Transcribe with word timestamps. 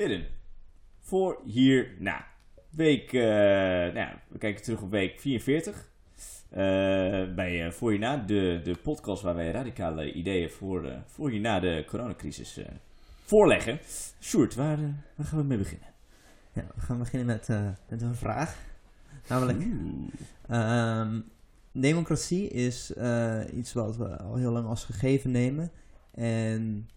Hidden. 0.00 0.26
Voor 1.00 1.40
hierna. 1.44 2.26
Week, 2.70 3.12
eh, 3.12 3.22
nou 3.22 3.94
ja, 3.94 4.22
we 4.28 4.38
kijken 4.38 4.62
terug 4.62 4.82
op 4.82 4.90
week 4.90 5.20
44. 5.20 5.88
Eh, 6.50 6.58
bij 7.34 7.66
uh, 7.66 7.70
Voor 7.70 7.90
hierna, 7.90 8.16
de, 8.16 8.60
de 8.64 8.76
podcast 8.82 9.22
waar 9.22 9.34
wij 9.34 9.50
radicale 9.50 10.12
ideeën 10.12 10.50
voor, 10.50 10.92
voor 11.06 11.30
hierna 11.30 11.60
de 11.60 11.84
coronacrisis 11.86 12.60
voorleggen. 13.24 13.78
Sjoerd, 14.20 14.54
waar, 14.54 14.78
waar 15.14 15.26
gaan 15.26 15.38
we 15.38 15.44
mee 15.44 15.58
beginnen? 15.58 15.88
Ja, 16.52 16.66
we 16.74 16.80
gaan 16.80 16.98
beginnen 16.98 17.26
met, 17.26 17.48
met 17.88 18.02
een 18.02 18.14
vraag. 18.14 18.56
Namelijk, 19.28 19.58
um, 20.50 21.24
democratie 21.72 22.48
is 22.48 22.92
iets 23.52 23.72
wat 23.72 23.96
we 23.96 24.18
al 24.18 24.36
heel 24.36 24.52
lang 24.52 24.66
als 24.66 24.84
gegeven 24.84 25.30
nemen. 25.30 25.70
En 26.10 26.88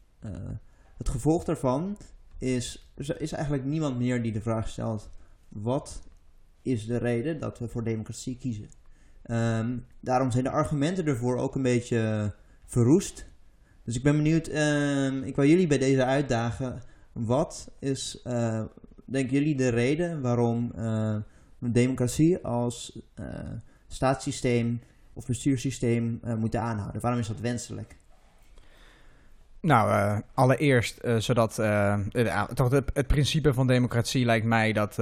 het 0.97 1.09
gevolg 1.09 1.43
daarvan 1.43 1.97
is, 2.43 2.91
er 2.95 3.21
is 3.21 3.31
eigenlijk 3.31 3.65
niemand 3.65 3.97
meer 3.97 4.21
die 4.21 4.31
de 4.31 4.41
vraag 4.41 4.67
stelt: 4.67 5.09
wat 5.49 6.01
is 6.61 6.85
de 6.85 6.97
reden 6.97 7.39
dat 7.39 7.59
we 7.59 7.67
voor 7.67 7.84
democratie 7.84 8.38
kiezen? 8.38 8.70
Um, 9.25 9.85
daarom 9.99 10.31
zijn 10.31 10.43
de 10.43 10.49
argumenten 10.49 11.05
ervoor 11.05 11.37
ook 11.37 11.55
een 11.55 11.61
beetje 11.61 12.34
verroest. 12.65 13.25
Dus 13.84 13.95
ik 13.95 14.03
ben 14.03 14.15
benieuwd, 14.15 14.48
um, 14.48 15.23
ik 15.23 15.35
wil 15.35 15.45
jullie 15.45 15.67
bij 15.67 15.77
deze 15.77 16.05
uitdagen. 16.05 16.81
Wat 17.11 17.71
is, 17.79 18.21
uh, 18.27 18.63
denken 19.05 19.34
jullie, 19.34 19.55
de 19.55 19.70
reden 19.70 20.21
waarom 20.21 20.71
uh, 20.75 21.17
democratie 21.59 22.37
als 22.37 22.99
uh, 23.20 23.25
staatssysteem 23.87 24.81
of 25.13 25.25
bestuurssysteem 25.25 26.20
moeten 26.37 26.62
aanhouden? 26.62 27.01
Waarom 27.01 27.20
is 27.20 27.27
dat 27.27 27.39
wenselijk? 27.39 27.95
Nou, 29.63 29.90
uh, 29.90 30.17
allereerst, 30.34 30.99
uh, 31.03 31.17
zodat 31.17 31.59
uh, 31.59 31.99
toch 32.54 32.71
het, 32.71 32.91
het, 32.94 33.08
principe 33.08 33.54
van 33.54 33.67
democratie 33.67 34.26
lijkt 34.26 34.45
mij 34.45 34.73
dat, 34.73 34.95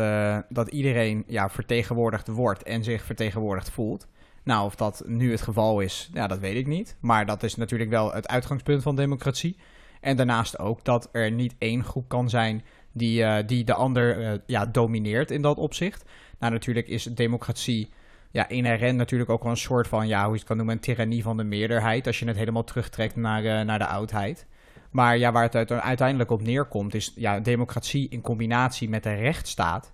dat 0.49 0.67
iedereen 0.67 1.23
ja, 1.27 1.49
vertegenwoordigd 1.49 2.27
wordt 2.27 2.63
en 2.63 2.83
zich 2.83 3.03
vertegenwoordigd 3.03 3.69
voelt. 3.69 4.07
Nou, 4.43 4.65
of 4.65 4.75
dat 4.75 5.03
nu 5.05 5.31
het 5.31 5.41
geval 5.41 5.79
is, 5.79 6.09
ja, 6.13 6.27
dat 6.27 6.39
weet 6.39 6.55
ik 6.55 6.67
niet. 6.67 6.95
Maar 6.99 7.25
dat 7.25 7.43
is 7.43 7.55
natuurlijk 7.55 7.89
wel 7.89 8.13
het 8.13 8.27
uitgangspunt 8.27 8.83
van 8.83 8.95
democratie. 8.95 9.57
En 10.01 10.17
daarnaast 10.17 10.59
ook 10.59 10.85
dat 10.85 11.09
er 11.11 11.31
niet 11.31 11.55
één 11.57 11.83
groep 11.83 12.07
kan 12.07 12.29
zijn 12.29 12.63
die, 12.91 13.45
die 13.45 13.63
de 13.63 13.73
ander 13.73 14.41
ja, 14.45 14.65
domineert 14.65 15.31
in 15.31 15.41
dat 15.41 15.57
opzicht. 15.57 16.05
Nou, 16.39 16.53
natuurlijk 16.53 16.87
is 16.87 17.03
democratie 17.03 17.89
ja, 18.31 18.49
inherent 18.49 18.97
natuurlijk 18.97 19.29
ook 19.29 19.43
wel 19.43 19.51
een 19.51 19.57
soort 19.57 19.87
van, 19.87 20.07
ja, 20.07 20.23
hoe 20.23 20.31
je 20.31 20.37
het 20.37 20.47
kan 20.47 20.57
noemen, 20.57 20.75
een 20.75 20.81
tirannie 20.81 21.23
van 21.23 21.37
de 21.37 21.43
meerderheid. 21.43 22.07
Als 22.07 22.19
je 22.19 22.25
het 22.27 22.37
helemaal 22.37 22.63
terugtrekt 22.63 23.15
naar, 23.15 23.65
naar 23.65 23.79
de 23.79 23.87
oudheid. 23.87 24.45
Maar 24.91 25.17
ja, 25.17 25.31
waar 25.31 25.49
het 25.51 25.71
uiteindelijk 25.71 26.31
op 26.31 26.41
neerkomt, 26.41 26.93
is 26.93 27.13
ja, 27.15 27.39
democratie 27.39 28.09
in 28.09 28.21
combinatie 28.21 28.89
met 28.89 29.03
de 29.03 29.13
rechtsstaat. 29.13 29.93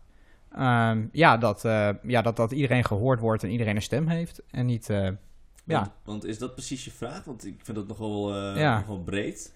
Um, 0.59 1.09
ja, 1.11 1.37
dat, 1.37 1.65
uh, 1.65 1.89
ja 2.03 2.21
dat, 2.21 2.35
dat 2.35 2.51
iedereen 2.51 2.83
gehoord 2.83 3.19
wordt 3.19 3.43
en 3.43 3.49
iedereen 3.49 3.75
een 3.75 3.81
stem 3.81 4.07
heeft. 4.07 4.41
En 4.51 4.65
niet. 4.65 4.89
Uh, 4.89 5.01
want, 5.01 5.17
ja. 5.63 5.93
want 6.03 6.25
is 6.25 6.37
dat 6.37 6.53
precies 6.53 6.85
je 6.85 6.91
vraag? 6.91 7.23
Want 7.23 7.45
ik 7.45 7.59
vind 7.63 7.77
dat 7.77 7.87
nogal, 7.87 8.35
uh, 8.35 8.57
ja. 8.57 8.79
nogal 8.79 8.99
breed. 8.99 9.53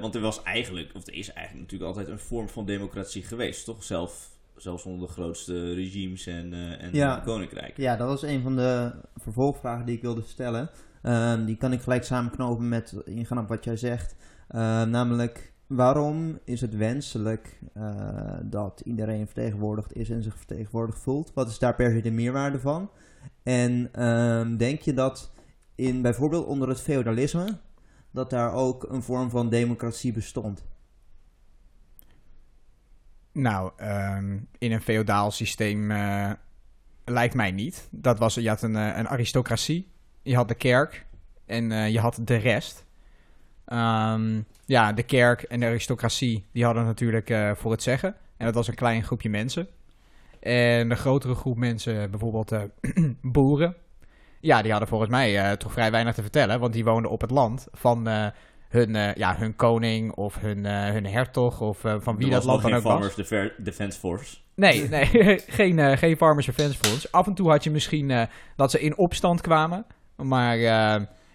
want 0.00 0.14
er 0.14 0.20
was 0.20 0.42
eigenlijk, 0.42 0.90
of 0.94 1.06
er 1.06 1.14
is 1.14 1.32
eigenlijk 1.32 1.70
natuurlijk 1.70 1.96
altijd 1.96 2.08
een 2.08 2.26
vorm 2.26 2.48
van 2.48 2.66
democratie 2.66 3.22
geweest, 3.22 3.64
toch? 3.64 3.84
Zelf, 3.84 4.28
zelfs 4.56 4.84
onder 4.84 5.06
de 5.06 5.12
grootste 5.12 5.74
regimes 5.74 6.26
en, 6.26 6.52
en 6.78 6.90
ja. 6.92 7.22
koninkrijk. 7.24 7.76
Ja, 7.76 7.96
dat 7.96 8.08
was 8.08 8.22
een 8.22 8.42
van 8.42 8.56
de 8.56 8.92
vervolgvragen 9.16 9.86
die 9.86 9.96
ik 9.96 10.02
wilde 10.02 10.22
stellen. 10.22 10.70
Um, 11.02 11.44
die 11.44 11.56
kan 11.56 11.72
ik 11.72 11.80
gelijk 11.80 12.04
samenknopen 12.04 12.68
met 12.68 12.94
ingaan 13.04 13.38
op 13.38 13.48
wat 13.48 13.64
jij 13.64 13.76
zegt. 13.76 14.16
Uh, 14.50 14.82
namelijk, 14.82 15.52
waarom 15.66 16.38
is 16.44 16.60
het 16.60 16.76
wenselijk 16.76 17.58
uh, 17.76 18.36
dat 18.42 18.80
iedereen 18.84 19.26
vertegenwoordigd 19.26 19.96
is 19.96 20.10
en 20.10 20.22
zich 20.22 20.36
vertegenwoordigd 20.36 20.98
voelt? 20.98 21.32
Wat 21.34 21.48
is 21.48 21.58
daar 21.58 21.74
per 21.74 21.90
se 21.90 22.00
de 22.00 22.10
meerwaarde 22.10 22.60
van? 22.60 22.90
En 23.42 23.90
uh, 23.98 24.58
denk 24.58 24.80
je 24.80 24.94
dat 24.94 25.32
in 25.74 26.02
bijvoorbeeld 26.02 26.46
onder 26.46 26.68
het 26.68 26.80
feudalisme, 26.80 27.58
dat 28.10 28.30
daar 28.30 28.52
ook 28.52 28.82
een 28.82 29.02
vorm 29.02 29.30
van 29.30 29.48
democratie 29.48 30.12
bestond? 30.12 30.64
Nou, 33.32 33.72
um, 33.82 34.48
in 34.58 34.72
een 34.72 34.82
feodaal 34.82 35.30
systeem 35.30 35.90
uh, 35.90 36.32
lijkt 37.04 37.34
mij 37.34 37.50
niet. 37.50 37.88
Dat 37.90 38.18
was, 38.18 38.34
je 38.34 38.48
had 38.48 38.62
een, 38.62 38.74
een 38.74 39.08
aristocratie, 39.08 39.90
je 40.22 40.34
had 40.34 40.48
de 40.48 40.54
kerk 40.54 41.06
en 41.46 41.70
je 41.92 42.00
had 42.00 42.20
de 42.24 42.36
rest. 42.36 42.86
Um, 43.72 44.46
ja, 44.64 44.92
de 44.92 45.02
kerk 45.02 45.42
en 45.42 45.60
de 45.60 45.66
aristocratie, 45.66 46.46
die 46.52 46.64
hadden 46.64 46.84
natuurlijk 46.84 47.30
uh, 47.30 47.50
voor 47.54 47.70
het 47.70 47.82
zeggen. 47.82 48.14
En 48.36 48.46
dat 48.46 48.54
was 48.54 48.68
een 48.68 48.74
klein 48.74 49.04
groepje 49.04 49.30
mensen. 49.30 49.68
En 50.40 50.88
de 50.88 50.94
grotere 50.94 51.34
groep 51.34 51.56
mensen, 51.56 52.10
bijvoorbeeld 52.10 52.52
uh, 52.52 52.62
boeren, 53.22 53.74
ja, 54.40 54.62
die 54.62 54.70
hadden 54.70 54.88
volgens 54.88 55.10
mij 55.10 55.50
uh, 55.50 55.52
toch 55.52 55.72
vrij 55.72 55.90
weinig 55.90 56.14
te 56.14 56.22
vertellen. 56.22 56.60
Want 56.60 56.72
die 56.72 56.84
woonden 56.84 57.10
op 57.10 57.20
het 57.20 57.30
land 57.30 57.66
van 57.72 58.08
hun, 58.68 59.14
ja, 59.14 59.36
hun 59.36 59.56
koning 59.56 60.12
of 60.12 60.40
hun, 60.40 60.66
hun 60.66 61.06
hertog 61.06 61.60
of 61.60 61.78
van 61.98 62.16
wie 62.16 62.30
dat 62.30 62.44
land 62.44 62.62
dan 62.62 62.74
ook 62.74 62.82
was. 62.82 63.24
Farmers 63.24 63.54
Defense 63.56 63.98
Force. 63.98 64.36
Nee, 64.54 64.88
nee 64.88 65.06
geen, 65.58 65.98
geen 65.98 66.16
Farmers 66.16 66.46
Defense 66.46 66.78
Force. 66.78 67.08
Af 67.10 67.26
en 67.26 67.34
toe 67.34 67.50
had 67.50 67.64
je 67.64 67.70
misschien 67.70 68.28
dat 68.56 68.70
ze 68.70 68.80
in 68.80 68.96
opstand 68.96 69.40
kwamen. 69.40 69.84
Maar 70.16 70.58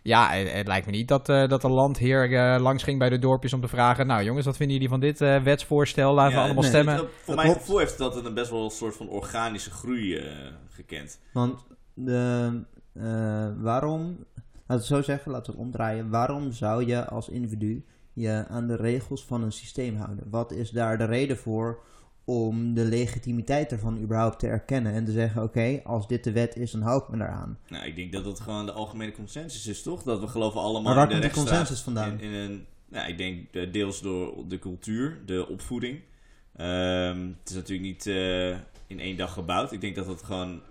ja, 0.03 0.29
het, 0.31 0.67
lijkt 0.67 0.85
me 0.85 0.91
niet 0.91 1.07
dat, 1.07 1.29
uh, 1.29 1.47
dat 1.47 1.61
de 1.61 1.69
landheer 1.69 2.31
uh, 2.31 2.61
langs 2.61 2.83
ging 2.83 2.99
bij 2.99 3.09
de 3.09 3.19
dorpjes 3.19 3.53
om 3.53 3.61
te 3.61 3.67
vragen... 3.67 4.07
nou 4.07 4.23
jongens, 4.23 4.45
wat 4.45 4.57
vinden 4.57 4.75
jullie 4.75 4.89
van 4.89 4.99
dit 4.99 5.21
uh, 5.21 5.43
wetsvoorstel? 5.43 6.13
Laten 6.13 6.35
we 6.35 6.43
allemaal 6.43 6.63
stemmen. 6.63 6.97
voor 6.97 7.35
dat 7.35 7.35
mijn 7.35 7.53
gevoel 7.53 7.77
heeft 7.77 7.97
dat 7.97 8.25
een 8.25 8.33
best 8.33 8.51
wel 8.51 8.63
een 8.63 8.69
soort 8.69 8.95
van 8.95 9.09
organische 9.09 9.71
groei 9.71 10.23
gekend. 10.69 11.19
Want 11.33 11.65
de, 11.93 12.63
waarom, 13.57 14.01
laten 14.01 14.65
we 14.65 14.73
het 14.73 14.85
zo 14.85 15.01
zeggen, 15.01 15.31
laten 15.31 15.51
we 15.51 15.57
het 15.57 15.67
omdraaien... 15.67 16.09
waarom 16.09 16.51
zou 16.51 16.85
je 16.85 17.05
als 17.05 17.29
individu 17.29 17.85
je 18.13 18.45
aan 18.47 18.67
de 18.67 18.75
regels 18.75 19.25
van 19.25 19.43
een 19.43 19.51
systeem 19.51 19.95
houden? 19.95 20.25
Wat 20.29 20.51
is 20.51 20.69
daar 20.69 20.97
de 20.97 21.05
reden 21.05 21.37
voor 21.37 21.83
om 22.25 22.73
de 22.73 22.83
legitimiteit 22.83 23.71
ervan 23.71 23.97
überhaupt 23.97 24.39
te 24.39 24.47
erkennen 24.47 24.93
en 24.93 25.05
te 25.05 25.11
zeggen: 25.11 25.43
oké, 25.43 25.81
als 25.83 26.07
dit 26.07 26.23
de 26.23 26.31
wet 26.31 26.55
is, 26.55 26.71
dan 26.71 26.81
hou 26.81 27.03
ik 27.03 27.09
me 27.09 27.23
eraan. 27.23 27.57
Nou, 27.67 27.85
ik 27.85 27.95
denk 27.95 28.11
dat 28.11 28.23
dat 28.23 28.39
gewoon 28.39 28.65
de 28.65 28.71
algemene 28.71 29.11
consensus 29.11 29.67
is, 29.67 29.81
toch? 29.81 30.03
Dat 30.03 30.19
we 30.19 30.27
geloven 30.27 30.61
allemaal 30.61 30.81
maar 30.81 30.95
waar 30.95 31.11
in 31.11 31.21
de 31.21 31.29
komt 31.29 31.33
de 31.33 31.39
consensus 31.39 31.79
vandaan? 31.79 32.19
In, 32.19 32.19
in 32.19 32.33
een, 32.33 32.65
nou, 32.89 33.09
ik 33.09 33.17
denk 33.17 33.53
eh, 33.53 33.71
deels 33.71 34.01
door 34.01 34.47
de 34.47 34.59
cultuur, 34.59 35.21
de 35.25 35.47
opvoeding. 35.47 35.99
Um, 36.57 37.37
het 37.39 37.49
is 37.49 37.55
natuurlijk 37.55 37.87
niet 37.87 38.05
uh, 38.05 38.49
in 38.87 38.99
één 38.99 39.17
dag 39.17 39.33
gebouwd. 39.33 39.71
Ik 39.71 39.81
denk 39.81 39.95
dat 39.95 40.07
het 40.07 40.23
gewoon 40.23 40.61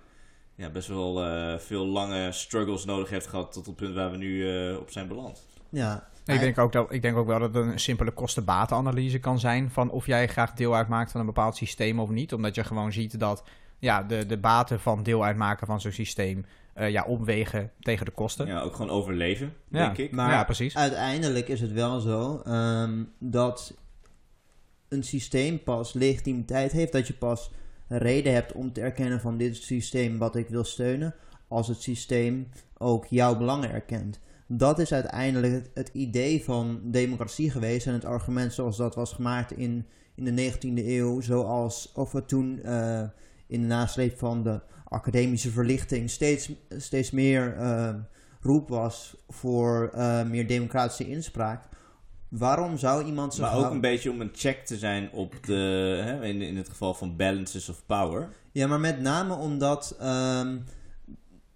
ja, 0.55 0.69
best 0.69 0.87
wel 0.87 1.25
uh, 1.25 1.57
veel 1.57 1.85
lange 1.85 2.31
struggles 2.31 2.85
nodig 2.85 3.09
heeft 3.09 3.27
gehad 3.27 3.51
tot 3.51 3.65
het 3.65 3.75
punt 3.75 3.95
waar 3.95 4.11
we 4.11 4.17
nu 4.17 4.75
op 4.75 4.91
zijn 4.91 5.07
beland. 5.07 5.47
Ja, 5.69 6.07
ik, 6.25 6.39
denk 6.39 6.57
ook 6.57 6.71
dat, 6.71 6.93
ik 6.93 7.01
denk 7.01 7.17
ook 7.17 7.27
wel 7.27 7.39
dat 7.39 7.53
het 7.53 7.65
een 7.65 7.79
simpele 7.79 8.11
kosten-batenanalyse 8.11 9.19
kan 9.19 9.39
zijn 9.39 9.71
van 9.71 9.91
of 9.91 10.05
jij 10.05 10.27
graag 10.27 10.53
deel 10.53 10.75
uitmaakt 10.75 11.11
van 11.11 11.19
een 11.19 11.25
bepaald 11.25 11.55
systeem 11.55 11.99
of 11.99 12.09
niet. 12.09 12.33
Omdat 12.33 12.55
je 12.55 12.63
gewoon 12.63 12.91
ziet 12.91 13.19
dat 13.19 13.43
ja, 13.79 14.03
de, 14.03 14.25
de 14.25 14.37
baten 14.37 14.79
van 14.79 15.03
deel 15.03 15.23
uitmaken 15.23 15.67
van 15.67 15.81
zo'n 15.81 15.91
systeem 15.91 16.45
uh, 16.77 16.89
ja, 16.89 17.03
omwegen 17.03 17.71
tegen 17.79 18.05
de 18.05 18.11
kosten. 18.11 18.47
Ja, 18.47 18.61
ook 18.61 18.75
gewoon 18.75 18.91
overleven, 18.91 19.53
ja. 19.69 19.85
denk 19.85 19.97
ik. 19.97 20.11
Maar 20.11 20.31
ja, 20.31 20.43
precies. 20.43 20.75
uiteindelijk 20.75 21.47
is 21.47 21.61
het 21.61 21.71
wel 21.71 21.99
zo 21.99 22.41
um, 22.47 23.11
dat 23.19 23.73
een 24.87 25.03
systeem 25.03 25.63
pas 25.63 25.93
legitimiteit 25.93 26.71
heeft. 26.71 26.91
Dat 26.91 27.07
je 27.07 27.13
pas 27.13 27.51
reden 27.97 28.33
hebt 28.33 28.53
om 28.53 28.73
te 28.73 28.81
erkennen 28.81 29.19
van 29.19 29.37
dit 29.37 29.55
systeem 29.55 30.17
wat 30.17 30.35
ik 30.35 30.49
wil 30.49 30.63
steunen. 30.63 31.15
Als 31.47 31.67
het 31.67 31.81
systeem 31.81 32.47
ook 32.77 33.05
jouw 33.05 33.37
belangen 33.37 33.71
erkent 33.71 34.19
dat 34.47 34.79
is 34.79 34.93
uiteindelijk 34.93 35.69
het, 35.73 35.89
idee 35.93 36.43
van 36.43 36.79
democratie 36.83 37.51
geweest 37.51 37.87
en 37.87 37.93
het 37.93 38.05
argument 38.05 38.53
zoals 38.53 38.77
dat 38.77 38.95
was 38.95 39.13
gemaakt 39.13 39.51
in, 39.51 39.85
in 40.15 40.35
de 40.35 40.51
19e 40.51 40.85
eeuw, 40.85 41.21
zoals 41.21 41.91
of 41.95 42.11
het 42.11 42.27
toen 42.27 42.59
uh, 42.65 43.01
in 43.47 43.61
de 43.61 43.67
nasleep 43.67 44.17
van 44.17 44.43
de 44.43 44.59
academische 44.87 45.51
verlichting 45.51 46.09
steeds, 46.09 46.51
steeds 46.77 47.11
meer 47.11 47.57
uh, 47.57 47.93
roep 48.41 48.69
was 48.69 49.15
voor 49.29 49.91
uh, 49.95 50.23
meer 50.23 50.47
democratische 50.47 51.07
inspraak. 51.07 51.63
Waarom 52.37 52.77
zou 52.77 53.05
iemand 53.05 53.33
zich... 53.33 53.43
Maar 53.43 53.57
ook 53.57 53.71
een 53.71 53.81
beetje 53.81 54.11
om 54.11 54.21
een 54.21 54.31
check 54.33 54.65
te 54.65 54.77
zijn 54.77 55.11
op 55.11 55.33
de... 55.45 55.53
Hè, 56.03 56.25
in, 56.25 56.41
in 56.41 56.57
het 56.57 56.69
geval 56.69 56.93
van 56.93 57.15
balances 57.15 57.69
of 57.69 57.83
power. 57.85 58.29
Ja, 58.51 58.67
maar 58.67 58.79
met 58.79 59.01
name 59.01 59.33
omdat 59.35 59.97
um, 60.01 60.63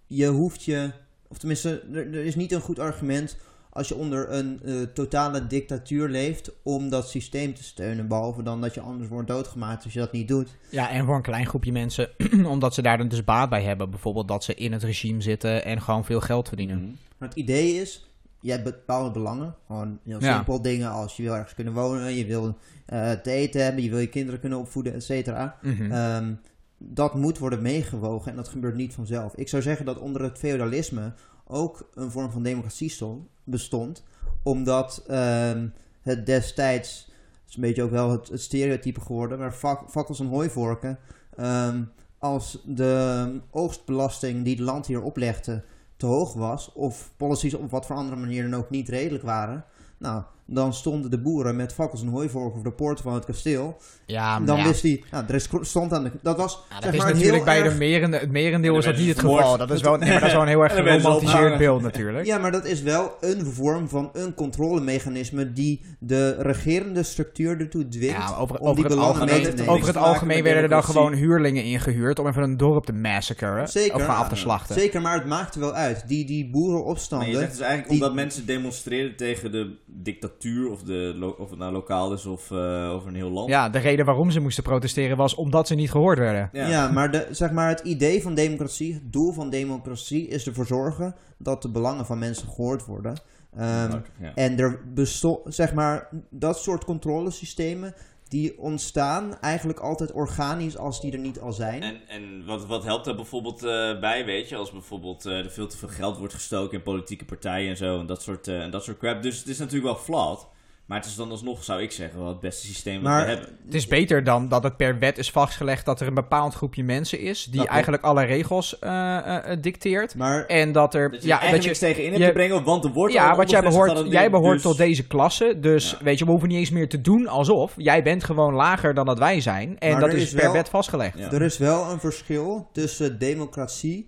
je 0.06 0.26
hoeft 0.26 0.64
je 0.64 0.90
of 1.28 1.38
tenminste, 1.38 1.82
er, 1.92 2.14
er, 2.14 2.24
is 2.24 2.34
niet 2.34 2.52
een 2.52 2.60
goed 2.60 2.78
argument 2.78 3.36
als 3.70 3.88
je 3.88 3.96
onder 3.96 4.32
een 4.32 4.60
uh, 4.64 4.82
totale 4.82 5.46
dictatuur 5.46 6.08
leeft 6.08 6.50
om 6.62 6.88
dat 6.88 7.08
systeem 7.08 7.54
te 7.54 7.62
steunen. 7.62 8.08
Behalve 8.08 8.42
dan 8.42 8.60
dat 8.60 8.74
je 8.74 8.80
anders 8.80 9.08
wordt 9.08 9.28
doodgemaakt 9.28 9.84
als 9.84 9.92
je 9.92 9.98
dat 9.98 10.12
niet 10.12 10.28
doet. 10.28 10.56
Ja, 10.70 10.90
en 10.90 11.04
voor 11.04 11.14
een 11.16 11.22
klein 11.22 11.46
groepje 11.46 11.72
mensen, 11.72 12.10
omdat 12.44 12.74
ze 12.74 12.82
daar 12.82 12.98
dan 12.98 13.08
dus 13.08 13.24
baat 13.24 13.50
bij 13.50 13.62
hebben. 13.62 13.90
Bijvoorbeeld 13.90 14.28
dat 14.28 14.44
ze 14.44 14.54
in 14.54 14.72
het 14.72 14.82
regime 14.82 15.20
zitten 15.20 15.64
en 15.64 15.82
gewoon 15.82 16.04
veel 16.04 16.20
geld 16.20 16.48
verdienen. 16.48 16.98
Maar 17.18 17.28
het 17.28 17.38
idee 17.38 17.74
is, 17.74 18.07
je 18.40 18.50
hebt 18.50 18.64
bepaalde 18.64 19.10
belangen. 19.10 19.54
Gewoon 19.66 19.98
heel 20.04 20.20
Ja. 20.22 20.34
simpel 20.34 20.62
dingen 20.62 20.90
als 20.90 21.16
je 21.16 21.22
wil 21.22 21.34
ergens 21.34 21.54
kunnen 21.54 21.72
wonen, 21.72 22.14
je 22.14 22.26
wil 22.26 22.56
eh, 22.86 23.10
te 23.10 23.30
eten 23.30 23.64
hebben, 23.64 23.82
je 23.82 23.90
wil 23.90 23.98
je 23.98 24.08
kinderen 24.08 24.40
kunnen 24.40 24.58
opvoeden, 24.58 24.94
et 24.94 25.04
cetera. 25.04 25.56
Mhm. 25.62 25.92
Ehm, 25.92 26.34
dat 26.78 27.14
moet 27.14 27.38
worden 27.38 27.62
meegewogen 27.62 28.30
en 28.30 28.36
dat 28.36 28.48
gebeurt 28.48 28.74
niet 28.76 28.94
vanzelf. 28.94 29.34
Ik 29.34 29.48
zou 29.48 29.62
zeggen 29.62 29.86
dat 29.86 29.98
onder 29.98 30.22
het 30.22 30.38
feudalisme 30.38 31.12
ook 31.46 31.88
een 31.94 32.10
vorm 32.10 32.30
van 32.30 32.42
democratie 32.42 32.90
stond, 32.90 33.26
bestond, 33.44 34.04
omdat 34.42 35.04
ehm, 35.08 35.66
het 36.02 36.26
destijds, 36.26 37.04
het 37.40 37.48
is 37.48 37.54
een 37.54 37.60
beetje 37.60 37.82
ook 37.82 37.90
wel 37.90 38.10
het, 38.10 38.28
het 38.28 38.40
stereotype 38.40 39.00
geworden, 39.00 39.38
maar 39.38 39.54
vak, 39.54 39.90
fakkels 39.90 40.20
en 40.20 40.26
hooivorken, 40.26 40.98
ehm, 41.36 41.82
als 42.18 42.62
de 42.66 43.40
oogstbelasting 43.50 44.44
die 44.44 44.54
het 44.54 44.64
land 44.64 44.86
hier 44.86 45.02
oplegde 45.02 45.62
te 45.98 46.06
hoog 46.06 46.32
was, 46.32 46.72
of 46.72 47.12
policies 47.16 47.54
op 47.54 47.70
wat 47.70 47.86
voor 47.86 47.96
andere 47.96 48.16
manier 48.16 48.50
dan 48.50 48.60
ook 48.60 48.70
niet 48.70 48.88
redelijk 48.88 49.24
waren, 49.24 49.64
nou, 49.98 50.22
dan 50.50 50.74
stonden 50.74 51.10
de 51.10 51.18
boeren 51.20 51.56
met 51.56 51.72
fakkels 51.72 52.02
en 52.02 52.08
hooivorken 52.08 52.54
voor 52.60 52.70
de 52.70 52.76
poorten 52.76 53.04
van 53.04 53.14
het 53.14 53.24
kasteel. 53.24 53.76
ja, 54.06 54.38
maar 54.38 54.46
Dan 54.46 54.56
ja. 54.58 54.64
wist 54.64 54.82
hij, 54.82 55.02
nou, 55.10 55.24
er 55.28 55.34
is 55.34 55.48
stond 55.60 55.92
aan 55.92 56.02
de, 56.04 56.10
dat 56.22 56.36
was, 56.36 56.52
Ja, 56.68 56.74
dat 56.74 56.82
zeg 56.84 56.92
is 56.92 56.98
maar, 56.98 57.06
natuurlijk 57.08 57.34
heel 57.34 57.44
bij 57.44 57.62
erg- 57.62 57.72
de 57.72 57.78
merende, 57.78 58.16
het 58.16 58.30
merendeel 58.30 58.72
En 58.72 58.78
is 58.78 58.84
dat 58.84 58.96
niet 58.96 59.08
het 59.08 59.18
geval. 59.18 59.56
Dat 59.58 59.70
is 59.70 59.80
wel, 59.80 59.96
nee, 59.98 60.08
maar 60.10 60.18
dat 60.20 60.28
is 60.28 60.32
wel 60.34 60.42
een 60.42 60.48
heel 60.48 60.62
erg 60.62 60.74
geromantiseerd 60.74 61.58
beeld 61.58 61.82
natuurlijk. 61.82 62.26
Ja, 62.26 62.38
maar 62.38 62.52
dat 62.52 62.64
is 62.64 62.82
wel 62.82 63.16
een 63.20 63.46
vorm 63.46 63.88
van 63.88 64.10
een 64.12 64.34
controlemechanisme 64.34 65.52
die 65.52 65.84
de 65.98 66.30
regerende 66.42 67.02
structuur 67.02 67.60
ertoe 67.60 67.88
dwingt 67.88 68.16
Ja, 68.16 68.30
maar 68.30 68.40
over, 68.40 68.58
om 68.58 68.66
over 68.68 68.74
die 68.74 68.84
het 68.84 68.94
mee 68.94 69.04
algemeen, 69.06 69.28
te 69.28 69.34
heeft 69.40 69.56
nemen. 69.56 69.72
over 69.74 69.86
het 69.86 69.96
algemeen 69.96 70.42
werden 70.42 70.62
er 70.62 70.68
dan 70.68 70.84
gewoon 70.84 71.12
huurlingen 71.12 71.64
ingehuurd 71.64 72.18
om 72.18 72.26
even 72.26 72.42
een 72.42 72.56
dorp 72.56 72.84
te 72.86 72.92
massacren. 72.92 73.68
Zeker. 73.68 73.94
Of 73.94 74.06
af 74.06 74.28
te 74.28 74.36
slachten. 74.36 74.74
Zeker, 74.74 75.00
maar 75.00 75.14
het 75.14 75.26
maakt 75.26 75.54
er 75.54 75.60
wel 75.60 75.72
uit. 75.74 76.04
Die, 76.08 76.24
die 76.26 76.42
Maar 76.42 76.52
boerenopstanden... 76.52 77.28
je 77.28 77.34
zegt 77.36 77.50
dus 77.50 77.60
eigenlijk 77.60 77.90
die- 77.90 78.00
omdat 78.00 78.14
mensen 78.14 78.46
demonstreren 78.46 79.16
tegen 79.16 79.52
de 79.52 79.76
dictatuur, 79.86 80.36
of, 80.44 80.82
de, 80.82 81.34
of 81.38 81.50
het 81.50 81.58
nou 81.58 81.72
lokaal 81.72 82.12
is 82.12 82.26
of 82.26 82.50
eh, 82.50 82.90
over 82.90 83.08
een 83.08 83.14
heel 83.14 83.30
land. 83.30 83.48
Ja, 83.48 83.68
de 83.68 83.78
reden 83.78 84.04
waarom 84.04 84.30
ze 84.30 84.40
moesten 84.40 84.62
protesteren 84.62 85.16
was 85.16 85.34
omdat 85.34 85.66
ze 85.66 85.74
niet 85.74 85.90
gehoord 85.90 86.18
werden. 86.18 86.48
Ja, 86.52 86.90
maar 86.90 87.10
de, 87.10 87.26
zeg 87.30 87.50
maar 87.50 87.68
het 87.68 87.80
idee 87.80 88.22
van 88.22 88.34
democratie, 88.34 88.94
het 88.94 89.12
doel 89.12 89.32
van 89.32 89.50
democratie 89.50 90.28
is 90.28 90.46
ervoor 90.46 90.66
zorgen 90.66 91.14
dat 91.38 91.62
de 91.62 91.70
belangen 91.70 92.06
van 92.06 92.18
mensen 92.18 92.48
gehoord 92.48 92.84
worden. 92.84 93.20
Ehm, 93.56 93.98
ja. 94.20 94.34
En 94.34 94.58
er 94.58 94.80
bestond, 94.94 95.54
zeg 95.54 95.74
maar, 95.74 96.08
dat 96.30 96.58
soort 96.58 96.84
controlesystemen 96.84 97.94
die 98.28 98.58
ontstaan 98.58 99.40
eigenlijk 99.40 99.78
altijd 99.78 100.12
organisch 100.12 100.76
als 100.76 101.00
die 101.00 101.12
er 101.12 101.18
niet 101.18 101.40
al 101.40 101.52
zijn. 101.52 101.82
En, 101.82 102.00
en 102.08 102.44
wat, 102.46 102.66
wat 102.66 102.84
helpt 102.84 103.04
daar 103.04 103.14
bijvoorbeeld 103.14 103.62
eh, 103.62 104.00
bij, 104.00 104.24
weet 104.24 104.48
je? 104.48 104.56
Als 104.56 104.70
bijvoorbeeld 104.70 105.26
eh, 105.26 105.38
er 105.38 105.50
veel 105.50 105.66
te 105.66 105.76
veel 105.76 105.88
geld 105.88 106.18
wordt 106.18 106.34
gestoken 106.34 106.78
in 106.78 106.82
politieke 106.82 107.24
partijen 107.24 107.70
en 107.70 107.76
zo. 107.76 108.00
En 108.00 108.06
dat 108.06 108.22
soort, 108.22 108.48
eh, 108.48 108.62
en 108.62 108.70
dat 108.70 108.84
soort 108.84 108.98
crap. 108.98 109.22
Dus 109.22 109.38
het 109.38 109.48
is 109.48 109.58
natuurlijk 109.58 109.84
wel 109.84 110.04
flawed. 110.04 110.46
Maar 110.88 110.98
het 110.98 111.06
is 111.06 111.14
dan 111.14 111.30
alsnog, 111.30 111.64
zou 111.64 111.82
ik 111.82 111.92
zeggen, 111.92 112.18
wel 112.18 112.28
het 112.28 112.40
beste 112.40 112.66
systeem 112.66 112.94
wat 112.94 113.02
Maar- 113.02 113.24
we 113.24 113.30
hebben. 113.30 113.48
Het 113.64 113.74
is 113.74 113.86
beter 113.86 114.24
dan 114.24 114.48
dat 114.48 114.62
het 114.62 114.76
per 114.76 114.98
wet 114.98 115.18
is 115.18 115.30
vastgelegd 115.30 115.84
dat 115.84 116.00
er 116.00 116.06
een 116.06 116.14
bepaald 116.14 116.54
groepje 116.54 116.84
mensen 116.84 117.18
is 117.20 117.44
die 117.44 117.66
eigenlijk 117.66 118.02
alle 118.02 118.24
regels 118.24 118.78
eh, 118.78 119.16
eh, 119.16 119.52
eh, 119.52 119.62
dicteert. 119.62 120.14
Maar 120.14 120.46
En 120.46 120.72
dat 120.72 120.94
er. 120.94 121.10
Dat 121.10 121.22
je 121.22 121.28
ja, 121.28 121.42
er 121.42 121.50
dat 121.50 121.60
je, 121.62 121.66
niks 121.66 121.78
tegen 121.78 122.02
in 122.04 122.08
hebt 122.10 122.20
je- 122.22 122.26
te 122.26 122.32
brengen, 122.32 122.64
want 122.64 122.84
er 122.84 122.90
wordt 122.92 123.12
ja, 123.14 123.30
een 123.30 123.36
want 123.36 123.50
jij 123.50 123.62
behoort, 123.62 124.10
jij 124.10 124.30
behoort 124.30 124.52
dus- 124.52 124.62
tot 124.62 124.76
deze 124.76 125.06
klasse. 125.06 125.56
Dus 125.60 125.90
Ja. 125.90 126.04
weet 126.04 126.18
je, 126.18 126.24
we 126.24 126.30
hoeven 126.30 126.48
niet 126.48 126.58
eens 126.58 126.70
meer 126.70 126.88
te 126.88 127.00
doen 127.00 127.26
alsof. 127.26 127.72
Jij 127.76 128.02
bent 128.02 128.24
gewoon 128.24 128.54
lager 128.54 128.94
dan 128.94 129.06
dat 129.06 129.18
wij 129.18 129.40
zijn. 129.40 129.78
En 129.78 129.90
Maar 129.92 130.00
dat 130.00 130.12
is, 130.12 130.22
is 130.22 130.32
per 130.32 130.42
wel- 130.42 130.52
wet 130.52 130.68
vastgelegd. 130.68 131.18
Ja. 131.18 131.32
er 131.32 131.42
is 131.42 131.58
wel 131.58 131.90
een 131.90 132.00
verschil 132.00 132.68
tussen 132.72 133.18
democratie 133.18 134.06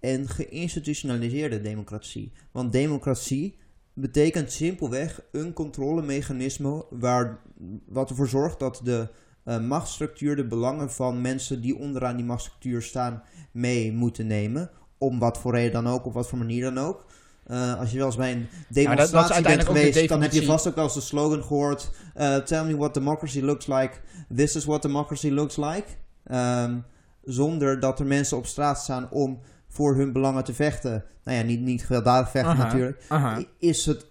en 0.00 0.28
geïnstitutionaliseerde 0.28 1.60
democratie. 1.60 2.32
Want 2.52 2.72
democratie 2.72 3.58
betekent 4.00 4.52
simpelweg 4.52 5.20
een 5.32 5.52
controlemechanisme 5.52 6.84
waar, 6.90 7.38
wat 7.88 8.10
ervoor 8.10 8.28
zorgt 8.28 8.58
dat 8.58 8.80
de 8.84 9.08
eh, 9.44 9.58
machtsstructuur 9.60 10.36
de 10.36 10.46
belangen 10.46 10.90
van 10.90 11.20
mensen 11.20 11.60
die 11.60 11.78
onderaan 11.78 12.16
die 12.16 12.24
machtsstructuur 12.24 12.82
staan 12.82 13.22
mee 13.52 13.92
moeten 13.92 14.26
nemen. 14.26 14.70
Om 14.98 15.18
wat 15.18 15.38
voor 15.38 15.52
reden 15.54 15.72
dan 15.72 15.92
ook, 15.92 16.06
op 16.06 16.12
wat 16.12 16.28
voor 16.28 16.38
manier 16.38 16.62
dan 16.62 16.78
ook. 16.78 17.04
Eh, 17.46 17.78
als 17.78 17.90
je 17.90 17.96
wel 17.96 18.06
eens 18.06 18.16
bij 18.16 18.32
een 18.32 18.48
demonstratie 18.68 19.42
bent 19.42 19.60
de 19.60 19.66
geweest, 19.66 20.08
dan 20.08 20.22
heb 20.22 20.32
je 20.32 20.44
vast 20.44 20.68
ook 20.68 20.74
wel 20.74 20.84
eens 20.84 20.94
de 20.94 21.00
slogan 21.00 21.42
gehoord. 21.42 21.90
eh, 22.14 22.36
Tell 22.36 22.64
me 22.64 22.76
what 22.76 22.94
democracy 22.94 23.40
looks 23.40 23.66
like. 23.66 23.90
This 24.34 24.56
is 24.56 24.64
what 24.64 24.82
democracy 24.82 25.30
looks 25.30 25.56
like. 25.56 25.84
Ehm, 26.24 26.78
zonder 27.24 27.80
dat 27.80 28.00
er 28.00 28.06
mensen 28.06 28.36
op 28.36 28.46
straat 28.46 28.78
staan 28.78 29.10
om 29.10 29.40
voor 29.70 29.96
hun 29.96 30.12
belangen 30.12 30.44
te 30.44 30.54
vechten. 30.54 31.04
Nou 31.24 31.38
ja, 31.38 31.44
niet, 31.44 31.60
niet 31.60 31.84
gewelddadig 31.86 32.30
vechten 32.30 32.52
Aha, 32.52 32.64
natuurlijk. 32.64 33.02
aha. 33.08 33.42
Is 33.58 33.86
het 33.86 34.06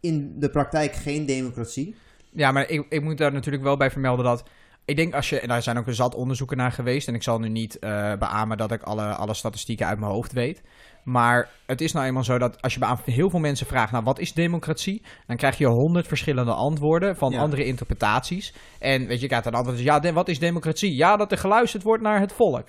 in 0.00 0.34
de 0.38 0.50
praktijk 0.50 0.92
geen 0.92 1.26
democratie? 1.26 1.94
Ja, 2.32 2.52
maar 2.52 2.68
ik, 2.68 2.86
ik 2.88 3.02
moet 3.02 3.18
daar 3.18 3.32
natuurlijk 3.32 3.64
wel 3.64 3.76
bij 3.76 3.90
vermelden 3.90 4.24
dat. 4.24 4.44
Ik 4.84 4.96
denk 4.96 5.14
als 5.14 5.28
je. 5.28 5.40
En 5.40 5.48
daar 5.48 5.62
zijn 5.62 5.78
ook 5.78 5.86
een 5.86 5.94
zat 5.94 6.14
onderzoeken 6.14 6.56
naar 6.56 6.72
geweest. 6.72 7.08
En 7.08 7.14
ik 7.14 7.22
zal 7.22 7.38
nu 7.38 7.48
niet 7.48 7.78
eh 7.78 8.12
beamen 8.18 8.56
dat 8.56 8.72
ik 8.72 8.82
alle, 8.82 9.04
alle 9.14 9.34
statistieken 9.34 9.86
uit 9.86 9.98
mijn 9.98 10.12
hoofd 10.12 10.32
weet. 10.32 10.62
Maar 11.04 11.48
het 11.66 11.80
is 11.80 11.92
nou 11.92 12.06
eenmaal 12.06 12.24
zo 12.24 12.38
dat 12.38 12.62
als 12.62 12.74
je 12.74 12.84
aan 12.84 13.00
heel 13.04 13.30
veel 13.30 13.40
mensen 13.40 13.66
vraagt: 13.66 13.92
Nou, 13.92 14.04
wat 14.04 14.18
is 14.18 14.32
democratie? 14.32 15.02
Dan 15.26 15.36
krijg 15.36 15.58
je 15.58 15.66
honderd 15.66 16.06
verschillende 16.06 16.52
antwoorden 16.52 17.16
van 17.16 17.30
Ja. 17.32 17.40
andere 17.40 17.64
interpretaties. 17.64 18.54
En 18.78 18.98
weet 19.06 19.16
je, 19.16 19.20
je 19.20 19.26
krijgt 19.26 19.46
een 19.46 19.54
antwoord: 19.54 19.80
Ja, 19.80 19.98
de- 20.00 20.12
wat 20.12 20.28
is 20.28 20.38
democratie? 20.38 20.96
Ja, 20.96 21.16
dat 21.16 21.32
er 21.32 21.38
geluisterd 21.38 21.82
wordt 21.82 22.02
naar 22.02 22.20
het 22.20 22.32
volk. 22.32 22.68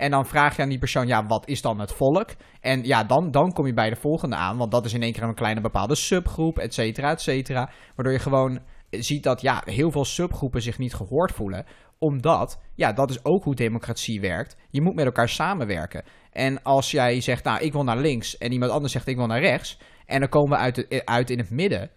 En 0.00 0.10
dan 0.10 0.26
vraag 0.26 0.56
je 0.56 0.62
aan 0.62 0.68
die 0.68 0.78
persoon, 0.78 1.06
ja, 1.06 1.26
wat 1.26 1.48
is 1.48 1.62
dan 1.62 1.80
het 1.80 1.92
volk? 1.92 2.28
En 2.60 2.84
ja, 2.84 3.04
dan, 3.04 3.30
dan 3.30 3.52
kom 3.52 3.66
je 3.66 3.74
bij 3.74 3.90
de 3.90 3.96
volgende 3.96 4.36
aan. 4.36 4.56
Want 4.56 4.70
dat 4.70 4.84
is 4.84 4.92
in 4.94 5.02
één 5.02 5.12
keer 5.12 5.22
een 5.22 5.34
kleine 5.34 5.60
bepaalde 5.60 5.94
subgroep, 5.94 6.58
et 6.58 6.74
cetera, 6.74 7.10
et 7.10 7.20
cetera. 7.20 7.70
Waardoor 7.94 8.14
je 8.14 8.18
gewoon 8.18 8.58
ziet 8.90 9.22
dat 9.22 9.40
ja, 9.40 9.62
heel 9.64 9.90
veel 9.90 10.04
subgroepen 10.04 10.62
zich 10.62 10.78
niet 10.78 10.94
gehoord 10.94 11.32
voelen. 11.32 11.66
Omdat, 11.98 12.60
ja, 12.74 12.92
dat 12.92 13.10
is 13.10 13.24
ook 13.24 13.44
hoe 13.44 13.54
democratie 13.54 14.20
werkt. 14.20 14.56
Je 14.70 14.82
moet 14.82 14.94
met 14.94 15.04
elkaar 15.04 15.28
samenwerken. 15.28 16.04
En 16.32 16.62
als 16.62 16.90
jij 16.90 17.20
zegt, 17.20 17.44
nou, 17.44 17.60
ik 17.60 17.72
wil 17.72 17.84
naar 17.84 17.98
links. 17.98 18.38
En 18.38 18.52
iemand 18.52 18.72
anders 18.72 18.92
zegt, 18.92 19.06
ik 19.06 19.16
wil 19.16 19.26
naar 19.26 19.40
rechts. 19.40 19.78
En 20.06 20.20
dan 20.20 20.28
komen 20.28 20.50
we 20.50 20.56
uit, 20.56 21.02
uit 21.04 21.30
in 21.30 21.38
het 21.38 21.50
midden. 21.50 21.90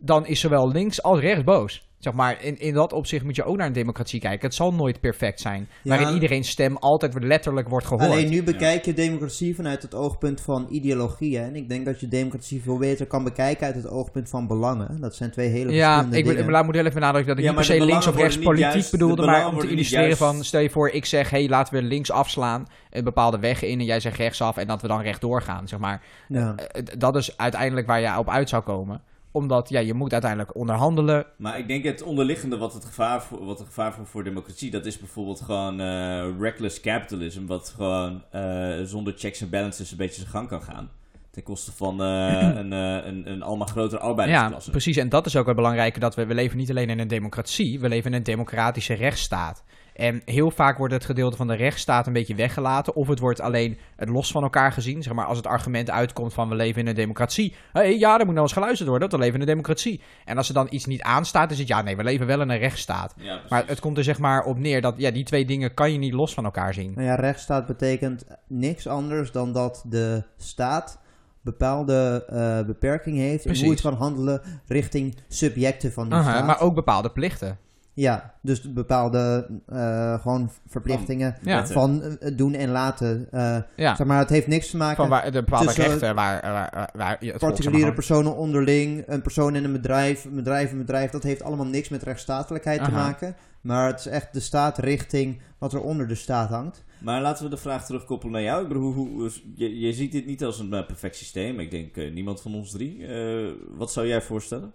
Dan 0.00 0.26
is 0.26 0.40
zowel 0.40 0.70
links 0.70 1.02
als 1.02 1.20
rechts 1.20 1.44
boos. 1.44 1.86
Zeg 1.98 2.12
maar, 2.12 2.42
in, 2.44 2.58
in 2.60 2.74
dat 2.74 2.92
opzicht 2.92 3.24
moet 3.24 3.36
je 3.36 3.44
ook 3.44 3.56
naar 3.56 3.66
een 3.66 3.72
democratie 3.72 4.20
kijken. 4.20 4.46
Het 4.46 4.54
zal 4.54 4.74
nooit 4.74 5.00
perfect 5.00 5.40
zijn. 5.40 5.68
Ja. 5.82 5.96
Waarin 5.96 6.14
iedereen 6.14 6.44
stem 6.44 6.76
altijd 6.76 7.24
letterlijk 7.24 7.68
wordt 7.68 7.86
gehoord. 7.86 8.10
Alleen 8.10 8.30
nu 8.30 8.42
bekijk 8.42 8.84
je 8.84 8.92
democratie 8.94 9.54
vanuit 9.54 9.82
het 9.82 9.94
oogpunt 9.94 10.40
van 10.40 10.66
ideologieën. 10.70 11.42
En 11.42 11.56
ik 11.56 11.68
denk 11.68 11.84
dat 11.84 12.00
je 12.00 12.08
democratie 12.08 12.62
veel 12.62 12.78
beter 12.78 13.06
kan 13.06 13.24
bekijken 13.24 13.66
uit 13.66 13.74
het 13.74 13.88
oogpunt 13.88 14.28
van 14.28 14.46
belangen. 14.46 15.00
Dat 15.00 15.14
zijn 15.14 15.30
twee 15.30 15.48
hele 15.48 15.72
Ja, 15.72 15.86
verschillende 15.88 16.18
ik, 16.30 16.36
dingen. 16.36 16.50
maar 16.50 16.64
moet 16.64 16.74
heel 16.74 16.82
even 16.86 16.94
benadrukken 16.94 17.28
dat 17.36 17.38
ik 17.44 17.50
Ja, 17.50 17.56
niet 17.58 17.66
per 17.66 17.76
se 17.76 17.84
links 17.84 18.06
of 18.06 18.16
rechts 18.16 18.38
politiek 18.38 18.72
juist- 18.72 18.90
bedoelde, 18.90 19.26
maar 19.26 19.46
om 19.48 19.58
te 19.58 19.68
illustreren 19.68 20.06
juist- 20.06 20.18
van, 20.22 20.44
stel 20.44 20.60
je 20.60 20.70
voor, 20.70 20.88
ik 20.88 21.04
zeg, 21.04 21.30
hé, 21.30 21.38
hey, 21.38 21.48
laten 21.48 21.74
we 21.74 21.82
links 21.82 22.10
afslaan, 22.10 22.66
een 22.90 23.04
bepaalde 23.04 23.38
weg 23.38 23.62
in 23.62 23.78
en 23.78 23.84
jij 23.84 24.00
zegt 24.00 24.16
rechtsaf 24.16 24.56
en 24.56 24.66
dat 24.66 24.82
we 24.82 24.88
dan 24.88 25.00
rechtdoor 25.00 25.42
gaan, 25.42 25.68
zeg 25.68 25.78
maar. 25.78 26.02
Ja. 26.28 26.54
Eh, 26.56 26.82
Dat 26.98 27.16
is 27.16 27.36
uiteindelijk 27.36 27.86
waar 27.86 28.00
je 28.00 28.18
op 28.18 28.28
uit 28.30 28.48
zou 28.48 28.62
komen. 28.62 29.02
Omdat, 29.30 29.68
ja, 29.68 29.80
je 29.80 29.94
moet 29.94 30.12
uiteindelijk 30.12 30.54
onderhandelen. 30.56 31.26
Maar 31.36 31.58
ik 31.58 31.68
denk 31.68 31.84
het 31.84 32.02
onderliggende 32.02 32.56
wat 32.58 32.74
het 32.74 32.84
gevaar 32.84 33.22
voor, 33.22 33.44
wat 33.44 33.58
het 33.58 33.66
gevaar 33.66 33.92
voor, 33.92 34.06
voor 34.06 34.24
democratie, 34.24 34.70
dat 34.70 34.86
is 34.86 34.98
bijvoorbeeld 34.98 35.40
gewoon 35.40 35.80
eh, 35.80 36.26
reckless 36.40 36.80
capitalism, 36.80 37.46
wat 37.46 37.68
gewoon 37.76 38.22
eh, 38.30 38.68
zonder 38.84 39.14
checks 39.16 39.40
en 39.40 39.50
balances 39.50 39.90
een 39.90 39.96
beetje 39.96 40.20
zijn 40.20 40.30
gang 40.30 40.48
kan 40.48 40.62
gaan. 40.62 40.90
Ten 41.30 41.42
koste 41.42 41.72
van 41.72 42.02
eh, 42.02 42.40
een, 42.60 42.72
een, 42.72 43.30
een 43.30 43.42
allemaal 43.42 43.66
grotere 43.66 44.00
Ja, 44.02 44.08
arbeidersklasse. 44.08 44.70
precies. 44.70 44.96
En 44.96 45.08
dat 45.08 45.26
is 45.26 45.36
ook 45.36 45.46
wel 45.46 45.54
belangrijk, 45.54 46.00
dat 46.00 46.14
we, 46.14 46.26
we 46.26 46.34
leven 46.34 46.56
niet 46.56 46.70
alleen 46.70 46.90
in 46.90 46.98
een 46.98 47.08
democratie, 47.08 47.80
we 47.80 47.88
leven 47.88 48.10
in 48.10 48.16
een 48.16 48.22
democratische 48.22 48.94
rechtsstaat. 48.94 49.64
En 49.98 50.22
heel 50.24 50.50
vaak 50.50 50.78
wordt 50.78 50.94
het 50.94 51.04
gedeelte 51.04 51.36
van 51.36 51.46
de 51.46 51.54
rechtsstaat 51.54 52.06
een 52.06 52.12
beetje 52.12 52.34
weggelaten. 52.34 52.94
Of 52.94 53.08
het 53.08 53.18
wordt 53.18 53.40
alleen 53.40 53.78
het 53.96 54.08
los 54.08 54.30
van 54.30 54.42
elkaar 54.42 54.72
gezien. 54.72 55.02
Zeg 55.02 55.12
maar 55.12 55.24
als 55.24 55.36
het 55.36 55.46
argument 55.46 55.90
uitkomt 55.90 56.34
van 56.34 56.48
we 56.48 56.54
leven 56.54 56.80
in 56.80 56.86
een 56.86 56.94
democratie. 56.94 57.54
Hé, 57.72 57.80
hey, 57.80 57.98
ja, 57.98 58.18
er 58.18 58.24
moet 58.24 58.34
nou 58.34 58.46
eens 58.46 58.52
geluisterd 58.52 58.88
worden. 58.88 59.08
Dat 59.08 59.18
we 59.18 59.24
leven 59.24 59.40
in 59.40 59.46
een 59.46 59.54
democratie. 59.54 60.00
En 60.24 60.36
als 60.36 60.48
er 60.48 60.54
dan 60.54 60.66
iets 60.70 60.84
niet 60.84 61.02
aanstaat, 61.02 61.50
is 61.50 61.58
het 61.58 61.68
ja, 61.68 61.82
nee, 61.82 61.96
we 61.96 62.04
leven 62.04 62.26
wel 62.26 62.40
in 62.40 62.48
een 62.48 62.58
rechtsstaat. 62.58 63.14
Ja, 63.16 63.32
precies. 63.32 63.50
Maar 63.50 63.64
het 63.66 63.80
komt 63.80 63.98
er 63.98 64.04
zeg 64.04 64.18
maar 64.18 64.44
op 64.44 64.58
neer 64.58 64.80
dat 64.80 64.94
ja, 64.96 65.10
die 65.10 65.24
twee 65.24 65.44
dingen 65.44 65.74
kan 65.74 65.92
je 65.92 65.98
niet 65.98 66.12
los 66.12 66.34
van 66.34 66.44
elkaar 66.44 66.74
zien. 66.74 66.92
Nou 66.94 67.06
ja, 67.06 67.14
rechtsstaat 67.14 67.66
betekent 67.66 68.24
niks 68.46 68.86
anders 68.86 69.32
dan 69.32 69.52
dat 69.52 69.84
de 69.88 70.22
staat 70.36 71.00
bepaalde 71.40 72.24
eh 72.28 72.66
beperkingen 72.66 73.22
heeft 73.22 73.44
in 73.44 73.50
hoe 73.50 73.60
Precies. 73.60 73.82
het 73.82 73.90
kan 73.90 73.98
handelen 73.98 74.40
richting 74.66 75.16
subjecten 75.28 75.92
van 75.92 76.04
die 76.08 76.18
Aha, 76.18 76.30
staat. 76.30 76.46
maar 76.46 76.60
ook 76.60 76.74
bepaalde 76.74 77.10
plichten. 77.10 77.58
Ja, 77.98 78.34
dus 78.42 78.72
bepaalde 78.72 79.50
eh, 79.66 80.20
gewoon 80.20 80.50
verplichtingen 80.66 81.36
Ja. 81.42 81.66
Van 81.66 82.02
eh, 82.02 82.36
doen 82.36 82.54
en 82.54 82.70
laten. 82.70 83.28
Eh, 83.30 83.56
Ja, 83.76 83.94
Zeg 83.96 84.06
maar, 84.06 84.18
het 84.18 84.28
heeft 84.28 84.46
niks 84.46 84.70
te 84.70 84.76
maken 84.76 84.96
van 84.96 85.08
waar, 85.08 85.24
de 85.24 85.42
bepaalde 85.42 85.66
tussen- 85.66 85.84
rechten 85.84 86.14
waar, 86.14 86.40
waar, 86.42 86.90
waar, 86.96 87.16
je 87.24 87.30
het 87.30 87.40
particuliere 87.40 87.92
personen 87.92 88.36
onderling, 88.36 89.02
een 89.06 89.22
persoon 89.22 89.56
in 89.56 89.64
een 89.64 89.72
bedrijf, 89.72 90.24
een 90.24 90.34
bedrijf 90.34 90.72
een 90.72 90.78
bedrijf, 90.78 91.10
dat 91.10 91.22
heeft 91.22 91.42
allemaal 91.42 91.66
niks 91.66 91.88
met 91.88 92.02
rechtsstatelijkheid 92.02 92.84
te 92.84 92.90
maken. 92.90 93.36
Maar 93.60 93.86
het 93.86 93.98
is 93.98 94.06
echt 94.06 94.32
de 94.32 94.40
staat 94.40 94.78
richting 94.78 95.40
wat 95.58 95.72
er 95.72 95.80
onder 95.82 96.08
de 96.08 96.14
staat 96.14 96.48
hangt. 96.48 96.84
Maar 96.98 97.20
laten 97.20 97.44
we 97.44 97.50
de 97.50 97.56
vraag 97.56 97.84
terugkoppelen 97.86 98.32
naar 98.34 98.42
jou. 98.42 98.62
Ik 98.62 98.68
bedoel, 98.68 98.92
hoe, 98.92 99.08
hoe- 99.08 99.30
je, 99.54 99.78
je 99.80 99.92
ziet 99.92 100.12
dit 100.12 100.26
niet 100.26 100.44
als 100.44 100.58
een 100.58 100.68
perfect 100.68 101.16
systeem. 101.16 101.60
Ik 101.60 101.70
denk 101.70 101.96
eh, 101.96 102.12
niemand 102.12 102.40
van 102.42 102.54
ons 102.54 102.70
drie. 102.70 103.06
Eh, 103.06 103.46
wat 103.76 103.92
zou 103.92 104.06
jij 104.06 104.22
voorstellen? 104.22 104.72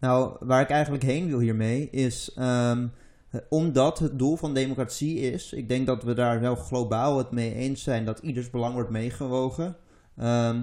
Nou, 0.00 0.36
waar 0.40 0.60
ik 0.60 0.70
eigenlijk 0.70 1.02
heen 1.02 1.28
wil 1.28 1.38
hiermee 1.38 1.90
is. 1.90 2.32
ehm, 2.34 2.86
eh, 3.30 3.40
omdat 3.48 3.98
het 3.98 4.18
doel 4.18 4.36
van 4.36 4.54
democratie 4.54 5.18
is. 5.18 5.52
Ik 5.52 5.68
denk 5.68 5.86
dat 5.86 6.02
we 6.02 6.14
daar 6.14 6.40
wel 6.40 6.54
globaal 6.54 7.18
het 7.18 7.30
mee 7.30 7.54
eens 7.54 7.82
zijn 7.82 8.04
dat 8.04 8.18
ieders 8.18 8.50
belang 8.50 8.74
wordt 8.74 8.90
meegewogen. 8.90 9.76
Ehm, 10.16 10.62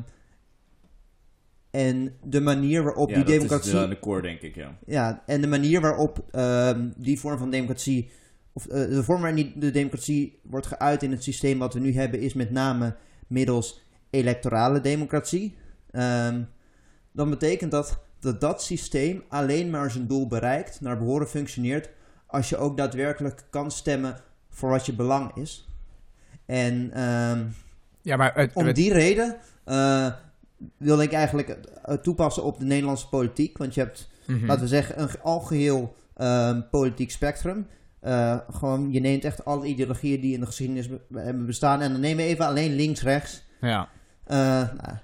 en 1.71 2.15
de 2.23 2.41
manier 2.41 2.83
waarop 2.83 3.09
ja, 3.09 3.15
die 3.15 3.23
dat 3.23 3.33
democratie. 3.33 3.73
is 3.73 3.79
de, 3.79 3.87
de 3.87 3.99
core, 3.99 4.21
denk 4.21 4.41
ik, 4.41 4.55
ja. 4.55 4.77
Ja, 4.85 5.23
en 5.25 5.41
de 5.41 5.47
manier 5.47 5.81
waarop 5.81 6.25
ehm, 6.31 6.89
die 6.97 7.19
vorm 7.19 7.37
van 7.37 7.49
democratie. 7.49 8.09
Of 8.53 8.67
eh, 8.67 8.89
de 8.89 9.03
vorm 9.03 9.21
waarin 9.21 9.53
de 9.55 9.71
democratie 9.71 10.39
wordt 10.43 10.67
geuit 10.67 11.03
in 11.03 11.11
het 11.11 11.23
systeem 11.23 11.59
wat 11.59 11.73
we 11.73 11.79
nu 11.79 11.93
hebben, 11.93 12.19
is 12.19 12.33
met 12.33 12.51
name 12.51 12.95
middels 13.27 13.81
electorale 14.09 14.81
democratie. 14.81 15.55
Dan 17.11 17.29
betekent 17.29 17.71
dat 17.71 18.04
dat 18.25 18.41
dat 18.41 18.63
systeem 18.63 19.23
alleen 19.29 19.69
maar 19.69 19.91
zijn 19.91 20.07
doel 20.07 20.27
bereikt, 20.27 20.81
naar 20.81 20.97
behoren 20.97 21.27
functioneert, 21.27 21.89
als 22.27 22.49
je 22.49 22.57
ook 22.57 22.77
daadwerkelijk 22.77 23.43
kan 23.49 23.71
stemmen 23.71 24.17
voor 24.49 24.69
wat 24.69 24.85
je 24.85 24.93
belang 24.93 25.35
is. 25.35 25.67
En 26.45 26.91
ehm, 26.93 27.43
Ja, 28.01 28.15
maar 28.15 28.35
het, 28.35 28.51
om 28.53 28.65
het- 28.65 28.75
die 28.75 28.93
reden 28.93 29.35
eh, 29.63 30.07
wil 30.77 31.01
ik 31.01 31.11
eigenlijk 31.13 31.57
toepassen 32.01 32.43
op 32.43 32.59
de 32.59 32.65
Nederlandse 32.65 33.09
politiek. 33.09 33.57
Want 33.57 33.73
je 33.73 33.81
hebt 33.81 34.09
Mhm. 34.27 34.45
laten 34.45 34.61
we 34.61 34.67
zeggen, 34.67 35.01
een 35.01 35.09
algeheel 35.21 35.95
ehm, 36.15 36.61
politiek 36.71 37.11
spectrum. 37.11 37.67
Eh, 37.99 38.37
gewoon, 38.51 38.91
je 38.91 38.99
neemt 38.99 39.23
echt 39.23 39.45
alle 39.45 39.65
ideologieën 39.65 40.21
die 40.21 40.33
in 40.33 40.39
de 40.39 40.45
geschiedenis 40.45 40.87
be- 41.07 41.19
hebben 41.19 41.45
bestaan. 41.45 41.81
En 41.81 41.91
dan 41.91 42.01
nemen 42.01 42.23
we 42.23 42.29
even 42.29 42.45
alleen 42.45 42.75
links-rechts. 42.75 43.43
Ja. 43.61 43.89
Eh, 44.23 44.37
nou, 44.37 44.97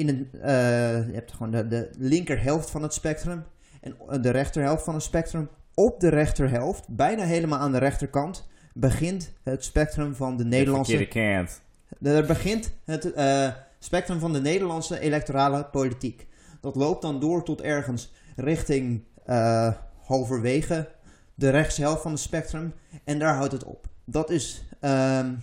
in 0.00 0.08
een, 0.08 0.28
eh, 0.40 1.06
je 1.06 1.12
hebt 1.12 1.32
gewoon 1.32 1.50
de, 1.50 1.68
de 1.68 1.90
linkerhelft 1.98 2.70
van 2.70 2.82
het 2.82 2.94
spectrum. 2.94 3.44
En 3.80 4.22
de 4.22 4.30
rechterhelft 4.30 4.84
van 4.84 4.94
het 4.94 5.02
spectrum. 5.02 5.48
Op 5.74 6.00
de 6.00 6.08
rechterhelft, 6.08 6.88
bijna 6.88 7.24
helemaal 7.24 7.58
aan 7.58 7.72
de 7.72 7.78
rechterkant, 7.78 8.48
begint 8.74 9.32
het 9.42 9.64
spectrum 9.64 10.14
van 10.14 10.36
de 10.36 10.44
Nederlandse 10.44 10.96
De 10.96 11.08
kant. 11.08 11.60
er 12.02 12.26
begint 12.26 12.72
het 12.84 13.12
eh, 13.12 13.48
spectrum 13.78 14.18
van 14.18 14.32
de 14.32 14.40
Nederlandse 14.40 15.00
electorale 15.00 15.64
politiek. 15.64 16.26
Dat 16.60 16.76
loopt 16.76 17.02
dan 17.02 17.20
door 17.20 17.44
tot 17.44 17.60
ergens 17.60 18.12
richting 18.36 19.04
eh, 19.24 19.72
halverwege 20.02 20.88
de 21.34 21.50
rechtshelft 21.50 22.02
van 22.02 22.10
het 22.10 22.20
spectrum. 22.20 22.74
En 23.04 23.18
daar 23.18 23.34
houdt 23.34 23.52
het 23.52 23.64
op. 23.64 23.86
Dat 24.04 24.30
is 24.30 24.64
ehm, 24.80 25.34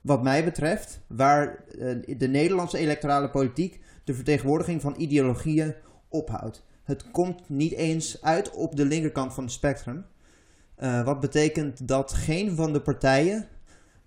wat 0.00 0.22
mij 0.22 0.44
betreft 0.44 1.00
waar 1.06 1.64
de 2.16 2.28
Nederlandse 2.28 2.78
electorale 2.78 3.30
politiek 3.30 3.80
de 4.06 4.14
vertegenwoordiging 4.14 4.80
van 4.80 4.94
ideologieën 4.96 5.74
ophoudt. 6.08 6.64
Het 6.84 7.10
komt 7.10 7.48
niet 7.48 7.72
eens 7.72 8.22
uit 8.22 8.50
op 8.50 8.76
de 8.76 8.84
linkerkant 8.84 9.34
van 9.34 9.44
het 9.44 9.52
spectrum. 9.52 10.04
Eh, 10.76 11.04
wat 11.04 11.20
betekent 11.20 11.88
dat 11.88 12.12
geen 12.12 12.56
van 12.56 12.72
de 12.72 12.80
partijen 12.80 13.46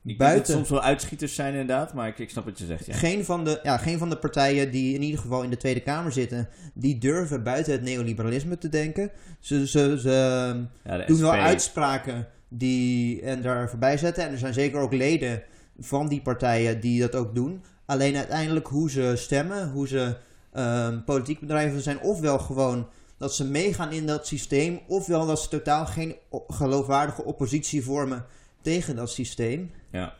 Ik 0.03 0.18
dat 0.18 0.27
buiten 0.27 0.53
soms 0.53 0.70
wel 0.70 0.82
uitschieters 0.82 1.36
zijn 1.36 1.51
inderdaad, 1.51 1.94
maar 1.94 2.08
ik, 2.08 2.20
ik 2.20 2.29
snap 2.29 2.46
wat 2.46 2.60
je 2.60 2.65
zegt, 2.65 2.86
ja. 2.86 2.94
geen, 2.94 3.25
van 3.25 3.44
de, 3.44 3.60
ja, 3.63 3.77
geen 3.77 3.98
van 3.98 4.10
de 4.10 4.18
partijen 4.18 4.72
die 4.72 4.94
in 4.94 5.01
ieder 5.01 5.20
geval 5.20 5.44
in 5.44 5.50
de 5.50 5.58
Tweede 5.58 5.82
Kamer 5.82 6.12
zitten, 6.12 6.50
die 6.74 6.98
durven 6.98 7.44
buiten 7.44 7.74
het 7.74 7.82
neoliberalisme 7.82 8.58
te 8.58 8.70
denken. 8.70 9.12
Ze, 9.39 9.68
ze, 9.68 10.00
ze 10.00 10.10
ja 10.84 11.06
doen 11.06 11.20
wel 11.20 11.32
SP. 11.34 11.39
uitspraken 11.39 12.27
die 12.48 13.22
en 13.22 13.41
daar 13.41 13.70
voorbij 13.70 13.98
zetten. 13.98 14.24
En 14.24 14.32
er 14.32 14.38
zijn 14.38 14.53
zeker 14.53 14.79
ook 14.79 14.94
leden 14.94 15.44
van 15.79 16.08
die 16.08 16.22
partijen 16.22 16.79
die 16.79 17.00
dat 17.00 17.15
ook 17.15 17.36
doen. 17.36 17.63
Alleen 17.89 18.15
uiteindelijk 18.15 18.67
hoe 18.67 18.89
ze 18.89 19.13
stemmen, 19.15 19.69
hoe 19.69 19.88
ze 19.88 20.15
ehm, 20.53 21.03
politiek 21.03 21.39
bedrijven 21.39 21.81
zijn, 21.81 22.00
ofwel 22.00 22.39
gewoon 22.39 22.88
dat 23.17 23.34
ze 23.34 23.46
meegaan 23.46 23.91
in 23.91 24.05
dat 24.05 24.27
systeem, 24.27 24.79
ofwel 24.88 25.25
dat 25.25 25.41
ze 25.41 25.50
totaal 25.50 25.86
geen 25.86 26.15
geloofwaardige 26.48 27.24
oppositie 27.24 27.84
vormen 27.84 28.25
tegen 28.62 28.96
dat 28.96 29.10
systeem. 29.10 29.72
Ja. 29.91 30.13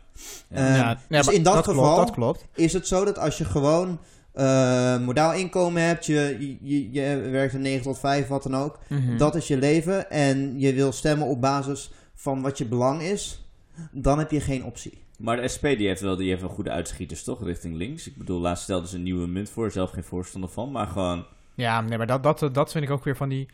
Eh, 0.48 0.76
ja, 0.76 0.98
dus 1.08 1.26
maar 1.26 1.34
in 1.34 1.42
dat, 1.42 1.64
geval 1.64 1.96
dat 1.96 2.10
klopt. 2.10 2.44
is 2.54 2.72
het 2.72 2.86
zo 2.86 3.04
dat 3.04 3.18
als 3.18 3.38
je 3.38 3.44
gewoon 3.44 3.98
eh 4.32 4.98
modaal 4.98 5.34
inkomen 5.34 5.82
hebt, 5.82 6.06
je, 6.06 6.56
je, 6.60 6.92
je 6.92 7.16
werkt 7.30 7.54
een 7.54 7.60
9 7.60 7.82
tot 7.82 7.98
5, 7.98 8.28
wat 8.28 8.42
dan 8.42 8.56
ook. 8.56 8.78
Mhm. 8.88 9.16
Dat 9.16 9.34
is 9.34 9.46
je 9.46 9.56
leven 9.56 10.10
en 10.10 10.60
je 10.60 10.72
wil 10.72 10.92
stemmen 10.92 11.26
op 11.26 11.40
basis 11.40 11.90
van 12.14 12.42
wat 12.42 12.58
je 12.58 12.64
belang 12.64 13.02
is, 13.02 13.44
dan 13.90 14.18
heb 14.18 14.30
je 14.30 14.40
geen 14.40 14.64
optie. 14.64 15.08
Maar 15.20 15.40
de 15.40 15.48
SP 15.54 15.62
die 15.62 15.86
heeft, 15.86 16.00
wel, 16.00 16.16
die 16.16 16.28
heeft 16.28 16.40
wel 16.40 16.50
goede 16.50 16.70
uitschieters, 16.70 17.24
toch? 17.24 17.44
Richting 17.44 17.76
links. 17.76 18.06
Ik 18.06 18.16
bedoel, 18.16 18.40
laatst 18.40 18.62
stelden 18.62 18.88
ze 18.88 18.96
een 18.96 19.02
nieuwe 19.02 19.26
munt 19.26 19.50
voor. 19.50 19.70
Zelf 19.70 19.90
geen 19.90 20.04
voorstander 20.04 20.50
van, 20.50 20.70
maar 20.70 20.86
gewoon... 20.86 21.24
Ja, 21.54 21.80
nee, 21.80 21.98
maar 21.98 22.06
dat, 22.06 22.22
dat, 22.22 22.54
dat 22.54 22.72
vind 22.72 22.84
ik 22.84 22.90
ook 22.90 23.04
weer 23.04 23.16
van 23.16 23.28
die 23.28 23.48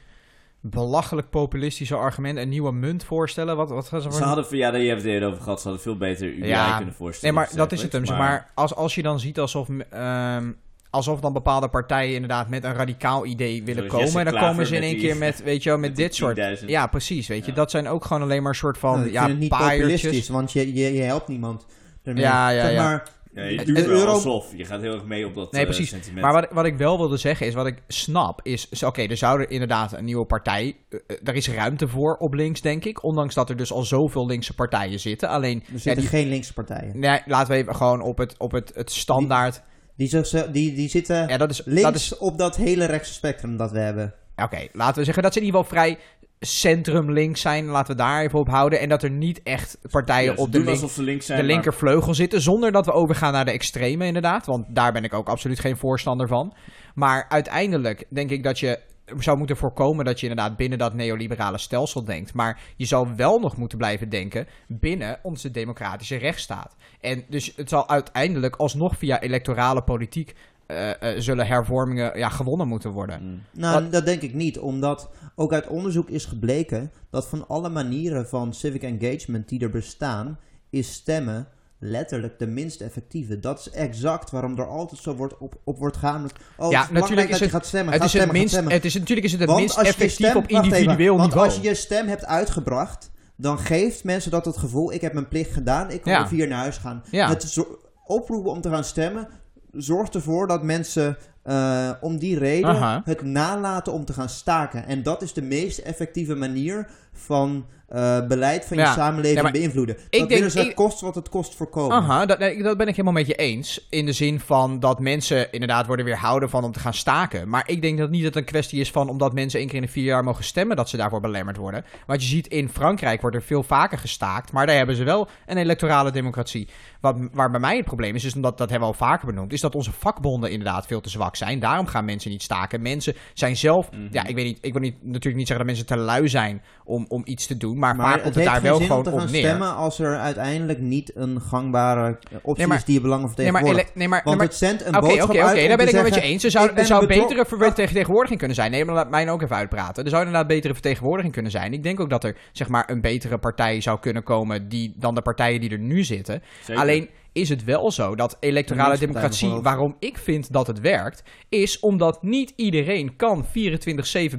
belachelijk 0.61 1.30
populistische 1.30 1.94
argumenten. 1.94 2.42
Een 2.42 2.49
nieuwe 2.49 2.73
munt 2.73 3.04
voorstellen. 3.04 3.56
Wat, 3.56 3.70
wat 3.70 3.88
gaan 3.88 4.00
ze 4.00 4.11
voor 4.11 4.18
Ze 4.18 4.25
hadden, 4.25 4.56
ja, 4.56 4.70
daar 4.70 4.80
hebben 4.80 4.90
we 4.90 5.02
het 5.02 5.12
eerder 5.12 5.28
over 5.28 5.42
gehad. 5.42 5.61
Ze 5.61 5.68
hadden 5.68 5.82
veel 5.82 5.96
beter 5.96 6.28
UI 6.28 6.46
Ja, 6.46 6.76
kunnen 6.76 6.94
voorstellen. 6.94 7.35
Nee, 7.35 7.44
maar 7.44 7.56
dat 7.56 7.73
is 7.73 7.82
het 7.82 7.92
hem. 7.92 8.06
zeg 8.06 8.18
Maar 8.18 8.50
als, 8.54 8.75
als 8.75 8.94
je 8.94 9.02
dan 9.02 9.20
ziet 9.20 9.38
alsof, 9.38 9.68
ehm, 9.68 10.52
alsof 10.97 11.21
dan 11.21 11.33
bepaalde 11.33 11.69
partijen 11.69 12.15
inderdaad 12.15 12.49
met 12.49 12.65
een 12.65 12.75
radicaal 12.75 13.26
idee 13.26 13.65
willen 13.65 13.75
Zoals 13.75 13.88
komen. 13.88 14.05
Jesse 14.05 14.19
En 14.19 14.25
dan 14.25 14.33
Klaver 14.33 14.50
komen 14.50 14.67
ze 14.67 14.76
in 14.76 14.83
één 14.83 14.99
keer 14.99 15.17
met, 15.17 15.43
weet 15.43 15.62
je 15.62 15.69
wel, 15.69 15.79
met, 15.79 15.97
dit 15.97 16.15
soort... 16.15 16.59
10.000. 16.61 16.65
Ja, 16.67 16.87
precies, 16.87 17.26
weet 17.26 17.45
je. 17.45 17.50
Ja. 17.50 17.57
Dat 17.57 17.71
zijn 17.71 17.88
ook 17.88 18.05
gewoon 18.05 18.23
alleen 18.23 18.43
maar 18.43 18.50
een 18.53 18.59
soort 18.59 18.79
van, 18.79 18.99
Nou, 18.99 19.12
ja, 19.12 19.26
niet 19.26 19.49
populistisch, 19.49 20.29
want 20.29 20.53
je, 20.53 20.75
je, 20.75 20.95
je 20.95 21.03
helpt 21.03 21.29
niemand. 21.29 21.67
ermee. 22.03 22.23
Ja, 22.23 22.49
ja, 22.49 22.69
ja. 22.69 22.83
maar, 22.83 23.09
Ja, 23.35 23.43
je 23.45 23.57
Het- 23.59 23.67
doet 23.67 23.76
het 23.76 23.87
wel 23.87 23.97
euro- 23.99 24.11
alsof. 24.12 24.53
Je 24.57 24.65
gaat 24.65 24.81
heel 24.81 24.93
erg 24.95 25.05
mee 25.05 25.26
op 25.26 25.35
dat 25.35 25.53
Nee, 25.53 25.61
eh, 25.61 25.67
precies. 25.69 25.88
sentiment. 25.88 26.23
Maar 26.23 26.33
wat, 26.33 26.47
wat 26.53 26.65
ik 26.65 26.76
wel 26.76 26.97
wilde 26.99 27.17
zeggen 27.17 27.47
is, 27.47 27.55
wat 27.55 27.67
ik 27.67 27.83
snap, 27.88 28.41
is... 28.43 28.83
Oké, 28.85 29.03
er 29.03 29.17
zou 29.17 29.41
er 29.41 29.50
inderdaad 29.50 29.93
een 29.93 30.05
nieuwe 30.05 30.25
partij... 30.26 30.76
daar 31.23 31.35
is 31.35 31.49
ruimte 31.49 31.88
voor 31.88 32.17
op 32.17 32.35
links, 32.35 32.61
denk 32.61 32.85
ik. 32.85 33.03
Ondanks 33.05 33.35
dat 33.35 33.50
er 33.50 33.57
dus 33.57 33.73
al 33.73 33.83
zoveel 33.83 34.26
linkse 34.26 34.55
partijen 34.55 35.00
zitten. 35.00 35.29
Alleen, 35.29 35.62
er 35.67 35.73
ja, 35.73 35.79
zitten 35.79 36.00
die, 36.00 36.11
geen 36.11 36.29
linkse 36.29 36.53
partijen. 36.53 36.99
nee, 36.99 37.21
laten 37.26 37.53
we 37.53 37.59
even 37.59 37.75
gewoon 37.76 38.00
op 38.00 38.19
het, 38.19 38.35
op 38.38 38.53
het, 38.53 38.73
het 38.75 38.91
standaard... 38.93 39.53
Die, 39.55 39.62
zich- 39.97 40.50
die, 40.50 40.75
die 40.75 40.88
zitten 40.88 41.29
ja, 41.29 41.37
dat 41.37 41.50
is, 41.50 41.62
links 41.65 41.83
dat 41.83 41.95
is 41.95 42.17
op 42.19 42.38
dat 42.38 42.57
hele 42.57 42.85
rechtse 42.85 43.12
spectrum 43.12 43.57
dat 43.57 43.71
we 43.71 43.79
hebben. 43.79 44.15
Oké, 44.37 44.67
laten 44.73 44.99
we 44.99 45.05
zeggen 45.05 45.23
dat 45.23 45.33
ze 45.33 45.38
in 45.41 45.45
ieder 45.45 45.61
geval 45.61 45.76
vrij 45.76 45.99
centrum-links 46.41 47.41
zijn. 47.41 47.65
Laten 47.67 47.97
we 47.97 48.03
daar 48.03 48.23
even 48.23 48.38
op 48.38 48.49
houden. 48.49 48.81
En 48.81 48.88
dat 48.88 49.03
er 49.03 49.11
niet 49.11 49.41
echt 49.43 49.79
partijen 49.91 50.33
Ja, 50.33 50.38
op 50.43 50.53
de, 50.53 50.61
link, 50.61 50.97
links 50.97 51.26
zijn, 51.26 51.38
de 51.38 51.45
maar- 51.45 51.53
linkervleugel 51.55 52.15
zitten. 52.15 52.41
Zonder 52.41 52.73
dat 52.73 52.87
we 52.87 52.93
overgaan 52.93 53.33
naar 53.33 53.45
de 53.45 53.50
extreme, 53.50 54.07
inderdaad. 54.07 54.47
Want 54.47 54.65
daar 54.69 54.93
ben 54.93 55.05
ik 55.05 55.15
ook 55.15 55.29
absoluut 55.29 55.61
geen 55.61 55.76
voorstander 55.76 56.29
van. 56.29 56.55
Maar 56.95 57.26
uiteindelijk 57.29 58.05
denk 58.09 58.31
ik 58.31 58.43
dat 58.43 58.59
je 58.59 58.79
zou 59.19 59.39
moeten 59.39 59.57
voorkomen 59.57 60.05
dat 60.05 60.21
je 60.21 60.29
inderdaad 60.29 60.57
binnen 60.57 60.79
dat 60.79 60.95
neoliberale 60.95 61.59
stelsel 61.59 62.05
denkt. 62.05 62.35
Maar 62.35 62.61
je 62.77 62.85
zou 62.85 63.09
wel 63.17 63.39
nog 63.39 63.57
moeten 63.57 63.79
blijven 63.79 64.09
denken 64.09 64.47
binnen 64.67 65.19
onze 65.23 65.51
democratische 65.51 66.17
rechtsstaat. 66.17 66.77
En 67.01 67.25
dus 67.29 67.53
het 67.57 67.69
zal 67.69 67.89
uiteindelijk 67.89 68.57
alsnog 68.57 68.97
via 68.97 69.21
electorale 69.21 69.83
politiek 69.83 70.35
eh, 70.67 70.91
eh, 70.91 71.21
zullen 71.21 71.47
hervormingen 71.47 72.19
ja, 72.19 72.29
gewonnen 72.29 72.69
moeten 72.69 72.91
worden. 72.91 73.23
Mm. 73.23 73.43
Nou, 73.53 73.83
Wat- 73.83 73.93
dat 73.93 74.05
denk 74.05 74.23
ik 74.23 74.35
niet, 74.35 74.59
omdat 74.59 75.11
ook 75.35 75.53
uit 75.53 75.67
onderzoek 75.67 76.09
is 76.09 76.25
gebleken 76.25 76.93
dat 77.11 77.29
van 77.29 77.49
alle 77.49 77.69
manieren 77.69 78.29
van 78.29 78.55
civic 78.55 78.83
engagement 78.83 79.49
die 79.49 79.61
er 79.61 79.71
bestaan, 79.71 80.39
is 80.71 80.93
stemmen 80.93 81.49
letterlijk 81.90 82.38
de 82.38 82.47
minst 82.47 82.81
effectieve. 82.81 83.40
Dat 83.40 83.59
is 83.59 83.71
exact 83.71 84.31
waarom 84.31 84.59
er 84.59 84.66
altijd 84.69 85.00
zo 85.00 85.14
wordt 85.14 85.38
op, 85.38 85.55
op 85.64 85.78
wordt 85.78 85.97
gaan. 85.97 86.26
Oh, 86.57 86.71
Ja, 86.71 86.83
het 86.83 86.90
natuurlijk 86.90 87.23
is 87.23 87.31
dat 87.31 87.38
je 87.38 87.45
het- 87.45 87.55
gaat 87.55 87.66
stemmen. 87.66 87.93
Het 87.93 88.02
is, 88.05 88.12
het 88.12 88.23
stemmen, 88.23 88.31
ga 88.35 88.38
minst, 88.40 88.52
stemmen. 88.55 88.73
het 88.73 88.85
is 88.85 88.95
natuurlijk 88.95 89.26
is 89.26 89.33
het 89.33 89.40
het 89.40 89.50
Want 89.50 89.61
minst 89.61 89.76
als 89.78 89.87
je 89.87 89.93
effectief 89.93 90.26
stem- 90.26 90.37
op 90.37 90.45
even, 90.50 90.64
individueel 90.64 91.16
want 91.16 91.28
niveau. 91.28 91.47
als 91.47 91.57
je 91.57 91.62
je 91.62 91.75
stem 91.75 92.07
hebt 92.09 92.25
uitgebracht, 92.25 93.11
dan 93.37 93.59
geeft 93.59 94.05
mensen 94.05 94.31
dat 94.31 94.45
het 94.45 94.57
gevoel, 94.57 94.93
ik 94.93 95.00
heb 95.00 95.12
mijn 95.12 95.28
plicht 95.28 95.52
gedaan, 95.52 95.90
ik 95.90 96.02
kan 96.02 96.12
Ja. 96.12 96.28
hier 96.28 96.49
naar 96.49 96.59
huis 96.59 96.76
gaan. 96.76 97.02
Ja. 97.11 97.28
Het 97.28 97.59
oproepen 98.07 98.50
om 98.50 98.61
te 98.61 98.69
gaan 98.71 98.85
stemmen 98.85 99.28
zorgt 99.73 100.14
ervoor 100.14 100.47
dat 100.47 100.62
mensen 100.62 101.16
eh, 101.47 101.91
om 102.00 102.19
die 102.19 102.38
reden 102.38 102.71
Aha. 102.71 103.03
het 103.05 103.23
nalaten 103.23 103.93
om 103.93 104.05
te 104.05 104.12
gaan 104.12 104.29
staken. 104.29 104.87
En 104.87 105.03
dat 105.03 105.23
is 105.23 105.33
de 105.33 105.43
meest 105.43 105.79
effectieve 105.79 106.35
manier 106.35 106.88
van 107.12 107.67
eh, 107.88 108.26
beleid 108.26 108.65
van 108.65 108.76
je 108.76 108.87
samenleving 108.87 109.45
Ja, 109.47 109.50
beïnvloeden. 109.50 109.95
Dat 109.97 110.11
denk- 110.11 110.29
willen 110.29 110.50
ze 110.50 110.61
ik- 110.61 110.75
kost 110.75 111.00
wat 111.00 111.15
het 111.15 111.29
kost 111.29 111.55
voorkomen. 111.55 111.97
Aha, 111.97 112.26
dat, 112.26 112.38
nee, 112.38 112.62
dat 112.62 112.76
ben 112.76 112.87
ik 112.87 112.93
helemaal 112.97 113.12
met 113.12 113.26
je 113.26 113.35
eens. 113.35 113.87
In 113.91 114.07
de 114.07 114.12
zin 114.12 114.41
van 114.41 114.81
dat 114.81 115.00
mensen 115.00 115.53
inderdaad 115.53 115.87
worden 115.87 116.05
weerhouden 116.05 116.50
van 116.50 116.65
om 116.65 116.73
te 116.73 116.79
gaan 116.81 116.95
staken. 116.95 117.49
Maar 117.49 117.62
ik 117.69 117.83
denk 117.83 117.99
dat 117.99 118.11
niet 118.11 118.23
dat 118.25 118.35
het 118.35 118.43
een 118.43 118.50
kwestie 118.50 118.81
is 118.81 118.91
van 118.91 119.09
omdat 119.09 119.33
mensen 119.33 119.59
één 119.59 119.69
keer 119.69 119.76
in 119.76 119.83
de 119.85 119.88
vier 119.93 120.05
jaar 120.05 120.25
mogen 120.25 120.45
stemmen, 120.45 120.76
dat 120.76 120.88
ze 120.88 120.97
daarvoor 120.97 121.21
belemmerd 121.21 121.57
worden. 121.57 121.85
Want 122.07 122.23
je 122.23 122.29
ziet 122.29 122.47
in 122.47 122.69
Frankrijk 122.69 123.21
wordt 123.21 123.37
er 123.37 123.43
veel 123.43 123.62
vaker 123.62 123.99
gestaakt, 123.99 124.53
maar 124.53 124.67
daar 124.67 124.76
hebben 124.76 124.97
ze 124.97 125.05
wel 125.05 125.29
een 125.47 125.57
electorale 125.57 126.11
democratie. 126.11 126.69
Wat, 127.00 127.17
waar 127.33 127.50
bij 127.50 127.61
mij 127.61 127.76
het 127.76 127.85
probleem 127.85 128.15
is, 128.15 128.25
is 128.25 128.35
omdat 128.35 128.59
dat 128.59 128.71
hebben 128.71 128.88
we 128.88 128.95
al 128.95 129.07
vaker 129.09 129.26
benoemd, 129.26 129.53
is 129.53 129.61
dat 129.61 129.75
onze 129.75 129.93
vakbonden 129.93 130.50
inderdaad 130.50 130.87
veel 130.87 131.00
te 131.00 131.09
zwak 131.11 131.36
vaccin. 131.37 131.61
Daarom 131.61 131.87
gaan 131.87 132.05
mensen 132.05 132.31
niet 132.31 132.43
staken. 132.43 132.83
Mensen 132.83 133.14
zijn 133.35 133.57
zelf, 133.57 133.90
Mhm. 133.90 134.00
ja, 134.11 134.26
ik 134.26 134.35
weet 134.35 134.45
niet, 134.45 134.59
ik 134.61 134.73
wil 134.73 134.83
niet, 134.83 134.95
natuurlijk 135.02 135.37
niet 135.37 135.47
zeggen 135.47 135.66
dat 135.66 135.76
mensen 135.76 135.97
te 135.97 136.02
lui 136.05 136.28
zijn 136.28 136.62
om, 136.85 137.05
om 137.09 137.23
iets 137.25 137.47
te 137.47 137.57
doen, 137.57 137.78
maar, 137.78 137.97
Maar 137.97 138.07
vaak 138.12 138.23
komt 138.23 138.35
het 138.35 138.45
daar 138.45 138.62
wel 138.62 138.78
gewoon 138.81 139.12
om 139.12 139.26
te 139.26 139.33
neer. 139.33 139.40
stemmen 139.40 139.75
als 139.75 139.99
er 139.99 140.16
uiteindelijk 140.19 140.78
niet 140.81 141.11
een 141.16 141.40
gangbare 141.40 142.19
optie 142.43 142.55
Nee, 142.57 142.66
maar- 142.66 142.76
is 142.76 142.85
die 142.85 142.95
je 142.95 143.00
belangen 143.00 143.25
Nee, 143.26 143.35
maar, 143.35 143.45
vertegenwoordigt. 143.61 143.95
nee, 143.95 144.09
maar, 144.09 144.23
Want 144.25 144.37
nee, 144.38 144.47
maar 144.47 144.47
het 144.47 144.55
zendt 144.64 144.85
een 144.87 144.93
boodschap 145.00 145.28
oké, 145.31 145.43
uit 145.43 145.59
oké, 145.59 145.69
daar 145.69 145.76
ben 145.76 145.87
ik 145.88 145.93
het 145.95 146.02
met 146.02 146.07
je 146.07 146.12
zeggen, 146.14 146.33
eens. 146.33 146.45
Er 146.45 146.50
zou, 146.50 146.71
er 146.75 146.87
zou 146.87 147.07
betere 147.07 147.45
vertegenwoordiging 147.47 148.38
kunnen 148.38 148.57
zijn. 148.57 148.71
Nee, 148.71 148.85
maar 148.85 148.95
laat 148.95 149.11
mij 149.11 149.31
ook 149.31 149.43
even 149.43 149.57
uitpraten. 149.57 150.05
Er 150.05 150.11
zou 150.11 150.25
inderdaad 150.25 150.49
betere 150.49 150.73
vertegenwoordiging 150.73 151.33
kunnen 151.35 151.50
zijn. 151.52 151.73
Ik 151.73 151.83
denk 151.83 152.00
ook 152.00 152.11
dat 152.11 152.25
er 152.25 152.37
zeg 152.52 152.69
maar, 152.69 152.90
een 152.90 153.00
betere 153.00 153.38
partij 153.38 153.81
zou 153.81 153.99
kunnen 154.00 154.23
komen 154.23 154.69
die, 154.69 154.95
dan 154.97 155.14
de 155.14 155.23
partijen 155.23 155.61
die 155.61 155.71
er 155.71 155.78
nu 155.78 156.05
zitten. 156.05 156.43
Zeker. 156.64 156.83
Alleen 156.83 157.09
is 157.37 157.49
het 157.49 157.64
wel 157.64 157.90
zo 157.90 158.14
dat 158.14 158.37
electorale 158.40 158.99
democratie, 158.99 159.49
waarom 159.62 159.97
ik 159.99 160.19
vind 160.19 160.52
dat 160.52 160.66
het 160.66 160.81
werkt, 160.81 161.23
is 161.49 161.78
omdat 161.81 162.23
niet 162.23 162.52
iedereen 162.57 163.16
kan 163.16 163.45
24-7 163.47 163.49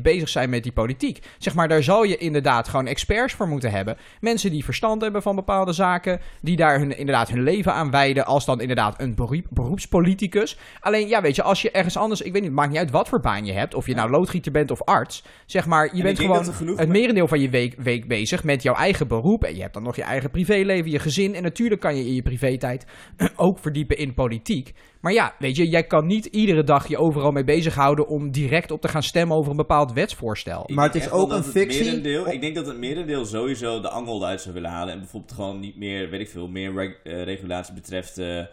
bezig 0.02 0.30
zijn 0.30 0.50
met 0.50 0.64
die 0.64 0.72
politiek. 0.72 1.20
Zeg 1.38 1.56
maar, 1.56 1.68
daar 1.68 1.84
zal 1.84 2.04
je 2.04 2.18
inderdaad 2.18 2.68
gewoon 2.68 2.88
experts 2.88 3.34
voor 3.34 3.48
moeten 3.48 3.72
hebben. 3.72 3.98
Mensen 4.20 4.52
die 4.52 4.64
verstand 4.64 5.02
hebben 5.02 5.22
van 5.22 5.36
bepaalde 5.36 5.74
zaken, 5.74 6.20
die 6.42 6.56
daar 6.56 6.80
hun, 6.80 6.98
inderdaad 6.98 7.30
hun 7.30 7.44
leven 7.44 7.74
aan 7.74 7.92
wijden 7.92 8.26
als 8.26 8.46
dan 8.46 8.62
inderdaad 8.62 9.02
een 9.02 9.16
beroep, 9.16 9.46
beroepspoliticus. 9.50 10.58
Alleen, 10.80 11.08
ja, 11.08 11.22
weet 11.22 11.36
je, 11.36 11.44
als 11.44 11.62
je 11.62 11.72
ergens 11.72 11.98
anders, 11.98 12.22
ik 12.22 12.32
weet 12.32 12.42
niet, 12.42 12.52
het 12.52 12.60
maakt 12.60 12.70
niet 12.70 12.80
uit 12.80 12.92
wat 12.92 13.10
voor 13.10 13.20
baan 13.20 13.46
je 13.46 13.54
hebt, 13.54 13.74
of 13.74 13.88
je 13.88 13.96
nou 13.96 14.10
loodgieter 14.10 14.52
bent 14.52 14.72
of 14.72 14.84
arts, 14.84 15.24
zeg 15.46 15.66
maar, 15.66 15.96
je 15.96 16.04
bent 16.04 16.20
gewoon 16.20 16.46
het 16.46 16.78
me- 16.78 16.86
merendeel 16.88 17.28
van 17.28 17.40
je 17.40 17.50
week, 17.50 17.76
week 17.78 18.08
bezig 18.08 18.44
met 18.44 18.64
jouw 18.64 18.76
eigen 18.76 19.08
beroep. 19.08 19.44
En 19.44 19.56
je 19.56 19.62
hebt 19.62 19.74
dan 19.74 19.84
nog 19.84 19.96
je 19.96 20.04
eigen 20.04 20.32
privéleven, 20.32 20.92
je 20.92 21.00
gezin. 21.00 21.36
En 21.36 21.44
natuurlijk 21.44 21.82
kan 21.82 21.96
je 21.96 22.06
in 22.06 22.14
je 22.14 22.22
privé-tijd 22.22 22.86
ook 23.36 23.60
verdiepen 23.60 23.98
in 23.98 24.14
politiek. 24.14 24.74
Maar 25.02 25.14
ja, 25.14 25.36
weet 25.40 25.56
je, 25.56 25.70
jij 25.70 25.84
kan 25.84 26.06
niet 26.06 26.26
iedere 26.26 26.64
dag 26.64 26.88
je 26.88 26.98
overal 26.98 27.32
mee 27.32 27.44
bezighouden 27.44 28.08
om 28.08 28.32
direct 28.32 28.72
op 28.72 28.82
te 28.82 28.88
gaan 28.88 29.04
stemmen 29.04 29.38
over 29.38 29.52
een 29.52 29.58
bepaald 29.58 29.94
wetsvoorstel. 29.94 30.64
Ik 30.68 30.76
Maar 30.76 30.86
het 30.86 30.96
is 30.96 31.12
ook 31.12 31.32
een 31.32 31.44
fictie. 31.44 32.02
ik 32.32 32.42
denk 32.42 32.56
dat 32.56 32.66
het 32.68 32.78
merendeel 32.78 33.26
sowieso 33.26 33.82
de 33.82 33.90
angel 33.90 34.22
eruit 34.22 34.42
zou 34.42 34.54
willen 34.54 34.70
halen. 34.70 34.94
En 34.94 35.00
bijvoorbeeld 35.00 35.32
gewoon 35.34 35.60
niet 35.60 35.78
meer, 35.78 36.10
weet 36.10 36.20
ik 36.22 36.30
veel, 36.30 36.48
meer 36.48 36.74
reg- 36.74 37.00
eh, 37.04 37.24
regulatie 37.24 37.74
betreft 37.74 38.18
eh, 38.18 38.46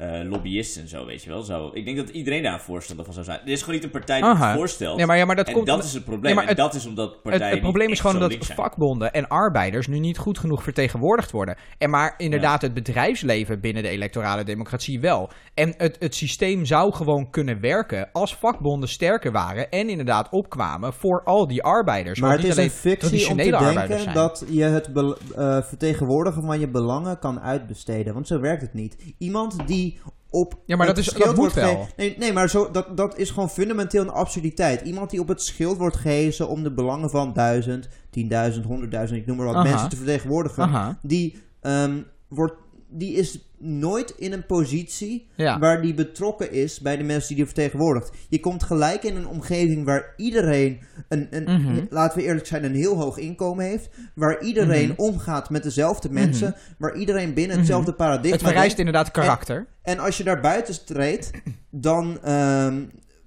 eh, 0.00 0.28
lobbyisten 0.28 0.82
en 0.82 0.88
zo, 0.88 1.06
weet 1.06 1.22
je 1.22 1.30
wel. 1.30 1.42
Zo, 1.42 1.70
ik 1.72 1.84
denk 1.84 1.96
dat 1.96 2.08
iedereen 2.08 2.42
daar 2.42 2.52
een 2.52 2.60
voorstander 2.60 3.04
van 3.04 3.14
zou 3.14 3.26
zijn. 3.26 3.40
Er 3.40 3.48
is 3.48 3.60
gewoon 3.60 3.74
niet 3.74 3.84
een 3.84 3.90
partij 3.90 4.20
die 4.20 4.30
Aha. 4.30 4.48
het 4.48 4.56
voorstelt. 4.56 4.96
Nee, 4.96 5.06
maar, 5.06 5.16
ja, 5.16 5.24
maar 5.24 5.36
dat 5.36 5.46
en 5.46 5.52
komt 5.52 5.66
dat 5.66 5.84
is 5.84 5.92
het 5.92 6.04
probleem. 6.04 6.22
Nee, 6.24 6.34
maar 6.34 6.42
en 6.42 6.48
het- 6.48 6.58
dat 6.58 6.74
is 6.74 6.86
omdat 6.86 7.22
partijen 7.22 7.44
Het, 7.44 7.52
het 7.52 7.60
probleem 7.60 7.88
is 7.88 8.00
gewoon 8.00 8.18
dat 8.18 8.36
vakbonden 8.40 9.12
en 9.12 9.28
arbeiders 9.28 9.86
nu 9.86 9.98
niet 9.98 10.18
goed 10.18 10.38
genoeg 10.38 10.62
vertegenwoordigd 10.62 11.30
worden. 11.30 11.56
En 11.78 11.90
maar 11.90 12.14
inderdaad 12.16 12.62
het 12.62 12.74
bedrijfsleven 12.74 13.60
binnen 13.60 13.82
de 13.82 13.88
electorale 13.88 14.44
democratie 14.44 15.00
wel. 15.00 15.30
En 15.54 15.74
het, 15.76 15.96
het 15.98 16.14
systeem 16.14 16.64
zou 16.64 16.92
gewoon 16.92 17.30
kunnen 17.30 17.60
werken 17.60 18.08
als 18.12 18.36
vakbonden 18.36 18.88
sterker 18.88 19.32
waren 19.32 19.70
en 19.70 19.88
inderdaad 19.88 20.28
opkwamen 20.30 20.92
voor 20.92 21.22
al 21.24 21.46
die 21.46 21.62
arbeiders. 21.62 22.20
Maar 22.20 22.30
het 22.30 22.38
is 22.38 22.44
niet 22.44 22.52
een 22.52 22.58
alleen 22.58 22.70
fictie 22.70 23.28
om 23.28 23.36
te 23.36 23.74
denken 23.74 24.14
dat 24.14 24.44
je 24.48 24.62
het 24.62 24.90
eh, 24.92 25.62
vertegenwoordigen 25.62 26.42
van 26.42 26.60
je 26.60 26.68
belangen 26.68 27.18
kan 27.18 27.40
uitbesteden. 27.40 28.14
Want 28.14 28.26
zo 28.26 28.40
werkt 28.40 28.62
het 28.62 28.74
niet. 28.74 29.14
Iemand 29.18 29.66
die 29.66 29.89
op 30.30 30.58
Ja, 30.66 30.76
maar 30.76 30.86
dat 30.86 30.98
is- 30.98 31.06
dat 31.12 31.36
moet 31.36 31.52
wel. 31.52 31.86
Nee, 31.96 32.16
nee 32.18 32.32
maar 32.32 32.50
zo, 32.50 32.70
dat, 32.70 32.96
dat 32.96 33.18
is 33.18 33.30
gewoon 33.30 33.50
fundamenteel 33.50 34.02
een 34.02 34.10
absurditeit. 34.10 34.80
Iemand 34.80 35.10
die 35.10 35.20
op 35.20 35.28
het 35.28 35.42
schild 35.42 35.76
wordt 35.76 35.96
gehezen 35.96 36.48
om 36.48 36.62
de 36.62 36.70
belangen 36.72 37.10
van 37.10 37.32
duizend, 37.32 37.88
tienduizend, 38.10 38.64
honderdduizend, 38.64 39.20
ik 39.20 39.26
noem 39.26 39.36
maar 39.36 39.46
wat, 39.46 39.54
Aha. 39.54 39.64
mensen 39.70 39.88
te 39.88 39.96
vertegenwoordigen. 39.96 40.62
Aha, 40.62 40.98
Die, 41.02 41.42
ehm, 41.60 41.98
wordt, 42.28 42.54
die 42.88 43.12
is 43.14 43.49
nooit 43.62 44.14
in 44.16 44.32
een 44.32 44.46
positie 44.46 45.28
ja. 45.36 45.58
waar 45.58 45.82
die 45.82 45.94
betrokken 45.94 46.52
is 46.52 46.80
bij 46.80 46.96
de 46.96 47.02
mensen 47.04 47.28
die 47.28 47.36
die 47.36 47.44
vertegenwoordigt. 47.46 48.10
Je 48.28 48.40
komt 48.40 48.62
gelijk 48.62 49.02
in 49.02 49.16
een 49.16 49.26
omgeving 49.26 49.84
waar 49.84 50.14
iedereen, 50.16 50.78
een, 51.08 51.26
een, 51.30 51.42
Mhm. 51.62 51.84
laten 51.90 52.18
we 52.18 52.24
eerlijk 52.24 52.46
zijn, 52.46 52.64
een 52.64 52.74
heel 52.74 52.96
hoog 52.96 53.18
inkomen 53.18 53.64
heeft. 53.64 53.88
Waar 54.14 54.42
iedereen 54.42 54.88
Mhm. 54.88 55.00
omgaat 55.00 55.50
met 55.50 55.62
dezelfde 55.62 56.10
mensen. 56.10 56.54
Waar 56.78 56.96
iedereen 56.96 57.34
binnen 57.34 57.50
Mhm. 57.50 57.58
hetzelfde 57.58 57.92
paradigma 57.92 58.36
het 58.36 58.46
vereist 58.46 58.78
inderdaad 58.78 59.10
karakter. 59.10 59.66
En 59.82 59.98
als 59.98 60.16
je 60.16 60.24
daar 60.24 60.40
buiten 60.40 60.84
treedt, 60.84 61.30
dan 61.70 62.18
ehm, 62.22 62.82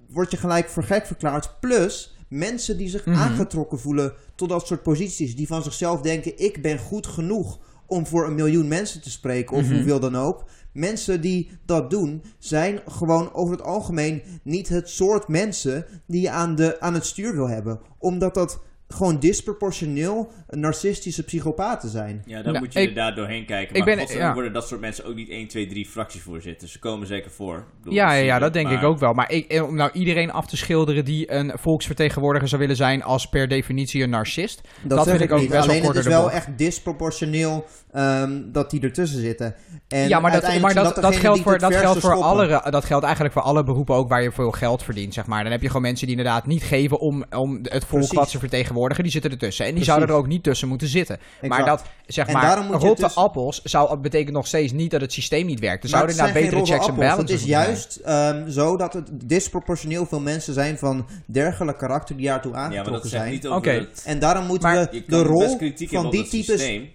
word 0.09 0.31
je 0.31 0.37
gelijk 0.37 0.69
voor 0.69 0.83
gek 0.83 1.05
verklaard. 1.05 1.59
Plus, 1.59 2.17
mensen 2.29 2.77
die 2.77 2.89
zich 2.89 3.05
aangetrokken 3.05 3.79
voelen 3.79 4.13
tot 4.35 4.49
dat 4.49 4.67
soort 4.67 4.83
posities. 4.83 5.35
Die 5.35 5.47
van 5.47 5.63
zichzelf 5.63 6.01
denken, 6.01 6.39
ik 6.39 6.61
ben 6.61 6.77
goed 6.79 7.07
genoeg 7.07 7.59
om 7.93 8.07
voor 8.07 8.27
een 8.27 8.35
miljoen 8.35 8.67
mensen 8.67 9.01
te 9.01 9.09
spreken. 9.11 9.57
Of 9.57 9.63
Mhm. 9.63 9.73
hoeveel 9.73 9.99
dan 9.99 10.15
ook. 10.17 10.43
Mensen 10.73 11.21
die 11.21 11.51
dat 11.65 11.89
doen, 11.89 12.23
zijn 12.39 12.79
gewoon 12.87 13.33
over 13.33 13.55
het 13.55 13.63
algemeen 13.65 14.21
niet 14.43 14.69
het 14.69 14.89
soort 14.89 15.27
mensen 15.27 15.85
die 16.07 16.21
je 16.21 16.29
aan, 16.29 16.55
de, 16.55 16.79
aan 16.81 16.93
het 16.93 17.05
stuur 17.05 17.35
wil 17.35 17.47
hebben. 17.49 17.79
Omdat 17.99 18.33
dat 18.33 18.61
gewoon 18.87 19.19
disproportioneel 19.19 20.31
narcistische 20.49 21.23
psychopaten 21.23 21.89
zijn. 21.89 22.21
Ja, 22.25 22.41
dan 22.41 22.51
Nou, 22.53 22.63
moet 22.65 22.73
je 22.73 22.79
ik- 22.81 22.87
er 22.89 22.95
daar 22.95 23.15
doorheen 23.15 23.45
kijken. 23.45 23.75
ik 23.75 23.85
Maar 23.85 23.85
ben- 23.95 23.97
godzijdank 23.99 24.27
ja. 24.29 24.33
worden 24.33 24.53
dat 24.53 24.67
soort 24.67 24.81
mensen 24.81 25.05
ook 25.05 25.15
niet 25.15 25.29
1, 25.29 25.47
2, 25.47 25.67
3 25.67 25.85
fractievoorzitters. 25.85 26.71
Ze 26.71 26.79
komen 26.79 27.07
zeker 27.07 27.31
voor. 27.31 27.57
Ik 27.57 27.63
bedoel, 27.77 27.93
Ja, 27.93 28.13
ja, 28.13 28.23
ja, 28.23 28.39
dat 28.39 28.53
denk 28.53 28.67
maar- 28.67 28.77
ik 28.77 28.83
ook 28.83 28.99
wel. 28.99 29.13
Maar 29.13 29.31
ik, 29.31 29.51
eh, 29.51 29.63
om 29.67 29.75
nou 29.75 29.91
iedereen 29.93 30.31
af 30.31 30.45
te 30.47 30.57
schilderen 30.57 31.05
die 31.05 31.31
een 31.31 31.51
volksvertegenwoordiger 31.59 32.47
zou 32.47 32.61
willen 32.61 32.75
zijn 32.75 33.03
als 33.03 33.29
per 33.29 33.47
definitie 33.47 34.03
een 34.03 34.09
narcist. 34.09 34.61
Dat, 34.81 34.89
Dat 34.97 35.05
zeg 35.07 35.17
vind 35.17 35.29
ik 35.29 35.35
ook 35.35 35.39
niet. 35.41 35.49
best 35.49 35.59
wel 35.65 35.69
Alleen 35.69 35.83
het 35.83 35.91
kort 35.93 36.05
is 36.05 36.11
wel 36.11 36.31
echt 36.31 36.57
disproportioneel 36.57 37.65
ehm, 37.93 38.41
dat 38.51 38.69
die 38.69 38.81
ertussen 38.81 39.21
zitten. 39.21 39.55
En 39.87 40.07
ja, 40.07 40.19
maar 40.19 40.31
dat, 40.31 40.59
maar 40.59 40.73
dat, 40.73 41.15
geldt 41.15 41.41
voor, 41.41 41.59
dat, 41.59 41.75
geldt 41.75 41.99
voor 41.99 42.21
alle, 42.21 42.47
dat 42.69 42.85
geldt 42.85 43.03
eigenlijk 43.03 43.33
voor 43.33 43.43
alle 43.43 43.63
beroepen 43.63 43.95
ook 43.95 44.09
waar 44.09 44.23
je 44.23 44.31
veel 44.31 44.51
geld 44.51 44.83
verdient, 44.83 45.13
zeg 45.13 45.25
maar. 45.25 45.43
Dan 45.43 45.51
heb 45.51 45.61
je 45.61 45.67
gewoon 45.67 45.81
mensen 45.81 46.07
die 46.07 46.17
inderdaad 46.17 46.45
niet 46.45 46.63
geven 46.63 46.99
om, 46.99 47.23
om 47.29 47.59
het 47.61 47.85
volk 47.85 47.87
Precies. 47.87 48.17
wat 48.17 48.29
ze 48.29 48.39
vertegenwoordigen. 48.39 49.03
Die 49.03 49.11
zitten 49.11 49.31
ertussen. 49.31 49.65
En 49.65 49.75
die 49.75 49.83
Precies. 49.83 49.93
zouden 49.93 50.15
er 50.15 50.21
ook 50.21 50.29
niet 50.29 50.43
tussen 50.43 50.67
moeten 50.67 50.87
zitten. 50.87 51.19
Maar 51.41 51.65
dat, 51.65 51.83
zeg 52.05 52.27
En 52.27 52.33
maar, 52.33 52.67
rotte 52.67 53.01
dus- 53.01 53.15
appels 53.15 53.61
zou, 53.63 53.97
betekent 53.99 54.35
nog 54.35 54.47
steeds 54.47 54.71
niet 54.71 54.91
dat 54.91 55.01
het 55.01 55.13
systeem 55.13 55.45
niet 55.45 55.59
werkt. 55.59 55.83
Er 55.83 55.89
Maar 55.89 55.99
zouden 55.99 56.15
inderdaad 56.15 56.33
zijn 56.33 56.51
betere 56.51 56.65
geen 56.65 56.75
checks 56.75 56.87
en 56.87 56.95
balances 56.95 57.31
Het 57.31 57.39
is 57.41 57.47
juist 57.47 57.95
ehm, 57.95 58.49
zo 58.49 58.77
dat 58.77 58.93
het 58.93 59.09
disproportioneel 59.23 60.05
veel 60.05 60.19
mensen 60.19 60.53
zijn 60.53 60.77
van 60.77 61.05
dergelijke 61.25 61.79
karakter 61.79 62.17
die 62.17 62.25
daartoe 62.25 62.51
Ja, 62.51 62.57
maar 62.57 62.69
dat 62.69 62.77
aangetrokken 62.77 63.09
zegt 63.09 63.23
zijn. 63.23 63.33
niet 63.33 63.47
over 63.47 63.57
Oké. 63.57 63.71
het... 63.71 64.03
En 64.05 64.19
daarom 64.19 64.45
moeten 64.45 64.69
Maar 64.69 64.87
we 64.91 65.03
de 65.07 65.21
rol 65.23 65.57
van 65.77 66.09
die 66.09 66.27
types 66.27 66.45
systeem. 66.45 66.91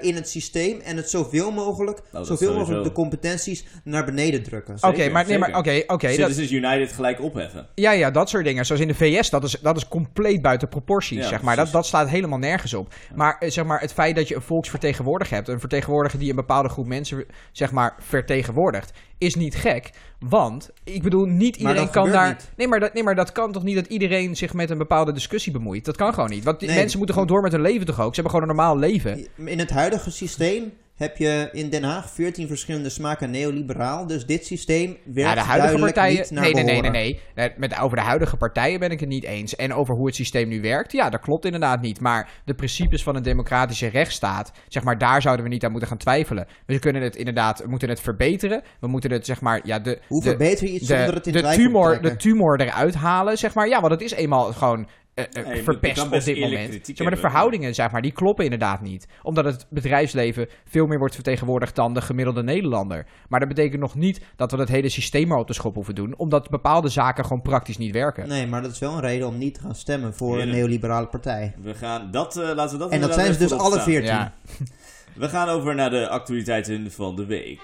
In 0.00 0.14
het 0.14 0.28
systeem 0.28 0.80
en 0.80 0.96
het 0.96 1.10
zoveel 1.10 1.50
mogelijk, 1.50 2.00
dat 2.12 2.26
zoveel 2.26 2.54
mogelijk 2.54 2.84
de 2.84 2.92
competenties 2.92 3.64
naar 3.84 4.04
beneden 4.04 4.42
drukken. 4.42 4.76
Oké, 4.80 5.08
maar, 5.08 5.26
nee, 5.26 5.38
maar, 5.38 5.56
oké, 5.56 5.82
oké, 5.86 6.06
dat, 6.06 6.14
Citizens 6.14 6.50
United 6.50 6.92
gelijk 6.92 7.20
opheffen. 7.20 7.66
Ja, 7.74 7.90
ja, 7.90 8.10
dat 8.10 8.28
soort 8.28 8.44
dingen. 8.44 8.66
Zoals 8.66 8.82
in 8.82 8.88
de 8.88 8.94
VS, 8.94 9.30
dat 9.30 9.44
is, 9.44 9.58
dat 9.60 9.76
is 9.76 9.88
compleet 9.88 10.42
buiten 10.42 10.68
proporties, 10.68 11.18
Ja, 11.18 11.28
zeg 11.28 11.42
maar. 11.42 11.56
Dat, 11.56 11.70
precies. 11.70 11.72
dat 11.72 11.86
staat 11.86 12.08
helemaal 12.08 12.38
nergens 12.38 12.74
op. 12.74 12.94
Maar, 13.14 13.36
eh, 13.38 13.50
zeg 13.50 13.64
maar 13.64 13.80
het 13.80 13.92
feit 13.92 14.16
dat 14.16 14.28
je 14.28 14.34
een 14.34 14.42
volksvertegenwoordiger 14.42 15.36
hebt... 15.36 15.48
een 15.48 15.60
vertegenwoordiger 15.60 16.18
die 16.18 16.30
een 16.30 16.36
bepaalde 16.36 16.68
groep 16.68 16.86
mensen, 16.86 17.24
zeg 17.52 17.70
maar, 17.72 17.96
vertegenwoordigt... 17.98 18.92
is 19.18 19.34
niet 19.34 19.54
gek, 19.54 19.90
want, 20.20 20.70
ik 20.84 21.02
bedoel, 21.02 21.24
niet 21.24 21.56
iedereen 21.56 21.90
kan 21.90 22.10
daar... 22.10 22.28
niet. 22.28 22.50
Nee 22.56 22.68
maar, 22.68 22.80
dat, 22.80 22.94
nee, 22.94 23.02
maar 23.02 23.14
dat 23.14 23.32
kan 23.32 23.52
toch 23.52 23.62
niet 23.62 23.74
dat 23.74 23.86
iedereen 23.86 24.36
zich 24.36 24.54
met 24.54 24.70
een 24.70 24.78
bepaalde 24.78 25.12
discussie 25.12 25.52
bemoeit? 25.52 25.84
Dat 25.84 25.96
kan 25.96 26.14
gewoon 26.14 26.30
niet. 26.30 26.44
Want 26.44 26.58
die 26.60 26.68
Nee. 26.68 26.78
mensen 26.78 26.96
moeten 26.98 27.14
gewoon 27.16 27.30
door 27.30 27.42
met 27.42 27.52
hun 27.52 27.60
leven 27.60 27.86
toch 27.86 28.00
ook? 28.00 28.14
Ze 28.14 28.20
hebben 28.20 28.32
gewoon 28.40 28.48
een 28.48 28.56
normaal 28.56 28.78
leven. 28.78 29.26
In 29.36 29.58
het 29.58 29.70
huidige 29.70 30.10
systeem 30.10 30.72
heb 30.98 31.16
je 31.16 31.48
in 31.52 31.70
Den 31.70 31.82
Haag 31.82 32.10
14 32.10 32.46
verschillende 32.46 32.88
smaken 32.88 33.30
neoliberaal. 33.30 34.06
Dus 34.06 34.26
dit 34.26 34.46
systeem 34.46 34.96
werkt 35.04 35.28
Ja, 35.28 35.34
de 35.34 35.40
huidige 35.40 35.58
duidelijk 35.58 35.94
partijen. 35.94 36.20
niet 36.20 36.30
naar 36.30 36.42
Nee, 36.42 36.54
nee, 36.54 36.64
nee, 36.64 36.80
nee, 36.80 36.90
nee. 36.90 37.20
Nee, 37.34 37.52
Met, 37.56 37.80
over 37.80 37.96
de 37.96 38.02
huidige 38.02 38.36
partijen 38.36 38.80
ben 38.80 38.90
ik 38.90 39.00
het 39.00 39.08
niet 39.08 39.24
eens. 39.24 39.56
En 39.56 39.74
over 39.74 39.94
hoe 39.94 40.06
het 40.06 40.14
systeem 40.14 40.48
nu 40.48 40.60
werkt. 40.60 40.92
Ja, 40.92 41.10
dat 41.10 41.20
klopt 41.20 41.44
inderdaad 41.44 41.80
niet. 41.80 42.00
Maar 42.00 42.30
de 42.44 42.54
principes 42.54 43.02
van 43.02 43.16
een 43.16 43.22
democratische 43.22 43.86
rechtsstaat. 43.86 44.52
Zeg 44.68 44.82
maar, 44.82 44.98
daar 44.98 45.22
zouden 45.22 45.44
we 45.44 45.50
niet 45.50 45.64
aan 45.64 45.70
moeten 45.70 45.88
gaan 45.88 45.98
twijfelen. 45.98 46.46
We 46.66 46.78
kunnen 46.78 47.02
het 47.02 47.16
inderdaad. 47.16 47.62
We 47.62 47.68
moeten 47.68 47.88
het 47.88 48.00
verbeteren. 48.00 48.62
We 48.80 48.86
moeten 48.86 49.12
het, 49.12 49.26
zeg 49.26 49.40
maar. 49.40 49.60
Ja, 49.64 49.78
de, 49.78 49.98
Hoe 50.08 50.22
de, 50.22 50.28
verbeter 50.28 50.66
je 50.66 50.72
iets 50.72 50.86
zonder 50.86 51.06
de, 51.06 51.12
het 51.12 51.26
in 51.26 51.32
de, 51.32 51.42
te 51.42 51.54
tumor, 51.54 52.02
de 52.02 52.16
tumor 52.16 52.60
eruit 52.60 52.94
halen, 52.94 53.38
zeg 53.38 53.54
maar. 53.54 53.68
Ja, 53.68 53.80
want 53.80 53.92
het 53.92 54.02
is 54.02 54.12
eenmaal 54.12 54.52
gewoon. 54.52 54.88
Eh, 55.18 55.44
eh, 55.44 55.56
je 55.56 55.62
verpest 55.62 56.02
op 56.02 56.10
dit 56.10 56.40
moment. 56.40 56.78
Zeg 56.82 56.98
maar, 56.98 57.10
de 57.10 57.16
verhoudingen, 57.16 57.74
zeg 57.74 57.90
maar, 57.90 58.02
die 58.02 58.12
kloppen 58.12 58.44
inderdaad 58.44 58.80
niet. 58.80 59.06
Omdat 59.22 59.44
het 59.44 59.66
bedrijfsleven 59.70 60.48
veel 60.64 60.86
meer 60.86 60.98
wordt 60.98 61.14
vertegenwoordigd 61.14 61.76
dan 61.76 61.94
de 61.94 62.00
gemiddelde 62.00 62.42
Nederlander. 62.42 63.06
Maar 63.28 63.40
dat 63.40 63.48
betekent 63.48 63.80
nog 63.80 63.94
niet 63.94 64.20
dat 64.36 64.50
we 64.50 64.58
het 64.58 64.68
hele 64.68 64.88
systeem 64.88 65.28
maar 65.28 65.38
op 65.38 65.46
de 65.46 65.52
schop 65.52 65.74
hoeven 65.74 65.94
doen. 65.94 66.14
Omdat 66.16 66.50
bepaalde 66.50 66.88
zaken 66.88 67.24
gewoon 67.24 67.42
praktisch 67.42 67.78
niet 67.78 67.92
werken. 67.92 68.28
Nee, 68.28 68.46
maar 68.46 68.62
dat 68.62 68.72
is 68.72 68.78
wel 68.78 68.92
een 68.92 69.00
reden 69.00 69.26
om 69.26 69.38
niet 69.38 69.54
te 69.54 69.60
gaan 69.60 69.74
stemmen 69.74 70.14
voor 70.14 70.40
een 70.40 70.50
neoliberale 70.50 71.06
partij. 71.06 71.54
We 71.62 71.74
gaan 71.74 72.10
dat, 72.10 72.36
eh, 72.36 72.54
laten 72.54 72.72
we 72.72 72.78
dat 72.78 72.90
En 72.90 73.00
dat 73.00 73.14
zijn 73.14 73.32
ze 73.32 73.38
dus 73.38 73.52
alle. 73.52 73.80
14. 73.80 74.04
Ja. 74.04 74.32
We 75.14 75.28
gaan 75.28 75.48
over 75.48 75.74
naar 75.74 75.90
de 75.90 76.08
actualiteiten 76.08 76.92
van 76.92 77.16
de 77.16 77.26
week. 77.26 77.60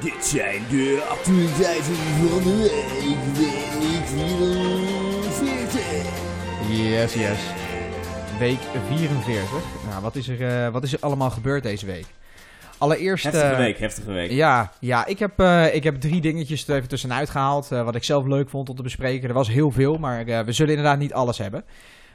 Dit 0.00 0.24
zijn 0.24 0.62
de 0.70 1.06
actualiteiten 1.10 1.94
van 1.94 2.42
de 2.42 2.56
week. 2.58 2.72
Week 6.72 6.80
44. 6.80 6.90
Yes, 6.90 7.14
yes. 7.14 7.38
Week 8.38 8.58
44. 8.88 9.50
Nou, 9.88 10.02
wat 10.02 10.16
is 10.16 10.28
er, 10.28 10.64
eh, 10.64 10.72
wat 10.72 10.82
is 10.82 10.92
er 10.92 10.98
allemaal 11.00 11.30
gebeurd 11.30 11.62
deze 11.62 11.86
week? 11.86 12.06
allereerst... 12.78 13.24
Heftige 13.24 13.46
eh, 13.46 13.56
week, 13.56 13.78
heftige 13.78 14.12
week. 14.12 14.30
Ja, 14.30 14.72
ja 14.80 15.06
ik, 15.06 15.18
heb, 15.18 15.40
eh, 15.40 15.74
ik 15.74 15.84
heb 15.84 16.00
drie 16.00 16.20
dingetjes 16.20 16.68
er 16.68 16.76
even 16.76 16.88
tussenuit 16.88 17.30
gehaald. 17.30 17.72
eh, 17.72 17.84
wat 17.84 17.94
ik 17.94 18.04
zelf 18.04 18.26
leuk 18.26 18.48
vond 18.50 18.68
om 18.68 18.76
te 18.76 18.82
bespreken. 18.82 19.28
Er 19.28 19.34
was 19.34 19.48
heel 19.48 19.70
veel, 19.70 19.96
maar 19.98 20.26
eh, 20.26 20.40
we 20.40 20.52
zullen 20.52 20.74
inderdaad 20.74 20.98
niet 20.98 21.12
alles 21.12 21.38
hebben. 21.38 21.64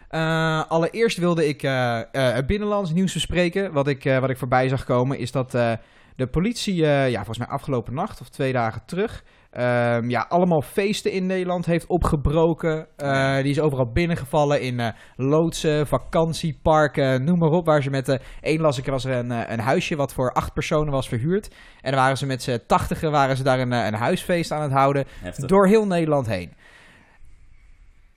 Eh, 0.10 0.63
allereerst 0.67 1.17
wilde 1.17 1.48
ik 1.48 1.63
eh, 1.63 1.98
eh, 2.00 2.06
het 2.12 2.48
binnenlands 2.48 2.91
nieuws 2.91 3.13
bespreken. 3.13 3.72
Wat 3.74 3.88
ik, 3.88 4.06
eh, 4.06 4.20
wat 4.20 4.30
ik 4.30 4.38
voorbij 4.38 4.67
zag 4.67 4.84
komen 4.84 5.17
is 5.20 5.32
dat 5.32 5.54
eh, 5.54 5.72
de 6.15 6.28
politie, 6.28 6.86
eh, 6.86 7.10
ja, 7.10 7.15
volgens 7.17 7.38
mij 7.38 7.48
afgelopen 7.48 7.93
nacht 7.93 8.22
of 8.22 8.30
twee 8.30 8.54
dagen 8.54 8.82
terug. 8.86 9.24
Ehm, 9.58 10.10
ja, 10.10 10.26
allemaal 10.30 10.62
feesten 10.62 11.12
in 11.12 11.26
Nederland 11.26 11.65
heeft 11.65 11.88
opgebroken. 11.88 12.88
Eh, 12.96 13.36
die 13.36 13.52
is 13.52 13.60
overal 13.60 13.91
binnengevallen 13.91 14.62
in 14.62 14.80
eh, 14.80 14.89
loodsen, 15.15 15.88
vakantieparken, 15.88 17.24
noem 17.24 17.39
maar 17.39 17.50
op. 17.50 17.65
Waar 17.65 17.84
ze 17.84 17.89
met 17.89 18.06
de 18.06 18.20
één 18.41 18.62
las 18.62 18.78
ik, 18.78 18.86
er 18.86 18.91
was 18.91 19.06
er 19.06 19.15
een, 19.15 19.32
eh, 19.32 19.52
een 19.52 19.60
huisje 19.60 19.96
wat 19.96 20.13
voor 20.13 20.32
acht 20.32 20.54
personen 20.54 20.91
was 20.91 21.08
verhuurd. 21.08 21.56
En 21.82 21.91
dan 21.91 22.02
waren 22.02 22.17
ze 22.17 22.26
met 22.26 22.43
z'n 22.43 22.60
tachtigen 22.67 23.12
waren 23.12 23.38
ze 23.38 23.43
daar 23.43 23.60
een, 23.60 23.74
eh, 23.74 23.86
een 23.86 23.93
huisfeest 23.93 24.52
aan 24.52 24.62
het 24.62 24.72
houden. 24.72 25.06
Heftig. 25.22 25.46
Door 25.46 25.67
heel 25.67 25.88
Nederland 25.88 26.28
heen. 26.28 26.54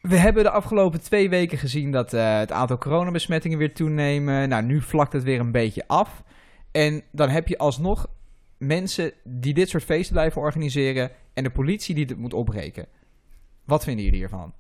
We 0.01 0.17
hebben 0.17 0.43
de 0.43 0.51
afgelopen 0.51 1.03
twee 1.03 1.29
weken 1.29 1.59
gezien 1.59 1.91
dat 1.91 2.13
eh, 2.13 2.39
het 2.39 2.53
aantal 2.53 2.79
coronabesmettingen 2.79 3.59
weer 3.59 3.75
toenemen. 3.75 4.49
Nou, 4.49 4.63
nu 4.63 4.81
vlakt 4.81 5.13
het 5.13 5.23
weer 5.23 5.41
een 5.41 5.53
beetje 5.53 5.85
af. 5.87 6.23
En 6.73 7.03
dan 7.13 7.29
heb 7.29 7.49
je 7.49 7.59
alsnog 7.59 8.07
mensen 8.61 9.13
die 9.25 9.55
dit 9.55 9.69
soort 9.69 9.85
feesten 9.85 10.13
blijven 10.13 10.41
organiseren 10.41 11.11
en 11.35 11.45
de 11.45 11.51
politie 11.51 11.95
die 11.95 12.05
het 12.05 12.17
moet 12.17 12.35
opbreken. 12.35 12.87
Wat 13.65 13.85
vinden 13.85 14.05
jullie 14.05 14.19
hiervan? 14.19 14.55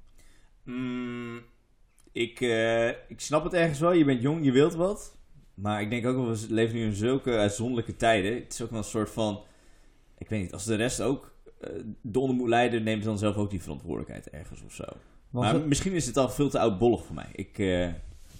Mm, 0.64 1.40
ik, 2.12 2.40
eh, 2.40 2.88
ik 2.88 3.20
snap 3.20 3.44
het 3.44 3.54
ergens 3.54 3.78
wel. 3.78 3.92
Je 3.92 4.04
bent 4.04 4.22
jong, 4.22 4.44
je 4.44 4.52
wilt 4.52 4.74
wat. 4.74 5.18
Maar 5.54 5.80
ik 5.80 5.90
denk 5.90 6.06
ook 6.06 6.16
wel, 6.16 6.30
we 6.30 6.46
leven 6.48 6.76
nu 6.76 6.84
in 6.84 6.92
zulke 6.92 7.36
uitzonderlijke 7.36 7.96
tijden. 7.96 8.34
Het 8.34 8.52
is 8.52 8.62
ook 8.62 8.70
wel 8.70 8.78
een 8.78 8.84
soort 8.84 9.10
van... 9.10 9.42
Ik 10.18 10.28
weet 10.28 10.40
niet, 10.40 10.52
als 10.52 10.64
de 10.64 10.74
rest 10.74 11.00
ook 11.02 11.34
eh 11.60 11.70
donder 12.02 12.36
moet 12.36 12.48
leiden... 12.48 12.82
neemt 12.82 13.04
dan 13.04 13.18
zelf 13.18 13.36
ook 13.36 13.50
die 13.50 13.62
verantwoordelijkheid 13.62 14.30
ergens 14.30 14.62
of 14.62 14.72
zo. 14.72 14.84
Was, 15.30 15.44
maar 15.44 15.54
het, 15.54 15.66
misschien 15.66 15.92
is 15.92 16.06
het 16.06 16.16
al 16.16 16.28
veel 16.28 16.48
te 16.50 16.58
oudbollig 16.58 17.04
voor 17.04 17.14
mij. 17.14 17.28
Ik, 17.32 17.58
eh, 17.58 17.88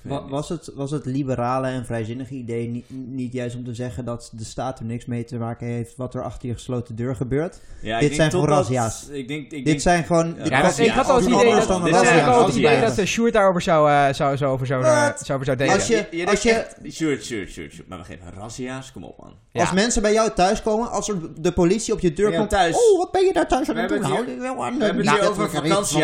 wa- 0.03 0.29
was, 0.29 0.49
het, 0.49 0.71
was 0.75 0.91
het 0.91 1.05
liberale 1.07 1.67
en 1.67 1.85
vrijzinnige 1.85 2.35
idee 2.35 2.69
niet, 2.69 2.85
niet 2.91 3.33
juist 3.33 3.57
om 3.57 3.65
te 3.65 3.75
zeggen 3.75 4.05
dat 4.05 4.31
de 4.33 4.45
staat 4.45 4.79
er 4.79 4.85
niks 4.85 5.05
mee 5.05 5.25
te 5.25 5.37
maken 5.39 5.67
heeft 5.67 5.97
wat 5.97 6.15
er 6.15 6.23
achter 6.23 6.49
je 6.49 6.55
gesloten 6.55 6.97
deur 6.97 7.17
gebeurt? 7.17 7.61
Ja, 7.83 7.99
dit 8.01 8.15
zijn 8.15 8.31
gewoon 8.31 8.47
dat- 8.47 8.57
razzia's. 8.57 9.09
Ik 9.11 9.29
denk, 9.29 9.43
ik 9.45 9.51
Dit 9.51 9.65
denk, 9.65 9.81
zijn 9.81 10.05
gewoon... 10.05 10.35
Ja, 10.45 10.63
dat- 10.63 10.77
Ja, 10.77 10.85
ik 10.85 10.91
had 10.91 11.09
al 11.09 11.15
het 11.17 11.25
idee 11.25 11.55
dat, 11.55 12.57
idee 12.57 12.77
Als 12.77 12.81
dat 12.81 12.95
de 12.95 13.07
Sjoerd 13.07 13.33
daarover 13.33 13.63
zou, 13.63 13.91
eh, 13.91 14.13
zou, 14.13 14.37
zou, 14.37 14.53
over 14.53 14.67
zou, 14.67 14.85
eh, 14.85 14.91
zou, 15.23 15.33
over 15.33 15.45
zou 15.45 15.57
delen. 15.57 15.75
Als 15.75 15.87
je- 15.87 16.07
je, 16.11 16.27
als 16.27 16.43
je- 16.43 16.51
echt- 16.53 16.77
Sure, 16.83 17.21
sure, 17.23 17.47
sure, 17.51 17.71
sure. 17.71 17.85
Maar 17.89 17.99
wacht 17.99 18.11
even, 18.11 18.33
razzia's? 18.39 18.93
Kom 18.93 19.05
op, 19.05 19.19
man. 19.19 19.33
Ja. 19.53 19.61
Als 19.61 19.73
mensen 19.73 20.03
bij 20.03 20.13
jou 20.13 20.31
thuis 20.35 20.63
komen, 20.63 20.91
als 20.91 21.09
er 21.09 21.17
de 21.41 21.53
politie 21.53 21.93
op 21.95 22.01
je 22.01 22.13
deur 22.13 22.33
komt... 22.37 22.51
thuis. 22.51 22.77
Oh, 22.77 22.99
wat 22.99 23.11
ben 23.13 23.25
je 23.25 23.33
daar 23.33 23.49
thuis 23.49 23.69
aan 23.69 23.77
het 23.77 23.89
doen? 23.89 24.01
Nou, 24.01 24.25
We 24.25 24.85
hebben 24.85 25.07
het 25.07 25.19
hier 25.19 25.31
over 25.31 25.51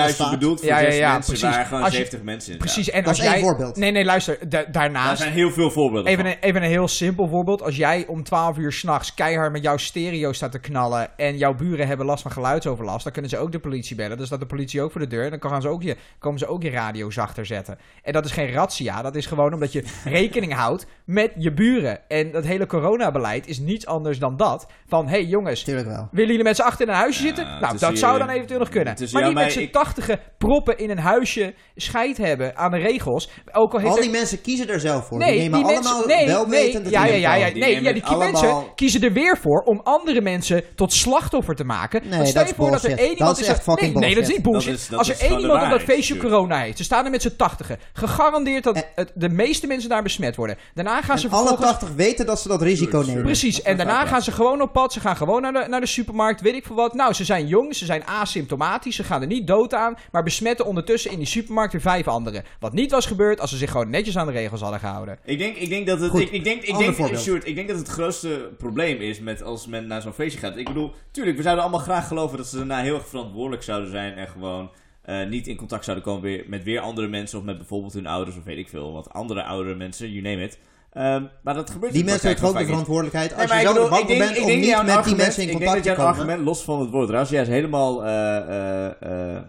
staat. 0.09 0.30
bedoeld 0.30 0.59
voor 0.61 0.68
Ja, 0.68 0.78
ja, 0.78 0.90
zes 0.90 0.98
ja, 0.98 1.12
mensen... 1.12 1.32
precies. 1.35 1.56
waar 1.56 1.64
gewoon 1.66 1.82
Als 1.82 1.90
je- 1.92 1.96
70 1.96 2.22
mensen 2.22 2.52
in 2.52 2.59
Precies, 2.59 2.90
en 2.90 3.00
Dat 3.00 3.09
als 3.09 3.18
jij... 3.18 3.40
Nee, 3.87 3.94
nee, 3.94 4.05
luister. 4.05 4.38
da- 4.40 4.49
Daar 4.49 4.72
daarnaast... 4.72 5.20
zijn 5.22 5.33
heel 5.33 5.51
veel 5.51 5.70
voorbeelden 5.70 6.12
Even 6.12 6.25
van. 6.25 6.33
een, 6.33 6.38
even 6.40 6.62
een 6.62 6.68
heel 6.68 6.88
simpel 6.88 7.29
voorbeeld. 7.29 7.62
Als 7.62 7.77
jij 7.77 8.07
om 8.07 8.22
12 8.22 8.59
uur 8.59 8.72
s'nachts 8.72 9.14
keihard 9.14 9.53
met 9.53 9.62
jouw 9.62 9.77
stereo 9.77 10.33
staat 10.33 10.53
te 10.53 10.59
knallen. 10.59 11.09
en 11.16 11.37
jouw 11.37 11.55
buren 11.55 11.87
hebben 11.87 12.07
last 12.07 12.22
van 12.22 12.31
geluidsoverlast. 12.31 13.05
dan 13.05 13.12
kunnen 13.12 13.31
ze 13.31 13.38
ook 13.38 13.53
de 13.53 13.59
politie 13.59 13.96
bellen. 13.96 14.16
Dan 14.16 14.27
staat 14.27 14.40
de 14.40 14.46
politie 14.46 14.83
ook 14.83 14.92
voor 14.92 15.01
de 15.01 15.07
deur. 15.07 15.25
En 15.33 15.38
dan 15.40 15.51
gaan 15.51 15.62
ze 15.62 15.68
ook 15.68 15.83
je, 15.83 15.96
komen 16.18 16.38
ze 16.38 16.46
ook 16.46 16.62
je 16.62 16.70
radio 16.70 17.11
zachter 17.11 17.46
zetten. 17.46 17.79
En 18.03 18.12
dat 18.12 18.25
is 18.25 18.31
geen 18.33 18.53
razzia. 18.53 19.03
Dat 19.03 19.14
is 19.14 19.27
gewoon 19.27 19.53
omdat 19.55 19.72
je 19.72 19.85
rekening 20.05 20.55
houdt 20.55 20.87
met 21.05 21.33
je 21.38 21.53
buren. 21.53 22.09
En 22.09 22.31
dat 22.33 22.44
hele 22.44 22.66
coronabeleid 22.66 23.46
is 23.46 23.59
niets 23.59 23.87
anders 23.87 24.18
dan 24.18 24.37
dat. 24.37 24.66
Van 24.87 25.05
hé 25.05 25.11
hey, 25.11 25.25
jongens. 25.25 25.62
Tuurlijk 25.62 25.88
wel. 25.88 26.09
Willen 26.11 26.31
jullie 26.31 26.44
met 26.44 26.57
z'n 26.57 26.62
achter 26.62 26.87
in 26.87 26.92
een 26.92 26.99
huisje 26.99 27.20
Ja, 27.22 27.27
zitten? 27.27 27.61
Nou, 27.61 27.79
dat 27.79 27.99
zou 27.99 28.18
dan 28.18 28.29
eventueel 28.29 28.59
nog 28.59 28.68
kunnen. 28.68 28.94
Maar 29.12 29.25
niet 29.25 29.35
met 29.35 29.53
z'n 29.53 29.70
tachtigen 29.70 30.18
proppen 30.38 30.79
in 30.79 30.90
een 30.90 30.99
huisje 30.99 31.55
scheid 31.77 32.16
hebben 32.16 32.57
aan 32.57 32.70
de 32.70 32.77
regels. 32.79 33.31
Ook 33.53 33.72
al 33.76 33.82
heeft 33.82 33.92
Al 33.92 33.96
er- 33.96 34.10
die 34.10 34.18
mensen 34.20 34.40
kiezen 34.40 34.68
er 34.68 34.80
zelf 34.80 35.06
voor. 35.06 35.18
Nee, 35.18 35.30
die 35.30 35.40
nemen 35.40 35.58
die 35.58 35.66
allemaal 35.76 35.92
mensen, 35.98 36.16
nee, 36.16 36.26
wel 36.26 36.46
nee, 36.46 36.64
wetend 36.64 36.82
dat 36.84 36.92
ja, 36.92 37.02
die 37.02 37.12
ja, 37.12 37.18
ja, 37.18 37.34
ja, 37.46 37.52
Die 37.52 37.62
nee, 37.62 37.82
ja, 37.82 37.92
die 37.92 38.04
allemaal- 38.04 38.30
mensen 38.32 38.64
kiezen 38.74 39.02
er 39.02 39.12
weer 39.12 39.38
voor 39.38 39.62
om 39.62 39.80
andere 39.84 40.20
mensen 40.20 40.62
tot 40.74 40.92
slachtoffer 40.92 41.54
te 41.54 41.64
maken. 41.64 42.00
Nee, 42.02 42.10
Want 42.18 42.28
stel 42.28 42.40
dat 42.44 42.48
je 42.48 42.56
is 42.56 42.60
voor 42.62 42.70
dat 42.70 42.84
er 42.84 42.98
één 42.98 43.16
iemand 43.18 43.38
is 43.40 43.46
echt 43.46 43.56
dat- 43.56 43.64
fucking 43.64 43.92
nee, 43.94 44.04
nee, 44.04 44.14
dat 44.14 44.22
is 44.28 44.34
niet 44.34 44.42
bullshit. 44.42 44.70
Dat 44.70 44.78
is- 44.80 44.88
dat 44.88 44.98
Als 44.98 45.08
er 45.08 45.20
één 45.20 45.40
iemand 45.40 45.62
op 45.62 45.70
dat 45.70 45.80
feestje 45.82 46.16
corona 46.16 46.58
heeft, 46.58 46.76
ze 46.76 46.84
staan 46.84 47.04
er 47.04 47.10
met 47.10 47.22
z'n 47.22 47.34
tachtigen. 47.36 47.78
Gegarandeerd 47.92 48.64
dat 48.64 48.76
En- 48.76 48.84
het, 48.94 49.12
de 49.14 49.28
meeste 49.28 49.66
mensen 49.66 49.88
daar 49.88 50.02
besmet 50.02 50.36
worden. 50.36 50.56
Daarna 50.74 51.02
gaan 51.02 51.18
ze 51.18 51.28
alle. 51.28 51.56
80 51.56 51.88
weten 51.96 52.26
dat 52.26 52.40
ze 52.40 52.48
dat 52.48 52.62
risico 52.62 53.02
nemen. 53.06 53.22
Precies, 53.22 53.62
en 53.62 53.76
daarna 53.76 54.06
gaan 54.06 54.22
ze 54.22 54.32
gewoon 54.32 54.60
op 54.60 54.72
pad. 54.72 54.92
Ze 54.92 55.00
gaan 55.00 55.16
gewoon 55.16 55.42
naar 55.42 55.52
de, 55.52 55.64
naar 55.68 55.80
de 55.80 55.86
supermarkt, 55.86 56.40
weet 56.40 56.54
ik 56.54 56.64
veel 56.66 56.76
wat. 56.76 56.94
Nou, 56.94 57.12
ze 57.12 57.24
zijn 57.24 57.46
jong, 57.46 57.74
ze 57.76 57.84
zijn 57.84 58.04
asymptomatisch, 58.06 58.96
ze 58.96 59.04
gaan 59.04 59.20
er 59.20 59.26
niet 59.26 59.46
dood 59.46 59.74
aan. 59.74 59.96
Maar 60.12 60.22
besmetten 60.22 60.66
ondertussen 60.66 61.10
in 61.10 61.18
die 61.18 61.26
supermarkt 61.26 61.72
weer 61.72 61.80
vijf 61.82 62.08
anderen. 62.08 62.44
Wat 62.60 62.72
niet 62.72 62.90
was 62.90 63.06
gebeurd 63.06 63.40
als 63.40 63.50
ze 63.50 63.56
zich 63.66 63.74
gewoon 63.76 63.90
netjes 63.90 64.16
aan 64.18 64.26
de 64.26 64.33
regels 64.33 64.61
hadden 64.61 64.81
gehouden. 64.81 65.18
Ik 65.24 65.38
denk, 65.38 65.57
ik 65.57 65.68
denk 65.68 65.87
dat 65.87 66.00
het. 66.00 66.11
Goed, 66.11 66.20
ik, 66.20 66.31
ik 66.31 66.44
denk, 66.44 66.62
ik 66.62 66.76
denk. 66.79 67.16
Sjoerd, 67.18 67.46
ik 67.46 67.55
denk 67.55 67.68
dat 67.68 67.76
het 67.79 67.88
grootste 67.88 68.50
probleem 68.59 69.00
is 69.00 69.20
met 69.20 69.42
als 69.42 69.66
men 69.66 69.87
naar 69.87 70.02
zo'n 70.02 70.12
feestje 70.12 70.40
gaat. 70.40 70.57
Ik 70.57 70.66
bedoel, 70.66 70.92
tuurlijk, 71.11 71.37
we 71.37 71.42
zouden 71.42 71.64
allemaal 71.64 71.83
graag 71.83 72.07
geloven 72.07 72.37
dat 72.37 72.46
ze 72.46 72.57
daarna 72.57 72.81
heel 72.83 72.94
erg 72.94 73.09
verantwoordelijk 73.09 73.62
zouden 73.62 73.90
zijn 73.90 74.14
en 74.14 74.29
gewoon 74.29 74.70
eh, 75.02 75.26
niet 75.29 75.46
in 75.46 75.57
contact 75.57 75.85
zouden 75.85 76.05
komen 76.05 76.22
weer, 76.22 76.44
met 76.46 76.62
weer 76.64 76.81
andere 76.81 77.09
mensen 77.09 77.38
of 77.38 77.44
met 77.44 77.57
bijvoorbeeld 77.59 77.92
hun 77.92 78.07
ouders 78.07 78.37
of 78.37 78.44
weet 78.44 78.59
ik 78.59 78.68
veel, 78.68 78.92
wat 78.92 79.12
andere 79.12 79.42
oudere 79.42 79.74
mensen, 79.76 80.11
you 80.12 80.22
name 80.22 80.42
it. 80.42 80.59
Ehm, 80.92 81.22
maar 81.42 81.55
dat 81.55 81.70
gebeurt 81.70 81.92
Die 81.92 82.05
mensen 82.05 82.29
hebben 82.29 82.44
ook 82.44 82.50
de 82.52 82.59
vaak 82.59 82.66
niet. 82.66 82.70
verantwoordelijkheid. 82.70 83.35
Als 83.35 83.50
je 83.50 83.57
ik 83.57 83.61
zelf 83.61 83.74
bedoel, 83.74 83.88
bang 83.88 84.02
ik 84.02 84.09
denk- 84.09 84.20
bent 84.20 84.31
ik 84.37 84.40
om 84.42 84.46
denk 84.48 84.61
niet 84.61 84.94
met 84.94 85.05
die 85.05 85.16
mensen 85.16 85.42
in 85.42 85.48
ik 85.48 85.55
contact 85.55 85.72
denk 85.72 85.83
te 85.83 85.88
dat 85.88 85.96
jouw 85.98 86.07
komen. 86.07 86.20
argument, 86.20 86.44
los 86.44 86.62
van 86.64 86.81
het 86.81 86.90
woord 86.90 87.11
razzia, 87.11 87.40
is 87.40 87.48
helemaal 87.48 88.05
eh, 88.05 88.87
eh, 88.87 89.42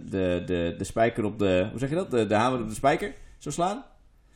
de, 0.00 0.42
de, 0.46 0.74
de 0.78 0.84
spijker 0.84 1.24
op 1.24 1.38
de... 1.38 1.66
Hoe 1.70 1.78
zeg 1.78 1.88
je 1.88 1.94
dat? 1.94 2.10
De, 2.10 2.26
de 2.26 2.34
hamer 2.34 2.60
op 2.60 2.68
de 2.68 2.74
spijker 2.74 3.12
zo 3.38 3.50
slaan. 3.50 3.84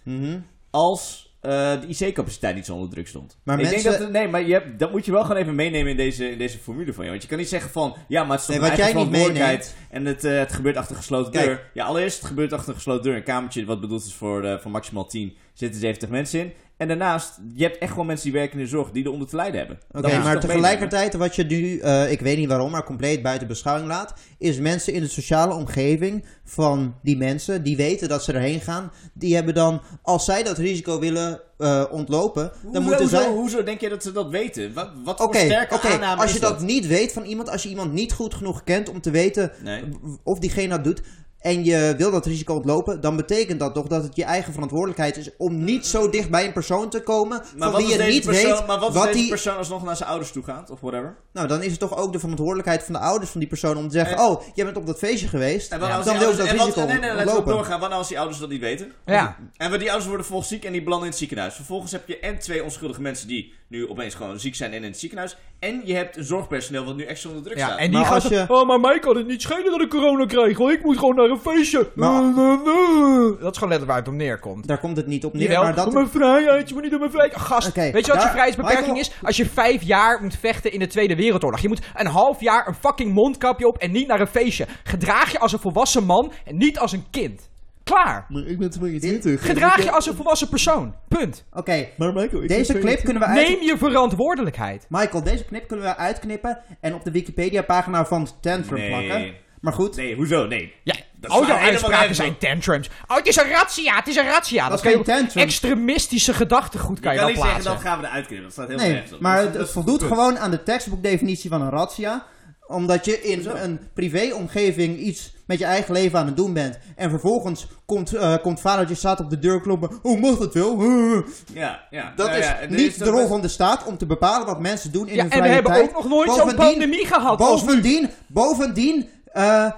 Mhm. 0.02 0.38
Als 0.70 1.32
eh, 1.40 1.80
de 1.80 1.86
IC-capaciteit 2.06 2.54
niet 2.54 2.66
zo 2.66 2.74
onder 2.74 2.90
druk 2.90 3.08
stond. 3.08 3.38
Maar 3.42 3.60
ik 3.60 3.70
mensen- 3.70 3.90
denk 3.90 4.02
dat... 4.02 4.10
Nee, 4.10 4.28
maar 4.28 4.42
je 4.46 4.52
hebt, 4.52 4.78
dat 4.78 4.90
moet 4.90 5.04
je 5.04 5.12
wel 5.12 5.22
gewoon 5.22 5.36
even 5.36 5.54
meenemen 5.54 5.90
in 5.90 5.96
deze, 5.96 6.30
in 6.30 6.38
deze 6.38 6.58
formule 6.58 6.92
van 6.92 7.04
je. 7.04 7.10
Want 7.10 7.22
je 7.22 7.28
kan 7.28 7.38
niet 7.38 7.48
zeggen 7.48 7.70
van... 7.70 7.96
Ja, 8.08 8.22
maar 8.22 8.30
het 8.30 8.40
is 8.40 8.46
toch 8.46 8.54
Nee, 8.54 8.68
wat 8.68 9.36
jij 9.36 9.52
niet. 9.56 9.74
En 9.90 10.04
het, 10.04 10.24
eh, 10.24 10.38
het 10.38 10.52
gebeurt 10.52 10.76
achter 10.76 10.96
gesloten 10.96 11.32
Kijk. 11.32 11.44
deur. 11.44 11.70
Ja, 11.74 11.84
allereerst 11.84 12.18
het 12.18 12.26
gebeurt 12.26 12.52
achter 12.52 12.74
gesloten 12.74 13.02
deur. 13.02 13.16
Een 13.16 13.22
kamertje 13.22 13.64
wat 13.64 13.80
bedoeld 13.80 14.04
is 14.04 14.14
voor, 14.14 14.44
eh, 14.44 14.58
voor 14.58 14.70
maximaal 14.70 15.06
10. 15.06 15.36
Zitten 15.52 15.80
70 15.80 16.08
mensen 16.08 16.40
in. 16.40 16.52
En 16.76 16.88
daarnaast, 16.88 17.38
je 17.54 17.62
hebt 17.62 17.78
echt 17.78 17.90
gewoon 17.90 18.06
mensen 18.06 18.30
die 18.30 18.38
werken 18.38 18.58
in 18.58 18.64
de 18.64 18.70
zorg 18.70 18.90
die 18.90 19.04
eronder 19.04 19.28
te 19.28 19.36
lijden 19.36 19.58
hebben. 19.58 19.78
Oké, 19.90 20.18
maar 20.18 20.40
tegelijkertijd, 20.40 21.14
wat 21.14 21.36
je 21.36 21.44
nu, 21.44 21.78
eh, 21.78 22.10
ik 22.10 22.20
weet 22.20 22.36
niet 22.36 22.48
waarom, 22.48 22.70
maar 22.70 22.84
compleet 22.84 23.22
buiten 23.22 23.48
beschouwing 23.48 23.88
laat, 23.88 24.14
is 24.38 24.58
mensen 24.58 24.92
in 24.92 25.00
de 25.00 25.08
sociale 25.08 25.54
omgeving 25.54 26.24
van 26.44 26.94
die 27.02 27.16
mensen, 27.16 27.62
die 27.62 27.76
weten 27.76 28.08
dat 28.08 28.24
ze 28.24 28.32
erheen 28.32 28.60
gaan, 28.60 28.92
die 29.12 29.34
hebben 29.34 29.54
dan, 29.54 29.80
als 30.02 30.24
zij 30.24 30.42
dat 30.42 30.58
risico 30.58 30.98
willen 30.98 31.40
eh, 31.58 31.84
ontlopen, 31.90 32.42
dan 32.42 32.60
Hoezo, 32.62 32.80
moeten 32.80 33.00
hoezo, 33.00 33.16
zij... 33.16 33.28
hoezo 33.28 33.62
denk 33.62 33.80
je 33.80 33.88
dat 33.88 34.02
ze 34.02 34.12
dat 34.12 34.28
weten? 34.28 34.72
Wat, 34.72 34.90
wat 35.04 35.16
voor 35.16 35.34
sterke 35.34 35.74
oké, 35.74 35.88
aanname 35.88 36.22
als 36.22 36.32
je 36.32 36.40
dat 36.40 36.60
niet 36.60 36.86
weet 36.86 37.12
van 37.12 37.24
iemand, 37.24 37.50
als 37.50 37.62
je 37.62 37.68
iemand 37.68 37.92
niet 37.92 38.12
goed 38.12 38.34
genoeg 38.34 38.64
kent 38.64 38.88
om 38.88 39.00
te 39.00 39.10
weten 39.10 39.52
Nee. 39.62 39.82
of 40.22 40.38
diegene 40.38 40.68
dat 40.68 40.84
doet, 40.84 41.02
en 41.42 41.64
je 41.64 41.94
wil 41.96 42.10
dat 42.10 42.26
risico 42.26 42.54
ontlopen, 42.54 43.00
dan 43.00 43.16
betekent 43.16 43.60
dat 43.60 43.74
toch 43.74 43.86
dat 43.86 44.02
het 44.02 44.16
je 44.16 44.24
eigen 44.24 44.52
verantwoordelijkheid 44.52 45.16
is 45.16 45.30
om 45.36 45.64
niet 45.64 45.86
zo 45.86 46.10
dicht 46.10 46.30
bij 46.30 46.44
een 46.46 46.52
persoon 46.52 46.88
te 46.90 47.02
komen 47.02 47.38
Maar 47.38 47.48
van 47.70 47.72
wat 47.72 47.80
wie 47.80 47.98
je 47.98 48.02
niet 48.12 48.24
persoon, 48.24 48.50
weet 48.52 48.66
maar 48.66 48.78
wat 48.78 48.92
deze 48.92 49.12
die... 49.18 49.28
persoon 49.28 49.56
alsnog 49.56 49.84
naar 49.84 49.96
zijn 49.96 50.08
ouders 50.08 50.32
toe 50.32 50.42
gaat? 50.44 50.70
Of 50.70 50.80
whatever? 50.80 51.16
Nou, 51.32 51.48
dan 51.48 51.62
is 51.62 51.70
het 51.70 51.80
toch 51.80 51.96
ook 51.96 52.12
de 52.12 52.18
verantwoordelijkheid 52.18 52.82
van 52.84 52.92
de 52.94 53.00
ouders 53.00 53.30
van 53.30 53.40
die 53.40 53.48
persoon 53.48 53.76
om 53.76 53.88
te 53.88 53.94
zeggen: 53.94 54.16
En- 54.16 54.22
Oh, 54.24 54.42
jij 54.54 54.64
bent 54.64 54.76
op 54.76 54.86
dat 54.86 54.98
feestje 54.98 55.28
geweest. 55.28 55.72
En 55.72 55.78
wat 55.80 55.88
Ja, 55.88 55.96
als 55.96 56.04
dan 56.04 56.18
wil 56.18 56.26
ouders- 56.26 56.44
dat 56.44 56.52
en 56.52 56.58
wat- 56.58 56.66
risico 56.74 56.86
Nee, 56.86 56.98
nee, 56.98 57.08
laten 57.10 57.24
we 57.24 57.28
ontlopen. 57.30 57.52
doorgaan. 57.52 57.80
Wat 57.80 57.88
nou 57.88 58.00
als 58.00 58.08
die 58.08 58.18
ouders 58.18 58.40
dat 58.40 58.48
niet 58.48 58.60
weten? 58.60 58.92
Ja, 59.06 59.36
En 59.56 59.70
wat 59.70 59.78
die 59.78 59.88
ouders 59.88 60.06
worden 60.08 60.24
vervolgens 60.26 60.48
ziek 60.52 60.64
en 60.64 60.72
die 60.72 60.82
belanden 60.82 61.04
in 61.06 61.10
het 61.10 61.20
ziekenhuis. 61.20 61.54
Vervolgens 61.54 61.92
heb 61.92 62.08
je 62.08 62.18
en 62.18 62.38
twee 62.38 62.62
onschuldige 62.64 63.00
mensen 63.00 63.28
die 63.28 63.52
nu 63.68 63.88
opeens 63.88 64.14
gewoon 64.14 64.40
ziek 64.40 64.54
zijn 64.54 64.70
en 64.72 64.76
in 64.76 64.90
het 64.90 64.98
ziekenhuis. 64.98 65.36
En 65.58 65.80
je 65.84 65.94
hebt 65.94 66.16
een 66.16 66.24
zorgpersoneel 66.24 66.84
wat 66.84 66.96
nu 66.96 67.04
extra 67.04 67.28
onder 67.28 67.44
druk 67.44 67.58
ja 67.58 67.66
staat. 67.66 67.78
en 67.78 67.84
die 67.90 67.96
Maar 67.98 68.04
gaat... 68.04 68.14
als 68.14 68.28
je- 68.32 68.44
Oh, 68.48 68.66
maar 68.66 68.80
mij 68.80 68.98
kan 68.98 69.16
het 69.16 69.26
niet 69.26 69.42
schelen 69.42 69.70
dat 69.70 69.80
ik 69.80 69.88
corona 69.88 70.26
krijg, 70.26 70.58
want 70.58 70.70
ik 70.72 70.84
moet 70.84 70.98
gewoon 70.98 71.14
naar 71.16 71.28
een 71.32 71.40
feestje. 71.52 71.90
Maar- 71.94 72.22
Dat 72.22 73.52
is 73.52 73.58
gewoon 73.58 73.68
letterlijk 73.68 73.86
waar 73.86 73.96
het 73.96 74.08
op 74.08 74.14
neerkomt. 74.14 74.66
Daar 74.66 74.78
komt 74.78 74.96
het 74.96 75.06
niet 75.06 75.24
op 75.24 75.32
neer. 75.32 75.42
Jawel, 75.42 75.62
maar 75.62 75.74
dat, 75.74 75.86
op 75.86 75.92
mijn 75.92 76.08
vrijheid, 76.08 76.68
je 76.68 76.74
moet 76.74 76.82
niet 76.82 76.92
op 76.92 76.98
mijn 76.98 77.10
vrijheid. 77.10 77.36
Gast, 77.40 77.74
weet 77.74 78.06
je 78.06 78.12
wat 78.12 78.22
je 78.22 78.28
vrijheidsbeperking 78.28 78.86
Michael- 78.86 79.00
is? 79.00 79.12
Als 79.22 79.36
je 79.36 79.46
vijf 79.46 79.82
jaar 79.82 80.22
moet 80.22 80.36
vechten 80.36 80.72
in 80.72 80.78
de 80.78 80.86
Tweede 80.86 81.16
Wereldoorlog. 81.16 81.60
Je 81.60 81.68
moet 81.68 81.82
een 81.94 82.06
half 82.06 82.40
jaar 82.40 82.68
een 82.68 82.74
fucking 82.74 83.12
mondkapje 83.12 83.66
op 83.66 83.78
en 83.78 83.90
niet 83.90 84.06
naar 84.06 84.20
een 84.20 84.26
feestje. 84.26 84.66
Gedraag 84.84 85.32
je 85.32 85.38
als 85.38 85.52
een 85.52 85.58
volwassen 85.58 86.04
man 86.04 86.32
en 86.44 86.56
niet 86.56 86.78
als 86.78 86.92
een 86.92 87.04
kind. 87.10 87.50
Klaar. 87.84 88.26
Maar 88.28 88.42
ik 88.46 88.58
ben 88.58 88.70
22. 88.70 89.46
Gedraag 89.46 89.82
je 89.82 89.90
als 89.90 90.06
een 90.06 90.14
volwassen 90.14 90.48
persoon. 90.48 90.94
Punt. 91.08 91.44
Oké, 91.52 91.88
Maar 91.96 92.12
Michael, 92.12 92.42
ik 92.42 92.48
deze 92.48 92.72
clip 92.72 92.82
22. 92.82 93.02
kunnen 93.04 93.22
we 93.22 93.28
uit... 93.28 93.48
Neem 93.48 93.62
je 93.62 93.76
verantwoordelijkheid. 93.78 94.86
Michael, 94.88 95.22
deze 95.22 95.44
clip 95.44 95.68
kunnen 95.68 95.86
we 95.86 95.96
uitknippen 95.96 96.58
en 96.80 96.94
op 96.94 97.04
de 97.04 97.10
Wikipedia-pagina 97.10 98.04
van 98.06 98.28
Tantrum 98.40 98.86
plakken. 98.88 99.18
Nee. 99.20 99.34
Maar 99.60 99.72
goed, 99.72 99.96
Nee, 99.96 100.14
hoezo? 100.16 100.46
Nee. 100.46 100.72
Ja, 100.82 100.94
Jouw 101.30 101.40
helemaal 101.40 101.58
uitspraken 101.70 102.14
zijn 102.14 102.38
tantrums. 102.38 102.90
Oh, 103.06 103.16
het 103.16 103.26
is 103.26 103.36
een 103.36 103.48
razzia, 103.50 103.96
het 103.96 104.08
is 104.08 104.16
een 104.16 104.26
razzia. 104.28 104.60
Dat 104.68 104.70
Dat 104.70 104.78
is 104.78 104.84
kan 104.92 104.98
je 104.98 105.04
geen 105.04 105.14
op 105.16 105.20
tantrum. 105.20 105.42
extremistische 105.42 106.34
gedachtegoed 106.34 107.00
kan 107.00 107.12
Je 107.14 107.18
je 107.18 107.24
kan 107.24 107.34
wel 107.34 107.44
niet 107.44 107.44
zeggen, 107.44 107.62
plaatsen. 107.62 107.82
dat 107.84 107.92
gaan 107.92 108.00
we 108.00 108.06
eruit 108.06 108.26
knippen. 108.26 108.44
Dat 108.46 108.52
staat 108.52 108.66
helemaal 108.66 108.86
Nee, 108.86 108.94
nergens 108.96 109.14
op. 109.16 109.20
maar 109.20 109.36
Dat 109.42 109.46
het, 109.52 109.56
het 109.62 109.70
voldoet 109.70 109.98
punt. 109.98 110.10
gewoon 110.10 110.38
aan 110.38 110.50
de 110.50 110.62
textboekdefinitie 110.62 111.50
van 111.50 111.62
een 111.62 111.70
razzia. 111.70 112.24
Omdat 112.66 113.04
je 113.04 113.22
in 113.22 113.46
een 113.54 113.80
privéomgeving 113.94 114.98
iets 114.98 115.32
met 115.46 115.58
je 115.58 115.64
eigen 115.64 115.92
leven 115.94 116.18
aan 116.18 116.26
het 116.26 116.36
doen 116.36 116.52
bent. 116.52 116.78
En 116.96 117.10
vervolgens 117.10 117.66
komt, 117.86 118.14
eh 118.14 118.34
komt 118.42 118.60
vadertje 118.60 118.94
staat 118.94 119.20
op 119.20 119.30
de 119.30 119.38
deur 119.38 119.60
kloppen. 119.60 119.90
Oh, 120.02 120.20
mag 120.20 120.38
dat 120.38 120.54
wel? 120.54 120.76
Ja, 121.54 121.80
ja. 121.90 122.12
Dat 122.16 122.26
Nou 122.26 122.38
is 122.38 122.46
ja, 122.46 122.58
niet 122.68 122.98
de 122.98 123.04
rol 123.04 123.14
best- 123.16 123.28
van 123.28 123.40
de 123.40 123.48
staat 123.48 123.84
om 123.84 123.98
te 123.98 124.06
bepalen 124.06 124.46
wat 124.46 124.60
mensen 124.60 124.92
doen 124.92 125.08
in 125.08 125.14
Ja, 125.14 125.22
hun 125.22 125.30
en 125.30 125.36
we 125.38 125.42
vrije 125.42 125.54
hebben 125.54 125.72
tijd. 125.72 125.88
ook 125.88 125.94
nog 125.94 126.08
nooit 126.08 126.32
zo'n 126.32 126.54
pandemie 126.54 127.06
gehad. 127.06 127.38
Bovendien, 127.38 128.10
bovendien 128.26 129.08
eh, 129.32 129.70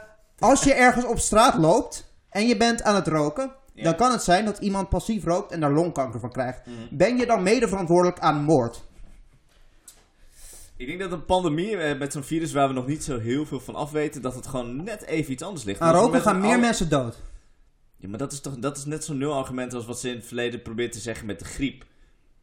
als 0.44 0.64
je 0.64 0.74
ergens 0.74 1.04
op 1.04 1.18
straat 1.18 1.58
loopt 1.58 2.12
en 2.28 2.46
je 2.46 2.56
bent 2.56 2.82
aan 2.82 2.94
het 2.94 3.06
roken, 3.06 3.52
Ja. 3.74 3.84
dan 3.84 3.96
kan 3.96 4.12
het 4.12 4.22
zijn 4.22 4.44
dat 4.44 4.58
iemand 4.58 4.88
passief 4.88 5.24
rookt 5.24 5.52
en 5.52 5.60
daar 5.60 5.72
longkanker 5.72 6.20
van 6.20 6.30
krijgt. 6.32 6.66
Mhm. 6.66 6.76
Ben 6.90 7.16
je 7.16 7.26
dan 7.26 7.42
mede 7.42 7.68
verantwoordelijk 7.68 8.18
aan 8.18 8.42
moord? 8.42 8.82
Ik 10.76 10.86
denk 10.86 11.00
dat 11.00 11.12
een 11.12 11.24
pandemie 11.24 11.76
eh, 11.76 11.98
met 11.98 12.12
zo'n 12.12 12.22
virus 12.22 12.52
waar 12.52 12.68
we 12.68 12.74
nog 12.74 12.86
niet 12.86 13.04
zo 13.04 13.18
heel 13.18 13.46
veel 13.46 13.60
van 13.60 13.74
afweten, 13.74 14.22
dat 14.22 14.34
het 14.34 14.46
gewoon 14.46 14.84
net 14.84 15.02
even 15.02 15.32
iets 15.32 15.42
anders 15.42 15.64
ligt. 15.64 15.80
Aan 15.80 15.94
roken 15.94 16.20
gaan 16.20 16.40
meer 16.40 16.58
mensen 16.60 16.88
dood. 16.88 17.16
Ja, 17.96 18.08
maar 18.08 18.18
dat 18.18 18.32
is 18.32 18.40
toch 18.40 18.56
dat 18.58 18.76
is 18.76 18.84
net 18.84 19.04
zo'n 19.04 19.18
nul 19.18 19.34
argument 19.34 19.74
als 19.74 19.86
wat 19.86 20.00
ze 20.00 20.08
in 20.08 20.16
het 20.16 20.26
verleden 20.26 20.62
probeert 20.62 20.92
te 20.92 20.98
zeggen 21.00 21.26
met 21.26 21.38
de 21.38 21.44
griep. 21.44 21.84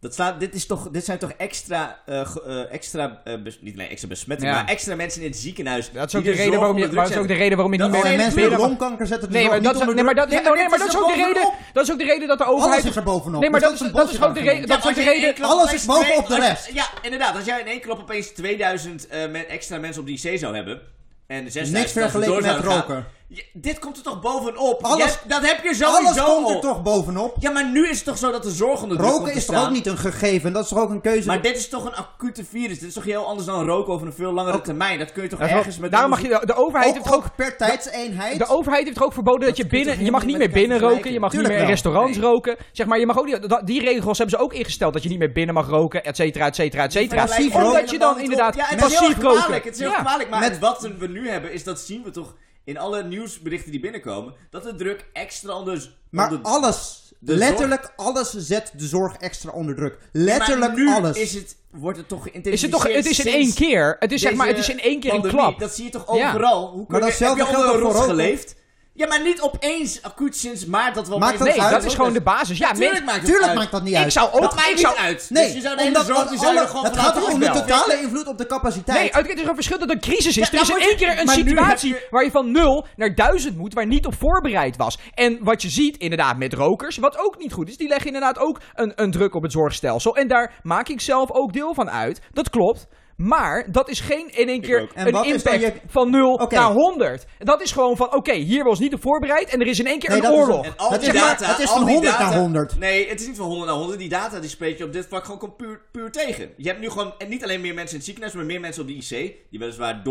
Dat 0.02 0.14
slaat, 0.14 0.40
dit, 0.40 0.56
is 0.56 0.66
toch, 0.66 0.90
dit 0.90 1.06
zijn 1.06 1.18
toch 1.18 1.32
extra, 1.38 2.00
eh, 2.06 2.72
extra 2.72 3.22
bes- 3.44 3.60
niet 3.62 3.74
alleen 3.74 3.90
extra 3.90 4.08
besmettingen, 4.08 4.54
Ja. 4.54 4.60
maar 4.62 4.70
extra 4.72 4.96
mensen 4.96 5.22
in 5.22 5.28
het 5.28 5.38
ziekenhuis. 5.38 5.92
Dat 5.92 6.06
is 6.06 6.12
die 6.12 6.20
ook 6.20 6.26
de 6.26 6.32
de 6.32 6.38
reden 6.38 6.60
waarom 6.60 6.78
je, 6.78 6.90
dat 6.90 7.10
is 7.10 7.18
ook 7.18 7.28
de 7.28 7.34
reden 7.34 7.54
waarom 7.58 7.74
je 7.74 7.80
Dat 7.80 7.92
niet 7.92 8.04
meer... 8.04 8.18
Mensen 8.18 8.50
met 8.50 8.60
longkanker 8.60 9.08
zetten 9.08 9.32
Nee, 9.32 9.48
maar 9.50 9.62
dat, 9.62 9.94
nee, 9.94 10.04
maar 10.04 10.16
dat, 10.16 10.30
nee, 10.30 10.44
maar 10.44 10.80
dat 10.80 10.88
is 10.88 10.98
ook 10.98 11.08
de 11.08 11.24
reden. 11.26 11.50
Dat 11.74 11.84
is 11.84 11.92
ook 11.92 11.98
de 12.00 12.06
reden 12.06 12.28
dat 12.28 12.38
de 12.38 12.44
Alles 12.44 12.60
overheid. 12.62 12.86
is 12.86 12.96
er 12.96 13.04
bovenop. 13.04 13.42
Nee, 13.42 13.50
maar 13.50 13.60
dat, 13.60 13.74
is 13.74 13.82
ook 14.22 14.34
de 14.34 14.42
reden. 14.42 14.68
Dat 14.68 14.78
is 14.80 14.88
ook 14.90 14.96
de 14.96 15.04
reden. 15.04 15.44
Alles 15.46 15.74
is 15.74 15.86
bovenop 15.86 16.28
de 16.28 16.36
rest. 16.40 16.70
Ja, 16.74 16.86
inderdaad. 17.02 17.36
Als 17.36 17.46
jij 17.46 17.60
in 17.60 17.68
één 17.68 17.82
klap 17.82 18.00
opeens 18.00 18.28
2000 18.28 19.08
eh, 19.08 19.30
met 19.30 19.46
extra 19.46 19.78
mensen 19.78 20.02
op 20.02 20.08
de 20.08 20.14
IC 20.14 20.40
zou 20.40 20.56
hebben. 20.56 20.82
En 21.28 21.52
6000 21.52 21.78
Niks 21.78 21.92
vergeleken 21.92 22.34
door 22.34 22.42
met 22.42 22.64
roken. 22.64 23.06
Dit 23.54 23.80
komt 23.80 23.98
er 23.98 24.04
toch 24.04 24.22
bovenop? 24.22 24.84
Alles- 24.84 24.98
Jij- 25.04 25.13
dat 25.28 25.48
heb 25.48 25.63
je 25.63 25.86
Alles 25.86 25.98
sowieso 25.98 26.34
komt 26.36 26.50
er 26.50 26.56
al. 26.56 26.62
toch 26.62 26.82
bovenop? 26.84 27.36
Ja, 27.39 27.52
maar 27.52 27.70
nu 27.72 27.88
is 27.89 27.96
het 27.96 28.06
toch 28.06 28.17
zo 28.17 28.32
dat 28.32 28.44
de 28.44 28.52
zorg 28.52 28.82
onder 28.82 28.98
druk 28.98 29.10
komt 29.10 29.20
Roken 29.20 29.32
te 29.34 29.39
is 29.39 29.46
toch 29.46 29.56
staan? 29.56 29.67
ook 29.67 29.74
niet 29.74 29.88
een 29.88 29.98
gegeven? 29.98 30.54
Dat 30.54 30.63
is 30.63 30.70
toch 30.70 30.80
ook 30.80 30.89
een 30.89 31.02
keuze? 31.02 31.28
Maar 31.28 31.41
dit 31.41 31.58
is 31.58 31.70
toch 31.70 31.86
een 31.86 31.96
acute 31.96 32.46
virus? 32.46 32.80
Dit 32.80 32.88
is 32.88 32.94
toch 32.94 33.04
heel 33.04 33.26
anders 33.26 33.46
dan 33.48 33.65
roken 33.65 33.94
over 33.94 34.08
een 34.08 34.13
veel 34.13 34.32
langere 34.32 34.58
Ook- 34.58 34.63
termijn? 34.63 35.00
Dat 35.00 35.12
kun 35.12 35.24
je 35.24 35.30
toch 35.30 35.39
Dat 35.39 35.48
is 35.50 35.54
ergens 35.56 35.78
met... 35.78 35.91
Daarom 35.91 36.10
mag 36.10 36.22
je, 36.22 36.28
de, 36.28 36.41
de 36.46 36.56
overheid 36.56 36.88
ook, 36.89 36.94
heeft 36.96 37.06
toch 37.06 37.15
ook 37.15 37.24
ook 37.26 37.36
per 37.36 37.58
tijdseenheid? 37.58 38.38
De 38.38 38.48
overheid 38.48 38.86
heeft 38.86 38.98
er 38.98 39.04
ook 39.04 39.13
verboden 39.13 39.48
dat 39.48 39.58
je 39.58 39.67
kun 39.67 39.78
je 39.78 39.84
binnen. 39.84 39.96
toch 39.96 40.06
Je 40.06 40.12
mag 40.12 40.26
niet 40.26 40.36
helemaal 40.36 40.48
meer 40.56 40.58
met 40.58 40.67
binnen 40.70 40.82
elkaar 40.82 40.96
roken. 40.98 41.13
Je 41.13 41.20
mag 41.20 41.34
niet 41.34 41.48
meer 41.48 41.58
in 41.58 41.65
restaurants 41.65 42.17
Nee. 42.17 42.26
roken. 42.26 42.56
Zeg 42.72 42.88
maar, 42.88 43.00
je 43.00 43.06
mag 43.06 43.20
ook 43.20 43.26
niet. 43.26 43.50
dat- 43.50 43.67
Die 43.67 43.82
regels 43.82 44.17
hebben 44.17 44.38
ze 44.38 44.44
ook 44.44 44.54
ingesteld. 44.54 44.94
Dat 44.94 45.04
je 45.04 45.10
niet 45.10 45.20
meer 45.20 45.32
binnen 45.32 45.56
mag 45.56 45.67
roken, 45.67 46.04
et 46.04 46.15
cetera, 46.15 46.46
et 46.46 46.56
cetera, 46.56 46.84
et 46.84 46.91
cetera. 46.91 47.26
Passief 47.26 47.54
Omdat 47.56 47.74
roken 47.74 47.91
je 47.91 48.00
dan 48.00 48.20
inderdaad 48.20 48.56
Ja, 48.56 48.65
het 48.65 48.82
is 48.84 48.88
heel 48.88 49.00
passief 49.00 49.22
roken. 49.24 49.54
Het 49.54 49.65
is 49.74 49.80
heel 49.80 49.89
Ja. 49.89 49.96
gevaarlijk. 49.98 50.30
Maar 50.30 50.39
Met- 50.39 50.60
wat 50.60 50.89
we 51.00 51.08
nu 51.08 51.30
hebben, 51.30 51.54
is 51.54 51.63
dat 51.63 51.80
zien 51.80 52.04
we 52.04 52.12
toch 52.12 52.36
in 52.63 52.78
alle 52.78 53.04
nieuwsberichten 53.04 53.71
die 53.71 53.80
binnenkomen, 53.80 54.34
dat 54.50 54.63
de 54.63 54.76
druk 54.76 55.06
extra 55.13 55.54
onder... 55.54 55.93
Maar 56.10 56.30
onder- 56.32 56.41
alles, 56.52 57.12
de 57.19 57.36
letterlijk 57.36 57.93
alles 57.95 58.30
zet 58.38 58.71
de 58.78 58.88
zorg 58.88 59.15
extra 59.15 59.52
onder 59.52 59.76
druk. 59.76 59.97
Maar 60.00 60.10
Letterlijk 60.12 60.76
nu 60.76 60.89
alles. 60.89 61.17
Is 61.17 61.34
het, 61.34 61.56
wordt 61.71 61.97
het 61.97 62.08
toch 62.08 62.28
Is 62.30 62.62
het 62.62 62.71
toch? 62.71 62.84
Het 62.84 63.06
is 63.06 63.19
in 63.19 63.34
één 63.34 63.54
keer. 63.54 63.95
Het 64.00 64.12
is 64.12 64.21
zeg 64.21 64.34
maar, 64.34 64.47
het 64.47 64.58
is 64.58 64.69
in 64.69 64.80
één 64.80 65.00
keer 65.00 65.13
een 65.13 65.21
pandemie. 65.21 65.45
klap. 65.45 65.60
Dat 65.60 65.76
zie 65.76 65.84
je 65.86 65.89
toch 65.91 66.15
Ja. 66.15 66.30
overal? 66.30 66.67
Hoe 66.67 66.76
kun 66.78 66.86
Maar 66.88 67.00
je, 67.00 67.06
datzelfde 67.06 67.45
geldt 67.45 67.74
een 67.76 67.82
ook 67.86 67.91
voor 67.93 68.04
geleefd? 68.04 68.56
Ja, 68.93 69.08
maar 69.08 69.21
niet 69.23 69.41
opeens 69.41 70.01
acuut 70.01 70.36
sinds 70.38 70.65
maart 70.65 70.95
dat 70.95 71.08
we 71.08 71.17
Maakt 71.17 71.23
opeens... 71.34 71.39
dat 71.39 71.56
Nee, 71.58 71.65
uit? 71.65 71.73
dat 71.82 71.84
is 71.91 71.95
gewoon 71.95 72.13
de 72.13 72.21
basis. 72.21 72.58
Ja, 72.58 72.71
Tuurlijk 72.71 73.06
maakt 73.06 73.17
het 73.17 73.25
Tuurlijk 73.25 73.47
uit. 73.47 73.58
maakt 73.58 73.71
dat 73.71 73.84
niet 73.84 73.93
ik 73.93 73.99
uit. 74.04 74.13
zou 74.13 74.32
ook. 74.32 74.41
Dat 74.41 74.56
maakt 74.56 74.67
ik 74.67 74.75
niet 74.75 74.80
zou, 74.86 74.95
uit. 74.97 75.25
Nee, 75.30 75.43
dus 75.45 75.54
je 75.54 75.62
zou 75.62 75.75
de 75.75 75.82
hele 75.82 75.97
omdat 75.97 76.15
zorg, 76.15 76.30
die 76.30 76.39
zou 76.39 76.51
je 76.54 76.58
alle- 76.58 76.67
er 76.67 76.71
gewoon 76.71 76.86
het 76.86 76.97
gaat 76.97 77.15
om 77.15 77.39
de 77.39 77.49
afbellen. 77.49 77.67
totale 77.67 78.01
invloed 78.01 78.27
op 78.27 78.38
de 78.38 78.45
capaciteit. 78.45 79.13
Nee, 79.13 79.23
het 79.27 79.39
is 79.39 79.47
een 79.47 79.56
verschil 79.56 79.80
dat 79.80 79.89
er 79.89 79.95
een 79.95 80.01
crisis 80.01 80.25
is. 80.38 80.49
Ja, 80.49 80.56
er 80.58 80.62
is 80.62 80.67
dan 80.67 80.77
in 80.77 80.84
moet 80.84 80.91
één 80.91 80.99
je- 80.99 81.06
keer 81.06 81.19
een 81.19 81.25
maar 81.25 81.38
nu 81.38 81.49
situatie 81.49 81.93
heb 81.93 82.08
waar 82.10 82.23
je 82.23 82.32
van 82.32 82.51
0 82.51 82.86
naar 82.95 83.15
1000 83.15 83.58
moet, 83.58 83.73
waar 83.73 83.88
niet 83.88 84.06
op 84.06 84.15
voorbereid 84.19 84.77
was. 84.77 84.97
En 85.13 85.38
wat 85.43 85.62
je 85.62 85.69
ziet, 85.69 85.97
inderdaad, 85.97 86.38
met 86.38 86.54
rokers, 86.54 86.97
wat 86.97 87.17
ook 87.17 87.38
niet 87.38 87.54
goed 87.54 87.69
is, 87.69 87.77
die 87.77 87.88
leggen 87.88 88.08
inderdaad 88.08 88.38
ook 88.39 88.60
een, 88.73 88.91
een 88.95 89.12
druk 89.12 89.36
op 89.36 89.41
het 89.43 89.51
zorgstelsel. 89.51 90.15
En 90.15 90.27
daar 90.27 90.60
maak 90.63 90.88
ik 90.88 91.01
zelf 91.01 91.32
ook 91.32 91.54
deel 91.54 91.73
van 91.73 91.89
uit. 91.89 92.21
Dat 92.32 92.49
klopt. 92.49 92.88
Maar 93.22 93.72
dat 93.72 93.90
is 93.90 94.00
geen 94.00 94.30
in 94.36 94.48
één 94.50 94.62
keer 94.62 94.80
een 94.94 95.12
wat 95.12 95.26
is 95.26 95.44
dan 95.44 95.54
impact 95.54 95.74
je- 95.76 95.82
van 95.88 96.10
0 96.10 96.34
Oké. 96.34 96.56
naar 96.56 96.72
100. 96.72 97.26
Dat 97.40 97.62
is 97.62 97.72
gewoon 97.72 97.98
van, 97.98 98.16
oké, 98.16 98.34
hier 98.34 98.64
was 98.64 98.80
niet 98.80 98.94
op 98.94 99.02
voorbereid 99.02 99.50
en 99.50 99.60
er 99.62 99.68
is 99.68 99.80
in 99.80 99.88
één 99.88 100.00
keer 100.00 100.10
Nee, 100.10 100.18
een 100.18 100.24
dat 100.24 100.34
is 100.34 100.40
oorlog. 100.40 100.62
Die 100.64 101.00
is 101.00 101.06
maar- 101.08 101.14
data, 101.14 101.46
het 101.46 101.60
is 101.60 101.70
van 101.70 101.86
die 101.86 101.94
100 101.94 102.18
naar 102.20 102.28
data- 102.30 102.40
100. 102.40 102.80
Nee, 102.80 103.10
het 103.10 103.22
is 103.22 103.28
niet 103.28 103.38
van 103.38 103.46
100 103.46 103.68
naar 103.70 103.78
100. 103.78 104.00
Die 104.00 104.10
data 104.10 104.40
die 104.40 104.50
spreek 104.50 104.78
je 104.78 104.84
op 104.84 104.94
dit 104.94 105.06
vlak 105.10 105.26
gewoon 105.26 105.56
puur, 105.56 105.82
puur 105.92 106.12
tegen. 106.12 106.50
Je 106.58 106.68
hebt 106.68 106.80
nu 106.80 106.90
gewoon 106.90 107.14
en 107.18 107.30
niet 107.30 107.44
alleen 107.44 107.62
meer 107.62 107.74
mensen 107.74 107.90
in 107.92 107.96
het 107.96 108.06
ziekenhuis, 108.06 108.36
maar 108.36 108.46
meer 108.46 108.60
mensen 108.60 108.82
op 108.82 108.88
de 108.88 108.94
IC. 108.94 109.36
Die 109.50 109.60
weliswaar 109.60 110.02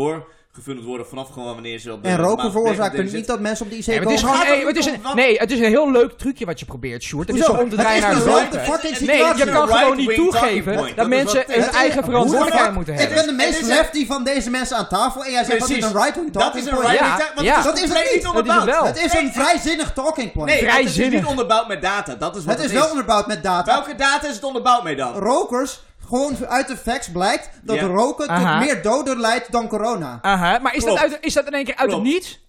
doorgefundeld 0.53 0.87
worden 0.87 1.07
vanaf 1.07 1.29
gewoon 1.29 1.53
wanneer 1.53 1.79
ze 1.79 1.91
op 1.93 2.03
de 2.03 2.09
en 2.09 2.17
roken 2.17 2.51
veroorzaakt 2.51 2.97
er 2.97 3.03
niet 3.03 3.27
dat 3.27 3.39
mensen 3.39 3.65
op 3.65 3.71
de 3.71 3.77
IC 3.77 3.85
Nee, 3.85 3.95
maar 3.99 4.05
het 4.07 4.15
is 4.15 4.21
komen. 4.23 4.39
gewoon, 4.39 4.59
er 4.59 4.67
het 4.67 4.77
is 4.77 4.85
niet 4.85 4.93
een, 5.03 5.15
nee, 5.15 5.37
het 5.37 5.51
is 5.51 5.59
een 5.59 5.65
heel 5.65 5.91
leuk 5.91 6.11
trucje 6.17 6.45
wat 6.45 6.59
je 6.59 6.65
probeert, 6.65 7.03
Sjoerd. 7.03 7.27
Het 7.27 7.37
is 7.37 7.49
om 7.49 7.69
te 7.69 7.75
draaien 7.75 8.01
naar 8.01 8.11
is 8.11 8.17
de 8.17 8.23
dezelfde 8.23 8.57
roken. 8.57 8.71
fucking 8.73 8.99
Nee, 8.99 9.17
je 9.17 9.51
kan 9.51 9.67
gewoon 9.67 9.97
niet 9.97 10.07
right-wing 10.07 10.31
toegeven 10.31 10.63
talking 10.63 10.63
point. 10.75 10.95
dat 10.95 10.95
Dat 10.95 11.05
is 11.05 11.23
mensen 11.23 11.43
hun 11.47 11.57
is- 11.69 11.75
eigen 11.75 12.03
verantwoordelijkheid 12.03 12.73
moeten 12.73 12.93
Ik 12.93 12.99
hebben. 12.99 13.17
ben 13.17 13.27
de 13.27 13.33
meest 13.33 13.49
is 13.55 13.61
een- 13.61 13.67
lefty 13.67 14.05
van 14.05 14.23
deze 14.23 14.49
mensen 14.49 14.77
aan 14.77 14.87
tafel 14.87 15.23
en 15.25 15.31
jij 15.31 15.43
zegt 15.43 15.59
dat 15.59 15.67
dit 15.67 15.83
een 15.83 15.93
right-wing 15.93 16.31
Dat 16.31 16.41
talking 16.43 16.63
is 16.65 16.71
een 16.71 16.77
point 16.77 16.93
is 17.57 17.63
Dat 17.63 17.75
is 17.77 17.81
het 17.81 17.91
compleet 17.91 18.03
niet. 18.03 18.23
niet 18.23 18.23
Dat 18.23 18.35
is 18.35 18.49
het 18.49 18.55
onderbouwd. 18.55 18.87
Het 18.87 19.03
is 19.05 19.13
een 19.13 19.31
vrijzinnig 19.33 19.93
talking 19.93 20.31
point. 20.31 20.49
Nee, 20.49 20.65
het 20.69 20.85
is 20.85 20.97
niet 21.09 21.25
onderbouwd 21.25 21.67
met 21.67 21.81
data. 21.81 22.15
Dat 22.15 22.35
is 22.35 22.45
wat 22.45 22.55
het 22.55 22.65
is 22.65 22.71
wel 22.71 22.89
onderbouwd 22.89 23.27
met 23.27 23.43
data. 23.43 23.73
Welke 23.73 23.95
data 23.95 24.27
is 24.27 24.35
het 24.35 24.43
onderbouwd 24.43 24.83
mee 24.83 24.95
dan? 24.95 25.13
Rokers, 25.13 25.81
gewoon 26.11 26.37
uit 26.47 26.67
de 26.67 26.77
facts 26.77 27.11
blijkt 27.11 27.49
dat 27.61 27.75
Ja. 27.75 27.85
roken 27.85 28.27
tot 28.27 28.35
Aha. 28.35 28.59
meer 28.59 28.81
doden 28.81 29.19
leidt 29.19 29.51
dan 29.51 29.67
corona. 29.67 30.19
Aha, 30.21 30.59
maar 30.59 30.73
is 30.75 30.83
dat, 30.83 30.97
Klopt. 30.97 31.13
uit, 31.13 31.17
is 31.25 31.33
dat 31.33 31.45
in 31.45 31.53
één 31.53 31.65
keer 31.65 31.75
uit 31.75 31.91
het 31.91 31.99
Klopt. 32.01 32.13
niets? 32.13 32.39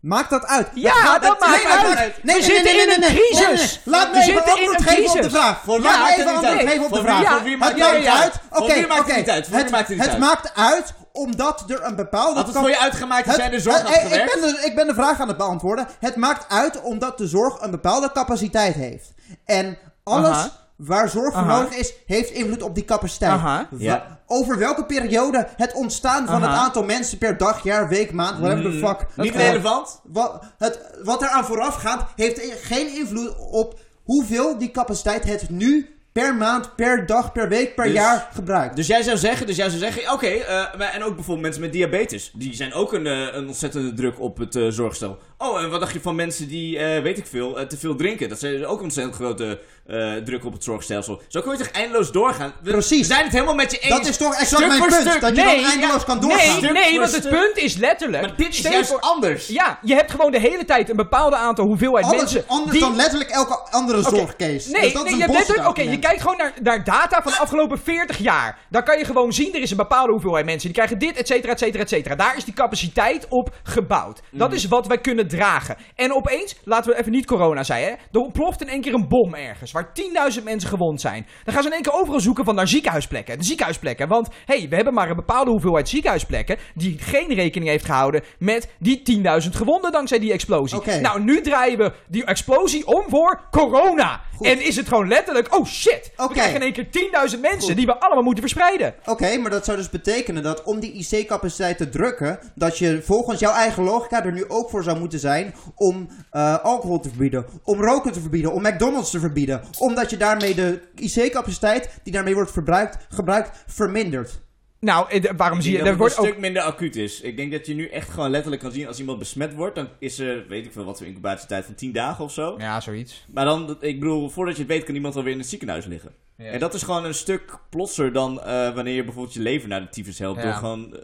Maakt 0.00 0.30
dat 0.30 0.44
uit? 0.46 0.68
Ja, 0.74 0.90
gaat- 0.92 1.22
dat 1.22 1.30
het- 1.30 1.40
maakt 1.48 1.62
nee, 1.82 1.96
uit. 1.96 2.14
We 2.22 2.42
zitten 2.42 2.80
in 2.82 3.02
een 3.02 3.14
crisis. 3.16 3.80
Laat 3.84 4.10
We 4.10 4.16
me 4.16 4.22
even 4.22 4.32
zitten 4.32 4.44
in 4.44 4.68
antwoord 4.68 4.78
een 4.78 4.86
geven 4.86 5.04
op 5.06 5.12
de 5.12 5.18
crisis. 5.18 5.38
vraag. 5.38 5.60
Voor 5.64 5.74
wie 5.76 5.84
Laat 5.84 5.92
me 5.94 5.98
maakt 6.02 6.16
het 6.16 6.18
even 6.20 6.32
niet 6.32 6.44
antwoord 6.44 6.58
uit? 6.60 6.68
geven 6.70 6.84
op 6.84 6.90
de 6.92 6.96
Voor 6.96 7.04
vraag. 7.04 7.18
wie- 7.18 7.28
voor 7.28 7.42
wie 7.42 7.50
Het 7.50 7.60
maakt 7.60 7.78
het 7.92 7.98
niet 7.98 8.06
uit? 8.08 8.20
uit. 8.22 8.32
Voor 8.50 8.62
Oké, 8.62 8.74
wie 8.74 8.86
maakt 8.86 8.98
het 9.00 9.08
oké. 9.10 9.18
niet 9.18 9.30
uit? 9.30 9.44
Voor 9.46 9.54
wie 9.54 9.62
Het- 9.62 9.72
maakt 9.72 9.88
het 9.88 9.96
niet 9.96 10.04
Het 10.06 10.14
uit? 10.14 10.20
maakt 10.20 10.52
uit 10.56 10.94
omdat 11.12 11.64
er 11.68 11.84
een 11.84 11.96
bepaalde... 11.96 12.34
Had 12.38 12.46
het 12.46 12.56
voor 12.56 12.68
je 12.68 12.78
uitgemaakt 12.80 13.26
Het- 13.36 13.50
de 13.50 13.60
zorg 13.60 13.76
had 13.82 13.86
eh, 13.90 13.94
ik, 13.94 14.00
gewerkt? 14.10 14.40
ben 14.40 14.40
de, 14.54 14.62
ik 14.66 14.74
ben 14.74 14.86
de 14.86 14.94
vraag 14.94 15.20
aan 15.20 15.28
het 15.28 15.36
beantwoorden. 15.36 15.88
Het 16.00 16.16
maakt 16.16 16.44
uit 16.52 16.80
omdat 16.82 17.18
de 17.18 17.26
zorg 17.26 17.60
een 17.60 17.70
bepaalde 17.70 18.12
capaciteit 18.12 18.74
heeft. 18.74 19.12
En 19.44 19.78
alles 20.04 20.28
Aha. 20.36 20.50
Waar 20.86 21.08
zorg 21.08 21.32
voor 21.32 21.42
Aha. 21.42 21.60
nodig 21.60 21.78
is, 21.78 21.92
heeft 22.06 22.30
invloed 22.30 22.62
op 22.62 22.74
die 22.74 22.84
capaciteit. 22.84 23.32
Aha. 23.32 23.68
Ja. 23.78 24.20
Over 24.26 24.58
welke 24.58 24.84
periode 24.86 25.48
het 25.56 25.72
ontstaan 25.74 26.26
van 26.26 26.42
Aha. 26.42 26.50
het 26.50 26.60
aantal 26.60 26.84
mensen 26.84 27.18
per 27.18 27.36
dag, 27.36 27.62
jaar, 27.62 27.88
week, 27.88 28.12
maand, 28.12 28.38
whatever 28.38 28.70
the 28.70 28.76
Mm, 28.76 28.86
fuck. 28.86 29.06
Niet 29.16 29.34
relevant? 29.34 30.00
Wat, 30.04 30.44
het, 30.58 30.80
wat 31.02 31.22
eraan 31.22 31.44
vooraf 31.44 31.74
gaat, 31.74 32.06
heeft 32.16 32.40
geen 32.62 32.94
invloed 32.96 33.34
op 33.50 33.78
hoeveel 34.04 34.58
die 34.58 34.70
capaciteit 34.70 35.24
het 35.24 35.50
nu 35.50 35.86
per 36.12 36.34
maand, 36.34 36.74
per 36.76 37.06
dag, 37.06 37.32
per 37.32 37.48
week, 37.48 37.74
per 37.74 37.84
Dus- 37.84 37.92
jaar 37.94 38.28
gebruikt. 38.32 38.76
Dus 38.76 38.86
jij 38.86 39.02
zou 39.02 39.16
zeggen, 39.16 39.46
dus 39.46 39.56
jij 39.56 39.68
zou 39.68 39.80
zeggen, 39.80 40.12
oké, 40.12 40.26
eh, 40.26 40.74
maar- 40.78 40.92
en 40.92 41.02
ook 41.04 41.14
bijvoorbeeld 41.14 41.40
mensen 41.46 41.60
met 41.62 41.72
diabetes, 41.72 42.30
die 42.34 42.54
zijn 42.54 42.72
ook 42.74 42.92
een, 42.92 43.06
eh, 43.06 43.34
een 43.34 43.46
ontzettende 43.46 43.92
druk 43.92 44.20
op 44.20 44.38
het 44.38 44.56
eh, 44.56 44.66
zorgstel. 44.68 45.18
Oh, 45.38 45.62
en 45.62 45.70
wat 45.70 45.80
dacht 45.80 45.92
je 45.92 46.00
van 46.00 46.14
mensen 46.14 46.48
die, 46.48 46.78
eh, 46.78 47.02
weet 47.02 47.18
ik 47.18 47.26
veel, 47.26 47.66
te 47.66 47.78
veel 47.78 47.94
drinken? 47.96 48.28
Dat 48.28 48.42
is 48.42 48.64
ook 48.64 48.78
een 48.78 48.84
ontzettend 48.84 49.14
grote 49.16 49.60
eh, 49.86 50.12
druk 50.14 50.44
op 50.44 50.52
het 50.52 50.64
zorgstelsel. 50.64 51.22
Zo 51.28 51.40
kun 51.40 51.52
je 51.52 51.58
toch 51.58 51.70
eindeloos 51.70 52.12
doorgaan? 52.12 52.52
We, 52.62 52.70
Precies. 52.70 52.98
We 52.98 53.04
zijn 53.14 53.24
het 53.24 53.32
helemaal 53.32 53.54
met 53.54 53.70
je 53.70 53.78
eens. 53.78 53.90
dat 53.96 54.06
is 54.06 54.16
toch 54.16 54.34
exact 54.34 54.66
mijn 54.66 54.80
punt, 54.80 54.92
stuk. 54.92 55.20
dat 55.20 55.36
je 55.36 55.42
Nee, 55.42 55.56
dan 55.56 55.64
eindeloos 55.70 55.98
ja, 56.00 56.04
kan 56.06 56.20
doorgaan. 56.20 56.60
Nee, 56.62 56.72
nee 56.72 56.98
want 56.98 57.12
het 57.14 57.28
punt 57.28 57.56
is 57.56 57.76
letterlijk... 57.76 58.22
Maar 58.26 58.36
dit 58.36 58.48
is 58.48 58.58
je 58.58 58.68
juist 58.70 58.90
voor- 58.90 59.00
anders. 59.00 59.46
Ja, 59.46 59.78
je 59.82 59.94
hebt 59.94 60.10
gewoon 60.10 60.30
de 60.30 60.38
hele 60.40 60.64
tijd 60.64 60.90
een 60.90 60.96
bepaald 60.96 61.34
aantal 61.34 61.64
hoeveelheid 61.66 62.04
Alles 62.04 62.16
mensen... 62.16 62.44
anders 62.46 62.70
die- 62.72 62.80
dan 62.80 62.96
letterlijk 62.96 63.30
elke 63.30 63.58
andere 63.70 64.02
zorgcase. 64.02 64.70
Nee, 64.70 64.82
dus 64.82 64.92
dat 64.92 65.04
nee 65.04 65.12
is 65.12 65.18
je, 65.18 65.24
een 65.24 65.32
letterlijk- 65.32 65.68
oké, 65.68 65.82
je 65.82 65.98
kijkt 65.98 66.20
gewoon 66.20 66.36
naar, 66.36 66.52
naar 66.62 66.84
data 66.84 67.22
van 67.22 67.32
de 67.32 67.38
afgelopen 67.38 67.78
40 67.78 68.18
jaar. 68.18 68.58
Dan 68.70 68.82
kan 68.84 68.98
je 68.98 69.04
gewoon 69.04 69.32
zien, 69.32 69.54
er 69.54 69.60
is 69.60 69.70
een 69.70 69.76
bepaalde 69.76 70.12
hoeveelheid 70.12 70.44
mensen. 70.44 70.64
Die 70.64 70.76
krijgen 70.76 70.98
dit, 70.98 71.16
et 71.16 71.26
cetera, 71.26 71.52
et 71.52 71.58
cetera, 71.58 71.82
et 71.82 71.88
cetera. 71.88 72.14
Daar 72.14 72.36
is 72.36 72.44
die 72.44 72.54
capaciteit 72.54 73.26
op 73.28 73.50
gebouwd. 73.62 74.20
Dat 74.30 74.48
Mhm. 74.48 74.56
is 74.56 74.64
wat 74.68 74.86
wij 74.86 74.98
kunnen 74.98 75.28
dragen. 75.28 75.76
En 75.94 76.14
opeens, 76.14 76.56
laten 76.64 76.90
we 76.92 76.98
even 76.98 77.12
niet 77.12 77.26
corona 77.26 77.62
zijn, 77.62 77.82
hè. 77.84 77.90
Er 77.90 78.20
ontploft 78.20 78.60
in 78.60 78.68
één 78.68 78.80
keer 78.80 78.94
een 78.94 79.08
bom 79.08 79.34
ergens. 79.34 79.71
Waar 79.72 79.92
10.000 80.36 80.42
mensen 80.42 80.68
gewond 80.68 81.00
zijn, 81.00 81.26
dan 81.44 81.54
gaan 81.54 81.62
ze 81.62 81.68
in 81.68 81.74
één 81.74 81.82
keer 81.82 81.92
overal 81.92 82.20
zoeken 82.20 82.44
van 82.44 82.54
naar 82.54 82.68
ziekenhuisplekken. 82.68 83.38
De 83.38 83.44
ziekenhuisplekken. 83.44 84.08
Want 84.08 84.28
hé, 84.44 84.58
hey, 84.58 84.68
we 84.68 84.74
hebben 84.74 84.94
maar 84.94 85.10
een 85.10 85.16
bepaalde 85.16 85.50
hoeveelheid 85.50 85.88
ziekenhuisplekken 85.88 86.58
die 86.74 86.98
geen 86.98 87.34
rekening 87.34 87.70
heeft 87.70 87.84
gehouden 87.84 88.22
met 88.38 88.68
die 88.78 89.02
10.000 89.42 89.48
gewonden 89.50 89.92
dankzij 89.92 90.18
die 90.18 90.32
explosie. 90.32 91.00
Nou, 91.00 91.22
nu 91.22 91.40
draaien 91.40 91.78
we 91.78 91.92
die 92.08 92.24
explosie 92.24 92.86
om 92.86 93.04
voor 93.08 93.40
corona. 93.50 94.20
Goed. 94.36 94.46
En 94.46 94.64
is 94.66 94.76
het 94.76 94.88
gewoon 94.88 95.08
letterlijk, 95.08 95.54
oh 95.54 95.66
shit, 95.66 96.12
we 96.16 96.28
krijgen 96.28 96.54
in 96.54 96.62
één 96.62 96.72
keer 96.72 96.86
10.000 97.34 97.40
mensen 97.40 97.60
Goed. 97.60 97.76
die 97.76 97.86
we 97.86 98.00
allemaal 98.00 98.24
moeten 98.24 98.42
verspreiden. 98.42 98.94
Oké, 99.04 99.36
maar 99.36 99.50
dat 99.50 99.64
zou 99.64 99.76
dus 99.76 99.90
betekenen 99.90 100.42
dat 100.42 100.62
om 100.62 100.80
die 100.80 100.92
IC-capaciteit 100.92 101.76
te 101.76 101.88
drukken, 101.88 102.38
dat 102.54 102.78
je 102.78 103.02
volgens 103.02 103.40
jouw 103.40 103.52
eigen 103.52 103.82
logica 103.82 104.24
er 104.24 104.32
nu 104.32 104.44
ook 104.48 104.70
voor 104.70 104.82
zou 104.82 104.98
moeten 104.98 105.18
zijn 105.18 105.54
om 105.74 106.08
eh, 106.30 106.58
alcohol 106.64 107.00
te 107.00 107.08
verbieden, 107.08 107.46
om 107.62 107.80
roken 107.80 108.12
te 108.12 108.20
verbieden, 108.20 108.52
om 108.52 108.62
McDonald's 108.62 109.10
te 109.10 109.20
verbieden, 109.20 109.61
omdat 109.78 110.10
je 110.10 110.16
daarmee 110.16 110.54
de 110.54 110.80
IC-capaciteit 110.94 112.00
die 112.02 112.12
daarmee 112.12 112.34
wordt 112.34 112.50
verbruikt, 112.52 113.06
gebruikt 113.08 113.64
vermindert. 113.66 114.40
Nou, 114.80 115.10
eh, 115.10 115.30
waarom 115.36 115.60
zie 115.60 115.72
je, 115.72 115.78
er 115.78 115.82
dat 115.84 115.92
het 115.92 115.98
wordt 116.00 116.14
een 116.16 116.20
ook... 116.22 116.26
stuk 116.28 116.40
minder 116.40 116.62
acuut 116.62 116.96
is. 116.96 117.20
Ik 117.20 117.36
denk 117.36 117.52
dat 117.52 117.66
je 117.66 117.74
nu 117.74 117.86
echt 117.88 118.10
gewoon 118.10 118.30
letterlijk 118.30 118.62
kan 118.62 118.72
zien 118.72 118.86
als 118.86 118.98
iemand 118.98 119.18
besmet 119.18 119.54
wordt, 119.54 119.74
dan 119.74 119.88
is 119.98 120.18
er, 120.18 120.46
weet 120.48 120.64
ik 120.66 120.72
veel, 120.72 120.84
wat 120.84 120.98
voor 120.98 121.06
incubatietijd 121.06 121.64
van 121.64 121.74
10 121.74 121.92
dagen 121.92 122.24
of 122.24 122.32
zo. 122.32 122.54
Ja, 122.58 122.80
zoiets. 122.80 123.26
Maar 123.32 123.44
dan, 123.44 123.76
ik 123.80 124.00
bedoel, 124.00 124.28
voordat 124.28 124.54
je 124.54 124.62
het 124.62 124.70
weet 124.70 124.84
kan 124.84 124.94
iemand 124.94 125.16
alweer 125.16 125.32
in 125.32 125.38
het 125.38 125.48
ziekenhuis 125.48 125.86
liggen. 125.86 126.12
Ja. 126.36 126.44
En 126.44 126.58
dat 126.58 126.74
is 126.74 126.82
gewoon 126.82 127.04
een 127.04 127.14
stuk 127.14 127.58
plotser 127.70 128.12
dan 128.12 128.40
eh, 128.42 128.74
wanneer 128.74 128.94
je 128.94 129.04
bijvoorbeeld 129.04 129.34
je 129.34 129.40
leven 129.40 129.68
naar 129.68 129.80
de 129.80 129.88
tyfus 129.88 130.18
helpt 130.18 130.38
Ja. 130.38 130.44
door 130.44 130.54
gewoon 130.54 130.96
eh, 130.96 131.02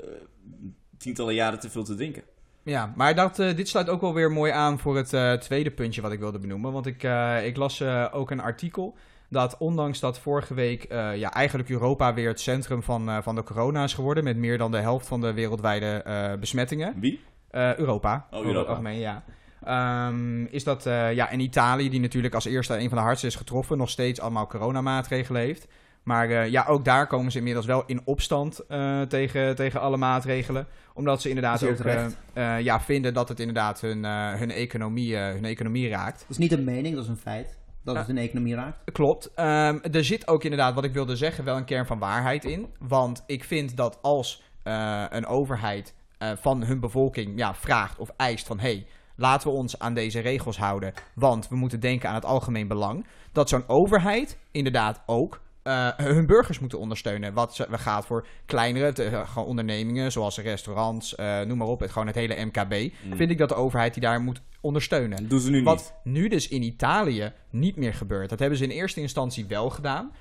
tientallen 0.99 1.35
jaren 1.35 1.61
te 1.61 1.71
veel 1.71 1.85
te 1.85 1.94
drinken. 1.94 2.23
Ja, 2.69 2.93
maar 2.97 3.15
dat, 3.15 3.39
eh, 3.39 3.57
dit 3.57 3.69
sluit 3.69 3.89
ook 3.89 4.01
wel 4.01 4.15
weer 4.15 4.33
mooi 4.33 4.53
aan 4.53 4.79
voor 4.79 4.97
het 4.97 5.13
eh, 5.13 5.33
tweede 5.33 5.71
puntje 5.71 6.03
wat 6.03 6.13
ik 6.13 6.19
wilde 6.19 6.39
benoemen. 6.39 6.73
Want 6.73 6.87
ik, 6.87 7.03
eh, 7.03 7.47
ik 7.47 7.57
las 7.57 7.83
ook 8.13 8.31
een 8.31 8.41
artikel 8.41 8.97
dat 9.31 9.57
ondanks 9.59 10.01
dat 10.01 10.19
vorige 10.19 10.55
week 10.55 10.87
ja, 11.15 11.33
eigenlijk 11.33 11.69
Europa 11.69 12.15
weer 12.15 12.29
het 12.29 12.41
centrum 12.41 12.83
van, 12.83 13.23
van 13.23 13.35
de 13.35 13.43
corona 13.43 13.85
is 13.85 13.95
geworden... 13.95 14.25
met 14.25 14.37
meer 14.37 14.59
dan 14.59 14.71
de 14.71 14.79
helft 14.79 15.07
van 15.07 15.21
de 15.21 15.33
wereldwijde 15.33 16.05
besmettingen. 16.41 16.95
Wie? 17.01 17.21
Europa. 17.51 18.27
Oh, 18.31 18.45
Europa. 18.45 18.69
algemeen, 18.69 18.99
ja. 18.99 19.25
Ehm, 19.65 20.45
is 20.45 20.65
dat 20.65 20.83
ja, 20.85 21.31
in 21.31 21.41
Italië, 21.41 21.91
die 21.91 22.01
natuurlijk 22.01 22.35
als 22.35 22.45
eerste 22.45 22.79
een 22.79 22.89
van 22.89 22.99
de 22.99 23.05
hardste 23.05 23.27
is 23.27 23.37
getroffen, 23.37 23.79
nog 23.79 23.91
steeds 23.91 24.21
allemaal 24.21 24.47
coronamaatregelen 24.47 25.41
heeft. 25.41 25.69
Maar 26.09 26.31
eh, 26.31 26.51
ja, 26.51 26.64
ook 26.68 26.85
daar 26.85 27.07
komen 27.07 27.33
ze 27.33 27.38
inmiddels 27.38 27.66
wel 27.66 27.83
in 27.87 28.01
opstand 28.05 28.66
eh, 28.68 29.01
tegen, 29.01 29.57
tegen 29.57 29.81
alle 29.81 29.97
maatregelen. 29.97 30.66
Omdat 30.94 31.23
ze 31.23 31.29
inderdaad 31.29 31.62
ook 31.62 31.79
eh, 31.79 32.61
ja, 32.61 32.81
vinden 32.81 33.14
dat 33.14 33.29
het 33.29 33.40
inderdaad 33.40 33.81
hun, 33.81 34.05
hun, 34.38 34.51
economie, 34.51 35.16
hun 35.16 35.44
economie 35.44 35.88
raakt. 35.88 36.18
Dat 36.18 36.31
is 36.31 36.38
niet 36.38 36.53
een 36.53 36.64
mening, 36.64 36.94
dat 36.94 37.05
is 37.05 37.11
een 37.11 37.16
feit. 37.16 37.59
Dat 37.85 37.97
het 37.97 38.09
een 38.09 38.18
economie 38.18 38.55
raakt. 38.55 38.92
Klopt. 38.92 39.31
Ehm, 39.35 39.79
er 39.92 40.05
zit 40.05 40.29
ook 40.29 40.44
inderdaad, 40.44 40.75
wat 40.75 40.85
ik 40.85 40.92
wilde 40.92 41.16
zeggen, 41.16 41.44
wel 41.44 41.57
een 41.57 41.64
kern 41.64 41.87
van 41.87 41.99
waarheid 41.99 42.44
in. 42.44 42.66
Want 42.79 43.23
ik 43.27 43.44
vind 43.44 43.77
dat 43.77 43.99
als 44.03 44.42
een 45.11 45.27
overheid 45.27 45.94
van 46.18 46.62
hun 46.64 46.81
bevolking 46.81 47.38
ja, 47.38 47.55
vraagt 47.55 47.99
of 47.99 48.12
eist 48.16 48.47
van... 48.47 48.59
Hey, 48.59 48.87
laten 49.16 49.49
we 49.49 49.55
ons 49.55 49.79
aan 49.79 49.94
deze 49.94 50.21
regels 50.21 50.59
houden, 50.59 50.92
want 51.14 51.49
we 51.49 51.57
moeten 51.57 51.81
denken 51.81 52.09
aan 52.09 52.14
het 52.14 52.25
algemeen 52.25 52.68
belang. 52.68 53.07
Dat 53.33 53.49
zo'n 53.49 53.68
overheid 53.68 54.38
inderdaad 54.51 55.03
ook 55.07 55.40
eh, 55.69 55.89
hun 55.97 56.27
burgers 56.27 56.59
moeten 56.59 56.79
ondersteunen. 56.79 57.33
Wat 57.33 57.55
ze- 57.55 57.67
we 57.71 57.79
gaat 57.79 58.07
voor 58.07 58.27
kleinere 58.47 58.93
te- 58.93 59.05
eh, 59.05 59.29
gewoon 59.29 59.49
ondernemingen, 59.49 60.13
zoals 60.13 60.39
restaurants, 60.39 61.15
eh, 61.15 61.41
noem 61.41 61.59
maar 61.59 61.67
op. 61.67 61.81
Het, 61.81 61.91
gewoon 61.91 62.07
het 62.07 62.17
hele 62.17 62.45
MKB. 62.45 62.73
Mm. 63.03 63.17
Vind 63.17 63.31
ik 63.31 63.39
dat 63.39 63.49
de 63.49 63.55
overheid 63.55 63.93
die 63.95 64.03
daar 64.03 64.21
moet 64.21 64.41
ondersteunen. 64.61 65.19
Dat 65.21 65.31
doen 65.31 65.41
ze 65.41 65.51
nu 65.51 65.57
niet. 65.57 65.65
Wat 65.65 65.95
nu 66.05 66.29
dus 66.29 66.49
in 66.49 66.63
Italië 66.63 67.33
niet 67.51 67.77
meer 67.77 67.95
gebeurt. 67.95 68.29
Dat 68.29 68.39
hebben 68.39 68.59
ze 68.59 68.65
in 68.65 68.71
eerste 68.71 69.01
instantie 69.01 69.47
wel 69.47 69.71
gedaan. 69.71 70.13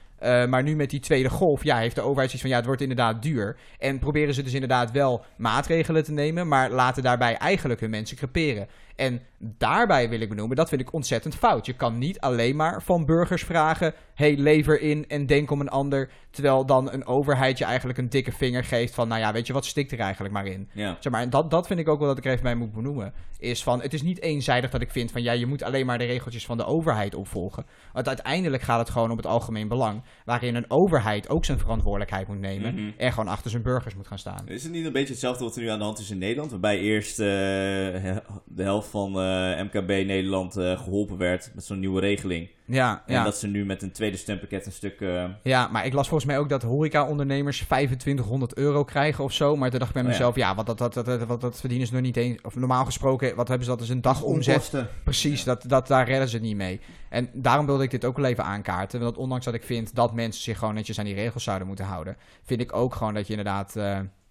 Maar 0.50 0.64
nu 0.64 0.76
met 0.76 0.90
die 0.90 1.00
tweede 1.00 1.30
golf, 1.30 1.64
ja, 1.64 1.78
heeft 1.78 1.96
de 1.96 2.02
overheid 2.02 2.30
zoiets 2.30 2.42
van, 2.42 2.50
ja, 2.50 2.56
het 2.56 2.66
wordt 2.66 2.82
inderdaad 2.82 3.22
duur. 3.24 3.58
En 3.80 4.00
proberen 4.00 4.34
ze 4.34 4.44
dus 4.44 4.54
inderdaad 4.54 4.92
wel 4.92 5.26
maatregelen 5.38 6.04
te 6.04 6.12
nemen, 6.12 6.48
maar 6.48 6.70
laten 6.72 7.04
daarbij 7.04 7.38
eigenlijk 7.38 7.80
hun 7.80 7.90
mensen 7.90 8.18
creperen. 8.18 8.68
En 8.98 9.22
daarbij 9.40 10.10
wil 10.10 10.22
ik 10.22 10.30
benoemen, 10.30 10.56
dat 10.56 10.70
vind 10.70 10.82
ik 10.82 10.94
ontzettend 10.94 11.36
fout. 11.36 11.66
Je 11.66 11.74
kan 11.74 11.98
niet 11.98 12.20
alleen 12.20 12.56
maar 12.56 12.82
van 12.82 13.06
burgers 13.06 13.44
vragen, 13.44 13.94
hey, 14.14 14.38
lever 14.38 14.82
in 14.82 15.08
en 15.08 15.26
denk 15.26 15.52
om 15.52 15.62
een 15.62 15.70
ander. 15.70 16.10
Terwijl 16.30 16.66
dan 16.66 16.92
een 16.92 17.06
overheid 17.06 17.58
je 17.58 17.66
eigenlijk 17.66 17.98
een 17.98 18.10
dikke 18.10 18.32
vinger 18.32 18.64
geeft 18.64 18.94
van, 18.94 19.08
nou 19.08 19.22
ja, 19.22 19.34
weet 19.34 19.48
je 19.48 19.54
wat, 19.54 19.66
stik 19.66 19.92
er 19.92 20.00
eigenlijk 20.00 20.34
maar 20.34 20.46
in. 20.46 20.70
Ja. 20.74 20.98
Zeg 21.00 21.12
maar, 21.12 21.22
en 21.22 21.30
dat, 21.30 21.52
dat 21.52 21.68
vind 21.68 21.80
ik 21.80 21.88
ook 21.88 22.00
wel 22.00 22.08
dat 22.08 22.18
ik 22.18 22.26
er 22.26 22.32
even 22.32 22.44
bij 22.44 22.56
moet 22.56 22.74
benoemen. 22.74 23.14
Is 23.40 23.64
van, 23.64 23.82
het 23.82 23.94
is 23.94 24.02
niet 24.02 24.22
eenzijdig 24.22 24.70
dat 24.70 24.82
ik 24.82 24.92
vind 24.92 25.12
van, 25.12 25.24
ja, 25.24 25.32
je 25.32 25.46
moet 25.46 25.64
alleen 25.64 25.86
maar 25.86 25.98
de 25.98 26.06
regeltjes 26.06 26.46
van 26.46 26.58
de 26.58 26.66
overheid 26.66 27.16
opvolgen. 27.16 27.66
Want 27.94 28.08
uiteindelijk 28.08 28.64
gaat 28.64 28.80
het 28.80 28.90
gewoon 28.90 29.12
om 29.12 29.18
het 29.18 29.26
algemeen 29.26 29.68
belang. 29.68 30.04
Waarin 30.26 30.56
een 30.56 30.72
overheid 30.72 31.30
ook 31.30 31.46
zijn 31.46 31.60
verantwoordelijkheid 31.60 32.28
moet 32.28 32.40
nemen. 32.40 32.74
Mhm. 32.74 32.92
En 32.98 33.12
gewoon 33.12 33.28
achter 33.28 33.52
zijn 33.52 33.64
burgers 33.64 33.96
moet 33.96 34.08
gaan 34.08 34.20
staan. 34.20 34.48
Is 34.48 34.64
het 34.64 34.72
niet 34.72 34.86
een 34.86 34.92
beetje 34.92 35.14
hetzelfde 35.14 35.44
wat 35.44 35.56
er 35.56 35.62
nu 35.62 35.70
aan 35.70 35.80
de 35.80 35.86
hand 35.86 36.00
is 36.00 36.12
in 36.12 36.18
Nederland? 36.18 36.52
Waarbij 36.52 36.80
eerst 36.80 37.20
eh, 37.20 37.26
de 37.26 38.64
helft 38.64 38.87
van 38.88 39.20
eh, 39.20 39.64
MKB 39.64 39.88
Nederland 39.88 40.58
eh, 40.58 40.80
geholpen 40.80 41.18
werd 41.18 41.52
met 41.56 41.66
zo'n 41.66 41.80
nieuwe 41.80 42.00
regeling. 42.00 42.50
Ja, 42.66 43.04
En 43.06 43.14
ja. 43.14 43.24
dat 43.24 43.38
ze 43.38 43.48
nu 43.48 43.66
met 43.66 43.82
een 43.82 43.92
tweede 43.92 44.18
stempakket 44.18 44.66
een 44.66 44.72
stuk... 44.72 45.02
eh, 45.02 45.26
ja, 45.44 45.68
maar 45.68 45.86
ik 45.86 45.94
las 45.94 46.08
volgens 46.08 46.30
mij 46.30 46.40
ook 46.40 46.50
dat 46.50 46.62
horeca-ondernemers 46.62 47.58
2500 47.58 48.54
euro 48.58 48.84
krijgen 48.84 49.24
of 49.24 49.34
zo. 49.34 49.56
Maar 49.56 49.70
toen 49.70 49.80
dacht 49.80 49.96
ik 49.96 49.96
bij 49.96 50.06
Oh 50.06 50.10
mezelf, 50.10 50.36
ja, 50.36 50.56
wat 50.56 50.66
dat, 50.66 50.78
dat, 50.78 50.94
dat, 50.94 51.24
wat 51.24 51.42
dat 51.42 51.60
verdienen 51.60 51.88
ze 51.88 51.94
nog 51.94 52.02
niet 52.02 52.18
eens. 52.18 52.42
Of 52.42 52.56
normaal 52.56 52.86
gesproken, 52.86 53.36
wat 53.36 53.48
hebben 53.48 53.66
ze 53.66 53.72
dat 53.72 53.82
is 53.82 53.90
een 53.90 54.02
dagomzet. 54.02 54.54
Onkosten. 54.56 54.90
Precies, 55.04 55.44
dat, 55.44 55.64
dat, 55.68 55.88
daar 55.88 56.08
redden 56.08 56.30
ze 56.30 56.36
het 56.36 56.46
niet 56.46 56.56
mee. 56.56 56.80
En 57.10 57.30
daarom 57.34 57.66
wilde 57.66 57.84
ik 57.84 57.92
dit 57.92 58.06
ook 58.06 58.18
wel 58.18 58.26
even 58.26 58.44
aankaarten. 58.44 59.00
Want 59.00 59.18
ondanks 59.18 59.46
dat 59.46 59.54
ik 59.54 59.64
vind 59.64 59.96
dat 59.96 60.14
mensen 60.14 60.44
zich 60.44 60.58
gewoon 60.58 60.74
netjes 60.74 61.00
aan 61.00 61.06
die 61.06 61.16
regels 61.16 61.44
zouden 61.44 61.68
moeten 61.68 61.86
houden, 61.86 62.18
vind 62.44 62.62
ik 62.62 62.76
ook 62.76 62.96
gewoon 62.96 63.14
dat 63.14 63.28
je 63.28 63.36
inderdaad 63.36 63.76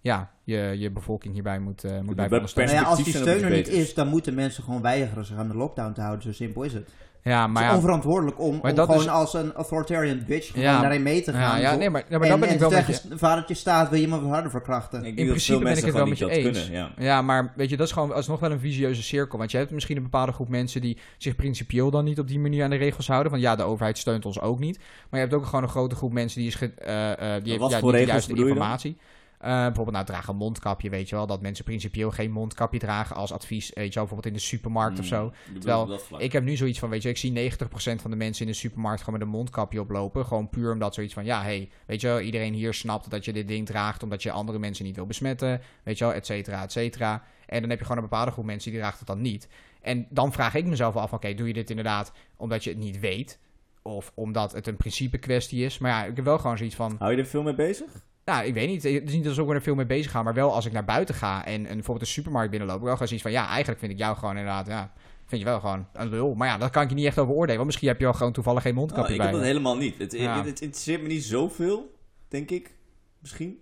ja, 0.01 0.31
je, 0.43 0.75
je 0.77 0.91
bevolking 0.91 1.33
hierbij 1.33 1.59
moet, 1.59 1.83
eh 1.83 1.91
moet 1.91 2.05
bij 2.05 2.13
blijven 2.13 2.35
ondersteunen. 2.35 2.73
Nou 2.73 2.85
ja, 2.85 2.91
als 2.91 3.03
die 3.03 3.15
steun 3.15 3.43
er 3.43 3.49
niet 3.51 3.67
is, 3.67 3.93
dan 3.93 4.07
moeten 4.07 4.33
mensen 4.33 4.63
gewoon 4.63 4.81
weigeren 4.81 5.25
zich 5.25 5.37
aan 5.37 5.47
de 5.47 5.55
lockdown 5.57 5.93
te 5.93 6.01
houden. 6.01 6.23
Zo 6.23 6.31
simpel 6.31 6.63
is 6.63 6.73
het. 6.73 6.89
Ja, 7.23 7.47
maar 7.47 7.55
het 7.55 7.63
is 7.63 7.69
ja, 7.69 7.75
onverantwoordelijk 7.75 8.39
om, 8.39 8.59
Maar 8.61 8.69
om 8.71 8.75
dat 8.77 8.85
gewoon 8.85 9.01
is- 9.01 9.07
als 9.09 9.33
een 9.33 9.53
authoritarian 9.53 10.23
bitch 10.27 10.55
Ja. 10.55 10.81
daarin 10.81 11.03
mee 11.03 11.21
te 11.21 11.31
gaan. 11.33 11.59
ja, 11.61 11.71
ja, 11.71 11.75
nee, 11.77 11.89
maar, 11.89 12.05
ja, 12.09 12.17
maar 12.17 12.21
en, 12.21 12.29
dat 12.29 12.39
ben 12.39 12.47
en 12.49 12.53
ik 12.53 12.59
wel 12.59 12.69
met 12.69 12.85
je... 12.87 12.93
zeggen, 12.93 13.17
vadertje 13.19 13.53
staat, 13.53 13.89
wil 13.89 13.99
je 13.99 14.07
me 14.07 14.19
wat 14.21 14.29
harder 14.29 14.51
verkrachten. 14.51 15.05
ik 15.05 15.17
In 15.17 15.27
principe 15.27 15.51
ben 15.51 15.57
ik 15.59 15.63
mensen 15.67 15.85
het 15.85 15.95
wel 15.95 16.05
met 16.07 16.19
niet 16.19 16.29
je 16.29 16.35
dat 16.35 16.45
eens. 16.55 16.67
kunnen. 16.67 16.79
Ja. 16.97 17.03
Ja, 17.03 17.21
maar 17.21 17.53
weet 17.55 17.69
je, 17.69 17.77
dat 17.77 17.87
is 17.87 17.93
gewoon 17.93 18.13
alsnog 18.13 18.39
wel 18.39 18.51
een 18.51 18.59
visieuze 18.59 19.03
cirkel. 19.03 19.37
Want 19.37 19.51
je 19.51 19.57
hebt 19.57 19.71
misschien 19.71 19.97
een 19.97 20.03
bepaalde 20.03 20.31
groep 20.31 20.49
mensen 20.49 20.81
die 20.81 20.97
zich 21.17 21.35
principieel 21.35 21.91
dan 21.91 22.03
niet 22.03 22.19
op 22.19 22.27
die 22.27 22.39
manier 22.39 22.63
aan 22.63 22.69
de 22.69 22.75
regels 22.75 23.07
houden. 23.07 23.31
Van 23.31 23.39
ja, 23.41 23.55
de 23.55 23.63
overheid 23.63 23.97
steunt 23.97 24.25
ons 24.25 24.39
ook 24.39 24.59
niet. 24.59 24.77
Maar 24.77 25.19
je 25.19 25.25
hebt 25.27 25.33
ook 25.33 25.45
gewoon 25.45 25.63
een 25.63 25.69
grote 25.69 25.95
groep 25.95 26.11
mensen 26.11 26.39
die 26.39 26.47
is 26.47 26.55
ge- 26.55 26.73
eh, 26.77 27.11
eh, 27.11 27.43
die 27.43 27.51
heeft 27.51 27.69
ja, 27.71 27.79
voor 27.79 27.81
niet 27.81 27.81
de 27.81 27.89
regels 27.91 28.07
juiste 28.11 28.35
je 28.35 28.95
Eh, 29.37 29.49
bijvoorbeeld, 29.49 29.91
nou, 29.91 30.05
draag 30.05 30.27
een 30.27 30.35
mondkapje, 30.35 30.89
weet 30.89 31.09
je 31.09 31.15
wel. 31.15 31.27
Dat 31.27 31.41
mensen 31.41 31.65
principieel 31.65 32.11
geen 32.11 32.31
mondkapje 32.31 32.79
dragen 32.79 33.15
als 33.15 33.31
advies, 33.31 33.71
weet 33.73 33.93
je 33.93 33.99
wel. 33.99 34.07
Bijvoorbeeld 34.07 34.25
in 34.25 34.33
de 34.33 34.45
supermarkt 34.45 34.99
of 34.99 35.05
zo. 35.05 35.23
Mm, 35.23 35.29
ik 35.29 35.53
bedoel 35.53 35.85
Terwijl. 35.85 36.21
Ik 36.21 36.31
heb 36.31 36.43
nu 36.43 36.55
zoiets 36.55 36.79
van, 36.79 36.89
weet 36.89 37.01
je, 37.01 37.09
ik 37.09 37.17
zie 37.17 37.31
90% 37.31 38.01
van 38.01 38.11
de 38.11 38.17
mensen 38.17 38.45
in 38.45 38.51
de 38.51 38.57
supermarkt 38.57 39.03
gewoon 39.03 39.19
met 39.19 39.27
een 39.27 39.33
mondkapje 39.33 39.81
oplopen. 39.81 40.25
Gewoon 40.25 40.49
puur 40.49 40.71
omdat 40.71 40.93
zoiets 40.93 41.13
van, 41.13 41.25
ja, 41.25 41.41
hey, 41.41 41.69
weet 41.85 42.01
je 42.01 42.07
wel, 42.07 42.19
iedereen 42.19 42.53
hier 42.53 42.73
snapt 42.73 43.09
dat 43.09 43.25
je 43.25 43.33
dit 43.33 43.47
ding 43.47 43.65
draagt 43.65 44.03
omdat 44.03 44.23
je 44.23 44.31
andere 44.31 44.59
mensen 44.59 44.85
niet 44.85 44.95
wil 44.95 45.05
besmetten, 45.05 45.61
weet 45.83 45.97
je 45.97 46.05
wel, 46.05 46.13
et 46.13 46.25
cetera, 46.25 46.63
et 46.63 46.71
cetera. 46.71 47.23
En 47.45 47.61
dan 47.61 47.69
heb 47.69 47.79
je 47.79 47.85
gewoon 47.85 48.03
een 48.03 48.09
bepaalde 48.09 48.31
groep 48.31 48.45
mensen 48.45 48.71
die 48.71 48.79
draagt 48.79 48.97
het 48.97 49.07
dan 49.07 49.21
niet. 49.21 49.47
En 49.81 50.07
dan 50.09 50.31
vraag 50.31 50.55
ik 50.55 50.65
mezelf 50.65 50.95
af, 50.95 51.13
oké, 51.13 51.33
doe 51.33 51.47
je 51.47 51.53
dit 51.53 51.69
inderdaad 51.69 52.11
omdat 52.37 52.63
je 52.63 52.69
het 52.69 52.79
niet 52.79 52.99
weet? 52.99 53.39
Of 53.81 54.11
omdat 54.15 54.51
het 54.51 54.67
een 54.67 54.77
principe 54.77 55.17
kwestie 55.17 55.65
is? 55.65 55.77
Maar 55.77 55.91
ja, 55.91 56.05
ik 56.05 56.15
heb 56.15 56.25
wel 56.25 56.39
gewoon 56.39 56.57
zoiets 56.57 56.75
van, 56.75 56.95
Hou 56.99 57.11
je 57.11 57.17
er 57.17 57.25
veel 57.25 57.43
mee 57.43 57.55
bezig? 57.55 58.05
Nou, 58.27 58.45
ik 58.45 58.53
weet 58.53 58.67
niet. 58.67 58.83
Het 58.83 59.03
is 59.09 59.13
niet 59.13 59.27
alsof 59.27 59.47
ik 59.47 59.53
er 59.53 59.61
veel 59.61 59.75
mee 59.75 59.85
bezig 59.85 60.11
ga. 60.11 60.23
Maar 60.23 60.33
wel 60.33 60.53
als 60.53 60.65
ik 60.65 60.71
naar 60.71 60.85
buiten 60.85 61.15
ga 61.15 61.45
en, 61.45 61.53
en 61.65 61.73
bijvoorbeeld 61.73 61.99
de 61.99 62.11
supermarkt 62.11 62.49
binnenloop. 62.49 62.81
Wel 62.81 62.91
gewoon 62.91 63.07
zoiets 63.07 63.25
van, 63.25 63.33
ja, 63.35 63.47
eigenlijk 63.47 63.79
vind 63.79 63.91
ik 63.91 63.97
jou 63.97 64.15
gewoon 64.17 64.37
inderdaad, 64.37 64.67
ja, 64.67 64.93
vind 65.25 65.41
je 65.41 65.47
wel 65.47 65.59
gewoon 65.59 65.87
een 65.93 66.09
lul. 66.09 66.33
Maar 66.33 66.47
ja, 66.47 66.57
dat 66.57 66.69
kan 66.69 66.83
ik 66.83 66.89
je 66.89 66.95
niet 66.95 67.05
echt 67.05 67.19
over 67.19 67.33
oordelen. 67.33 67.55
Want 67.55 67.65
misschien 67.65 67.87
heb 67.87 67.97
je 67.97 68.03
wel 68.03 68.13
gewoon 68.13 68.33
toevallig 68.33 68.61
geen 68.61 68.71
Oh, 68.71 68.77
mondkapje 68.77 69.11
ik 69.11 69.17
bij 69.17 69.27
heb 69.27 69.35
dat 69.35 69.45
helemaal 69.45 69.77
niet. 69.77 69.97
Het, 69.97 70.11
Ja. 70.11 70.37
het, 70.37 70.45
het 70.45 70.61
interesseert 70.61 71.01
me 71.01 71.07
niet 71.07 71.23
zoveel, 71.23 71.95
denk 72.27 72.51
ik. 72.51 72.73
Misschien. 73.19 73.59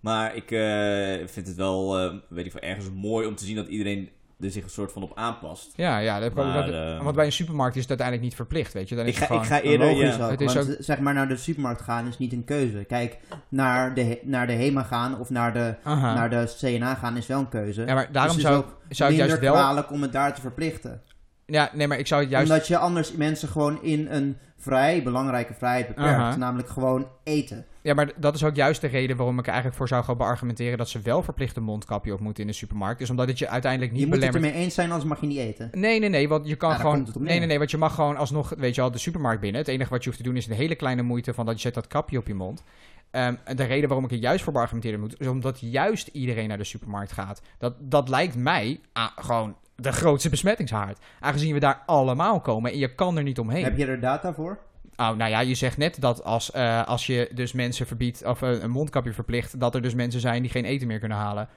Maar 0.00 0.36
ik 0.36 0.50
eh, 0.50 1.26
vind 1.26 1.46
het 1.46 1.56
wel, 1.56 1.98
eh, 1.98 2.14
weet 2.28 2.46
ik 2.46 2.50
veel, 2.50 2.60
ergens 2.60 2.90
mooi 2.94 3.26
om 3.26 3.34
te 3.34 3.44
zien 3.44 3.56
dat 3.56 3.66
iedereen 3.68 4.08
er 4.40 4.50
zich 4.50 4.62
een 4.64 4.70
soort 4.70 4.92
van 4.92 5.02
op 5.02 5.12
aanpast. 5.14 5.72
Ja, 5.76 5.98
ja. 5.98 6.20
Dat, 6.20 6.34
Maar, 6.34 6.66
dat- 6.66 6.74
eh, 6.74 7.02
want 7.02 7.16
bij 7.16 7.24
een 7.26 7.32
supermarkt 7.32 7.74
is 7.76 7.80
het 7.80 7.88
uiteindelijk 7.88 8.28
niet 8.28 8.36
verplicht, 8.36 8.72
weet 8.72 8.88
je. 8.88 8.94
Dan 8.96 9.06
is 9.06 9.14
Ik 9.14 9.18
het 9.18 9.28
ga, 9.28 9.34
ik 9.40 9.46
ga 9.46 9.60
eerder, 9.60 9.86
Logisch 9.86 10.16
ja. 10.16 10.24
ook, 10.24 10.30
Het 10.30 10.40
is 10.40 10.54
want 10.54 10.76
zeg 10.78 10.98
maar 10.98 11.14
naar 11.14 11.28
de 11.28 11.36
supermarkt 11.36 11.82
gaan 11.82 12.06
is 12.06 12.18
niet 12.18 12.32
een 12.32 12.44
keuze. 12.44 12.84
Kijk, 12.84 13.18
naar 13.48 13.94
de, 13.94 14.18
naar 14.22 14.46
de 14.46 14.52
HEMA 14.52 14.82
gaan 14.82 15.18
of 15.18 15.30
naar 15.30 15.52
de, 15.52 15.74
Aha. 15.82 16.14
naar 16.14 16.30
de 16.30 16.54
CNA 16.60 16.94
gaan 16.94 17.16
is 17.16 17.26
wel 17.26 17.38
een 17.38 17.48
keuze. 17.48 17.84
Ja, 17.86 17.94
maar 17.94 18.12
daarom 18.12 18.34
Dus 18.36 18.44
het 18.44 18.52
zou, 18.52 18.64
zou 18.88 19.10
ik 19.12 19.16
minder 19.18 19.36
juist 19.36 19.42
wel... 19.52 19.62
kwalijk 19.62 19.90
om 19.92 20.02
het 20.02 20.12
daar 20.12 20.34
te 20.34 20.40
verplichten. 20.40 21.02
Ja, 21.46 21.70
nee, 21.72 21.86
maar 21.88 21.98
ik 21.98 22.06
zou 22.06 22.20
het 22.20 22.30
juist... 22.30 22.50
Omdat 22.50 22.66
je 22.66 22.78
anders 22.78 23.12
mensen 23.12 23.48
gewoon 23.48 23.82
in 23.82 24.06
een 24.10 24.36
vrij 24.56 25.02
belangrijke 25.02 25.54
vrijheid 25.54 25.86
beperkt. 25.88 26.10
Aha. 26.10 26.36
Namelijk 26.36 26.68
gewoon 26.68 27.08
eten. 27.24 27.66
Ja, 27.82 27.94
maar 27.94 28.12
dat 28.16 28.34
is 28.34 28.44
ook 28.44 28.54
juist 28.54 28.80
de 28.80 28.86
reden 28.86 29.16
waarom 29.16 29.34
ik 29.34 29.44
er 29.44 29.46
eigenlijk 29.46 29.76
voor 29.76 29.88
zou 29.88 30.04
gaan 30.04 30.16
beargumenteren 30.16 30.78
dat 30.78 30.88
ze 30.88 31.00
wel 31.00 31.22
verplicht 31.22 31.56
een 31.56 31.62
mondkapje 31.62 32.12
op 32.12 32.20
moeten 32.20 32.42
in 32.42 32.48
de 32.48 32.54
supermarkt. 32.56 32.98
Dus 32.98 33.10
omdat 33.10 33.28
het 33.28 33.38
je 33.38 33.48
uiteindelijk 33.48 33.92
niet 33.92 34.00
je 34.00 34.06
moet 34.06 34.16
het 34.16 34.24
belemmert. 34.24 34.52
ermee 34.52 34.64
eens 34.64 34.74
zijn, 34.74 34.90
anders 34.90 35.08
mag 35.08 35.20
je 35.20 35.26
niet 35.26 35.38
eten. 35.38 35.70
Nee, 35.72 36.00
nee, 36.00 36.08
nee, 36.08 36.28
want 36.28 36.48
je 36.48 36.56
kan 36.56 36.70
Ja, 36.70 36.76
gewoon. 36.76 37.04
het. 37.04 37.18
Nee, 37.20 37.38
nee, 37.38 37.46
nee, 37.46 37.58
want 37.58 37.70
je 37.70 37.76
mag 37.76 37.94
gewoon 37.94 38.16
alsnog, 38.16 38.54
weet 38.56 38.74
je 38.74 38.80
wel, 38.80 38.90
de 38.90 38.98
supermarkt 38.98 39.40
binnen. 39.40 39.60
Het 39.60 39.70
enige 39.70 39.90
wat 39.90 40.02
je 40.02 40.08
hoeft 40.08 40.22
te 40.22 40.28
doen 40.28 40.36
is 40.36 40.46
een 40.46 40.54
hele 40.54 40.74
kleine 40.74 41.02
moeite 41.02 41.34
van 41.34 41.46
dat 41.46 41.54
je 41.54 41.60
zet 41.60 41.74
dat 41.74 41.86
kapje 41.86 42.18
op 42.18 42.26
je 42.26 42.34
mond. 42.34 42.62
Ehm, 43.10 43.34
de 43.54 43.64
reden 43.64 43.88
waarom 43.88 44.04
ik 44.04 44.12
er 44.12 44.16
juist 44.18 44.44
voor 44.44 44.52
beargumenteren 44.52 45.00
moet, 45.00 45.20
is 45.20 45.26
omdat 45.26 45.60
juist 45.60 46.08
iedereen 46.12 46.48
naar 46.48 46.58
de 46.58 46.64
supermarkt 46.64 47.12
gaat. 47.12 47.42
Dat, 47.58 47.74
dat 47.80 48.08
lijkt 48.08 48.36
mij 48.36 48.80
ah, 48.92 49.06
gewoon 49.16 49.56
de 49.76 49.92
grootste 49.92 50.28
besmettingshaard. 50.28 50.98
Aangezien 51.20 51.52
we 51.52 51.60
daar 51.60 51.82
allemaal 51.86 52.40
komen 52.40 52.72
en 52.72 52.78
je 52.78 52.94
kan 52.94 53.16
er 53.16 53.22
niet 53.22 53.38
omheen. 53.38 53.64
Heb 53.64 53.76
je 53.76 53.86
er 53.86 54.00
data 54.00 54.34
voor? 54.34 54.58
Oh, 54.96 55.10
nou 55.10 55.30
ja, 55.30 55.40
je 55.40 55.54
zegt 55.54 55.76
net 55.76 56.00
dat 56.00 56.24
als, 56.24 56.50
eh, 56.50 56.86
als 56.86 57.06
je 57.06 57.30
dus 57.34 57.52
mensen 57.52 57.86
verbiedt, 57.86 58.24
of 58.24 58.42
eh, 58.42 58.62
een 58.62 58.70
mondkapje 58.70 59.12
verplicht, 59.12 59.60
dat 59.60 59.74
er 59.74 59.82
dus 59.82 59.94
mensen 59.94 60.20
zijn 60.20 60.42
die 60.42 60.50
geen 60.50 60.64
eten 60.64 60.86
meer 60.86 60.98
kunnen 60.98 61.18
halen. 61.18 61.48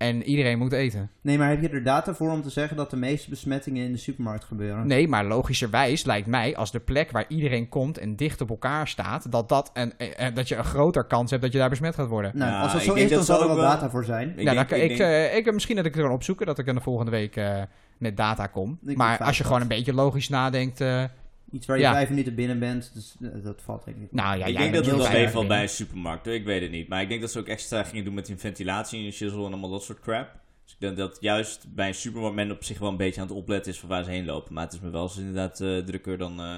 En 0.00 0.22
iedereen 0.22 0.58
moet 0.58 0.72
eten. 0.72 1.10
Nee, 1.20 1.38
maar 1.38 1.48
heb 1.48 1.60
je 1.60 1.68
er 1.68 1.82
data 1.84 2.14
voor 2.14 2.30
om 2.30 2.42
te 2.42 2.50
zeggen 2.50 2.76
dat 2.76 2.90
de 2.90 2.96
meeste 2.96 3.30
besmettingen 3.30 3.84
in 3.84 3.92
de 3.92 3.98
supermarkt 3.98 4.44
gebeuren? 4.44 4.86
Nee, 4.86 5.08
maar 5.08 5.24
logischerwijs 5.24 6.04
lijkt 6.04 6.26
mij, 6.26 6.56
als 6.56 6.72
de 6.72 6.80
plek 6.80 7.10
waar 7.10 7.24
iedereen 7.28 7.68
komt 7.68 7.98
en 7.98 8.16
dicht 8.16 8.40
op 8.40 8.50
elkaar 8.50 8.88
staat, 8.88 9.32
dat, 9.32 9.48
dat, 9.48 9.70
een, 9.74 9.92
eh, 9.98 10.26
eh, 10.26 10.34
dat 10.34 10.48
je 10.48 10.56
een 10.56 10.64
groter 10.64 11.04
kans 11.04 11.30
hebt 11.30 11.42
dat 11.42 11.52
je 11.52 11.58
daar 11.58 11.68
besmet 11.68 11.94
gaat 11.94 12.08
worden. 12.08 12.32
Nou, 12.34 12.50
Ja, 12.50 12.60
als 12.62 12.72
dat 12.72 12.82
zo 12.82 12.94
is, 12.94 13.10
dan 13.10 13.24
zal 13.24 13.40
er 13.40 13.46
wel 13.46 13.56
data 13.56 13.90
voor 13.90 14.04
zijn. 14.04 14.28
Ik 14.36 14.42
ja, 14.44 14.54
denk- 14.54 14.68
dan, 14.68 14.78
ik 14.78 14.90
ik, 14.90 14.96
denk- 14.98 15.10
eh, 15.10 15.36
ik, 15.36 15.52
misschien 15.52 15.76
dat 15.76 15.84
ik 15.84 15.96
er 15.96 16.02
kan 16.02 16.12
opzoeken, 16.12 16.46
dat 16.46 16.58
ik 16.58 16.66
er 16.68 16.74
de 16.74 16.80
volgende 16.80 17.10
week 17.10 17.36
eh, 17.36 17.62
met 17.98 18.16
data 18.16 18.46
kom. 18.46 18.78
maar 18.94 19.18
als 19.18 19.38
je 19.38 19.44
gewoon 19.44 19.60
een 19.60 19.68
beetje 19.68 19.94
logisch 19.94 20.28
nadenkt, 20.28 20.80
eh, 20.80 21.04
Iets 21.52 21.66
waar 21.66 21.76
je 21.76 21.82
Ja. 21.82 21.92
vijf 21.92 22.08
minuten 22.08 22.34
binnen 22.34 22.58
bent, 22.58 22.90
dus 22.94 23.14
eh, 23.22 23.28
dat 23.44 23.62
valt 23.62 23.84
denk 23.84 23.96
ik. 23.96 24.12
nou 24.12 24.38
ja, 24.38 24.44
ik 24.46 24.52
jij 24.52 24.62
denk 24.62 24.74
dat 24.74 24.84
het 24.86 24.94
wel 24.94 25.04
veilig 25.04 25.12
meevalt 25.24 25.32
binnen. 25.32 25.48
bij 25.48 25.62
een 25.62 25.68
supermarkt. 25.68 26.26
Ik 26.26 26.44
weet 26.44 26.62
het 26.62 26.70
niet. 26.70 26.88
Maar 26.88 27.02
ik 27.02 27.08
denk 27.08 27.20
dat 27.20 27.30
ze 27.30 27.38
ook 27.38 27.46
extra 27.46 27.82
gingen 27.84 28.04
doen 28.04 28.14
met 28.14 28.26
die 28.26 28.36
ventilatie 28.36 28.98
in 28.98 29.04
je 29.04 29.10
shizzle 29.10 29.38
en 29.38 29.46
allemaal 29.50 29.70
dat 29.70 29.82
soort 29.84 30.00
crap. 30.00 30.28
Dus 30.64 30.72
ik 30.72 30.80
denk 30.80 30.96
dat 30.96 31.16
juist 31.20 31.74
bij 31.74 31.88
een 31.88 31.94
supermarkt 31.94 32.36
men 32.36 32.50
op 32.50 32.64
zich 32.64 32.78
wel 32.78 32.88
een 32.88 32.96
beetje 32.96 33.20
aan 33.20 33.26
het 33.26 33.36
opletten 33.36 33.72
is 33.72 33.78
van 33.80 33.88
waar 33.88 34.04
ze 34.04 34.10
heen 34.10 34.24
lopen. 34.24 34.54
Maar 34.54 34.64
het 34.64 34.72
is 34.72 34.80
me 34.80 34.90
wel 34.90 35.02
eens 35.02 35.16
inderdaad 35.18 35.60
eh, 35.60 35.78
drukker, 35.78 36.18
dan, 36.18 36.40
eh, 36.40 36.56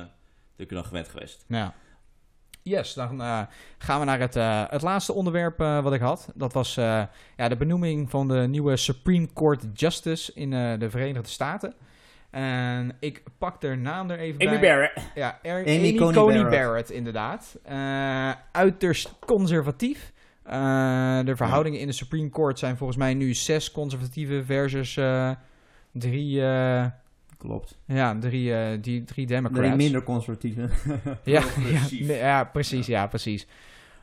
drukker 0.56 0.76
dan 0.76 0.84
gewend 0.86 1.08
geweest. 1.08 1.44
Ja. 1.48 1.74
Yes, 2.64 2.94
dan 2.94 3.20
gaan 3.78 3.98
we 4.00 4.04
naar 4.06 4.20
het, 4.20 4.36
eh, 4.36 4.64
het 4.68 4.82
laatste 4.82 5.12
onderwerp 5.12 5.60
eh, 5.60 5.82
wat 5.82 5.92
ik 5.92 6.00
had. 6.00 6.28
Dat 6.34 6.52
was 6.52 6.76
eh, 6.76 7.02
ja, 7.36 7.48
de 7.48 7.56
benoeming 7.56 8.10
van 8.10 8.28
de 8.28 8.34
nieuwe 8.48 8.76
Supreme 8.76 9.28
Court 9.34 9.64
Justice 9.74 10.32
in 10.34 10.52
eh, 10.52 10.78
de 10.78 10.90
Verenigde 10.90 11.28
Staten. 11.28 11.74
En 12.32 12.96
ik 13.00 13.22
pak 13.38 13.60
de 13.60 13.68
naam 13.74 14.10
er 14.10 14.18
even 14.18 14.38
bij. 14.38 14.60
Barrett. 14.60 15.10
Ja, 15.14 15.38
er- 15.42 15.58
Amy 15.66 15.76
Amy, 15.76 15.94
Coney 15.94 16.14
Coney, 16.14 16.34
Barrett. 16.42 16.50
Barrett. 16.64 16.90
inderdaad. 16.90 17.58
Eh, 17.64 18.30
uiterst 18.52 19.14
conservatief. 19.26 20.12
Eh, 20.44 21.20
de 21.24 21.36
verhoudingen 21.36 21.80
in 21.80 21.86
de 21.86 21.92
Supreme 21.92 22.30
Court 22.30 22.58
zijn 22.58 22.76
volgens 22.76 22.98
mij 22.98 23.14
nu 23.14 23.34
zes 23.34 23.70
conservatieve 23.72 24.44
versus 24.44 24.96
eh, 24.96 25.30
drie, 25.92 26.44
eh, 26.44 26.86
Klopt. 27.38 27.78
ja, 27.86 28.18
drie, 28.18 28.54
eh, 28.54 28.78
die, 28.80 29.04
drie 29.04 29.26
Democrats. 29.26 29.66
Drie 29.66 29.76
minder 29.76 30.02
conservatieve. 30.02 30.68
Ja, 31.24 31.42
ja, 31.90 32.14
ja, 32.14 32.44
precies, 32.44 32.86
ja, 32.86 33.06
precies. 33.06 33.46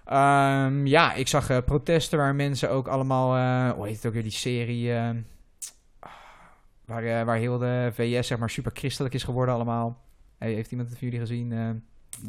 Ehm, 0.05 0.85
ja, 0.85 1.13
ik 1.13 1.27
zag 1.27 1.49
eh, 1.49 1.57
protesten 1.65 2.17
waar 2.17 2.35
mensen 2.35 2.69
ook 2.69 2.87
allemaal, 2.87 3.35
eh 3.35 3.75
hoe 3.75 3.85
heet 3.87 3.95
het 3.95 4.05
ook 4.05 4.13
weer, 4.13 4.23
die 4.23 4.31
serie, 4.31 4.93
eh, 4.93 5.09
waar, 6.89 7.03
eh, 7.03 7.25
waar 7.25 7.37
heel 7.37 7.57
de 7.57 7.89
VS 7.93 8.27
zeg 8.27 8.37
maar 8.37 8.49
super 8.49 8.71
christelijk 8.73 9.13
is 9.13 9.23
geworden 9.23 9.53
allemaal. 9.53 10.01
Hey, 10.37 10.53
heeft 10.53 10.71
iemand 10.71 10.89
het 10.89 10.97
van 10.97 11.07
jullie 11.07 11.25
gezien? 11.25 11.51
Eh, 11.51 11.69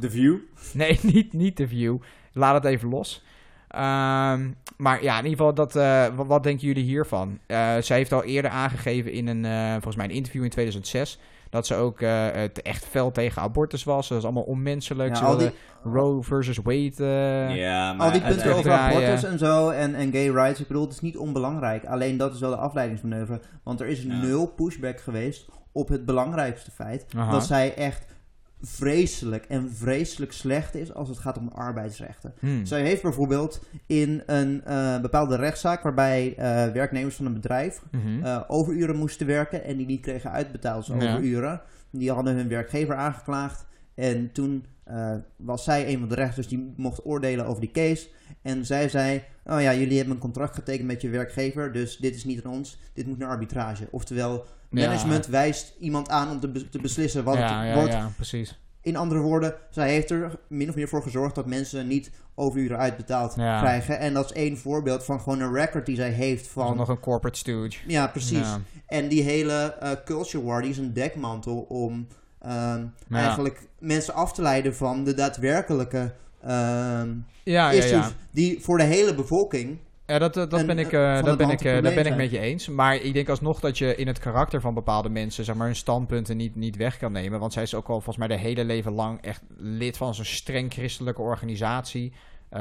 The 0.00 0.10
View. 0.10 0.36
nee, 0.72 0.98
niet, 1.12 1.32
niet 1.32 1.56
The 1.56 1.68
View. 1.68 1.96
Laat 2.32 2.54
het 2.54 2.72
even 2.72 2.88
los. 2.88 3.24
Ehm, 3.68 4.50
maar 4.76 5.02
ja, 5.02 5.18
in 5.18 5.24
ieder 5.24 5.38
geval, 5.38 5.54
dat, 5.54 5.76
eh, 5.76 6.06
wat, 6.16 6.26
wat 6.26 6.42
denken 6.42 6.66
jullie 6.66 6.84
hiervan? 6.84 7.38
Zij 7.80 7.96
heeft 7.96 8.12
al 8.12 8.24
eerder 8.24 8.50
aangegeven 8.50 9.12
in 9.12 9.26
een, 9.26 9.72
volgens 9.72 9.96
mij 9.96 10.04
een 10.04 10.14
interview 10.14 10.44
in 10.44 10.50
2006... 10.50 11.18
dat 11.50 11.66
ze 11.66 11.74
ook 11.74 12.00
eh, 12.00 12.26
het 12.32 12.62
echt 12.62 12.84
fel 12.84 13.10
tegen 13.10 13.42
abortus 13.42 13.84
was. 13.84 14.08
Dat 14.08 14.18
is 14.18 14.24
allemaal 14.24 14.42
onmenselijk. 14.42 15.08
Ja, 15.08 15.14
ze 15.14 15.24
al 15.24 15.36
die, 15.36 15.50
Roe 15.84 16.22
versus 16.22 16.56
Wade. 16.56 16.92
eh, 16.96 17.56
ja, 17.56 17.92
maar 17.92 18.06
al 18.06 18.12
die 18.12 18.20
punten 18.22 18.54
over 18.54 18.72
abortus 18.72 19.24
en 19.24 19.38
zo 19.38 19.68
en, 19.70 19.94
en 19.94 20.12
gay 20.12 20.28
rights, 20.30 20.60
ik 20.60 20.66
bedoel, 20.66 20.82
het 20.82 20.92
is 20.92 21.00
niet 21.00 21.16
onbelangrijk. 21.16 21.84
Alleen 21.84 22.16
dat 22.16 22.34
is 22.34 22.40
wel 22.40 22.50
de 22.50 22.56
afleidingsmanoeuvre. 22.56 23.40
Want 23.62 23.80
er 23.80 23.86
is 23.86 24.02
Ja. 24.02 24.14
nul 24.20 24.46
pushback 24.46 25.00
geweest 25.00 25.48
op 25.72 25.88
het 25.88 26.04
belangrijkste 26.06 26.70
feit. 26.70 27.06
Aha. 27.16 27.30
Dat 27.30 27.46
zij 27.46 27.74
echt 27.74 28.04
vreselijk 28.62 29.44
en 29.44 29.70
vreselijk 29.72 30.32
slecht 30.32 30.74
is 30.74 30.94
als 30.94 31.08
het 31.08 31.18
gaat 31.18 31.38
om 31.38 31.48
arbeidsrechten. 31.48 32.34
Hmm. 32.38 32.66
Zij 32.66 32.82
heeft 32.82 33.02
bijvoorbeeld 33.02 33.64
in 33.86 34.22
een 34.26 34.64
eh, 34.64 35.00
bepaalde 35.00 35.36
rechtszaak 35.36 35.82
waarbij 35.82 36.34
eh, 36.36 36.72
werknemers 36.72 37.14
van 37.14 37.26
een 37.26 37.34
bedrijf 37.34 37.82
eh, 38.22 38.40
overuren 38.48 38.96
moesten 38.96 39.26
werken 39.26 39.64
en 39.64 39.76
die 39.76 39.86
niet 39.86 40.00
kregen 40.00 40.30
uitbetaald 40.30 40.90
als 40.90 41.02
Ja. 41.02 41.12
overuren. 41.12 41.60
Die 41.90 42.12
hadden 42.12 42.34
hun 42.36 42.48
werkgever 42.48 42.94
aangeklaagd 42.94 43.66
en 43.94 44.32
toen 44.32 44.64
was 45.36 45.64
zij 45.64 45.92
een 45.92 45.98
van 45.98 46.08
de 46.08 46.14
rechters 46.14 46.48
die 46.48 46.72
mocht 46.76 47.04
oordelen 47.06 47.46
over 47.46 47.60
die 47.60 47.70
case. 47.70 48.08
En 48.42 48.66
zij 48.66 48.88
zei, 48.88 49.22
oh 49.44 49.60
ja, 49.60 49.74
jullie 49.74 49.96
hebben 49.96 50.14
een 50.14 50.20
contract 50.20 50.54
getekend 50.54 50.86
met 50.86 51.00
je 51.00 51.08
werkgever, 51.08 51.72
dus 51.72 51.96
dit 51.96 52.14
is 52.14 52.24
niet 52.24 52.44
aan 52.44 52.52
ons, 52.52 52.78
dit 52.92 53.06
moet 53.06 53.18
naar 53.18 53.28
arbitrage. 53.28 53.88
Oftewel, 53.90 54.44
Ja. 54.70 54.86
management 54.88 55.26
wijst 55.26 55.74
iemand 55.78 56.08
aan 56.08 56.30
om 56.30 56.40
te, 56.40 56.48
be- 56.48 56.68
te 56.68 56.78
beslissen 56.80 57.24
wat 57.24 57.34
ja, 57.34 57.58
het 57.58 57.68
ja, 57.68 57.74
wordt. 57.74 57.92
ja, 57.92 58.10
precies. 58.16 58.58
In 58.82 58.96
andere 58.96 59.20
woorden, 59.20 59.54
zij 59.70 59.90
heeft 59.90 60.10
er 60.10 60.38
min 60.48 60.68
of 60.68 60.74
meer 60.74 60.88
voor 60.88 61.02
gezorgd 61.02 61.34
dat 61.34 61.46
mensen 61.46 61.86
niet 61.86 62.10
overuren 62.34 62.78
uitbetaald 62.78 63.32
krijgen. 63.32 63.98
En 63.98 64.14
dat 64.14 64.24
is 64.24 64.32
één 64.32 64.58
voorbeeld 64.58 65.04
van 65.04 65.20
gewoon 65.20 65.40
een 65.40 65.52
record 65.54 65.86
die 65.86 65.96
zij 65.96 66.10
heeft 66.10 66.46
Van 66.48 66.76
nog 66.76 66.88
een 66.88 67.00
corporate 67.00 67.38
stooge. 67.38 67.78
Ja, 67.86 68.06
precies. 68.06 68.46
En 68.86 69.08
die 69.08 69.22
hele 69.22 69.76
eh, 69.80 69.90
culture 70.04 70.44
war, 70.44 70.60
die 70.62 70.70
is 70.70 70.78
een 70.78 70.92
dekmantel 70.92 71.58
om 71.68 72.06
ehm, 72.38 72.84
eigenlijk 73.12 73.68
mensen 73.78 74.14
af 74.14 74.32
te 74.32 74.42
leiden 74.42 74.74
van 74.76 75.04
de 75.04 75.14
daadwerkelijke 75.14 76.12
Ja, 76.42 77.14
ja, 77.44 77.70
issues 77.70 77.90
ja. 78.06 78.12
die 78.30 78.60
voor 78.62 78.78
de 78.78 78.84
hele 78.84 79.14
bevolking... 79.14 79.78
Ja, 80.10 80.18
dat, 80.18 80.34
dat, 80.34 80.66
ben 80.66 80.78
ik, 80.78 80.92
eh, 80.92 81.14
van 81.14 81.24
dat 81.24 81.38
ben 81.38 81.50
ik, 81.50 81.60
eh, 81.64 81.82
dat 81.82 81.94
ben 81.94 82.06
ik 82.06 82.16
met 82.16 82.30
je 82.30 82.38
eens. 82.38 82.68
Maar 82.68 82.94
ik 82.96 83.12
denk 83.14 83.28
alsnog 83.28 83.60
dat 83.60 83.78
je 83.78 83.96
in 83.96 84.06
het 84.06 84.18
karakter 84.18 84.60
van 84.60 84.74
bepaalde 84.74 85.08
mensen, 85.08 85.44
zeg 85.44 85.54
maar, 85.54 85.66
hun 85.66 85.76
standpunten 85.76 86.36
niet, 86.36 86.54
niet 86.56 86.76
weg 86.76 86.96
kan 86.96 87.12
nemen. 87.12 87.40
Want 87.40 87.52
zij 87.52 87.62
is 87.62 87.74
ook 87.74 87.86
al 87.88 87.94
volgens 88.00 88.16
mij 88.16 88.28
de 88.28 88.36
hele 88.42 88.64
leven 88.64 88.92
lang 88.92 89.20
echt 89.22 89.42
lid 89.56 89.96
van 89.96 90.14
zo'n 90.14 90.24
streng 90.24 90.72
christelijke 90.72 91.22
organisatie. 91.22 92.12
eh, 92.50 92.60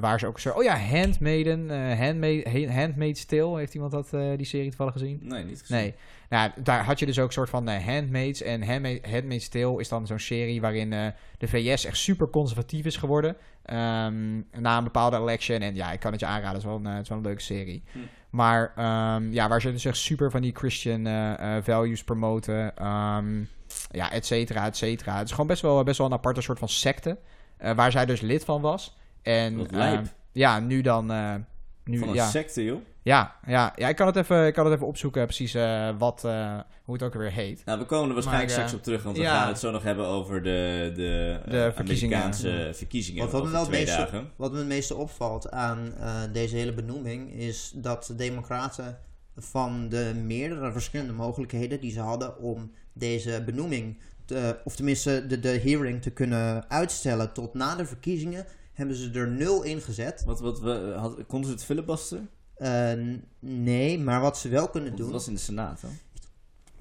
waar 0.00 0.18
ze 0.18 0.26
ook 0.26 0.38
zo. 0.38 0.50
Oh 0.50 0.62
ja, 0.62 0.76
Handmaiden. 0.78 1.70
eh 1.70 1.98
Handmaid, 1.98 2.44
Ha- 2.46 2.72
Handmaid's 2.80 3.24
Tale. 3.24 3.58
Heeft 3.58 3.74
iemand 3.74 3.92
dat, 3.92 4.12
eh, 4.12 4.20
die 4.36 4.46
serie 4.46 4.68
toevallig 4.68 4.92
gezien? 4.92 5.18
Nee, 5.22 5.44
niet 5.44 5.60
gezien. 5.60 5.76
Nee. 5.76 5.94
Nou, 6.28 6.50
daar 6.62 6.84
had 6.84 6.98
je 6.98 7.06
dus 7.06 7.18
ook 7.18 7.26
een 7.26 7.32
soort 7.32 7.50
van 7.50 7.68
eh, 7.68 7.86
Handmaids. 7.86 8.42
En 8.42 8.62
Handmaid, 8.62 9.10
Handmaid's 9.10 9.48
Tale 9.48 9.80
is 9.80 9.88
dan 9.88 10.06
zo'n 10.06 10.18
serie 10.18 10.60
waarin 10.60 10.92
eh, 10.92 11.06
de 11.38 11.48
VS 11.48 11.84
echt 11.84 11.96
super 11.96 12.30
conservatief 12.30 12.84
is 12.84 12.96
geworden. 12.96 13.36
Ehm, 13.64 14.40
na 14.62 14.78
een 14.78 14.84
bepaalde 14.84 15.16
election. 15.16 15.60
En 15.60 15.74
ja, 15.74 15.92
ik 15.92 16.00
kan 16.00 16.10
het 16.12 16.20
je 16.20 16.26
aanraden. 16.26 16.48
Het 16.48 16.58
is 16.58 16.64
wel 16.64 16.76
een, 16.76 16.86
eh, 16.86 16.92
het 16.92 17.02
is 17.02 17.08
wel 17.08 17.18
een 17.18 17.24
leuke 17.24 17.40
serie. 17.42 17.82
Hm. 17.92 17.98
Maar 18.30 18.72
ja, 19.30 19.48
waar 19.48 19.60
ze 19.60 19.72
dus 19.72 19.84
echt 19.84 19.96
super 19.96 20.30
van 20.30 20.40
die 20.40 20.54
Christian 20.54 21.06
eh, 21.06 21.56
eh, 21.56 21.64
values 21.64 22.04
promoten. 22.04 22.76
ehm, 22.76 23.44
ja, 23.90 24.10
et 24.12 24.26
cetera, 24.26 24.66
et 24.66 24.76
cetera. 24.76 25.16
Het 25.16 25.24
is 25.24 25.30
gewoon 25.30 25.46
best 25.46 25.62
wel, 25.62 25.82
best 25.82 25.98
wel 25.98 26.06
een 26.06 26.12
aparte 26.12 26.40
soort 26.40 26.58
van 26.58 26.68
secte. 26.68 27.18
waar 27.58 27.90
zij 27.90 28.06
dus 28.06 28.20
lid 28.20 28.44
van 28.44 28.60
was. 28.60 28.96
En 29.22 29.70
ehm, 29.70 30.04
ja, 30.32 30.60
nu 30.60 30.80
dan... 30.80 31.06
nu, 31.84 31.98
Van 31.98 32.08
een 32.08 32.14
ja. 32.14 32.28
secte, 32.28 32.64
joh. 32.64 32.80
Ja, 33.02 33.36
ja, 33.46 33.72
ja 33.76 33.88
ik, 33.88 33.96
kan 33.96 34.06
het 34.06 34.16
even, 34.16 34.46
ik 34.46 34.54
kan 34.54 34.64
het 34.64 34.74
even 34.74 34.86
opzoeken, 34.86 35.24
precies 35.24 35.54
eh, 35.54 35.90
wat, 35.98 36.24
eh, 36.24 36.58
hoe 36.84 36.94
het 36.94 37.02
ook 37.02 37.14
weer 37.14 37.32
heet. 37.32 37.64
Nou, 37.64 37.78
we 37.78 37.84
komen 37.84 38.08
er 38.08 38.14
waarschijnlijk 38.14 38.50
Maar, 38.50 38.58
eh, 38.58 38.66
straks 38.66 38.74
op 38.74 38.82
terug, 38.82 39.02
want 39.02 39.16
we 39.16 39.22
ja. 39.22 39.38
gaan 39.38 39.48
het 39.48 39.58
zo 39.58 39.70
nog 39.70 39.82
hebben 39.82 40.06
over 40.06 40.42
de, 40.42 40.92
de, 40.94 41.40
De 41.44 41.70
verkiezingen. 41.74 42.16
Amerikaanse 42.16 42.70
verkiezingen 42.74 43.30
Wat, 43.30 43.50
wat, 43.50 43.68
me 43.68 43.76
meeste, 43.76 43.96
dagen. 43.96 44.30
wat 44.36 44.52
me 44.52 44.58
het 44.58 44.66
meeste 44.66 44.94
opvalt 44.94 45.50
aan 45.50 45.94
eh, 46.00 46.20
deze 46.32 46.56
hele 46.56 46.72
benoeming 46.72 47.32
is 47.32 47.72
dat 47.74 48.06
de 48.06 48.14
democraten 48.14 48.98
van 49.36 49.88
de 49.88 50.12
meerdere 50.24 50.72
verschillende 50.72 51.12
mogelijkheden 51.12 51.80
die 51.80 51.92
ze 51.92 52.00
hadden 52.00 52.38
om 52.38 52.72
deze 52.92 53.42
benoeming, 53.44 53.98
te, 54.24 54.58
of 54.64 54.76
tenminste 54.76 55.26
de, 55.26 55.40
de 55.40 55.60
hearing 55.64 56.02
te 56.02 56.10
kunnen 56.10 56.70
uitstellen 56.70 57.32
tot 57.32 57.54
na 57.54 57.76
de 57.76 57.86
verkiezingen, 57.86 58.46
hebben 58.72 58.96
ze 58.96 59.10
er 59.10 59.28
nul 59.28 59.62
in 59.62 59.80
gezet. 59.80 60.24
Wat, 60.24 60.40
wat, 60.40 60.60
we, 60.60 60.94
had, 60.96 61.26
konden 61.26 61.48
ze 61.48 61.54
het 61.54 61.64
filibusteren? 61.64 62.28
Eh, 62.62 62.92
nee, 63.38 63.98
maar 63.98 64.20
wat 64.20 64.38
ze 64.38 64.48
wel 64.48 64.68
kunnen 64.68 64.96
doen, 64.96 65.10
was 65.10 65.26
in 65.26 65.34
de 65.34 65.40
Senaat, 65.40 65.80
hè? 65.80 65.88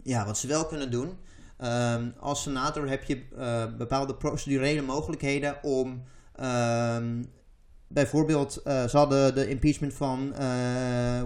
ja, 0.04 0.26
wat 0.26 0.38
ze 0.38 0.48
wel 0.48 0.66
kunnen 0.66 0.92
doen, 0.92 1.18
ehm, 1.58 2.10
als 2.20 2.42
senator 2.42 2.90
heb 2.90 3.04
je 3.04 3.24
eh, 3.38 3.66
bepaalde 3.78 4.16
procedurele 4.16 4.82
mogelijkheden 4.82 5.64
om 5.64 6.04
ehm, 6.36 7.24
bijvoorbeeld, 7.88 8.62
eh, 8.64 8.88
ze 8.88 8.98
hadden 8.98 9.36
de 9.36 9.48
impeachment 9.48 9.94
van 9.94 10.34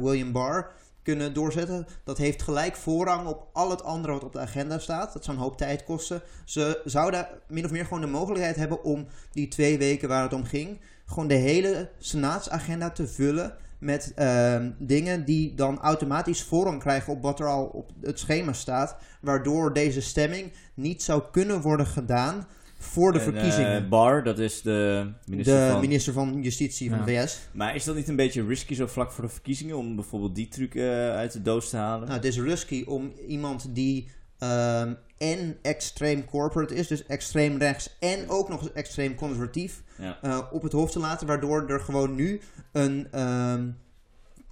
William 0.01 0.32
Barr 0.32 0.72
kunnen 1.03 1.34
doorzetten. 1.34 1.88
Dat 2.03 2.18
heeft 2.18 2.41
gelijk 2.41 2.76
voorrang 2.76 3.28
op 3.28 3.47
al 3.53 3.70
het 3.70 3.84
andere 3.84 4.14
wat 4.14 4.24
op 4.24 4.34
de 4.34 4.39
agenda 4.39 4.80
staat. 4.80 5.14
Dat 5.14 5.24
zou 5.24 5.38
een 5.38 5.43
hoop 5.43 5.58
tijd 5.58 5.84
kosten. 5.84 6.22
Ze 6.45 6.82
zouden 6.86 7.28
min 7.47 7.66
of 7.66 7.72
meer 7.72 7.84
gewoon 7.84 8.01
de 8.01 8.08
mogelijkheid 8.08 8.56
hebben 8.56 8.84
om 8.84 9.08
die 9.32 9.47
twee 9.47 9.78
weken 9.78 10.08
waar 10.08 10.24
het 10.24 10.34
om 10.34 10.43
ging, 10.43 10.80
gewoon 11.06 11.28
de 11.28 11.34
hele 11.34 11.89
senaatsagenda 11.99 12.89
te 12.89 13.08
vullen 13.08 13.58
met 13.80 14.11
ehm, 14.15 14.71
dingen 14.78 15.26
die 15.26 15.53
dan 15.53 15.80
automatisch 15.80 16.43
voorrang 16.43 16.80
krijgen 16.80 17.13
op 17.13 17.21
wat 17.21 17.39
er 17.39 17.47
al 17.47 17.65
op 17.65 17.91
het 18.01 18.19
schema 18.19 18.53
staat, 18.53 18.97
waardoor 19.21 19.73
deze 19.73 20.01
stemming 20.01 20.51
niet 20.73 21.03
zou 21.03 21.23
kunnen 21.32 21.61
worden 21.61 21.86
gedaan 21.86 22.47
voor 22.78 23.11
de 23.11 23.19
En, 23.19 23.26
eh, 23.26 23.32
verkiezingen. 23.32 23.89
Barr, 23.89 24.23
dat 24.23 24.39
is 24.39 24.61
de 24.61 25.11
minister 25.26 25.65
de 25.65 25.71
van... 25.71 25.80
minister 25.80 26.13
van 26.13 26.41
Justitie 26.41 26.89
van 26.89 27.05
de 27.05 27.05
VS. 27.05 27.39
Maar 27.51 27.76
is 27.76 27.84
dat 27.84 27.95
niet 27.95 28.07
een 28.07 28.15
beetje 28.15 28.45
risky 28.45 28.73
zo 28.73 28.88
vlak 28.88 29.11
voor 29.11 29.23
de 29.23 29.30
verkiezingen 29.30 29.78
om 29.78 29.95
bijvoorbeeld 29.95 30.36
die 30.36 30.47
truc 30.47 30.76
eh, 30.76 31.09
uit 31.09 31.32
de 31.32 31.41
doos 31.41 31.69
te 31.69 31.78
halen? 31.78 32.07
Nou, 32.07 32.19
het 32.19 32.26
is 32.26 32.39
risky 32.39 32.84
om 32.88 33.13
iemand 33.28 33.76
die 33.76 34.07
ehm, 34.39 34.93
en 35.18 35.57
extreem 35.61 36.26
corporate 36.26 36.76
is, 36.76 36.88
dus 36.88 37.05
extreem 37.05 37.57
rechts 37.57 37.95
en 37.99 38.30
ook 38.30 38.49
nog 38.49 38.61
eens 38.61 38.72
extreem 38.74 39.16
conservatief, 39.16 39.84
Ja. 39.97 40.18
eh, 40.22 40.39
op 40.51 40.61
het 40.61 40.72
hoofd 40.72 40.91
te 40.93 40.99
laten, 40.99 41.28
waardoor 41.28 41.70
er 41.70 41.80
gewoon 41.80 42.16
nu 42.16 42.41
een 42.72 43.07
ehm, 43.11 43.70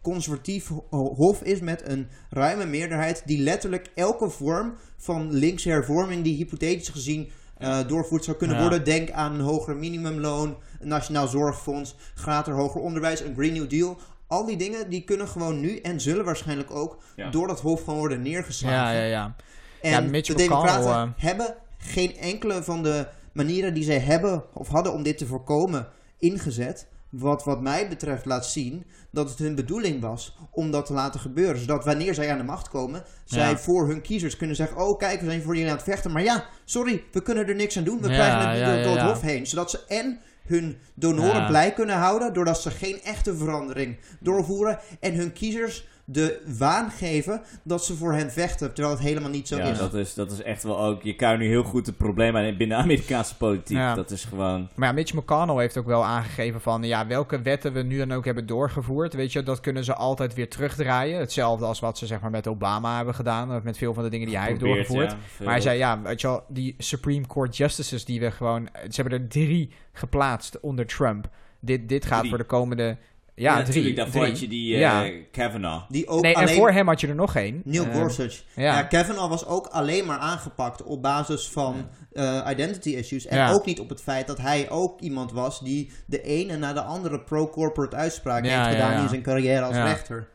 conservatief 0.01 0.68
ho- 0.89 1.14
hof 1.16 1.41
is 1.41 1.59
met 1.59 1.88
een 1.88 2.07
ruime 2.30 2.66
meerderheid 2.66 3.22
die 3.26 3.43
letterlijk 3.43 3.91
elke 3.95 4.30
vorm 4.30 4.74
van 4.97 5.34
linkse 5.34 5.70
hervorming 5.70 6.24
die 6.24 6.36
hypothetisch 6.36 6.89
gezien 6.89 7.30
eh, 7.57 7.88
doorvoerd 7.88 8.24
zou 8.24 8.38
kunnen 8.38 8.55
Ja. 8.55 8.61
worden. 8.61 8.84
Denk 8.86 9.11
aan 9.11 9.34
een 9.34 9.39
hoger 9.39 9.76
minimumloon, 9.78 10.57
een 10.80 10.88
nationaal 10.88 11.28
zorgfonds, 11.28 11.95
gratis 12.16 12.53
hoger 12.53 12.82
onderwijs, 12.82 13.20
een 13.22 13.34
Green 13.36 13.53
New 13.53 13.70
Deal. 13.70 13.97
Al 14.28 14.45
die 14.45 14.57
dingen 14.57 14.89
die 14.89 15.03
kunnen 15.03 15.28
gewoon 15.28 15.59
nu 15.59 15.78
en 15.78 16.01
zullen 16.01 16.26
waarschijnlijk 16.26 16.72
ook 16.72 17.03
Ja. 17.16 17.30
door 17.30 17.47
dat 17.47 17.59
hof 17.61 17.84
gewoon 17.84 17.99
worden 17.99 18.22
neergeslagen. 18.22 18.95
Ja, 18.95 19.01
ja, 19.03 19.09
ja. 19.09 19.36
En 19.84 20.11
Ja, 20.11 20.21
de 20.21 20.34
Democraten 20.36 20.89
eh, 20.91 21.07
hebben 21.17 21.55
geen 21.77 22.17
enkele 22.17 22.63
van 22.63 22.84
de 22.84 23.07
manieren 23.34 23.73
die 23.73 23.84
zij 23.84 23.99
hebben 23.99 24.43
of 24.53 24.67
hadden 24.67 24.93
om 24.93 25.03
dit 25.03 25.17
te 25.17 25.25
voorkomen 25.25 25.88
ingezet. 26.17 26.88
Wat 27.09 27.43
wat 27.43 27.61
mij 27.61 27.89
betreft 27.89 28.25
laat 28.25 28.45
zien 28.45 28.86
dat 29.11 29.29
het 29.29 29.39
hun 29.39 29.55
bedoeling 29.55 30.01
was 30.01 30.38
om 30.51 30.71
dat 30.71 30.86
te 30.86 30.93
laten 30.93 31.19
gebeuren. 31.19 31.59
Zodat 31.59 31.86
wanneer 31.86 32.13
zij 32.13 32.31
aan 32.31 32.38
de 32.38 32.43
macht 32.43 32.69
komen, 32.69 33.03
zij 33.25 33.49
Ja. 33.49 33.57
voor 33.57 33.88
hun 33.88 34.01
kiezers 34.01 34.38
kunnen 34.38 34.55
zeggen... 34.55 34.77
Oh 34.77 34.97
kijk, 34.97 35.19
we 35.19 35.25
zijn 35.25 35.41
voor 35.41 35.53
jullie 35.55 35.69
aan 35.69 35.75
het 35.75 35.86
vechten. 35.86 36.11
Maar 36.11 36.23
ja, 36.23 36.45
sorry, 36.65 37.03
we 37.11 37.21
kunnen 37.21 37.47
er 37.47 37.55
niks 37.55 37.77
aan 37.77 37.84
doen. 37.84 38.01
We 38.01 38.07
Ja, 38.09 38.13
krijgen 38.13 38.49
het 38.49 38.75
niet 38.75 38.84
door, 38.84 38.97
het 38.97 39.05
hof 39.05 39.21
heen. 39.21 39.47
Zodat 39.47 39.69
ze 39.69 39.79
en 39.88 40.19
hun 40.45 40.77
donoren 40.93 41.47
blij 41.47 41.73
kunnen 41.73 41.95
houden... 41.95 42.34
doordat 42.34 42.61
ze 42.61 42.71
geen 42.71 43.01
echte 43.03 43.36
verandering 43.36 43.97
doorvoeren... 44.19 44.79
en 44.99 45.13
hun 45.13 45.34
kiezers 45.34 45.88
de 46.06 46.41
waan 46.58 46.91
geven 46.91 47.41
dat 47.64 47.86
ze 47.86 47.95
voor 47.95 48.14
hen 48.14 48.32
vechten. 48.32 48.74
Terwijl 48.74 48.95
het 48.95 49.04
helemaal 49.04 49.30
niet 49.30 49.47
zo 49.47 49.58
ja, 49.58 49.64
is. 49.64 49.78
dat 49.78 49.93
is, 49.93 50.14
dat 50.14 50.32
is 50.32 50.41
echt 50.41 50.64
wel 50.64 50.80
ook... 50.80 51.04
Je 51.04 51.16
kan 51.16 51.38
nu 51.38 51.47
heel 51.47 51.64
goed 51.64 51.86
het 51.86 51.97
probleem 51.97 52.38
aan 52.38 52.58
binnen 52.58 52.78
de 52.78 52.84
Amerikaanse 52.84 53.38
politiek. 53.38 53.78
Ja. 53.78 53.95
Dat 53.95 54.12
is 54.12 54.26
gewoon... 54.26 54.70
Maar 54.76 54.88
ja, 54.88 54.93
Mitch 54.93 55.14
McConnell 55.14 55.56
heeft 55.56 55.78
ook 55.78 55.86
wel 55.86 56.06
aangegeven 56.06 56.62
van... 56.62 56.84
ja, 56.84 57.08
welke 57.08 57.41
wetten 57.41 57.74
we 57.74 57.82
nu 57.82 57.97
dan 57.97 58.12
ook 58.12 58.26
hebben 58.26 58.45
doorgevoerd... 58.45 59.14
weet 59.14 59.32
je, 59.32 59.43
dat 59.43 59.60
kunnen 59.60 59.84
ze 59.84 59.93
altijd 59.93 60.34
weer 60.34 60.49
terugdraaien. 60.49 61.20
Hetzelfde 61.20 61.66
als 61.66 61.80
wat 61.80 61.97
ze 61.97 62.06
zeg 62.06 62.22
maar 62.22 62.32
met 62.32 62.47
Obama 62.47 62.95
hebben 62.95 63.16
gedaan... 63.16 63.56
of 63.56 63.64
met 63.64 63.78
veel 63.78 63.93
van 63.93 64.04
de 64.04 64.10
dingen 64.10 64.28
die 64.28 64.38
hij 64.38 64.47
heeft 64.47 64.60
doorgevoerd. 64.60 65.12
ja, 65.12 65.18
Maar 65.39 65.54
hij 65.54 65.62
zei, 65.62 65.78
ja, 65.78 66.01
weet 66.01 66.22
je 66.22 66.28
wel, 66.28 66.43
die 66.47 66.76
Supreme 66.78 67.28
Court 67.28 67.58
Justices 67.58 68.06
die 68.06 68.20
we 68.20 68.32
gewoon... 68.32 68.70
Ze 68.89 69.01
hebben 69.01 69.20
er 69.20 69.28
drie 69.28 69.72
geplaatst 69.93 70.60
onder 70.60 70.86
Trump. 70.86 71.30
Dit, 71.60 71.89
dit 71.89 72.06
gaat 72.06 72.18
Drie. 72.18 72.30
voor 72.30 72.38
de 72.38 72.45
komende... 72.45 72.97
Ja, 73.36 73.51
Ja, 73.51 73.57
natuurlijk. 73.57 73.84
drie. 73.86 73.95
Daarvoor 73.95 74.19
drie. 74.21 74.31
had 74.31 74.39
je 74.39 74.47
die 74.47 74.73
eh, 74.73 74.79
Ja. 74.79 75.09
Kavanaugh. 75.31 75.84
Die 75.89 76.07
ook 76.07 76.21
Nee, 76.21 76.34
en 76.34 76.41
alleen... 76.41 76.55
voor 76.55 76.71
hem 76.71 76.88
had 76.88 77.01
je 77.01 77.07
er 77.07 77.15
nog 77.15 77.36
één. 77.36 77.61
Neil 77.65 77.86
Eh, 77.86 77.95
Gorsuch. 77.95 78.43
ja. 78.55 78.63
Ja. 78.63 78.84
Kavanaugh 78.84 79.29
was 79.29 79.45
ook 79.45 79.67
alleen 79.67 80.05
maar 80.05 80.17
aangepakt 80.17 80.84
op 80.84 81.01
basis 81.01 81.47
van 81.49 81.88
eh, 82.11 82.47
identity 82.49 82.89
issues. 82.89 83.25
En 83.25 83.38
Ja. 83.38 83.51
ook 83.51 83.65
niet 83.65 83.79
op 83.79 83.89
het 83.89 84.01
feit 84.01 84.27
dat 84.27 84.38
hij 84.38 84.69
ook 84.69 84.99
iemand 85.01 85.31
was 85.31 85.59
die 85.59 85.91
de 86.05 86.21
ene 86.21 86.57
na 86.57 86.73
de 86.73 86.81
andere 86.81 87.19
pro-corporate 87.19 87.95
uitspraak 87.95 88.45
Ja, 88.45 88.57
heeft 88.63 88.75
gedaan 88.75 88.91
ja. 88.91 89.01
in 89.01 89.09
zijn 89.09 89.21
carrière 89.21 89.61
als 89.61 89.75
Ja. 89.75 89.86
rechter. 89.86 90.27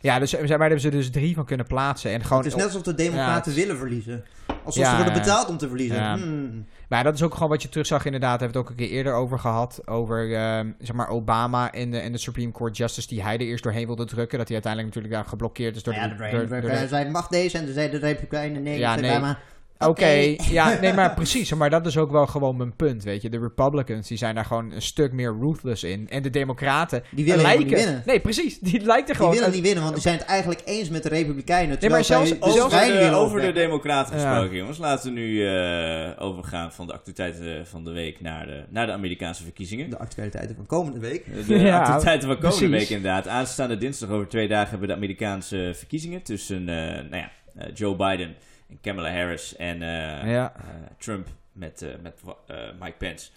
Ja, 0.00 0.18
dus 0.18 0.30
daar 0.30 0.58
hebben 0.60 0.80
ze 0.80 0.88
dus 0.88 1.10
drie 1.10 1.34
van 1.34 1.44
kunnen 1.44 1.66
plaatsen. 1.66 2.10
En 2.10 2.22
gewoon, 2.24 2.38
het 2.38 2.46
is 2.46 2.54
net 2.54 2.64
alsof 2.64 2.82
de 2.82 2.94
democraten 2.94 3.30
Ja, 3.32 3.36
het 3.38 3.46
is- 3.46 3.54
willen 3.54 3.76
verliezen. 3.78 4.24
Alsof 4.66 4.82
Ja, 4.82 4.90
ze 4.90 4.96
worden 4.96 5.12
betaald 5.22 5.48
om 5.48 5.56
te 5.56 5.68
verliezen. 5.68 5.96
Ja. 5.96 6.16
Hmm. 6.16 6.66
Maar 6.88 7.04
dat 7.04 7.14
is 7.14 7.22
ook 7.22 7.34
gewoon 7.34 7.48
wat 7.48 7.62
je 7.62 7.68
terugzag 7.68 8.04
inderdaad. 8.04 8.40
Hebben 8.40 8.52
we 8.52 8.58
het 8.58 8.66
ook 8.68 8.78
een 8.78 8.86
keer 8.86 8.96
eerder 8.96 9.12
over 9.14 9.38
gehad. 9.38 9.80
Over 9.84 10.34
ehm, 10.34 10.70
zeg 10.78 10.96
maar 10.96 11.08
Obama 11.08 11.72
en 11.72 11.90
de, 11.90 11.98
en 11.98 12.12
de 12.12 12.18
Supreme 12.18 12.52
Court 12.52 12.76
Justice 12.76 13.08
die 13.08 13.22
hij 13.22 13.34
er 13.34 13.40
eerst 13.40 13.62
doorheen 13.64 13.86
wilde 13.86 14.04
drukken. 14.04 14.38
Dat 14.38 14.46
hij 14.46 14.56
uiteindelijk 14.56 14.94
natuurlijk 14.94 15.22
daar 15.22 15.30
geblokkeerd 15.30 15.76
is 15.76 15.82
door 15.82 15.94
Ja, 15.94 16.08
de... 16.08 16.14
de, 16.16 16.46
de, 16.46 16.60
door 16.60 16.70
de- 16.70 16.86
zij 16.88 17.10
mag 17.10 17.28
deze 17.28 17.58
en 17.58 17.64
toen 17.64 17.74
zeiden 17.74 18.00
de 18.00 18.06
Republikeinen 18.06 18.62
nee. 18.62 18.78
Ja, 18.78 18.94
nee. 18.94 19.10
Obama, 19.10 19.38
Oké, 19.78 20.34
ja, 20.50 20.78
nee, 20.80 20.92
maar 20.92 21.14
precies. 21.14 21.54
Maar 21.54 21.70
dat 21.70 21.86
is 21.86 21.96
ook 21.96 22.10
wel 22.10 22.26
gewoon 22.26 22.56
mijn 22.56 22.76
punt, 22.76 23.04
weet 23.04 23.22
je. 23.22 23.28
De 23.30 23.38
Republicans, 23.38 24.08
die 24.08 24.18
zijn 24.18 24.34
daar 24.34 24.44
gewoon 24.44 24.72
een 24.72 24.82
stuk 24.82 25.12
meer 25.12 25.36
ruthless 25.40 25.84
in. 25.84 26.08
En 26.08 26.22
de 26.22 26.30
Democraten 26.30 27.02
Die 27.10 27.24
willen 27.24 27.42
lijken... 27.42 27.64
niet 27.66 27.74
winnen. 27.74 28.02
Nee, 28.06 28.20
precies. 28.20 28.58
Die 28.58 28.80
lijken 28.80 29.06
Die 29.06 29.14
gewoon... 29.14 29.32
willen 29.32 29.50
niet 29.50 29.62
winnen, 29.62 29.82
want 29.82 29.94
die 29.94 30.02
zijn 30.02 30.18
het 30.18 30.26
eigenlijk 30.26 30.62
eens 30.64 30.88
met 30.88 31.02
de 31.02 31.08
Republikeinen. 31.08 31.68
maar 31.68 31.78
terwijl 31.78 32.04
zelfs- 32.04 32.30
de 32.30 32.36
zelfs- 32.52 32.74
schijn 32.74 32.92
Over 32.92 33.10
de, 33.10 33.16
over 33.16 33.54
democraten 33.54 34.18
Ja. 34.18 34.30
gesproken, 34.32 34.56
jongens. 34.56 34.78
Laten 34.78 35.14
we 35.14 35.20
nu 35.20 35.46
eh, 35.48 36.10
overgaan 36.18 36.72
van 36.72 36.86
de 36.86 36.92
actualiteiten 36.92 37.66
van 37.66 37.84
de 37.84 37.90
week 37.90 38.20
naar 38.20 38.46
de, 38.46 38.64
naar 38.68 38.86
de 38.86 38.92
Amerikaanse 38.92 39.42
verkiezingen. 39.42 39.90
De 39.90 39.98
actualiteiten 39.98 40.56
van 40.56 40.66
komende 40.66 40.98
week. 41.00 41.46
De 41.46 41.54
Ja, 41.66 41.78
actualiteiten 41.78 42.28
van 42.28 42.38
komende 42.38 42.68
precies. 42.68 42.88
week 42.88 42.96
inderdaad. 42.96 43.28
Aanstaande 43.28 43.76
dinsdag 43.78 44.08
over 44.10 44.28
twee 44.28 44.48
dagen 44.48 44.68
hebben 44.70 44.88
we 44.88 44.94
de 44.94 45.00
Amerikaanse 45.00 45.70
verkiezingen 45.74 46.22
tussen 46.22 46.68
eh, 46.68 46.74
nou 47.10 47.16
ja, 47.16 47.30
eh, 47.56 47.66
Joe 47.74 47.96
Biden 47.96 48.34
en 48.68 48.78
Kamala 48.80 49.12
Harris 49.12 49.56
en 49.56 49.82
eh, 49.82 50.30
Ja. 50.32 50.52
eh, 50.56 50.62
Trump 50.98 51.26
met, 51.52 51.82
eh, 51.82 51.88
met 52.02 52.20
eh, 52.46 52.56
Mike 52.80 52.96
Pence. 52.98 53.30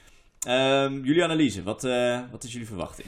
Ehm, 0.48 0.94
jullie 0.94 1.24
analyse, 1.24 1.64
wat, 1.64 1.84
eh, 1.84 2.20
wat 2.32 2.44
is 2.44 2.52
jullie 2.52 2.68
verwachting? 2.68 3.08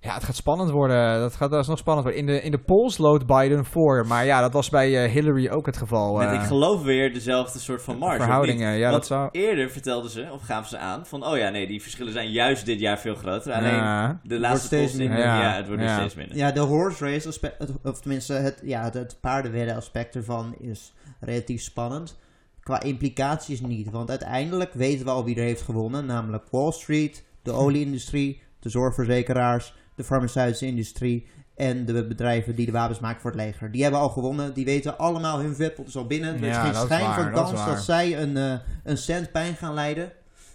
Ja, 0.00 0.14
het 0.14 0.24
gaat 0.24 0.36
spannend 0.36 0.70
worden. 0.70 1.20
Dat 1.20 1.34
gaat 1.34 1.50
dat 1.50 1.60
is 1.60 1.66
nog 1.66 1.78
spannend 1.78 2.06
worden. 2.06 2.26
In 2.26 2.32
de, 2.34 2.42
in 2.42 2.50
de 2.50 2.58
polls 2.58 2.98
loodt 2.98 3.26
Biden 3.26 3.64
voor. 3.64 4.06
Maar 4.06 4.24
ja, 4.24 4.40
dat 4.40 4.52
was 4.52 4.68
bij 4.70 5.04
eh, 5.04 5.10
Hillary 5.12 5.48
ook 5.48 5.66
het 5.66 5.76
geval. 5.76 6.16
Met, 6.16 6.32
ik 6.32 6.40
geloof 6.40 6.82
weer 6.82 7.12
dezelfde 7.12 7.58
soort 7.58 7.82
van 7.82 7.98
marge. 7.98 8.22
verhoudingen, 8.22 8.72
ja, 8.76 8.82
Want 8.90 8.92
dat 8.94 9.06
zou- 9.06 9.28
Eerder 9.32 9.70
vertelden 9.70 10.10
ze, 10.10 10.28
of 10.32 10.42
gaven 10.42 10.68
ze 10.68 10.78
aan, 10.78 11.06
van 11.06 11.26
oh 11.26 11.36
ja, 11.36 11.48
nee, 11.48 11.66
die 11.66 11.82
verschillen 11.82 12.12
zijn 12.12 12.30
juist 12.30 12.66
dit 12.66 12.80
jaar 12.80 12.98
veel 12.98 13.14
groter. 13.14 13.52
Alleen 13.52 13.74
Ja. 13.74 14.20
de 14.22 14.38
laatste 14.38 14.66
steeds 14.66 14.92
polls, 14.92 15.02
ja, 15.18 15.40
Ja, 15.42 15.56
het 15.56 15.66
wordt 15.66 15.80
nu 15.82 15.86
ja. 15.88 15.96
steeds 15.98 16.14
minder. 16.14 16.36
Ja, 16.36 16.50
de 16.52 16.60
horse 16.60 17.04
race 17.04 17.28
aspect, 17.28 17.56
of 17.82 18.00
tenminste 18.00 18.32
het, 18.34 18.60
ja, 18.64 18.82
het, 18.82 18.94
het 18.94 19.16
paardenwedden 19.20 19.76
aspect 19.76 20.14
ervan 20.16 20.54
is 20.58 20.92
relatief 21.24 21.62
spannend. 21.62 22.18
Qua 22.60 22.82
implicaties 22.82 23.60
niet, 23.60 23.90
want 23.90 24.10
uiteindelijk 24.10 24.72
weten 24.72 25.04
we 25.04 25.10
al 25.10 25.24
wie 25.24 25.36
er 25.36 25.42
heeft 25.42 25.62
gewonnen, 25.62 26.06
namelijk 26.06 26.44
Wall 26.50 26.72
Street, 26.72 27.24
de 27.42 27.52
olieindustrie, 27.52 28.42
de 28.60 28.68
zorgverzekeraars, 28.68 29.74
de 29.96 30.04
farmaceutische 30.04 30.66
industrie 30.66 31.26
en 31.56 31.84
de 31.84 32.06
bedrijven 32.06 32.54
die 32.54 32.66
de 32.66 32.72
wapens 32.72 33.00
maken 33.00 33.20
voor 33.20 33.30
het 33.30 33.40
leger. 33.40 33.70
Die 33.70 33.82
hebben 33.82 34.00
al 34.00 34.08
gewonnen, 34.08 34.54
die 34.54 34.64
weten 34.64 34.98
allemaal 34.98 35.40
hun 35.40 35.54
vetpot 35.54 35.88
is 35.88 35.96
al 35.96 36.06
binnen. 36.06 36.34
Er 36.34 36.42
is 36.42 36.54
Ja, 36.54 36.62
geen 36.62 36.72
is 36.72 36.80
schijn 36.80 37.06
waar, 37.06 37.22
van 37.22 37.32
kans 37.32 37.64
dat 37.66 37.82
zij 37.82 38.20
een, 38.20 38.36
eh, 38.36 38.58
een 38.84 38.98
cent 38.98 39.32
pijn 39.32 39.54
gaan 39.54 39.74
leiden. 39.74 40.12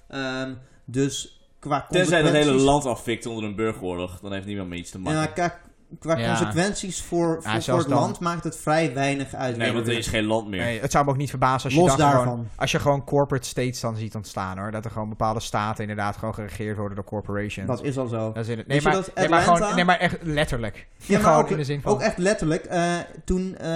Ehm, 0.08 0.54
dus 0.86 1.42
qua 1.60 1.86
Tenzij 1.90 2.22
dat 2.22 2.32
hele 2.32 2.52
land 2.52 2.86
afvikt 2.86 3.26
onder 3.26 3.44
een 3.44 3.56
burgeroorlog, 3.56 4.20
dan 4.20 4.34
heeft 4.34 4.46
niemand 4.46 4.70
meer 4.70 4.80
iets 4.80 4.92
te 4.92 5.00
maken. 5.00 5.44
ja, 5.44 5.60
qua, 6.00 6.18
Ja. 6.18 6.28
consequenties 6.28 7.02
voor, 7.02 7.40
voor, 7.44 7.78
het 7.78 7.88
dan- 7.88 8.00
land 8.00 8.20
maakt 8.20 8.44
het 8.44 8.58
vrij 8.58 8.94
weinig 8.94 9.34
uit. 9.34 9.58
nee, 9.58 9.72
want 9.74 9.88
er 9.88 9.98
is 9.98 10.08
geen 10.08 10.24
land 10.26 10.48
meer. 10.48 10.60
Nee, 10.64 10.80
het 10.82 10.92
zou 10.92 11.06
me 11.06 11.12
ook 11.12 11.18
niet 11.18 11.30
verbazen 11.30 11.64
als 11.64 11.74
je, 11.74 11.80
Los 11.80 11.90
dan 11.90 11.98
daarvan. 12.00 12.22
gewoon, 12.24 12.48
als 12.56 12.72
je 12.72 12.80
gewoon 12.80 13.04
corporate 13.04 13.48
states 13.48 13.80
dan 13.80 13.96
ziet 13.96 14.16
ontstaan 14.16 14.58
hoor. 14.58 14.72
Dat 14.72 14.86
er 14.86 14.92
gewoon 14.92 15.10
bepaalde 15.10 15.40
staten 15.40 15.82
inderdaad 15.82 16.18
gewoon 16.18 16.34
geregeerd 16.34 16.78
worden 16.78 16.96
door 16.96 17.06
corporations. 17.06 17.68
Dat 17.68 17.84
is 17.84 17.98
al 17.98 18.08
zo. 18.08 18.32
Dat 18.34 18.44
is 18.44 18.48
in 18.50 18.58
het, 18.58 18.68
Weet 18.68 18.84
nee, 18.84 18.94
maar, 18.94 19.02
dat 19.04 19.16
nee, 19.16 19.30
maar 19.30 19.40
Atlanta- 19.40 19.60
gewoon, 19.62 19.76
nee, 19.76 19.86
maar 19.86 20.00
echt 20.00 20.18
letterlijk. 20.22 20.88
Ja, 20.98 21.20
maar 21.20 21.38
ook, 21.38 21.50
in 21.50 21.58
de 21.58 21.64
zin 21.64 21.82
van... 21.82 21.92
ook 21.92 22.02
echt 22.02 22.18
letterlijk. 22.18 22.66
eh, 22.66 22.94
toen 23.26 23.58
eh, 23.58 23.72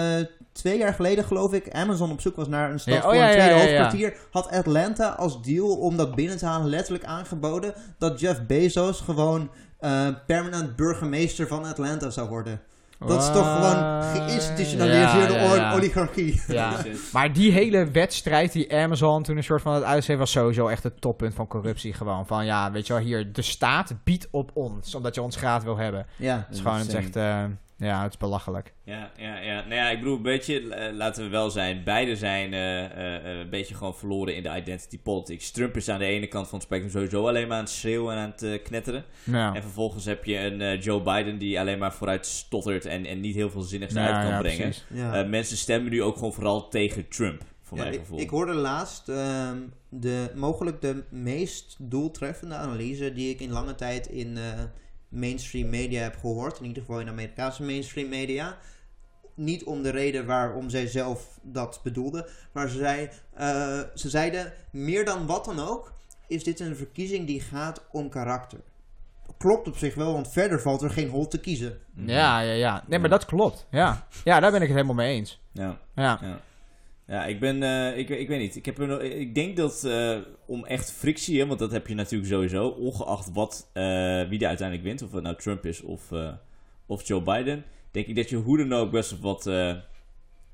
twee 0.52 0.78
jaar 0.78 0.94
geleden, 0.94 1.24
geloof 1.24 1.54
ik, 1.54 1.72
Amazon 1.74 2.12
op 2.12 2.22
zoek 2.22 2.36
was 2.36 2.48
naar 2.48 2.72
een 2.72 2.80
stad 2.80 2.94
Ja, 2.94 3.00
oh 3.00 3.06
voor 3.06 3.16
ja, 3.16 3.26
een 3.28 3.32
tweede 3.32 3.50
ja, 3.54 3.58
ja. 3.58 3.64
hoofdkwartier, 3.68 4.14
had 4.32 4.50
Atlanta 4.52 5.08
als 5.10 5.42
deal 5.42 5.76
om 5.78 5.98
dat 5.98 6.16
binnen 6.16 6.38
te 6.38 6.46
halen 6.46 6.70
letterlijk 6.70 7.04
aangeboden 7.06 7.74
dat 7.98 8.20
Jeff 8.20 8.46
Bezos 8.46 9.02
gewoon 9.02 9.50
eh, 9.82 10.08
permanent 10.28 10.76
burgemeester 10.76 11.48
van 11.48 11.66
Atlanta 11.66 12.10
zou 12.10 12.30
worden. 12.30 12.62
Dat 13.08 13.22
is 13.22 13.32
toch 13.32 13.54
gewoon 13.56 14.04
geïnstitutionaliseerde 14.04 15.34
Ja, 15.34 15.40
ja, 15.44 15.56
ja. 15.56 15.72
o- 15.72 15.76
oligarchie. 15.76 16.42
Dat. 16.48 16.86
Maar 17.14 17.34
die 17.34 17.52
hele 17.52 17.92
wedstrijd 17.92 18.52
die 18.52 18.76
Amazon 18.78 19.24
toen 19.24 19.38
een 19.38 19.44
soort 19.44 19.62
van 19.62 19.74
het 19.74 19.84
uitschreef 19.84 20.18
was 20.18 20.32
sowieso 20.32 20.68
echt 20.68 20.84
het 20.84 21.02
toppunt 21.02 21.34
van 21.34 21.48
corruptie 21.48 21.94
gewoon. 21.94 22.28
Van 22.28 22.46
ja, 22.46 22.72
weet 22.72 22.88
je 22.88 22.94
wel, 22.94 23.02
hier, 23.02 23.34
de 23.34 23.42
staat 23.42 23.94
biedt 24.04 24.28
op 24.32 24.52
ons, 24.54 24.96
omdat 24.96 25.16
je 25.16 25.22
ons 25.22 25.36
graag 25.36 25.64
wil 25.64 25.78
hebben. 25.78 26.06
Ja. 26.16 26.36
Het 26.48 26.56
is 26.56 26.62
gewoon, 26.62 26.78
het 26.78 26.88
is 26.88 26.94
echt... 26.94 27.16
eh, 27.16 27.44
Ja, 27.82 28.04
het 28.04 28.12
is 28.14 28.18
belachelijk. 28.20 28.74
Ja, 28.84 29.12
ja, 29.18 29.38
ja. 29.40 29.62
Nou 29.62 29.74
ja, 29.76 29.90
ik 29.90 30.00
bedoel, 30.00 30.16
een 30.16 30.22
beetje, 30.22 30.92
laten 30.94 31.24
we 31.24 31.30
wel 31.30 31.50
zijn, 31.50 31.84
beide 31.84 32.16
zijn 32.16 32.54
eh, 32.54 32.86
eh, 32.86 33.16
eh, 33.16 33.40
een 33.40 33.50
beetje 33.50 33.76
gewoon 33.76 33.96
verloren 33.96 34.36
in 34.36 34.44
de 34.44 34.56
identity 34.56 35.00
politics. 35.00 35.52
Trump 35.52 35.76
is 35.76 35.90
aan 35.90 36.00
de 36.00 36.06
ene 36.06 36.28
kant 36.28 36.48
van 36.48 36.58
het 36.58 36.68
spectrum 36.68 36.92
sowieso 36.92 37.28
alleen 37.28 37.48
maar 37.48 37.58
aan 37.58 37.64
het 37.64 37.72
schreeuwen 37.74 38.16
en 38.16 38.22
aan 38.22 38.34
het 38.38 38.62
knetteren. 38.62 39.04
Ja. 39.24 39.56
En 39.56 39.62
vervolgens 39.62 40.06
heb 40.06 40.26
je 40.26 40.38
een 40.38 40.62
eh, 40.62 40.82
Joe 40.82 41.02
Biden 41.02 41.38
die 41.38 41.60
alleen 41.60 41.80
maar 41.80 41.94
vooruit 41.94 42.26
stottert 42.26 42.86
en, 42.86 43.06
en 43.06 43.20
niet 43.20 43.36
heel 43.36 43.50
veel 43.50 43.62
zinnigs 43.62 43.94
Ja, 43.94 44.06
uit 44.06 44.24
kan 44.24 44.34
ja, 44.34 44.40
brengen. 44.40 44.58
precies. 44.62 44.86
Ja. 44.90 45.14
Eh, 45.24 45.30
mensen 45.30 45.58
stemmen 45.58 45.92
nu 45.92 46.04
ook 46.04 46.16
gewoon 46.16 46.34
vooral 46.34 46.70
tegen 46.70 47.08
Trump, 47.08 47.42
voor 47.62 47.78
Ja, 47.78 47.84
mijn 47.84 47.96
ik, 47.96 48.00
gevoel. 48.02 48.20
ik 48.20 48.30
hoorde 48.30 48.54
laatst 48.54 49.10
ehm, 49.10 49.58
de, 49.90 50.32
mogelijk 50.36 50.82
de 50.82 51.04
meest 51.10 51.76
doeltreffende 51.80 52.56
analyse 52.56 53.14
die 53.14 53.30
ik 53.30 53.40
in 53.40 53.52
lange 53.52 53.76
tijd 53.76 54.08
in 54.08 54.38
eh, 54.38 54.44
mainstream 55.12 55.70
media 55.70 56.02
heb 56.02 56.18
gehoord. 56.18 56.60
In 56.60 56.66
ieder 56.66 56.84
geval 56.84 57.00
in 57.00 57.08
Amerikaanse 57.08 57.64
mainstream 57.64 58.10
media. 58.10 58.58
Niet 59.34 59.64
om 59.64 59.84
de 59.84 59.90
reden 59.90 60.26
waarom 60.26 60.70
zij 60.70 60.88
zelf 60.88 61.40
dat 61.42 61.80
bedoelde. 61.84 62.30
Maar 62.52 62.70
ze, 62.70 62.78
zei, 62.78 63.10
eh, 63.34 63.80
ze 63.96 64.10
zeiden, 64.10 64.54
meer 64.72 65.06
dan 65.06 65.26
wat 65.26 65.46
dan 65.46 65.60
ook, 65.60 65.94
is 66.28 66.44
dit 66.44 66.60
een 66.60 66.76
verkiezing 66.76 67.28
die 67.28 67.42
gaat 67.42 67.82
om 67.92 68.10
karakter. 68.10 68.60
Klopt 69.38 69.68
op 69.68 69.78
zich 69.78 69.96
wel, 69.96 70.14
want 70.14 70.32
verder 70.32 70.62
valt 70.62 70.82
er 70.82 70.90
geen 70.90 71.10
hol 71.10 71.28
te 71.28 71.40
kiezen. 71.40 71.78
Ja, 71.96 72.40
ja, 72.40 72.54
ja. 72.54 72.84
Nee, 72.88 73.00
maar 73.00 73.10
dat 73.10 73.26
klopt. 73.26 73.68
Ja. 73.72 74.08
ja, 74.24 74.40
daar 74.40 74.52
ben 74.52 74.62
ik 74.62 74.68
het 74.68 74.76
helemaal 74.76 74.96
mee 74.96 75.16
eens. 75.16 75.42
Ja. 75.52 75.78
Ja. 75.96 76.20
Ja. 76.22 76.40
Ja, 77.12 77.26
ik 77.26 77.40
ben, 77.40 77.64
eh, 77.64 77.98
ik, 77.98 78.10
ik 78.10 78.28
weet 78.28 78.40
niet. 78.40 78.56
Ik, 78.56 78.66
heb 78.66 78.80
ik 79.02 79.36
denk 79.36 79.58
dat 79.58 79.84
eh, 79.84 80.18
om 80.46 80.66
echt 80.66 80.92
frictie, 80.92 81.40
hè, 81.40 81.48
want 81.48 81.60
dat 81.60 81.72
heb 81.72 81.88
je 81.88 81.96
natuurlijk 81.96 82.32
sowieso, 82.32 82.68
ongeacht 82.68 83.32
wat, 83.34 83.70
eh, 83.74 83.84
wie 84.30 84.40
er 84.40 84.48
uiteindelijk 84.48 84.84
wint, 84.84 85.02
of 85.02 85.12
het 85.12 85.24
nou 85.24 85.36
Trump 85.36 85.66
is 85.66 85.82
of, 85.82 86.12
of 86.86 87.08
Joe 87.08 87.22
Biden, 87.22 87.64
denk 87.92 88.08
ik 88.08 88.16
dat 88.16 88.30
je 88.30 88.36
hoe 88.36 88.58
dan 88.58 88.74
ook 88.74 88.92
best 88.92 89.20
wat, 89.20 89.44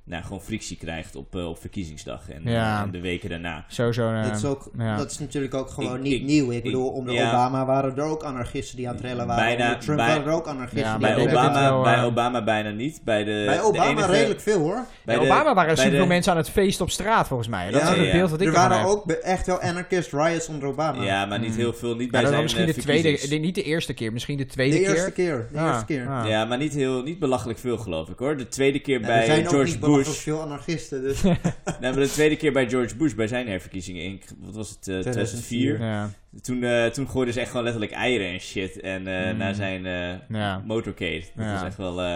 nou, 0.08 0.24
gewoon 0.24 0.42
frictie 0.42 0.78
krijgt 0.78 1.16
op, 1.16 1.36
eh, 1.36 1.48
op 1.50 1.60
verkiezingsdag 1.60 2.30
en, 2.30 2.42
Ja. 2.44 2.76
eh, 2.78 2.82
en 2.84 2.92
de 2.92 3.00
weken 3.00 3.30
daarna. 3.30 3.66
Sowieso. 3.68 4.12
eh, 4.14 4.24
dat, 4.24 4.36
is 4.36 4.46
ook, 4.46 4.70
ja. 4.78 4.98
dat 4.98 5.12
is 5.12 5.20
natuurlijk 5.20 5.54
ook 5.54 5.70
gewoon 5.70 5.96
Ik- 5.96 6.02
niet 6.02 6.14
ik- 6.14 6.24
nieuw. 6.24 6.50
Ik 6.52 6.58
ik- 6.58 6.64
bedoel, 6.64 6.90
onder 6.90 7.14
ja. 7.14 7.28
Obama 7.30 7.66
waren 7.66 7.98
er 7.98 8.04
ook 8.04 8.24
anarchisten 8.24 8.78
die 8.78 8.88
aan 8.88 8.94
het 8.94 9.04
trillen 9.04 9.28
waren. 9.28 9.44
Bijna- 9.46 9.66
onder 9.66 9.80
Trump 9.80 9.98
bij- 9.98 10.08
waren 10.08 10.26
er 10.26 10.32
ook 10.34 10.48
anarchisten 10.48 10.80
Ja, 10.90 10.98
die 10.98 11.08
Bij 11.08 11.28
Obama, 11.28 11.60
wel, 11.70 11.84
bij 11.84 12.04
Obama 12.04 12.44
bijna 12.44 12.70
niet. 12.70 13.02
Bij, 13.04 13.24
de, 13.24 13.44
Bij 13.46 13.56
de 13.58 13.64
Obama 13.64 13.90
enige- 13.90 14.12
redelijk 14.12 14.42
veel 14.42 14.60
hoor. 14.60 14.86
bij 15.06 15.16
de- 15.16 15.22
Obama 15.22 15.54
waren 15.54 15.72
er 15.72 15.78
superveel 15.78 16.06
mensen 16.08 16.32
aan 16.32 16.38
het 16.38 16.50
feest 16.50 16.82
op 16.82 16.90
straat, 16.90 17.28
volgens 17.28 17.50
mij. 17.50 17.72
Dat 17.72 17.82
Ja, 17.82 17.90
is 17.94 17.98
het 18.00 18.12
beeld 18.12 18.30
dat 18.30 18.42
ik 18.42 18.48
Er 18.48 18.54
waren 18.54 18.78
heb. 18.78 18.88
ook 18.88 19.12
echt 19.12 19.46
wel 19.48 19.60
anarchist 19.62 20.12
riots 20.14 20.48
onder 20.48 20.68
Obama. 20.68 21.04
Ja, 21.04 21.26
maar 21.26 21.40
niet 21.40 21.50
Hmm. 21.50 21.58
heel 21.60 21.74
veel. 21.74 21.96
Niet 21.96 22.12
bij 22.12 22.22
dat 22.22 22.22
was 22.22 22.30
zijn 22.30 22.44
misschien 22.66 22.66
de 22.66 23.02
tweede, 23.02 23.36
niet 23.38 23.56
de 23.56 23.64
eerste 23.64 23.94
keer, 23.94 24.14
misschien 24.14 24.38
de 24.38 24.46
de 24.46 24.50
tweede 24.54 24.80
eerste 24.80 25.12
keer. 25.12 25.48
De 25.52 25.60
Ah, 25.60 25.68
eerste 25.68 25.86
keer. 25.86 26.08
ah. 26.10 26.28
Ja, 26.28 26.46
maar 26.46 26.58
niet, 26.58 26.74
heel, 26.74 27.04
niet 27.04 27.20
belachelijk 27.20 27.60
veel 27.60 27.78
geloof 27.78 28.10
ik 28.10 28.18
hoor. 28.20 28.38
De 28.38 28.48
tweede 28.48 28.80
keer 28.80 29.02
bij 29.02 29.26
George 29.26 29.44
belachelijk 29.44 29.80
Bush. 30.06 30.18
veel 30.18 30.42
anarchisten. 30.42 31.02
Dus 31.02 31.22
Nee, 31.24 31.36
maar 31.80 31.94
de 31.94 32.10
tweede 32.10 32.36
keer 32.36 32.52
bij 32.52 32.70
George 32.70 32.96
Bush, 32.96 33.14
bij 33.14 33.28
zijn 33.28 33.48
herverkiezingen 33.48 34.04
in, 34.04 34.22
wat 34.40 34.56
was 34.56 34.70
het, 34.70 34.88
eh, 34.88 35.00
2004. 35.00 35.80
Ja, 35.80 36.10
Toen, 36.42 36.64
eh 36.64 36.86
toen 36.86 37.10
gooiden 37.10 37.34
ze 37.34 37.40
echt 37.40 37.50
gewoon 37.50 37.64
letterlijk 37.66 37.94
eieren 37.94 38.28
en 38.28 38.40
shit 38.40 38.80
en, 38.80 39.08
eh 39.08 39.32
Mm. 39.32 39.38
naar 39.38 39.56
zijn 39.56 39.86
eh, 39.86 40.14
ja. 40.30 40.62
motorcade. 40.66 41.24
Dat 41.36 41.46
Ja. 41.46 41.54
was 41.54 41.64
echt 41.64 41.78
wel, 41.78 42.02
eh, 42.02 42.14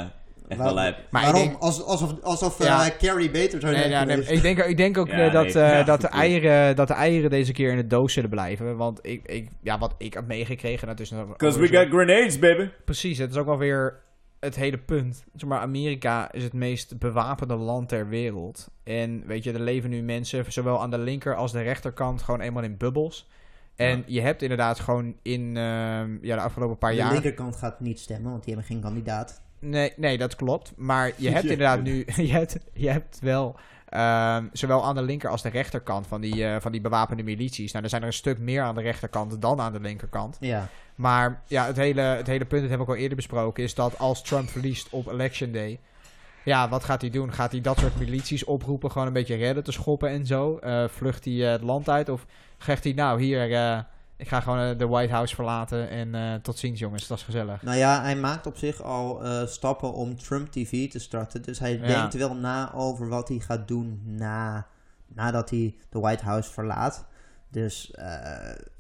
echt 0.48 0.60
Waar- 0.60 0.66
wel 0.68 0.74
lijp. 0.76 0.98
Maar 1.10 1.22
ik 1.22 1.28
waarom? 1.32 1.50
denk, 1.50 1.62
Als, 1.62 1.84
alsof 1.84 2.22
alsof 2.22 2.64
Ja. 2.64 2.90
Carrie 3.00 3.32
beter 3.32 3.62
zou 3.62 3.74
nee, 3.76 3.90
ja, 3.90 4.08
ik, 4.08 4.42
denk, 4.42 4.60
ik 4.60 4.78
denk 4.78 4.98
ook 4.98 5.08
Ja, 5.08 5.30
dat, 5.30 5.44
nee, 5.54 5.64
eh, 5.64 5.70
ja, 5.70 5.84
dat, 5.84 6.02
de 6.02 6.08
eieren, 6.26 6.76
dat 6.76 6.88
de 6.88 6.94
eieren 6.94 7.30
deze 7.30 7.52
keer 7.52 7.70
in 7.72 7.78
de 7.78 7.88
doos 7.88 8.14
zullen 8.14 8.30
blijven. 8.30 8.78
Want 8.78 9.00
ik, 9.02 9.26
ik, 9.26 9.50
ja, 9.62 9.78
wat 9.78 9.96
ik 9.98 10.14
heb 10.14 10.28
meegekregen, 10.28 10.96
is. 10.98 11.10
Because 11.10 11.60
we 11.60 11.68
got 11.68 11.88
grenades, 11.90 12.40
baby. 12.40 12.70
Precies, 12.86 13.18
het 13.18 13.32
is 13.32 13.38
ook 13.38 13.46
wel 13.46 13.58
weer 13.58 14.00
het 14.42 14.56
hele 14.56 14.78
punt. 14.78 15.24
Zeg 15.36 15.50
maar, 15.50 15.60
Amerika 15.60 16.32
is 16.32 16.44
het 16.44 16.54
meest 16.54 16.98
bewapende 17.00 17.56
land 17.56 17.90
ter 17.90 18.08
wereld. 18.08 18.70
En 18.84 19.24
weet 19.26 19.44
je, 19.44 19.52
er 19.54 19.60
leven 19.60 19.90
nu 19.90 20.02
mensen, 20.02 20.52
zowel 20.52 20.82
aan 20.82 20.90
de 20.90 20.98
linker 20.98 21.36
als 21.36 21.52
de 21.52 21.62
rechterkant, 21.62 22.22
gewoon 22.22 22.42
eenmaal 22.42 22.64
in 22.64 22.78
bubbels. 22.78 23.30
En 23.76 23.98
Ja. 23.98 24.04
je 24.08 24.22
hebt 24.22 24.42
inderdaad 24.42 24.80
gewoon 24.80 25.16
in 25.22 25.58
ehm, 25.58 26.18
ja, 26.22 26.36
de 26.36 26.42
afgelopen 26.42 26.78
paar 26.78 26.92
de 26.92 26.98
jaar... 26.98 27.12
linkerkant 27.12 27.56
gaat 27.56 27.80
niet 27.80 28.00
stemmen, 28.00 28.32
want 28.32 28.44
die 28.44 28.54
hebben 28.54 28.72
geen 28.72 28.82
kandidaat. 28.82 29.42
Nee, 29.60 29.94
nee, 29.98 30.18
dat 30.18 30.36
klopt. 30.36 30.74
Maar 30.76 31.12
je 31.18 31.30
hebt 31.36 31.44
inderdaad 31.44 31.84
nu... 31.84 32.06
Je 32.16 32.32
hebt, 32.32 32.58
je 32.74 32.90
hebt 32.90 33.20
wel... 33.20 33.56
ehm, 33.92 34.46
zowel 34.52 34.86
aan 34.86 34.96
de 34.96 35.02
linker 35.02 35.30
als 35.30 35.42
de 35.42 35.50
rechterkant 35.50 36.08
van 36.08 36.22
die, 36.22 36.46
eh, 36.46 36.56
van 36.60 36.72
die 36.72 36.82
bewapende 36.82 37.24
milities. 37.24 37.72
Nou, 37.72 37.84
er 37.84 37.90
zijn 37.90 38.02
er 38.02 38.08
een 38.08 38.14
stuk 38.14 38.40
meer 38.40 38.64
aan 38.64 38.76
de 38.76 38.82
rechterkant 38.82 39.42
dan 39.42 39.62
aan 39.62 39.74
de 39.74 39.80
linkerkant. 39.80 40.38
Ja. 40.40 40.68
Maar 40.96 41.42
ja, 41.48 41.66
het 41.66 41.78
hele, 41.78 42.02
het 42.02 42.28
hele 42.28 42.46
punt, 42.46 42.62
dat 42.62 42.70
hebben 42.70 42.88
we 42.88 42.94
ook 42.94 42.98
al 42.98 43.02
eerder 43.02 43.18
besproken, 43.18 43.64
is 43.64 43.76
dat 43.76 44.00
als 44.00 44.22
Trump 44.22 44.50
verliest 44.50 44.90
op 44.90 45.08
Election 45.08 45.52
Day. 45.52 45.80
Ja, 46.44 46.70
wat 46.70 46.84
gaat 46.84 47.02
hij 47.02 47.10
doen? 47.10 47.34
Gaat 47.34 47.52
hij 47.52 47.62
dat 47.62 47.80
soort 47.80 48.00
milities 48.00 48.44
oproepen, 48.44 48.92
gewoon 48.92 49.08
een 49.08 49.14
beetje 49.14 49.36
redden 49.36 49.64
te 49.64 49.72
schoppen 49.72 50.10
en 50.10 50.26
zo? 50.26 50.58
Eh, 50.58 50.88
vlucht 50.88 51.26
hij 51.26 51.46
eh, 51.46 51.52
het 51.52 51.62
land 51.62 51.90
uit? 51.90 52.10
Of 52.10 52.26
zegt 52.58 52.84
hij, 52.84 52.94
nou 52.94 53.22
hier, 53.22 53.86
ik 54.22 54.28
ga 54.28 54.40
gewoon 54.40 54.60
eh, 54.60 54.78
de 54.78 54.88
White 54.88 55.14
House 55.14 55.36
verlaten 55.36 55.90
en 55.90 56.16
eh, 56.16 56.34
tot 56.42 56.58
ziens 56.58 56.80
jongens, 56.80 57.08
dat 57.08 57.18
is 57.18 57.24
gezellig. 57.24 57.62
Nou 57.62 57.78
ja, 57.78 58.02
hij 58.02 58.16
maakt 58.16 58.48
op 58.48 58.58
zich 58.58 58.82
al 58.82 59.24
eh, 59.24 59.46
stappen 59.48 59.94
om 59.94 60.18
Trump 60.18 60.52
TV 60.52 60.90
te 60.90 61.00
starten. 61.00 61.42
Dus 61.42 61.60
hij 61.60 61.72
Ja. 61.78 61.88
denkt 61.88 62.14
wel 62.14 62.36
na 62.36 62.74
over 62.74 63.08
wat 63.08 63.28
hij 63.28 63.40
gaat 63.40 63.68
doen 63.68 64.02
na, 64.06 64.66
nadat 65.08 65.50
hij 65.50 65.76
de 65.90 66.00
White 66.00 66.24
House 66.24 66.52
verlaat. 66.52 67.06
Dus 67.52 67.92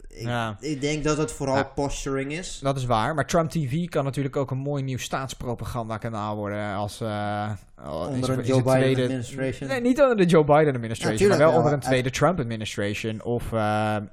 ik, 0.08 0.22
Ja. 0.28 0.58
ik 0.60 0.82
denk 0.82 1.04
dat 1.04 1.18
het 1.18 1.32
vooral 1.32 1.56
Ja. 1.56 1.64
posturing 1.64 2.32
is. 2.32 2.60
Dat 2.64 2.78
is 2.78 2.86
waar, 2.86 3.16
maar 3.16 3.28
Trump 3.28 3.50
TV 3.50 3.90
kan 3.90 4.04
natuurlijk 4.04 4.36
ook 4.36 4.52
een 4.52 4.58
mooi 4.58 4.84
nieuw 4.84 4.98
staatspropagandakanaal 4.98 6.36
worden 6.36 6.74
als... 6.76 7.02
al- 7.02 8.08
is 8.10 8.14
Onder 8.14 8.30
een 8.40 8.46
Joe 8.46 8.58
Biden 8.64 8.80
tweede- 8.82 9.02
administration. 9.04 9.70
Nee, 9.70 9.82
niet 9.82 10.02
onder 10.02 10.18
de 10.18 10.26
Joe 10.26 10.44
Biden 10.44 10.76
administration, 10.76 11.30
maar 11.30 11.38
wel 11.38 11.52
onder 11.54 11.74
een 11.74 11.80
tweede 11.80 12.10
Trump 12.10 12.40
administration. 12.40 13.24
Of, 13.24 13.44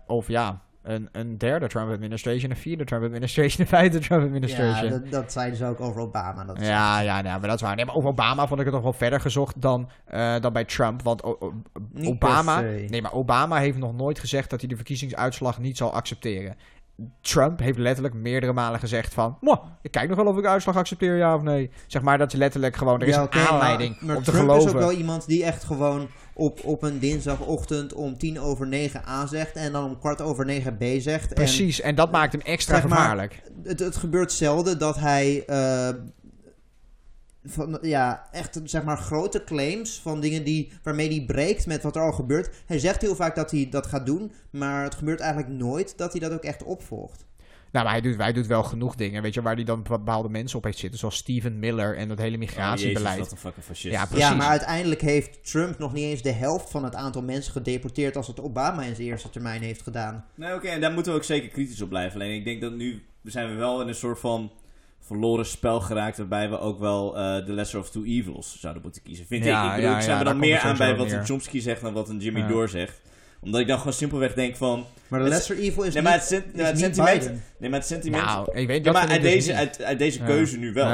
of 0.07 0.29
ja, 0.29 0.61
een, 0.89 1.09
een 1.12 1.39
derde 1.39 1.66
Trump 1.66 1.91
administration, 1.91 2.51
een 2.51 2.57
vierde 2.57 2.84
Trump 2.84 3.05
administration, 3.05 3.61
een 3.62 3.66
vijfde 3.66 3.99
Trump 3.99 4.20
ja, 4.20 4.26
administration. 4.26 4.91
dat, 4.91 5.11
dat 5.11 5.32
zeiden 5.32 5.57
ze 5.57 5.66
ook 5.66 5.80
over 5.80 6.01
Obama. 6.01 6.45
Dat 6.45 6.61
Ja, 6.61 7.01
ja, 7.01 7.20
nee, 7.20 7.32
maar 7.32 7.41
dat 7.41 7.55
is 7.55 7.61
waar. 7.61 7.76
Nee, 7.76 7.84
maar 7.84 7.95
over 7.95 8.11
Obama 8.11 8.47
vond 8.47 8.61
ik 8.61 8.66
het 8.66 8.74
nog 8.74 8.84
wel 8.84 8.93
verder 8.93 9.20
gezocht 9.20 9.61
dan, 9.61 9.91
eh, 10.05 10.41
dan 10.41 10.53
bij 10.53 10.64
Trump. 10.64 11.03
Want 11.03 11.22
o- 11.22 11.36
o- 11.39 11.53
Niet 11.93 12.09
Obama, 12.09 12.61
nee, 12.61 13.03
maar 13.03 13.12
Obama 13.12 13.59
heeft 13.59 13.78
nog 13.78 13.95
nooit 13.95 14.18
gezegd 14.18 14.51
dat 14.51 14.61
hij 14.61 14.68
de 14.68 14.76
verkiezingsuitslag 14.76 15.59
niet 15.59 15.76
zal 15.76 15.93
accepteren. 15.93 16.57
Trump 17.20 17.59
heeft 17.59 17.78
letterlijk 17.78 18.14
meerdere 18.14 18.53
malen 18.53 18.80
gezegd 18.80 19.14
van... 19.14 19.36
"Mwah, 19.40 19.64
ik 19.82 19.90
kijk 19.90 20.09
nog 20.09 20.16
wel 20.16 20.26
of 20.26 20.38
ik 20.38 20.46
uitslag 20.46 20.76
accepteer, 20.76 21.16
ja 21.16 21.34
of 21.34 21.42
nee. 21.42 21.70
Zeg 21.86 22.03
maar, 22.03 22.18
dat 22.18 22.32
is 22.32 22.38
letterlijk 22.38 22.76
gewoon... 22.76 23.01
Er 23.01 23.09
is 23.09 23.14
Ja, 23.14 23.20
een 23.22 23.28
maar- 23.32 23.49
aanleiding 23.49 24.01
maar 24.01 24.16
om 24.16 24.22
te 24.22 24.30
Trump 24.30 24.46
geloven. 24.46 24.68
is 24.68 24.74
ook 24.74 24.78
wel 24.80 24.92
iemand 24.92 25.26
die 25.26 25.44
echt 25.44 25.64
gewoon 25.64 26.09
op, 26.34 26.61
op 26.64 26.82
een 26.82 26.99
dinsdagochtend 26.99 27.92
om 27.94 28.18
tien 28.18 28.40
over 28.40 28.66
negen 28.66 29.03
A 29.09 29.26
zegt 29.26 29.57
en 29.57 29.72
dan 29.72 29.84
om 29.84 29.99
kwart 29.99 30.20
over 30.20 30.44
negen 30.44 30.76
B 30.76 30.84
zegt. 30.99 31.34
Precies, 31.34 31.80
en 31.80 31.94
dat 31.94 32.11
maakt 32.11 32.32
hem 32.32 32.40
extra 32.40 32.74
Zeg 32.80 32.88
maar, 32.88 32.99
gevaarlijk. 32.99 33.42
het, 33.64 33.78
het 33.78 33.96
gebeurt 33.96 34.32
zelden 34.32 34.78
dat 34.78 34.99
hij 34.99 35.44
eh, 35.46 35.88
van, 37.51 37.78
ja, 37.82 38.28
echt 38.32 38.61
zeg 38.64 38.82
maar 38.82 38.99
grote 38.99 39.44
claims 39.44 40.01
van 40.01 40.20
dingen 40.20 40.44
die, 40.44 40.72
waarmee 40.82 41.09
hij 41.09 41.24
breekt 41.26 41.66
met 41.66 41.82
wat 41.82 41.96
er 41.96 42.03
al 42.03 42.12
gebeurt. 42.12 42.51
Hij 42.66 42.78
zegt 42.78 43.01
heel 43.03 43.16
vaak 43.16 43.34
dat 43.34 43.51
hij 43.51 43.68
dat 43.70 43.86
gaat 43.86 44.07
doen, 44.07 44.32
maar 44.51 44.82
het 44.82 44.94
gebeurt 44.94 45.20
eigenlijk 45.20 45.53
nooit 45.53 45.99
dat 45.99 46.12
hij 46.12 46.20
dat 46.20 46.32
ook 46.32 46.44
echt 46.44 46.62
opvolgt. 46.62 47.26
Nou, 47.72 47.84
maar 47.84 47.94
hij 47.94 48.03
doet, 48.03 48.16
hij 48.16 48.32
doet 48.32 48.46
wel 48.46 48.62
genoeg 48.62 48.94
dingen, 48.94 49.22
weet 49.22 49.34
je, 49.34 49.42
waar 49.42 49.55
hij 49.55 49.64
dan 49.64 49.82
bepaalde 49.82 50.28
mensen 50.28 50.59
op 50.59 50.64
heeft 50.64 50.78
zitten. 50.78 50.99
Zoals 50.99 51.16
Steven 51.16 51.59
Miller 51.59 51.96
en 51.96 52.09
dat 52.09 52.18
hele 52.18 52.32
Oh, 52.32 52.38
migratiebeleid. 52.38 53.05
Jezus, 53.05 53.18
wat 53.18 53.30
een 53.32 53.38
fucking 53.38 53.64
fascist. 53.64 53.94
Ja, 53.94 54.07
Precies. 54.07 54.28
Ja, 54.28 54.34
maar 54.34 54.49
uiteindelijk 54.49 55.01
heeft 55.01 55.51
Trump 55.51 55.78
nog 55.78 55.92
niet 55.92 56.05
eens 56.05 56.22
de 56.22 56.32
helft 56.32 56.70
van 56.70 56.84
het 56.84 56.94
aantal 56.94 57.22
mensen 57.22 57.53
gedeporteerd 57.53 58.16
als 58.16 58.26
het 58.26 58.40
Obama 58.40 58.82
in 58.82 58.94
zijn 58.94 59.09
eerste 59.09 59.30
termijn 59.30 59.62
heeft 59.62 59.82
gedaan. 59.82 60.24
Nee, 60.34 60.55
oké, 60.55 60.68
en 60.68 60.80
daar 60.80 60.92
moeten 60.92 61.12
we 61.12 61.18
ook 61.18 61.24
zeker 61.24 61.49
kritisch 61.49 61.80
op 61.80 61.88
blijven. 61.88 62.20
Alleen 62.20 62.34
ik 62.34 62.44
denk 62.44 62.61
dat 62.61 62.72
nu 62.72 63.03
zijn 63.22 63.49
we 63.49 63.55
wel 63.55 63.80
in 63.80 63.88
een 63.88 63.94
soort 63.94 64.18
van 64.18 64.53
verloren 65.09 65.46
spel 65.46 65.80
geraakt... 65.80 66.18
waarbij 66.18 66.50
we 66.50 66.61
ook 66.61 66.78
wel 66.78 67.16
eh 67.16 67.46
de 67.46 67.52
lesser 67.52 67.78
of 67.80 67.90
two 67.90 68.04
evils 68.04 68.56
zouden 68.61 68.82
moeten 68.82 69.02
kiezen, 69.02 69.26
vind 69.26 69.44
Ja, 69.44 69.64
ik. 69.64 69.68
Ik 69.70 69.74
bedoel, 69.76 69.90
ja, 69.90 69.96
ik 69.96 70.02
ja, 70.02 70.02
sta 70.02 70.18
er 70.18 70.24
daar 70.24 70.32
dan 70.32 70.38
meer 70.42 70.59
aan 70.59 70.76
bij 70.76 70.96
wat 70.96 71.11
een. 71.12 71.24
Chomsky 71.24 71.61
zegt 71.61 71.80
dan 71.80 71.92
wat 71.92 72.09
een 72.09 72.18
Jimmy 72.18 72.40
Ja. 72.40 72.46
Dore 72.48 72.66
zegt. 72.66 73.00
Omdat 73.40 73.61
ik 73.61 73.66
dan 73.66 73.78
gewoon 73.78 73.92
simpelweg 73.92 74.34
denk 74.34 74.56
van... 74.56 74.84
Maar 75.09 75.20
de 75.22 75.28
lesser 75.28 75.59
evil 75.59 75.82
is 75.82 75.94
Nee, 75.94 76.02
maar 76.02 76.12
niet, 76.12 76.20
het, 76.20 76.28
sen- 76.28 76.44
is 76.52 76.59
ja, 76.61 76.64
het 76.64 76.74
niet 76.74 76.82
sentiment... 76.84 77.18
Biden. 77.18 77.42
Nee, 77.59 77.70
maar 77.70 77.78
het 77.78 77.88
sentiment... 77.88 78.24
Nou, 78.24 78.59
ik 78.59 78.66
weet 78.66 78.84
ja, 78.84 78.92
dat 78.92 79.02
maar 79.02 79.11
uit 79.11 79.22
dus 79.22 79.32
deze, 79.32 79.48
niet. 79.50 79.59
uit, 79.59 79.82
uit 79.82 79.98
deze 79.98 80.18
Ja. 80.18 80.24
keuze 80.26 80.59
nu 80.59 80.72
wel. 80.72 80.86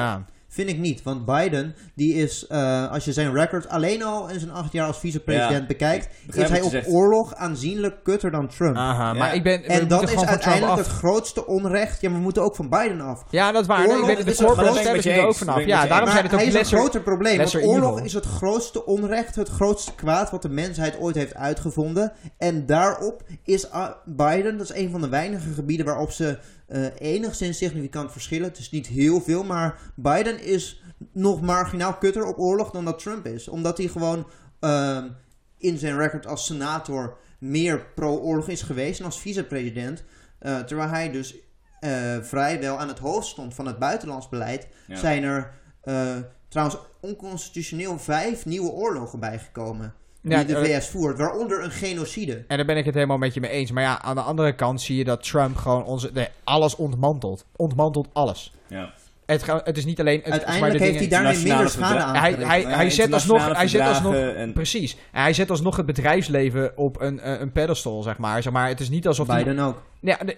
Vind 0.54 0.68
ik 0.68 0.78
niet, 0.78 1.02
want 1.02 1.24
Biden, 1.24 1.74
die 1.94 2.14
is, 2.14 2.46
eh, 2.46 2.90
als 2.90 3.04
je 3.04 3.12
zijn 3.12 3.32
record 3.34 3.68
alleen 3.68 4.02
al 4.02 4.28
in 4.28 4.40
zijn 4.40 4.52
acht 4.52 4.72
jaar 4.72 4.86
als 4.86 4.98
vicepresident 4.98 5.60
Ja, 5.60 5.66
bekijkt, 5.66 6.08
is 6.32 6.48
hij 6.48 6.60
op 6.60 6.70
zegt. 6.70 6.88
oorlog 6.88 7.34
aanzienlijk 7.34 8.02
kutter 8.02 8.30
dan 8.30 8.48
Trump. 8.48 8.76
Aha, 8.76 9.06
Ja. 9.06 9.12
maar 9.12 9.34
ik 9.34 9.42
ben... 9.42 9.64
en 9.64 9.88
dat 9.88 10.10
is 10.10 10.24
uiteindelijk 10.24 10.76
het 10.78 10.86
grootste 10.86 11.46
onrecht. 11.46 12.00
Ja, 12.00 12.08
maar 12.08 12.18
we 12.18 12.24
moeten 12.24 12.42
ook 12.42 12.56
van 12.56 12.68
Biden 12.68 13.00
af. 13.00 13.24
Ja, 13.30 13.52
dat 13.52 13.60
is 13.62 13.66
waar. 13.66 13.86
Oorlog 13.86 13.96
ik 13.96 14.16
ben, 14.16 14.24
de 14.24 14.30
ik 14.30 14.84
hebben 14.84 15.02
ze 15.02 15.10
er 15.10 15.26
ook 15.26 15.34
vanaf. 15.34 15.64
Ja, 15.64 15.86
daarom 15.86 16.04
maar 16.04 16.12
zijn 16.12 16.24
het 16.24 16.34
ook 16.34 16.40
hij 16.40 16.48
is 16.48 16.54
een 16.54 16.78
groter 16.78 17.00
probleem. 17.00 17.36
Want 17.36 17.54
oorlog 17.54 17.92
evil. 17.92 18.04
is 18.04 18.12
het 18.12 18.24
grootste 18.26 18.86
onrecht, 18.86 19.34
het 19.34 19.48
grootste 19.48 19.94
kwaad 19.94 20.30
wat 20.30 20.42
de 20.42 20.48
mensheid 20.48 20.98
ooit 20.98 21.14
heeft 21.14 21.34
uitgevonden. 21.34 22.12
En 22.38 22.66
daarop 22.66 23.22
is 23.44 23.70
ah, 23.70 23.90
Biden, 24.04 24.58
dat 24.58 24.70
is 24.70 24.76
een 24.76 24.90
van 24.90 25.00
de 25.00 25.08
weinige 25.08 25.52
gebieden 25.52 25.86
waarop 25.86 26.10
ze 26.10 26.38
eh, 26.66 26.86
enigszins 26.98 27.58
significant 27.58 28.12
verschillen. 28.12 28.48
Het 28.48 28.58
is 28.58 28.70
niet 28.70 28.86
heel 28.86 29.20
veel, 29.20 29.44
maar 29.44 29.78
Biden 29.96 30.42
is 30.42 30.82
nog 31.12 31.40
marginaal 31.40 31.94
kutter 31.98 32.24
op 32.26 32.38
oorlog 32.38 32.70
dan 32.70 32.84
dat 32.84 32.98
Trump 32.98 33.26
is. 33.26 33.48
Omdat 33.48 33.78
hij 33.78 33.86
gewoon 33.88 34.26
ehm, 34.60 35.08
in 35.58 35.78
zijn 35.78 35.96
record 35.96 36.26
als 36.26 36.46
senator 36.46 37.16
meer 37.38 37.86
pro-oorlog 37.94 38.48
is 38.48 38.62
geweest 38.62 38.98
en 38.98 39.04
als 39.04 39.20
vicepresident. 39.20 40.04
eh, 40.38 40.58
terwijl 40.60 40.88
hij 40.88 41.10
dus 41.10 41.34
eh, 41.80 42.16
vrijwel 42.22 42.78
aan 42.78 42.88
het 42.88 42.98
hoofd 42.98 43.26
stond 43.26 43.54
van 43.54 43.66
het 43.66 43.78
buitenlands 43.78 44.28
beleid, 44.28 44.66
Ja. 44.86 44.96
zijn 44.96 45.22
er 45.22 45.52
trouwens 46.48 46.78
onconstitutioneel 47.00 47.98
vijf 47.98 48.46
nieuwe 48.46 48.70
oorlogen 48.70 49.20
bijgekomen. 49.20 49.94
Ja, 50.32 50.44
die 50.44 50.54
de 50.54 50.60
eh, 50.60 50.78
VS 50.78 50.88
voert, 50.88 51.18
waaronder 51.18 51.64
een 51.64 51.70
genocide. 51.70 52.44
En 52.48 52.56
daar 52.56 52.66
ben 52.66 52.76
ik 52.76 52.84
het 52.84 52.94
helemaal 52.94 53.18
met 53.18 53.34
je 53.34 53.40
mee 53.40 53.50
eens. 53.50 53.70
Maar 53.70 53.82
ja, 53.82 54.02
aan 54.02 54.14
de 54.14 54.20
andere 54.20 54.54
kant 54.54 54.80
zie 54.80 54.96
je 54.96 55.04
dat 55.04 55.22
Trump 55.22 55.56
gewoon 55.56 55.84
onze, 55.84 56.12
de, 56.12 56.28
alles 56.44 56.76
ontmantelt. 56.76 57.44
Ontmantelt 57.56 58.08
alles. 58.12 58.52
Ja. 58.66 58.92
Het, 59.26 59.46
het 59.64 59.76
is 59.76 59.84
niet 59.84 60.00
alleen... 60.00 60.20
Het, 60.22 60.32
Uiteindelijk 60.32 60.78
heeft 60.78 60.98
hij 60.98 61.08
daarmee 61.08 61.36
minder 61.36 61.70
schade 61.70 61.70
verdragen. 61.70 62.20
Hij, 62.20 62.62
hij, 62.62 62.74
hij 62.74 62.90
zet 62.90 63.12
alsnog... 63.12 63.56
Hij 63.56 63.68
zet 63.68 63.80
alsnog 63.80 64.14
en- 64.14 64.52
Precies. 64.52 64.96
En 65.12 65.22
hij 65.22 65.32
zet 65.32 65.50
alsnog 65.50 65.76
het 65.76 65.86
bedrijfsleven 65.86 66.76
op 66.76 67.00
een, 67.00 67.20
eh, 67.20 67.40
een 67.40 67.52
pedestal, 67.52 68.02
zeg 68.02 68.18
maar. 68.18 68.42
zeg 68.42 68.52
maar. 68.52 68.68
Het 68.68 68.80
is 68.80 68.88
niet 68.88 69.06
alsof 69.06 69.26
hij... 69.26 69.44
Biden 69.44 69.58
ook. 69.58 69.82
Ja, 70.00 70.16
de- 70.16 70.36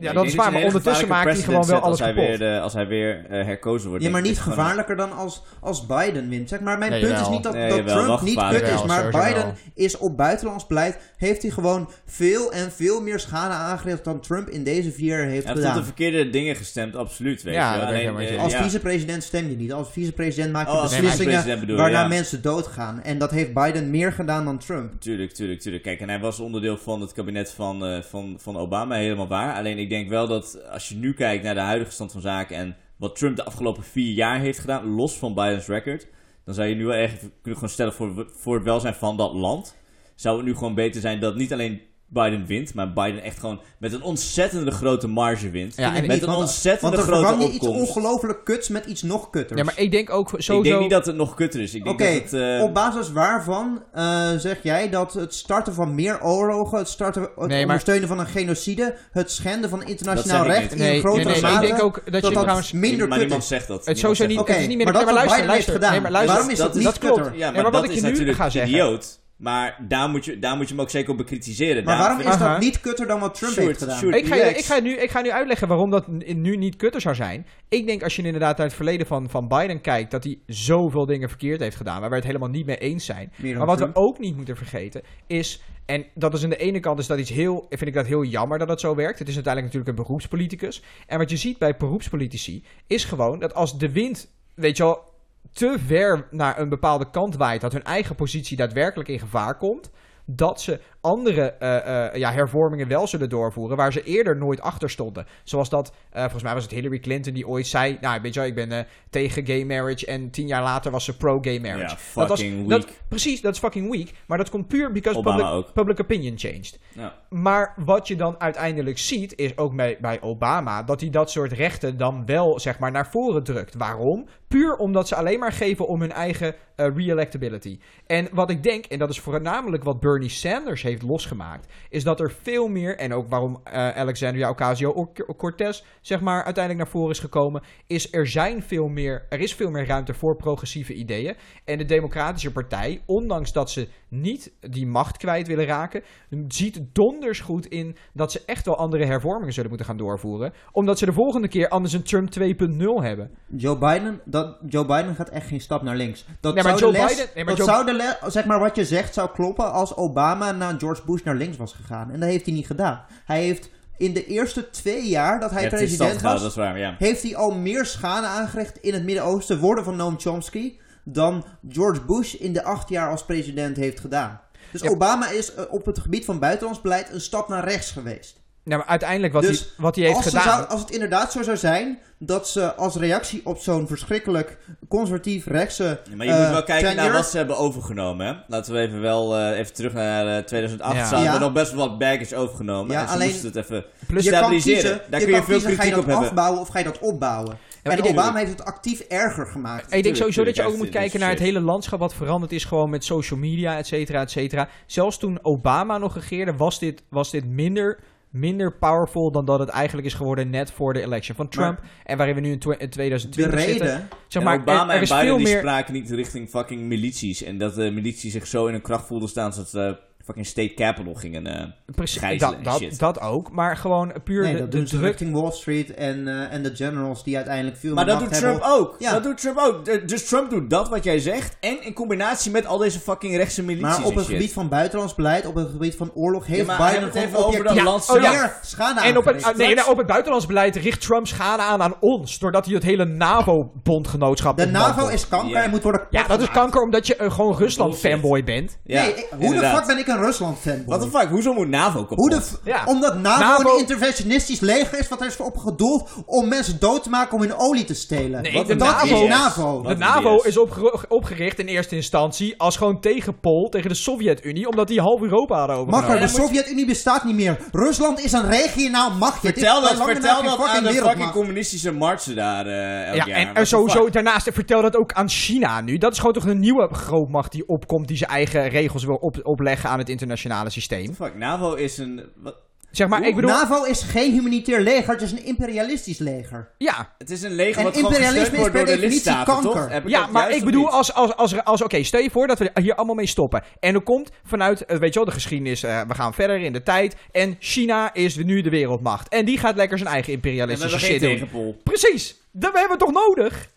ja, 0.00 0.12
dat 0.12 0.24
is 0.24 0.34
waar. 0.34 0.52
Maar 0.52 0.62
ondertussen 0.62 1.08
maakt 1.08 1.32
hij 1.32 1.36
gewoon 1.42 1.66
wel 1.66 1.80
alles 1.80 1.98
kapot. 1.98 2.14
zet 2.16 2.28
Als 2.28 2.28
hij 2.28 2.38
weer, 2.38 2.38
de- 2.54 2.60
als 2.60 2.72
hij 2.72 2.86
weer 2.86 3.24
eh, 3.28 3.44
herkozen 3.44 3.88
wordt. 3.88 4.04
Ja, 4.04 4.10
maar 4.10 4.20
niet 4.22 4.40
gevaarlijker 4.40 4.96
dan 4.96 5.12
als, 5.12 5.42
als 5.60 5.86
Biden 5.86 6.28
wint. 6.28 6.48
Zeg 6.48 6.60
maar, 6.60 6.78
mijn 6.78 6.90
Nee, 6.90 7.00
punt 7.00 7.20
is 7.20 7.28
niet 7.28 7.42
dat, 7.42 7.52
Nee, 7.52 7.68
dat 7.68 7.78
jawel, 7.78 7.94
wel 7.94 8.04
Trump 8.04 8.20
niet 8.20 8.48
kut 8.48 8.68
is, 8.68 8.84
maar 8.84 9.10
Biden 9.10 9.54
is 9.74 9.98
op 9.98 10.16
buitenlands 10.16 10.66
beleid, 10.66 10.98
heeft 11.16 11.42
hij 11.42 11.50
gewoon 11.50 11.90
veel 12.06 12.52
en 12.52 12.72
veel 12.72 13.00
meer 13.02 13.18
schade 13.20 13.54
aangericht 13.54 14.04
dan 14.04 14.20
Trump 14.20 14.48
in 14.48 14.64
deze 14.64 14.92
vier 14.92 15.08
jaar 15.18 15.26
heeft 15.28 15.44
Hij 15.44 15.52
heeft 15.54 15.66
gedaan. 15.66 15.78
de 15.78 15.84
verkeerde 15.84 16.30
dingen 16.30 16.56
gestemd, 16.56 16.96
absoluut. 16.96 17.42
Weet 17.42 17.54
Ja, 17.54 17.74
je. 17.74 17.80
Alleen, 17.86 18.18
eh, 18.28 18.42
Als 18.42 18.52
ja. 18.52 18.62
vicepresident 18.62 19.22
stem 19.22 19.48
je 19.50 19.56
niet. 19.56 19.72
Als 19.72 19.88
vicepresident 19.92 20.52
maak 20.52 20.66
je 20.66 20.72
Oh, 20.72 20.82
beslissingen 20.82 21.60
bedoel 21.60 21.76
waarna 21.76 22.00
ja. 22.00 22.08
mensen 22.08 22.42
doodgaan. 22.42 23.02
En 23.02 23.18
dat 23.18 23.30
heeft 23.30 23.54
Biden 23.54 23.90
meer 23.90 24.12
gedaan 24.12 24.44
dan 24.44 24.58
Trump. 24.58 25.00
Tuurlijk, 25.00 25.32
tuurlijk, 25.32 25.60
tuurlijk. 25.60 25.82
Kijk, 25.82 26.00
en 26.00 26.08
hij 26.08 26.20
was 26.20 26.38
onderdeel 26.40 26.76
van 26.76 27.00
het 27.00 27.12
kabinet 27.12 27.52
van, 27.52 27.84
eh, 27.86 28.02
van, 28.02 28.36
van 28.40 28.56
Obama, 28.56 28.94
helemaal 28.94 29.28
waar. 29.28 29.54
Alleen 29.54 29.78
ik 29.78 29.89
denk 29.90 30.08
wel 30.08 30.26
dat 30.26 30.68
als 30.70 30.88
je 30.88 30.94
nu 30.94 31.14
kijkt 31.14 31.44
naar 31.44 31.54
de 31.54 31.60
huidige 31.60 31.90
stand 31.90 32.12
van 32.12 32.20
zaken 32.20 32.56
en 32.56 32.76
wat 32.96 33.16
Trump 33.16 33.36
de 33.36 33.44
afgelopen 33.44 33.82
vier 33.82 34.12
jaar 34.12 34.40
heeft 34.40 34.58
gedaan, 34.58 34.94
los 34.94 35.18
van 35.18 35.34
Bidens 35.34 35.66
record, 35.66 36.06
dan 36.44 36.54
zou 36.54 36.68
je 36.68 36.74
nu 36.74 36.86
wel 36.86 36.94
echt 36.94 37.18
kunnen 37.20 37.54
gewoon 37.54 37.68
stellen 37.68 37.92
voor, 37.92 38.30
voor 38.34 38.54
het 38.54 38.64
welzijn 38.64 38.94
van 38.94 39.16
dat 39.16 39.32
land. 39.32 39.76
Zou 40.14 40.36
het 40.36 40.46
nu 40.46 40.54
gewoon 40.54 40.74
beter 40.74 41.00
zijn 41.00 41.20
dat 41.20 41.34
niet 41.34 41.52
alleen 41.52 41.80
Biden 42.12 42.46
wint, 42.46 42.74
maar 42.74 42.92
Biden 42.92 43.22
echt 43.22 43.38
gewoon 43.38 43.60
met 43.78 43.92
een 43.92 44.02
ontzettende 44.02 44.70
grote 44.70 45.06
marge 45.08 45.50
wint. 45.50 45.76
Ja, 45.76 45.86
en 45.86 45.92
met 46.00 46.10
niet, 46.10 46.20
een 46.22 46.26
want- 46.28 46.40
ontzettende 46.40 46.96
Want 46.96 47.08
grote 47.08 47.26
vervang 47.26 47.42
je 47.48 47.54
iets 47.56 47.66
opkomst. 47.66 47.88
ongelooflijk 47.96 48.44
kuts 48.44 48.68
met 48.68 48.84
iets 48.84 49.02
nog 49.02 49.30
kutters. 49.30 49.58
Ja, 49.58 49.64
maar 49.64 49.78
ik 49.78 49.90
denk 49.90 50.10
ook 50.10 50.28
sowieso... 50.28 50.56
Ik 50.58 50.64
denk 50.64 50.80
niet 50.80 50.90
dat 50.90 51.06
het 51.06 51.16
nog 51.16 51.34
kutter 51.34 51.60
is. 51.60 51.74
Ik 51.74 51.84
denk 51.84 52.00
Oké, 52.00 52.12
dat 52.12 52.22
het... 52.22 52.32
eh, 52.32 52.62
op 52.62 52.74
basis 52.74 53.12
waarvan 53.12 53.82
eh, 53.92 54.28
zeg 54.36 54.58
jij 54.62 54.90
dat 54.90 55.12
het 55.12 55.34
starten 55.34 55.74
van 55.74 55.94
meer 55.94 56.22
oorlogen, 56.22 56.78
het, 56.78 56.88
starten, 56.88 57.22
het 57.22 57.36
Nee, 57.36 57.48
maar- 57.48 57.60
ondersteunen 57.62 58.08
van 58.08 58.18
een 58.18 58.26
genocide, 58.26 58.96
het 59.12 59.30
schenden 59.30 59.70
van 59.70 59.84
internationaal 59.84 60.46
recht 60.46 60.60
niet. 60.62 60.70
in 60.72 60.78
Nee, 60.78 60.98
grotere 61.00 61.24
nee, 61.24 61.32
nee, 61.32 61.42
maar 61.42 61.52
mate, 61.52 61.64
ik 61.66 61.70
denk 61.70 61.82
ook 61.84 61.94
dat, 61.94 62.04
dat 62.12 62.22
je 62.26 62.30
dat 62.30 62.40
trouwens... 62.42 62.72
minder 62.72 62.98
maar 62.98 63.08
kut 63.08 63.18
niemand 63.18 63.42
is. 63.42 63.48
zegt 63.48 63.68
dat. 63.68 63.76
Het 63.76 63.94
Niemand 63.94 64.16
sowieso 64.16 64.22
zegt 64.22 64.28
niet, 64.28 64.38
dat. 64.38 64.48
Oké, 64.48 64.52
het 64.52 64.62
is 64.62 64.68
niet 64.68 64.76
meer... 64.76 64.86
maar 64.86 64.94
nee, 64.94 65.04
dat 65.04 65.14
maar 65.14 65.24
wat 65.24 65.34
luister, 65.36 65.54
heeft 65.54 65.80
luister. 65.80 66.02
maar 66.02 66.10
luister. 66.10 66.34
waarom 66.34 66.50
is 66.52 66.58
dat 66.58 66.74
niet 66.74 66.98
kutter? 66.98 67.36
Ja, 67.36 67.44
maar, 67.50 67.62
maar 67.62 67.62
wat 67.62 67.72
dat 67.72 67.84
ik 67.84 67.90
is 67.90 67.96
je 67.96 68.02
nu 68.02 68.10
natuurlijk 68.10 68.36
ga 68.38 68.50
zeggen- 68.50 68.70
idioot. 68.72 69.19
Maar 69.40 69.78
daar 69.88 70.08
moet, 70.08 70.24
je, 70.24 70.38
daar 70.38 70.56
moet 70.56 70.68
je 70.68 70.74
hem 70.74 70.82
ook 70.82 70.90
zeker 70.90 71.10
op 71.10 71.16
bekritiseren. 71.16 71.84
Maar 71.84 71.98
Daar 71.98 72.06
waarom 72.06 72.32
is 72.32 72.38
dat 72.38 72.60
niet 72.60 72.80
kutter 72.80 73.06
dan 73.06 73.20
wat 73.20 73.34
Trump 73.34 73.56
heeft 73.56 73.78
gedaan? 73.78 74.14
Ik 74.14 74.26
ga, 74.26 74.34
ik, 74.34 74.64
ga 74.64 74.80
nu, 74.80 74.96
ik 74.96 75.10
ga 75.10 75.20
nu 75.20 75.30
uitleggen 75.30 75.68
waarom 75.68 75.90
dat 75.90 76.06
nu 76.26 76.56
niet 76.56 76.76
kutter 76.76 77.00
zou 77.00 77.14
zijn. 77.14 77.46
Ik 77.68 77.86
denk 77.86 78.02
als 78.02 78.16
je 78.16 78.22
inderdaad 78.22 78.56
naar 78.56 78.66
het 78.66 78.76
verleden 78.76 79.06
van, 79.06 79.30
van 79.30 79.48
Biden 79.48 79.80
kijkt, 79.80 80.10
dat 80.10 80.24
hij 80.24 80.38
zoveel 80.46 81.06
dingen 81.06 81.28
verkeerd 81.28 81.60
heeft 81.60 81.76
gedaan, 81.76 82.00
waar 82.00 82.10
we 82.10 82.16
het 82.16 82.24
helemaal 82.24 82.48
niet 82.48 82.66
mee 82.66 82.78
eens 82.78 83.04
zijn. 83.04 83.32
Maar 83.36 83.66
wat 83.66 83.76
Trump. 83.76 83.94
we 83.94 84.00
ook 84.00 84.18
niet 84.18 84.36
moeten 84.36 84.56
vergeten 84.56 85.02
is, 85.26 85.62
en 85.86 86.04
dat 86.14 86.34
is 86.34 86.44
aan 86.44 86.50
de 86.50 86.56
ene 86.56 86.80
kant 86.80 86.98
is 86.98 87.06
dat 87.06 87.18
iets 87.18 87.30
heel, 87.30 87.66
vind 87.68 87.86
ik 87.86 87.94
dat 87.94 88.06
heel 88.06 88.24
jammer 88.24 88.58
dat 88.58 88.68
het 88.68 88.80
zo 88.80 88.94
werkt. 88.94 89.18
Het 89.18 89.28
is 89.28 89.34
uiteindelijk 89.34 89.74
natuurlijk 89.74 89.98
een 89.98 90.04
beroepspoliticus. 90.04 90.82
En 91.06 91.18
wat 91.18 91.30
je 91.30 91.36
ziet 91.36 91.58
bij 91.58 91.76
beroepspolitici 91.76 92.64
is 92.86 93.04
gewoon 93.04 93.38
dat 93.38 93.54
als 93.54 93.78
de 93.78 93.92
wind, 93.92 94.28
weet 94.54 94.76
je 94.76 94.82
wel, 94.82 95.09
te 95.52 95.76
ver 95.86 96.26
naar 96.30 96.58
een 96.58 96.68
bepaalde 96.68 97.10
kant 97.10 97.36
waait, 97.36 97.60
dat 97.60 97.72
hun 97.72 97.84
eigen 97.84 98.14
positie 98.14 98.56
daadwerkelijk 98.56 99.08
in 99.08 99.18
gevaar 99.18 99.56
komt, 99.56 99.90
dat 100.24 100.60
ze 100.60 100.80
andere 101.00 101.50
eh, 101.50 102.06
eh, 102.06 102.14
ja, 102.14 102.32
hervormingen 102.32 102.88
wel 102.88 103.06
zullen 103.06 103.28
doorvoeren 103.28 103.76
waar 103.76 103.92
ze 103.92 104.02
eerder 104.02 104.36
nooit 104.36 104.60
achter 104.60 104.90
stonden. 104.90 105.26
Zoals 105.44 105.68
dat, 105.68 105.94
eh, 106.10 106.20
volgens 106.20 106.42
mij 106.42 106.54
was 106.54 106.62
het 106.62 106.72
Hillary 106.72 106.98
Clinton 106.98 107.32
die 107.32 107.48
ooit 107.48 107.66
zei, 107.66 107.98
nou 108.00 108.20
weet 108.22 108.34
je 108.34 108.40
wel, 108.40 108.48
ik 108.48 108.54
ben 108.54 108.86
tegen 109.10 109.46
gay 109.46 109.64
marriage 109.64 110.06
en 110.06 110.30
tien 110.30 110.46
jaar 110.46 110.62
later 110.62 110.90
was 110.90 111.04
ze 111.04 111.16
pro-gay 111.16 111.60
marriage. 111.60 111.96
Ja, 112.14 112.20
dat 112.20 112.28
was, 112.28 112.40
fucking 112.40 112.68
dat, 112.68 112.84
weak. 112.84 112.96
precies, 113.08 113.40
dat 113.40 113.54
is 113.54 113.58
fucking 113.58 113.90
weak. 113.90 114.08
Maar 114.26 114.38
dat 114.38 114.50
komt 114.50 114.68
puur 114.68 114.92
because 114.92 115.20
public, 115.20 115.72
public 115.72 116.00
opinion 116.00 116.38
changed. 116.38 116.78
Ja. 116.92 117.14
Maar 117.28 117.74
wat 117.76 118.08
je 118.08 118.16
dan 118.16 118.40
uiteindelijk 118.40 118.98
ziet, 118.98 119.38
is 119.38 119.58
ook 119.58 119.76
bij, 119.76 119.98
bij 120.00 120.22
Obama, 120.22 120.82
dat 120.82 121.00
hij 121.00 121.10
dat 121.10 121.30
soort 121.30 121.52
rechten 121.52 121.96
dan 121.96 122.26
wel 122.26 122.60
zeg 122.60 122.78
maar 122.78 122.90
naar 122.90 123.10
voren 123.10 123.42
drukt. 123.42 123.74
Waarom? 123.74 124.28
Puur 124.48 124.76
omdat 124.76 125.08
ze 125.08 125.14
alleen 125.14 125.38
maar 125.38 125.52
geven 125.52 125.86
om 125.86 126.00
hun 126.00 126.12
eigen 126.12 126.54
eh, 126.76 126.86
re-electability. 126.96 127.78
En 128.06 128.28
wat 128.32 128.50
ik 128.50 128.62
denk, 128.62 128.84
en 128.84 128.98
dat 128.98 129.10
is 129.10 129.20
voornamelijk 129.20 129.84
wat 129.84 130.00
Bernie 130.00 130.28
Sanders 130.28 130.82
heeft 130.82 130.89
losgemaakt, 130.98 131.72
is 131.88 132.04
dat 132.04 132.20
er 132.20 132.32
veel 132.42 132.68
meer, 132.68 132.96
en 132.98 133.12
ook 133.14 133.28
waarom 133.28 133.60
eh, 133.64 133.72
Alexandria 133.88 134.48
Ocasio-Cortez 134.50 135.82
zeg 136.00 136.20
maar 136.20 136.44
uiteindelijk 136.44 136.84
naar 136.84 136.92
voren 136.92 137.10
is 137.10 137.18
gekomen, 137.18 137.62
is 137.86 138.12
er 138.12 138.26
zijn 138.26 138.62
veel 138.62 138.88
meer, 138.88 139.26
er 139.28 139.40
is 139.40 139.54
veel 139.54 139.70
meer 139.70 139.86
ruimte 139.86 140.14
voor 140.14 140.36
progressieve 140.36 140.94
ideeën. 140.94 141.36
En 141.64 141.78
de 141.78 141.84
Democratische 141.84 142.52
Partij, 142.52 143.02
ondanks 143.06 143.52
dat 143.52 143.70
ze 143.70 143.88
niet 144.08 144.52
die 144.60 144.86
macht 144.86 145.16
kwijt 145.16 145.46
willen 145.46 145.66
raken, 145.66 146.02
ziet 146.48 146.80
donders 146.92 147.40
goed 147.40 147.66
in 147.66 147.96
dat 148.12 148.32
ze 148.32 148.42
echt 148.46 148.66
wel 148.66 148.76
andere 148.76 149.06
hervormingen 149.06 149.52
zullen 149.52 149.68
moeten 149.68 149.86
gaan 149.86 149.96
doorvoeren. 149.96 150.52
Omdat 150.72 150.98
ze 150.98 151.04
de 151.06 151.12
volgende 151.12 151.48
keer 151.48 151.68
anders 151.68 151.92
een 151.92 152.02
Trump 152.02 152.28
2.0 152.38 153.02
hebben. 153.02 153.30
Joe 153.56 153.78
Biden, 153.78 154.20
dat, 154.24 154.58
Joe 154.66 154.86
Biden 154.86 155.14
gaat 155.14 155.28
echt 155.28 155.46
geen 155.46 155.60
stap 155.60 155.82
naar 155.82 155.96
links. 155.96 156.26
Dat 156.40 156.54
Nee, 156.54 156.62
maar 156.64 156.78
zou 156.78 156.92
de 156.92 156.98
Joe 156.98 157.06
les, 157.06 157.16
Biden- 157.16 157.30
nee, 157.34 157.44
maar 157.44 157.56
dat 157.56 157.66
Joe- 157.66 157.74
zou 157.74 157.86
de 157.86 157.92
le- 157.94 158.30
zeg 158.30 158.44
maar 158.44 158.58
wat 158.58 158.76
je 158.76 158.84
zegt 158.84 159.14
zou 159.14 159.30
kloppen 159.30 159.72
als 159.72 159.96
Obama 159.96 160.52
na 160.52 160.72
George 160.80 161.02
Bush 161.06 161.22
naar 161.22 161.34
links 161.34 161.56
was 161.56 161.72
gegaan. 161.72 162.10
En 162.10 162.20
dat 162.20 162.28
heeft 162.28 162.44
hij 162.44 162.54
niet 162.54 162.66
gedaan. 162.66 163.04
Hij 163.24 163.42
heeft 163.42 163.70
in 163.96 164.14
de 164.14 164.26
eerste 164.26 164.70
twee 164.70 165.08
jaar 165.08 165.40
dat 165.40 165.50
hij 165.50 165.60
heeft 165.60 165.74
president 165.74 166.20
was, 166.20 166.40
dat 166.40 166.50
is 166.50 166.56
waar, 166.56 166.78
ja. 166.78 166.94
heeft 166.98 167.22
hij 167.22 167.36
al 167.36 167.54
meer 167.54 167.84
schade 167.86 168.26
aangericht 168.26 168.78
in 168.78 168.94
het 168.94 169.04
Midden-Oosten, 169.04 169.58
woorden 169.58 169.84
van 169.84 169.96
Noam 169.96 170.18
Chomsky, 170.18 170.78
dan 171.04 171.44
George 171.68 172.00
Bush 172.00 172.34
in 172.34 172.52
de 172.52 172.62
acht 172.62 172.88
jaar 172.88 173.10
als 173.10 173.24
president 173.24 173.76
heeft 173.76 174.00
gedaan. 174.00 174.40
Dus 174.72 174.80
Ja. 174.80 174.90
Obama 174.90 175.30
is 175.30 175.54
eh, 175.54 175.64
op 175.68 175.86
het 175.86 175.98
gebied 175.98 176.24
van 176.24 176.38
buitenlands 176.38 176.80
beleid 176.80 177.12
een 177.12 177.20
stap 177.20 177.48
naar 177.48 177.64
rechts 177.64 177.90
geweest. 177.90 178.39
Nou, 178.70 178.82
maar 178.82 178.90
uiteindelijk 178.90 179.32
wat, 179.32 179.42
Dus 179.42 179.58
hij, 179.60 179.68
wat 179.76 179.94
hij 179.96 180.04
heeft 180.04 180.16
als, 180.16 180.24
gedaan... 180.26 180.42
zou- 180.42 180.66
als 180.68 180.80
het 180.80 180.90
inderdaad 180.90 181.32
zo 181.32 181.42
zou 181.42 181.56
zijn 181.56 181.98
dat 182.18 182.48
ze 182.48 182.74
als 182.74 182.96
reactie 182.96 183.40
op 183.44 183.58
zo'n 183.58 183.86
verschrikkelijk 183.86 184.58
conservatief 184.88 185.46
rechtse. 185.46 186.00
Ja, 186.10 186.16
Maar 186.16 186.26
je 186.26 186.32
eh, 186.32 186.38
moet 186.42 186.48
wel 186.50 186.62
kijken 186.62 186.88
tenure- 186.88 187.08
naar 187.08 187.16
wat 187.16 187.30
ze 187.30 187.36
hebben 187.36 187.56
overgenomen. 187.58 188.26
Hè? 188.26 188.32
Laten 188.46 188.72
we 188.74 188.80
even 188.80 189.00
wel 189.00 189.36
eh, 189.36 189.58
even 189.58 189.72
terug 189.74 189.92
naar 189.92 190.36
eh, 190.36 190.44
2008. 190.44 190.94
Ja. 190.96 191.06
Ze 191.08 191.14
hadden 191.14 191.32
Ja. 191.32 191.38
nog 191.38 191.52
best 191.52 191.72
wel 191.72 191.88
wat 191.88 191.98
baggage 191.98 192.36
overgenomen. 192.36 192.92
Ja, 192.92 193.00
en 193.02 193.08
ze 193.08 193.14
alleen- 193.14 193.28
moesten 193.28 193.46
het 193.46 193.56
even 193.56 193.84
Plus, 194.06 194.24
je 194.24 194.30
kan 194.30 194.38
stabiliseren. 194.38 194.80
kiezen, 194.82 195.00
Daar 195.10 195.20
je 195.20 195.26
kun 195.26 195.34
je 195.34 195.42
veel 195.42 195.54
kiezen, 195.54 195.70
ga 195.76 195.82
je 195.84 195.90
kritiek 195.90 195.94
dat 195.94 196.04
op 196.04 196.10
hebben. 196.10 196.28
afbouwen 196.28 196.60
of 196.60 196.68
ga 196.68 196.78
je 196.78 196.84
dat 196.84 196.98
opbouwen. 196.98 197.58
en 197.82 198.02
Obama 198.04 198.38
heeft 198.38 198.50
het 198.50 198.64
actief 198.64 199.00
erger 199.00 199.46
gemaakt. 199.46 199.92
ik 199.94 200.02
denk 200.02 200.16
sowieso 200.16 200.44
dat 200.44 200.56
je 200.56 200.62
ook 200.62 200.76
moet 200.76 200.88
kijken 200.88 201.20
naar 201.20 201.30
het 201.30 201.38
hele 201.38 201.60
landschap 201.60 201.98
wat 201.98 202.14
veranderd 202.14 202.52
is 202.52 202.64
gewoon 202.64 202.90
met 202.90 203.04
social 203.04 203.38
media, 203.38 203.76
et 203.76 203.86
cetera, 203.86 204.20
et 204.20 204.30
cetera. 204.30 204.68
Zelfs 204.86 205.18
toen 205.18 205.38
Obama 205.42 205.98
nog 205.98 206.14
regeerde 206.14 206.56
was 206.56 206.78
dit, 206.78 207.02
was 207.08 207.30
dit 207.30 207.44
minder, 207.44 207.98
minder 208.30 208.72
powerful 208.72 209.30
dan 209.30 209.44
dat 209.44 209.58
het 209.58 209.68
eigenlijk 209.68 210.06
is 210.06 210.14
geworden 210.14 210.50
net 210.50 210.72
voor 210.72 210.92
de 210.92 211.02
election 211.02 211.36
van 211.36 211.48
Trump. 211.48 211.80
en 212.04 212.16
waarin 212.16 212.34
we 212.34 212.40
nu 212.40 212.50
in, 212.50 212.60
in 212.60 212.78
De 212.78 212.88
2020 212.88 213.60
zitten. 213.60 213.86
reden, 213.86 214.08
Zeg 214.28 214.42
En 214.42 214.48
maar, 214.48 214.60
Obama 214.60 214.90
er, 214.90 214.96
er 214.96 215.02
is 215.02 215.10
en 215.10 215.16
Biden 215.16 215.34
veel 215.34 215.44
die 215.44 215.46
meer... 215.46 215.58
spraken 215.58 215.92
niet 215.92 216.10
richting 216.10 216.48
fucking 216.48 216.82
milities. 216.82 217.42
En 217.42 217.58
dat 217.58 217.74
de 217.74 217.90
milities 217.90 218.32
zich 218.32 218.46
zo 218.46 218.66
in 218.66 218.72
hun 218.72 218.82
kracht 218.82 219.06
voelden 219.06 219.28
staan 219.28 219.52
dat 219.56 219.68
ze 219.68 219.98
fucking 220.30 220.46
state 220.46 220.74
capital 220.74 221.14
gingen 221.14 221.46
eh 221.46 221.64
Precies, 221.94 222.38
dat, 222.40 222.56
dat, 222.64 222.78
shit. 222.78 222.98
dat 222.98 223.20
ook, 223.20 223.50
maar 223.52 223.76
gewoon 223.76 224.12
puur 224.24 224.42
nee, 224.42 224.52
de, 224.52 224.58
dat 224.58 224.70
de 224.70 224.76
doen 224.76 224.86
ze 224.86 224.94
druk. 224.96 225.06
richting 225.06 225.32
Wall 225.40 225.50
Street 225.52 225.94
en, 225.94 226.28
eh, 226.28 226.52
en 226.52 226.62
de 226.62 226.76
generals 226.76 227.24
die 227.24 227.36
uiteindelijk 227.36 227.76
veel 227.76 227.94
Maar 227.94 228.04
meer 228.04 228.14
dat 228.14 228.22
doet 228.22 228.32
Trump 228.38 228.60
hebben. 228.62 228.78
ook. 228.78 228.96
Ja. 228.98 229.12
Dat 229.12 229.22
doet 229.22 229.38
Trump 229.40 229.58
ook. 229.58 230.08
Dus 230.08 230.26
Trump 230.26 230.50
doet 230.50 230.70
dat 230.70 230.88
wat 230.88 231.04
jij 231.04 231.18
zegt. 231.18 231.56
En 231.60 231.82
in 231.84 231.92
combinatie 231.92 232.50
met 232.50 232.66
al 232.66 232.78
deze 232.78 233.00
fucking 233.00 233.36
rechtse 233.36 233.62
milities 233.62 233.98
Maar 233.98 234.04
op 234.06 234.14
het 234.14 234.24
shit. 234.24 234.34
gebied 234.36 234.52
van 234.52 234.68
buitenlands 234.68 235.14
beleid, 235.14 235.46
op 235.46 235.54
het 235.54 235.68
gebied 235.70 235.96
van 235.96 236.10
oorlog, 236.14 236.46
heeft 236.46 236.66
Biden 236.66 237.02
het 237.02 237.14
even 237.14 237.46
over 237.46 237.64
dat 237.64 237.82
land 237.82 238.04
zelf. 238.04 238.20
meer 238.20 238.56
schade 238.62 239.00
En 239.00 239.16
op 239.16 239.24
het, 239.24 239.56
nee, 239.56 239.74
nou, 239.74 239.90
op 239.90 239.96
het 239.96 240.06
buitenlands 240.06 240.46
beleid 240.46 240.76
richt 240.76 241.00
Trump 241.00 241.26
schade 241.26 241.62
aan 241.62 241.82
aan 241.82 241.94
ons. 242.00 242.38
Doordat 242.38 242.64
hij 242.64 242.74
het 242.74 242.82
hele 242.84 243.04
NAVO-bondgenootschap 243.04 244.56
De 244.56 244.66
NAVO 244.66 245.08
is 245.08 245.28
kanker 245.28 245.50
Ja. 245.50 245.62
en 245.62 245.70
moet 245.70 245.82
worden 245.82 246.06
Ja, 246.10 246.26
dat 246.26 246.40
is 246.40 246.50
kanker 246.50 246.82
omdat 246.82 247.06
je 247.06 247.16
eh, 247.16 247.30
gewoon. 247.30 247.56
Rusland-fanboy 247.56 248.44
bent. 248.44 248.78
Nee, 248.84 249.14
hoe 249.38 249.54
de 249.54 249.66
fuck 249.66 249.86
ben 249.86 249.98
ik 249.98 250.06
een 250.06 250.19
een 250.20 250.26
Rusland 250.26 250.58
fanboy. 250.58 250.84
What 250.98 251.00
the 251.10 251.18
fuck, 251.18 251.28
hoezo 251.28 251.52
moet 251.52 251.68
NAVO 251.68 252.00
kapot? 252.00 252.18
Hoe 252.18 252.30
de 252.30 252.40
f- 252.40 252.60
Ja. 252.64 252.82
Omdat 252.86 253.18
NAVO, 253.18 253.40
NAVO 253.44 253.72
een 253.74 253.78
interventionistisch 253.78 254.60
leger 254.60 254.98
is, 254.98 255.08
wat 255.08 255.20
er 255.20 255.26
is 255.26 255.34
voor 255.34 255.46
opgedoeld 255.46 256.10
om 256.26 256.48
mensen 256.48 256.76
dood 256.80 257.02
te 257.02 257.10
maken 257.10 257.34
om 257.34 257.40
hun 257.40 257.54
olie 257.56 257.84
te 257.84 257.94
stelen. 257.94 258.42
Nee, 258.42 258.52
Wat 258.52 258.66
de 258.66 258.72
een 258.72 258.78
dat 258.78 258.88
NAVO 258.88 259.22
is 259.22 259.28
NAVO. 259.28 259.72
Wat 259.74 259.84
De 259.84 259.90
een 259.92 259.98
NAVO 259.98 260.36
BS. 260.36 260.44
is 260.46 260.58
opge- 260.58 261.04
opgericht 261.08 261.58
in 261.58 261.66
eerste 261.66 261.94
instantie 261.96 262.54
als 262.58 262.76
gewoon 262.76 263.00
tegenpol 263.00 263.68
tegen 263.68 263.88
de 263.88 263.94
Sovjet-Unie, 263.94 264.68
omdat 264.68 264.88
die 264.88 265.00
half 265.00 265.20
Europa 265.22 265.58
hadden 265.58 265.76
overgenomen. 265.76 266.08
Makker, 266.10 266.28
de 266.28 266.34
Sovjet-Unie 266.42 266.86
bestaat 266.86 267.24
niet 267.24 267.34
meer. 267.36 267.58
Rusland 267.72 268.24
is 268.24 268.32
een 268.32 268.48
regionaal 268.50 269.10
machtje. 269.10 269.46
Het 269.48 269.58
Vertel 269.58 269.80
dat, 269.80 269.96
vertel 270.04 270.42
dat 270.42 270.68
aan 270.68 270.82
de 270.84 270.92
fucking 270.92 271.30
communistische 271.30 271.92
marsen 271.92 272.36
daar 272.36 272.66
eh 272.66 273.06
elk 273.06 273.16
Ja, 273.16 273.24
jaar. 273.26 273.38
en, 273.46 273.52
What 273.54 273.66
sowieso 273.66 274.02
fuck? 274.02 274.12
daarnaast 274.12 274.48
vertel 274.52 274.82
dat 274.82 274.96
ook 274.96 275.12
aan 275.12 275.28
China 275.28 275.80
nu. 275.80 275.98
Dat 275.98 276.12
is 276.12 276.18
gewoon 276.18 276.32
toch 276.34 276.46
een 276.46 276.58
nieuwe 276.58 276.88
grootmacht 276.92 277.52
die 277.52 277.68
opkomt, 277.68 278.08
die 278.08 278.16
zijn 278.16 278.30
eigen 278.30 278.68
regels 278.68 279.04
wil 279.04 279.14
op, 279.14 279.40
opleggen 279.42 279.90
aan 279.90 279.98
het 280.00 280.08
internationale 280.08 280.70
systeem. 280.70 281.14
Fuck, 281.14 281.34
NAVO 281.34 281.74
is 281.74 281.98
een... 281.98 282.22
Wat, 282.36 282.56
Zeg 282.90 283.08
maar, 283.08 283.26
ik 283.26 283.34
bedoel, 283.34 283.50
NAVO 283.50 283.84
is 283.84 284.02
geen 284.02 284.32
humanitair 284.32 284.80
leger, 284.80 285.12
het 285.12 285.22
is 285.22 285.32
een 285.32 285.44
imperialistisch 285.44 286.18
leger. 286.18 286.70
ja, 286.78 287.14
het 287.18 287.30
is 287.30 287.42
een 287.42 287.52
leger 287.52 287.78
En 287.78 287.84
wat 287.84 287.94
gewoon 287.94 288.12
gesteund 288.12 288.36
imperialisme 288.36 288.56
is 288.56 288.60
wordt 288.60 288.74
door 288.74 288.84
per 288.84 288.94
de 288.94 289.00
definitie 289.00 289.32
lidstaten, 289.32 289.72
kanker. 289.72 290.00
toch? 290.02 290.10
Ja, 290.10 290.26
maar 290.26 290.50
ik 290.50 290.64
bedoel, 290.64 290.90
als, 290.90 291.14
als, 291.14 291.36
als, 291.36 291.64
als 291.64 291.82
oké, 291.82 292.02
stel 292.02 292.20
je 292.20 292.30
voor 292.30 292.46
dat 292.46 292.58
we 292.58 292.70
hier 292.74 292.94
allemaal 292.94 293.14
mee 293.14 293.26
stoppen. 293.26 293.62
En 293.80 293.94
er 293.94 294.02
komt 294.02 294.30
vanuit, 294.44 294.84
eh, 294.84 294.98
weet 294.98 295.12
je 295.12 295.18
wel, 295.18 295.28
de 295.28 295.34
geschiedenis, 295.34 295.82
eh, 295.82 296.00
we 296.08 296.14
gaan 296.14 296.34
verder 296.34 296.60
in 296.60 296.72
de 296.72 296.82
tijd. 296.82 297.16
En 297.32 297.56
China 297.58 298.14
is 298.14 298.36
nu 298.36 298.60
de 298.60 298.70
wereldmacht. 298.70 299.28
En 299.28 299.44
die 299.44 299.58
gaat 299.58 299.76
lekker 299.76 299.98
zijn 299.98 300.10
eigen 300.10 300.32
En 300.32 300.40
we 300.40 300.48
imperialistische 300.48 300.98
shit 300.98 301.20
doen. 301.20 301.76
Precies, 301.84 302.36
dat 302.52 302.72
hebben 302.72 302.98
we 302.98 303.04
toch 303.04 303.12
nodig? 303.12 303.68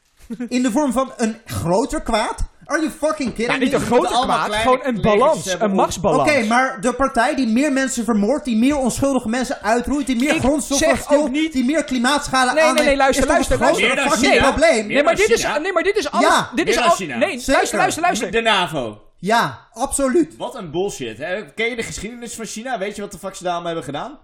In 0.50 0.64
de 0.64 0.72
vorm 0.72 0.92
van 0.92 1.14
een 1.18 1.36
groter 1.46 2.02
kwaad? 2.02 2.52
Are 2.66 2.80
you 2.80 2.92
fucking 2.92 3.30
kidding 3.34 3.52
Ja, 3.52 3.58
niet 3.64 3.72
me? 3.72 3.76
een 3.78 3.82
grote 3.86 4.08
kwaad, 4.24 4.56
gewoon 4.56 4.80
een 4.84 5.02
balans, 5.02 5.56
een 5.60 5.72
machtsbalans. 5.74 6.30
Oké, 6.32 6.44
maar 6.44 6.82
de 6.82 6.94
partij 6.94 7.36
die 7.36 7.48
meer 7.48 7.72
mensen 7.72 8.04
vermoordt, 8.04 8.46
die 8.46 8.58
meer 8.58 8.78
onschuldige 8.78 9.30
mensen 9.30 9.62
uitroeit, 9.62 10.06
die 10.08 10.16
meer 10.16 10.40
grondstoffen 10.40 11.32
niet- 11.32 11.54
die 11.54 11.66
meer 11.66 11.84
klimaatschade 11.84 12.46
Nee, 12.46 12.54
nee, 12.56 12.64
aanneemt, 12.70 12.88
nee, 12.88 12.98
luister, 12.98 13.24
is 13.40 13.48
toch 13.48 13.60
luister, 13.60 13.96
luister. 13.96 14.30
China. 14.30 14.50
probleem? 14.52 14.88
Nee, 14.88 15.04
maar 15.04 15.16
dit 15.16 15.30
is, 15.30 15.48
nee, 15.62 15.74
maar 15.74 15.84
dit 15.84 15.96
is 15.98 16.12
alles. 16.12 16.28
Ja, 16.28 16.50
dit 16.56 16.68
is 16.68 16.76
dan 16.76 16.84
al, 16.84 16.90
China. 16.96 17.18
Nee, 17.18 17.40
Zeker. 17.40 17.54
luister, 17.54 17.78
luister, 17.78 18.02
luister. 18.02 18.32
De 18.32 18.42
NAVO. 18.42 19.02
Ja, 19.18 19.68
absoluut. 19.74 20.38
Wat 20.38 20.56
een 20.56 20.72
bullshit. 20.72 21.18
Hè? 21.18 21.46
Ken 21.54 21.70
je 21.70 21.76
de 21.76 21.84
geschiedenis 21.84 22.34
van 22.36 22.46
China? 22.46 22.78
Weet 22.78 22.96
je 22.96 23.02
wat 23.02 23.12
de 23.12 23.18
fuck 23.18 23.36
ze 23.36 23.44
daarom 23.44 23.66
hebben 23.66 23.84
gedaan? 23.84 24.18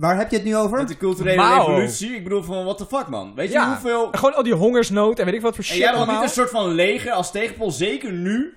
Waar 0.00 0.16
heb 0.18 0.30
je 0.30 0.36
het 0.36 0.44
nu 0.44 0.56
over? 0.56 0.78
Met 0.78 0.88
de 0.88 0.96
culturele 0.96 1.54
revolutie? 1.54 2.14
Ik 2.14 2.22
bedoel 2.22 2.42
van, 2.42 2.64
what 2.64 2.78
the 2.78 2.86
fuck 2.86 3.08
man? 3.08 3.34
Weet 3.34 3.48
je 3.48 3.52
Ja, 3.52 3.66
hoeveel... 3.68 4.08
gewoon 4.12 4.34
al 4.34 4.42
die 4.42 4.54
hongersnood 4.54 5.18
en 5.18 5.24
weet 5.24 5.34
ik 5.34 5.40
wat 5.40 5.54
voor 5.54 5.64
En 5.64 5.70
shit 5.70 5.78
jij 5.78 5.90
wil 5.90 5.98
niet 5.98 6.06
allemaal. 6.08 6.22
een 6.24 6.28
soort 6.28 6.50
van 6.50 6.68
leger 6.68 7.12
als 7.12 7.30
tegenpol, 7.30 7.70
zeker 7.70 8.12
nu. 8.12 8.54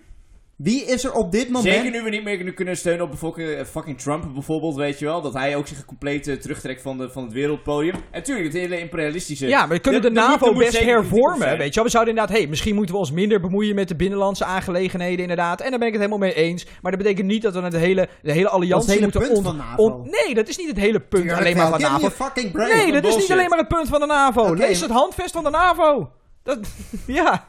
Wie 0.57 0.85
is 0.85 1.03
er 1.03 1.13
op 1.13 1.31
dit 1.31 1.49
moment... 1.49 1.73
Zeker 1.73 1.91
nu 1.91 2.03
we 2.03 2.09
niet 2.09 2.23
meer 2.23 2.53
kunnen 2.53 2.77
steunen 2.77 3.05
op 3.05 3.37
eh, 3.37 3.63
fucking 3.65 3.99
Trump 3.99 4.33
bijvoorbeeld, 4.33 4.75
weet 4.75 4.99
je 4.99 5.05
wel. 5.05 5.21
Dat 5.21 5.33
hij 5.33 5.55
ook 5.55 5.67
zich 5.67 5.85
compleet 5.85 6.41
terugtrekt 6.41 6.81
van, 6.81 6.97
de, 6.97 7.09
van 7.09 7.23
het 7.23 7.33
wereldpodium. 7.33 7.95
En 8.11 8.23
tuurlijk, 8.23 8.45
het 8.47 8.55
hele 8.55 8.79
imperialistische... 8.79 9.47
Ja, 9.47 9.59
maar 9.59 9.75
we 9.75 9.79
kunnen 9.79 10.01
de, 10.01 10.09
NAVO 10.09 10.51
moet 10.51 10.63
best 10.63 10.79
hervormen, 10.79 11.57
weet 11.57 11.67
je 11.67 11.73
wel. 11.75 11.83
We 11.83 11.89
zouden 11.89 12.13
inderdaad, 12.13 12.37
hey, 12.37 12.47
misschien 12.47 12.75
moeten 12.75 12.93
we 12.95 12.99
ons 13.01 13.11
minder 13.11 13.39
bemoeien 13.39 13.75
met 13.75 13.87
de 13.87 13.95
binnenlandse 13.95 14.45
aangeleggenheden, 14.45 15.19
inderdaad. 15.19 15.61
En 15.61 15.69
daar 15.69 15.79
ben 15.79 15.87
ik 15.87 15.93
het 15.93 16.01
helemaal 16.03 16.27
mee 16.27 16.33
eens. 16.35 16.65
Maar 16.81 16.91
dat 16.91 17.01
betekent 17.01 17.27
niet 17.27 17.41
dat 17.41 17.53
we 17.53 17.61
het 17.61 17.75
hele, 17.75 18.07
de 18.21 18.31
hele 18.31 18.49
alliantie 18.49 18.89
hele 18.91 19.01
moeten 19.01 19.21
punt 19.21 19.37
on- 19.37 19.43
van 19.43 19.55
NAVO. 19.55 19.83
on- 19.83 20.09
nee, 20.25 20.33
dat 20.33 20.47
is 20.47 20.57
niet 20.57 20.67
het 20.67 20.77
hele 20.77 20.99
punt 20.99 21.11
Tuurlijk 21.23 21.39
alleen 21.39 21.57
maar 21.57 21.69
van 21.69 21.81
NAVO. 21.81 22.09
fucking 22.09 22.51
break. 22.51 22.73
Nee, 22.73 22.91
dat 22.91 23.05
is 23.05 23.15
niet 23.15 23.31
alleen 23.31 23.49
maar 23.49 23.59
het 23.59 23.67
punt 23.67 23.87
van 23.87 23.99
de 23.99 24.05
NAVO. 24.05 24.53
Lees 24.53 24.79
maar- 24.79 24.89
het 24.89 24.97
handvest 24.97 25.31
van 25.33 25.43
de 25.43 25.49
NAVO. 25.49 26.11
Dat, 26.43 26.59
ja. 27.07 27.47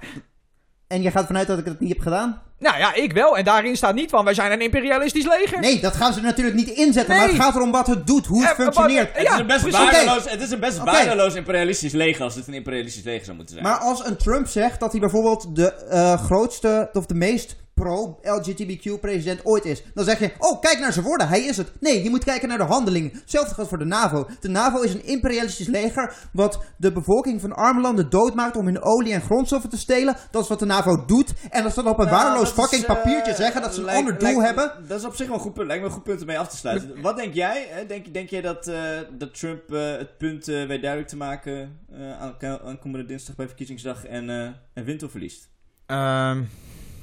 En 0.89 1.03
je 1.03 1.11
gaat 1.11 1.27
vanuit 1.27 1.47
dat 1.47 1.59
ik 1.59 1.65
het 1.65 1.81
niet 1.81 1.89
heb 1.89 2.01
gedaan? 2.01 2.43
Nou 2.59 2.79
ja, 2.79 2.95
ik 2.95 3.13
wel. 3.13 3.37
En 3.37 3.45
daarin 3.45 3.77
staat 3.77 3.95
niet 3.95 4.11
van, 4.11 4.25
wij 4.25 4.35
zijn 4.35 4.53
een 4.53 4.61
imperialistisch 4.61 5.27
leger. 5.27 5.61
Nee, 5.61 5.81
dat 5.81 5.97
gaan 5.97 6.13
ze 6.13 6.21
natuurlijk 6.21 6.57
niet 6.57 6.69
inzetten. 6.69 7.17
Maar 7.17 7.27
Nee. 7.27 7.35
het 7.35 7.45
gaat 7.45 7.55
erom 7.55 7.71
wat 7.71 7.87
het 7.87 8.07
doet, 8.07 8.27
hoe 8.27 8.43
het 8.43 8.51
Eh, 8.51 8.57
wat- 8.57 8.75
functioneert. 8.75 9.17
Het 9.17 9.29
is 9.33 9.39
een 9.39 9.47
best 9.47 9.71
waardeloos, 9.71 10.31
het 10.31 10.41
is 10.43 10.51
een 10.51 10.61
best 10.61 11.37
imperialistisch 11.37 11.93
leger 11.93 12.23
als 12.25 12.35
het 12.35 12.47
een 12.47 12.55
imperialistisch 12.55 13.05
leger 13.05 13.25
zou 13.25 13.37
moeten 13.37 13.55
zijn. 13.55 13.67
Maar 13.69 13.79
als 13.79 14.05
een 14.07 14.17
Trump 14.17 14.47
zegt 14.47 14.81
dat 14.81 14.91
hij 14.93 15.01
bijvoorbeeld 15.01 15.57
de 15.57 15.73
eh, 15.73 16.23
grootste 16.25 16.89
of 16.93 17.07
de 17.07 17.15
meest 17.15 17.57
pro-LGBTQ-president 17.75 19.45
ooit 19.45 19.65
is, 19.65 19.83
dan 19.95 20.05
zeg 20.05 20.19
je: 20.19 20.33
Oh, 20.39 20.61
kijk 20.61 20.79
naar 20.79 20.93
zijn 20.93 21.05
woorden, 21.05 21.29
hij 21.29 21.41
is 21.41 21.57
het. 21.57 21.73
Nee, 21.81 22.03
je 22.03 22.11
moet 22.11 22.25
kijken 22.25 22.49
naar 22.49 22.59
de 22.59 22.65
handelingen. 22.65 23.11
Hetzelfde 23.13 23.55
geldt 23.55 23.69
voor 23.69 23.79
de 23.79 23.85
NAVO. 23.85 24.27
De 24.41 24.49
NAVO 24.49 24.81
is 24.81 24.95
een 24.95 25.05
imperialistisch 25.05 25.67
leger 25.67 26.15
wat 26.33 26.65
de 26.77 26.93
bevolking 26.93 27.41
van 27.41 27.53
arme 27.53 27.81
landen 27.81 28.11
doodmaakt 28.11 28.57
om 28.57 28.65
hun 28.67 28.83
olie 28.83 29.13
en 29.13 29.23
grondstoffen 29.23 29.71
te 29.71 29.79
stelen. 29.79 30.17
Dat 30.31 30.43
is 30.43 30.49
wat 30.49 30.59
de 30.59 30.67
NAVO 30.67 31.05
doet. 31.05 31.33
En 31.51 31.63
dat 31.63 31.75
ze 31.75 31.83
dan 31.83 31.93
op 31.93 31.99
een 31.99 32.07
Nou, 32.07 32.17
waardeloos 32.17 32.49
is, 32.49 32.55
fucking 32.55 32.83
eh, 32.83 32.95
papiertje 32.95 33.35
zeggen 33.35 33.63
dat 33.63 33.75
ze 33.75 33.81
een 33.81 33.89
ander 33.89 34.19
doel 34.19 34.43
hebben. 34.43 34.73
Dat 34.89 34.99
is 34.99 35.07
op 35.07 35.15
zich 35.15 35.27
wel 35.27 35.37
een 35.37 35.43
goed 35.43 35.55
punt. 35.55 35.67
Lijkt 35.67 35.83
me 35.83 35.89
een 35.89 35.95
goed 35.95 36.05
punt 36.05 36.21
om 36.21 36.27
mee 36.27 36.39
af 36.39 36.49
te 36.49 36.57
sluiten. 36.57 37.01
Wat 37.03 37.17
denk 37.17 37.35
jij? 37.35 37.67
Hè? 37.71 37.87
Denk, 37.87 38.15
denk 38.15 38.29
jij 38.29 38.41
dat, 38.41 38.67
eh, 38.67 38.99
dat 39.19 39.35
Trump 39.35 39.73
eh, 39.73 39.97
het 39.97 40.19
punt 40.19 40.49
eh, 40.49 40.67
weet 40.67 40.81
duidelijk 40.81 41.09
te 41.09 41.17
maken 41.17 41.79
eh, 41.93 42.21
aan, 42.21 42.35
aan 42.65 42.79
komende 42.79 43.07
dinsdag 43.07 43.37
bij 43.37 43.47
verkiezingsdag 43.47 44.05
en, 44.05 44.31
eh 44.31 44.51
en 44.75 44.85
wint 44.85 45.03
of 45.03 45.11
verliest? 45.11 45.51
Ehm, 45.87 46.43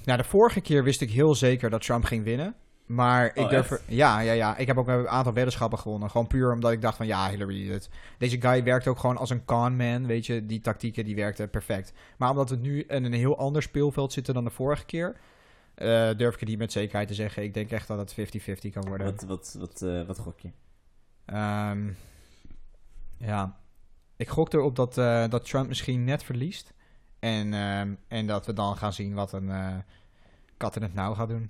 nou, 0.06 0.18
de 0.18 0.24
vorige 0.24 0.62
keer 0.62 0.84
wist 0.84 1.02
ik 1.02 1.12
heel 1.12 1.36
zeker 1.36 1.70
dat 1.70 1.82
Trump 1.82 2.04
ging 2.04 2.24
winnen. 2.24 2.56
Maar 2.86 3.26
ik 3.26 3.38
Oh, 3.38 3.50
durf... 3.50 3.72
er- 3.72 3.82
Ja, 3.88 4.20
ja, 4.20 4.32
ja. 4.32 4.58
Ik 4.58 4.68
heb 4.68 4.78
ook 4.78 4.88
een 4.88 5.08
aantal 5.08 5.34
weddenschappen 5.34 5.80
gewonnen. 5.80 6.10
Gewoon 6.10 6.28
puur 6.28 6.54
omdat 6.54 6.72
ik 6.72 6.82
dacht 6.82 6.98
van... 6.98 7.08
Ja, 7.08 7.30
Hillary, 7.30 7.70
het, 7.72 7.90
deze 8.18 8.42
guy 8.42 8.64
werkt 8.64 8.88
ook 8.88 9.00
gewoon 9.00 9.18
als 9.18 9.30
een 9.30 9.46
con 9.46 9.76
man. 9.76 10.06
Weet 10.08 10.26
je, 10.26 10.46
die 10.46 10.62
tactieken 10.62 11.06
die 11.06 11.16
werkten 11.16 11.50
perfect. 11.50 11.94
Maar 12.18 12.30
omdat 12.30 12.50
we 12.50 12.56
nu 12.56 12.82
in 12.82 13.04
een 13.04 13.14
heel 13.14 13.38
ander 13.38 13.62
speelveld 13.62 14.14
zitten 14.14 14.34
dan 14.34 14.44
de 14.44 14.50
vorige 14.50 14.86
keer... 14.86 15.16
eh, 15.76 15.88
durf 16.18 16.34
ik 16.34 16.40
het 16.40 16.50
niet 16.50 16.58
met 16.58 16.72
zekerheid 16.72 17.08
te 17.08 17.14
zeggen. 17.14 17.44
Ik 17.44 17.54
denk 17.54 17.72
echt 17.72 17.88
dat 17.88 17.98
het 18.16 18.36
50-50 18.40 18.70
kan 18.74 18.88
worden. 18.88 19.06
Wat, 19.08 19.24
wat, 19.24 19.56
wat, 19.60 19.82
eh, 19.82 20.02
wat 20.08 20.20
gok 20.20 20.40
je? 20.40 20.50
Ehm, 21.26 21.90
ja, 23.18 23.58
ik 24.18 24.30
gok 24.30 24.54
erop 24.54 24.76
dat, 24.76 24.98
eh, 24.98 25.28
dat 25.30 25.46
Trump 25.46 25.68
misschien 25.68 26.04
net 26.04 26.24
verliest. 26.24 26.74
En, 27.22 27.54
ehm, 27.54 27.94
en 28.08 28.28
dat 28.28 28.46
we 28.46 28.54
dan 28.54 28.78
gaan 28.78 28.94
zien 28.94 29.14
wat 29.14 29.34
een 29.34 29.50
eh, 29.50 29.76
kat 30.58 30.76
in 30.76 30.82
het 30.82 30.94
nauw 30.94 31.14
gaat 31.14 31.30
doen. 31.30 31.50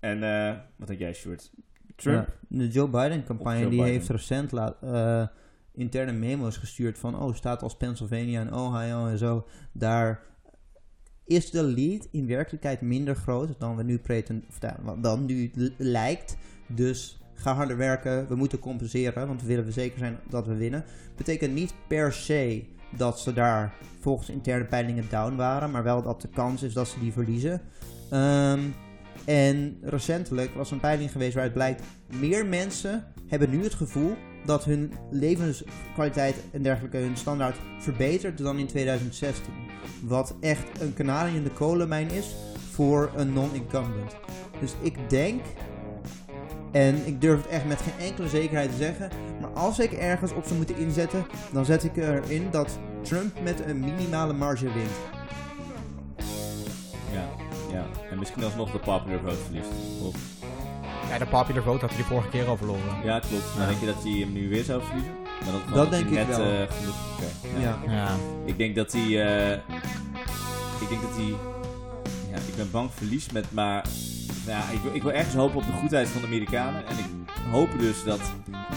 En 0.00 0.22
eh, 0.22 0.56
wat 0.76 0.88
denk 0.88 0.98
jij, 1.00 1.12
Stuart? 1.12 1.50
Trump? 1.96 2.28
Ja, 2.28 2.34
de 2.48 2.68
Joe 2.68 2.88
Biden-campagne 2.88 3.58
die 3.58 3.68
Biden. 3.68 3.86
heeft 3.86 4.08
recent 4.08 4.52
laat, 4.52 4.76
eh, 4.82 5.26
interne 5.74 6.12
memo's 6.12 6.56
gestuurd 6.56 6.98
van... 6.98 7.18
oh, 7.18 7.34
staat 7.34 7.62
als 7.62 7.76
Pennsylvania 7.76 8.40
en 8.40 8.54
Ohio 8.54 9.06
en 9.06 9.18
zo... 9.18 9.46
daar 9.72 10.22
is 11.24 11.50
de 11.50 11.62
lead 11.62 12.08
in 12.10 12.26
werkelijkheid 12.26 12.80
minder 12.80 13.14
groot 13.14 13.60
dan 13.60 13.76
we 13.76 13.82
nu 13.82 13.98
preten, 13.98 14.44
dan 15.00 15.24
nu 15.24 15.50
lijkt. 15.76 16.36
Dus 16.66 17.20
ga 17.34 17.54
harder 17.54 17.76
werken, 17.76 18.28
we 18.28 18.34
moeten 18.34 18.58
compenseren, 18.58 19.26
want 19.26 19.40
we 19.40 19.46
willen 19.46 19.64
we 19.64 19.72
zeker 19.72 19.98
zijn 19.98 20.18
dat 20.28 20.46
we 20.46 20.56
winnen. 20.56 20.84
Betekent 21.16 21.54
niet 21.54 21.74
per 21.88 22.12
se 22.12 22.66
dat 22.96 23.20
ze 23.20 23.32
daar 23.32 23.74
volgens 24.00 24.28
interne 24.28 24.64
peilingen 24.64 25.06
down 25.10 25.36
waren, 25.36 25.70
maar 25.70 25.82
wel 25.82 26.02
dat 26.02 26.20
de 26.20 26.28
kans 26.28 26.62
is 26.62 26.72
dat 26.72 26.88
ze 26.88 27.00
die 27.00 27.12
verliezen. 27.12 27.60
Ehm, 28.10 28.60
en 29.24 29.78
recentelijk 29.82 30.54
was 30.54 30.70
een 30.70 30.80
peiling 30.80 31.12
geweest 31.12 31.34
waaruit 31.34 31.54
blijkt... 31.54 31.82
meer 32.06 32.46
mensen 32.46 33.04
hebben 33.26 33.50
nu 33.50 33.62
het 33.62 33.74
gevoel 33.74 34.16
dat 34.44 34.64
hun 34.64 34.92
levenskwaliteit 35.10 36.36
en 36.52 36.62
dergelijke... 36.62 36.96
hun 36.96 37.16
standaard 37.16 37.56
verbetert 37.78 38.38
dan 38.38 38.58
in 38.58 38.66
2016. 38.66 39.52
Wat 40.02 40.36
echt 40.40 40.80
een 40.80 40.94
kanarie 40.94 41.36
in 41.36 41.44
de 41.44 41.50
kolenmijn 41.50 42.10
is 42.10 42.34
voor 42.70 43.10
een 43.16 43.32
non-incumbent. 43.32 44.16
Dus 44.60 44.74
ik 44.82 45.10
denk... 45.10 45.42
En 46.72 47.06
ik 47.06 47.20
durf 47.20 47.36
het 47.42 47.46
echt 47.50 47.64
met 47.64 47.80
geen 47.80 48.06
enkele 48.08 48.28
zekerheid 48.28 48.70
te 48.70 48.76
zeggen. 48.76 49.10
Maar 49.40 49.50
als 49.50 49.78
ik 49.78 49.92
ergens 49.92 50.32
op 50.32 50.44
zou 50.44 50.56
moeten 50.56 50.76
inzetten, 50.76 51.26
dan 51.52 51.64
zet 51.64 51.84
ik 51.84 51.96
erin 51.96 52.48
dat 52.50 52.78
Trump 53.02 53.40
met 53.42 53.60
een 53.66 53.80
minimale 53.80 54.32
marge 54.32 54.64
wint. 54.72 54.90
Ja, 57.12 57.28
ja. 57.72 57.86
En 58.10 58.18
misschien 58.18 58.44
alsnog 58.44 58.70
de 58.72 58.78
popular 58.78 59.20
vote 59.24 59.36
verliest. 59.44 59.68
Of- 60.02 60.16
Ja, 61.10 61.18
de 61.18 61.26
popular 61.26 61.62
vote 61.62 61.80
had 61.80 61.90
hij 61.90 61.98
de 61.98 62.04
vorige 62.08 62.28
keer 62.28 62.46
al 62.48 62.56
verloren. 62.56 62.82
Ja, 63.04 63.18
klopt. 63.18 63.56
Maar 63.56 63.66
denk 63.66 63.80
je 63.80 63.86
dat 63.86 64.02
hij 64.02 64.12
hem 64.12 64.32
nu 64.32 64.48
weer 64.48 64.64
zou 64.64 64.82
verliezen? 64.84 65.12
Maar 65.44 65.74
dat, 65.74 65.90
denk 65.90 66.08
ik 66.08 66.26
wel. 66.26 66.40
eh, 66.40 66.70
genoeg... 66.70 66.96
Ja. 67.60 67.78
Ja. 67.86 68.08
Ik 68.44 68.58
denk 68.58 68.74
dat 68.76 68.92
hij. 68.92 69.02
eh, 69.02 69.52
ik 70.80 70.88
denk 70.88 71.00
dat 71.02 71.16
hij. 71.16 71.34
Ja, 72.30 72.36
ik 72.36 72.56
ben 72.56 72.70
bang 72.70 72.90
verlies 72.94 73.30
met. 73.32 73.52
Maar. 73.52 73.84
Nou 74.48 74.60
ja, 74.60 74.70
ik, 74.72 74.80
wil, 74.82 74.94
ik 74.94 75.02
wil 75.02 75.12
ergens 75.12 75.34
hopen 75.34 75.56
op 75.56 75.66
de 75.66 75.72
goedheid 75.72 76.08
van 76.08 76.20
de 76.20 76.26
Amerikanen. 76.26 76.86
En 76.86 76.98
ik 76.98 77.04
hoop 77.50 77.68
dus 77.78 78.04
dat 78.04 78.20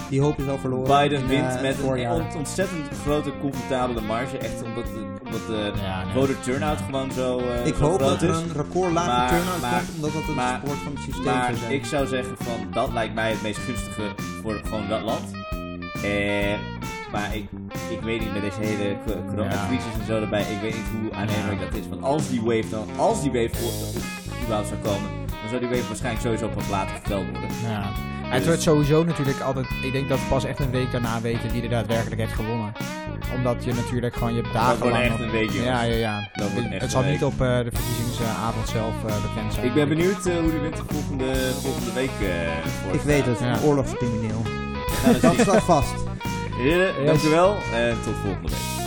Die 0.09 0.21
hoop 0.21 0.39
is 0.39 0.47
al 0.47 0.57
verloren. 0.57 1.01
Biden 1.01 1.19
in, 1.21 1.27
wint 1.27 1.55
eh, 1.55 1.61
met 1.61 1.71
een 1.77 1.83
voorjaar. 1.83 2.13
ont- 2.15 2.35
ontzettend 2.35 2.87
grote, 3.03 3.31
comfortabele 3.41 4.01
marge. 4.01 4.37
Echt 4.37 4.63
omdat 4.63 4.85
de, 4.85 5.05
omdat 5.25 5.47
de 5.47 5.71
Ja, 5.81 6.03
nee. 6.03 6.13
voter 6.13 6.39
turnout 6.39 6.77
gewoon 6.85 7.11
zo. 7.11 7.39
eh, 7.39 7.65
Ik 7.65 7.75
zo 7.75 7.81
hoop 7.83 7.95
groot 8.01 8.09
dat 8.09 8.21
er 8.21 8.29
is. 8.29 8.35
een 8.35 8.53
record 8.55 8.91
lage 8.91 9.07
Maar- 9.09 9.29
turnout 9.29 9.61
maar- 9.61 9.71
komt, 9.83 9.95
omdat 9.95 10.13
dat 10.13 10.27
een 10.27 10.35
maar- 10.35 10.59
sport 10.63 10.77
van 10.77 10.91
het 10.95 11.03
systeem 11.03 11.23
Maar 11.33 11.45
zou 11.45 11.57
zijn. 11.57 11.71
ik 11.71 11.85
zou 11.85 12.07
zeggen 12.07 12.35
van 12.37 12.67
dat 12.71 12.91
lijkt 12.93 13.13
mij 13.13 13.29
het 13.31 13.41
meest 13.41 13.57
gunstige 13.59 14.03
voor 14.41 14.61
gewoon 14.63 14.87
dat 14.87 15.01
land. 15.01 15.31
Eh, 16.03 16.57
maar 17.11 17.35
ik, 17.35 17.45
ik 17.89 18.01
weet 18.01 18.19
niet 18.19 18.33
met 18.33 18.41
deze 18.41 18.59
hele 18.59 18.97
co- 19.05 19.23
coronacrisis 19.29 19.93
en 19.99 20.05
zo 20.05 20.21
erbij, 20.21 20.41
ik 20.41 20.61
weet 20.61 20.73
niet 20.75 21.01
hoe 21.01 21.13
aannemelijk 21.13 21.61
dat 21.61 21.73
is. 21.79 21.87
Want 21.89 22.03
als 22.03 22.29
die 22.29 22.41
wave 22.41 22.69
dan, 22.69 22.87
als 22.97 23.21
die 23.21 23.31
wave 23.31 23.49
voor, 23.55 24.01
überhaupt 24.41 24.67
zou 24.67 24.79
komen, 24.81 25.09
zou 25.51 25.61
die 25.61 25.69
week 25.69 25.83
waarschijnlijk 25.87 26.23
sowieso 26.25 26.47
pas 26.47 26.69
later 26.69 26.95
verteld 26.95 27.23
worden. 27.31 27.49
Ja. 27.69 27.91
Het 28.35 28.45
wordt 28.45 28.61
sowieso 28.61 29.03
natuurlijk 29.03 29.39
altijd. 29.39 29.65
Ik 29.83 29.91
denk 29.91 30.09
dat 30.09 30.19
we 30.19 30.25
pas 30.29 30.43
echt 30.45 30.59
een 30.59 30.71
week 30.71 30.91
daarna 30.91 31.21
weten 31.21 31.51
wie 31.51 31.61
er 31.63 31.69
daadwerkelijk 31.69 32.21
heeft 32.21 32.33
gewonnen. 32.33 32.71
Omdat 33.35 33.63
je 33.63 33.73
natuurlijk 33.73 34.13
gewoon 34.15 34.33
je 34.35 34.41
Dat 34.41 34.53
dagen 34.53 34.79
wordt 34.79 34.93
lang. 34.97 35.05
echt 35.09 35.19
een 35.19 35.31
week, 35.31 35.49
jongens. 35.49 35.65
ja, 35.65 35.81
ja, 35.81 35.95
ja. 35.95 36.29
Dat 36.33 36.51
wordt 36.51 36.71
echt 36.71 36.81
het 36.81 36.91
zal 36.91 37.03
een 37.03 37.11
niet 37.11 37.23
op 37.23 37.31
eh, 37.41 37.57
de 37.57 37.69
verkiezingsavond 37.73 38.67
zelf 38.69 38.93
eh, 39.07 39.13
bekend 39.21 39.53
zijn. 39.53 39.65
Ik 39.65 39.73
ben 39.73 39.87
benieuwd 39.89 40.25
eh, 40.25 40.35
hoe 40.37 40.51
de 40.51 40.59
winter 40.59 40.83
volgende, 40.87 41.33
volgende 41.61 41.93
week 41.93 42.11
eh 42.21 42.27
voor 42.83 42.93
Ik 42.93 43.01
weet 43.01 43.25
het, 43.25 43.39
Ja. 43.39 43.53
een 43.53 43.61
oorlogscrimineel. 43.61 44.41
Dat 45.21 45.33
staat 45.39 45.63
vast. 45.63 45.93
Heren, 46.57 46.93
Yes. 46.97 47.05
dank 47.05 47.21
u 47.21 47.29
wel 47.29 47.55
en 47.73 47.97
tot 48.03 48.13
volgende 48.23 48.49
week. 48.49 48.80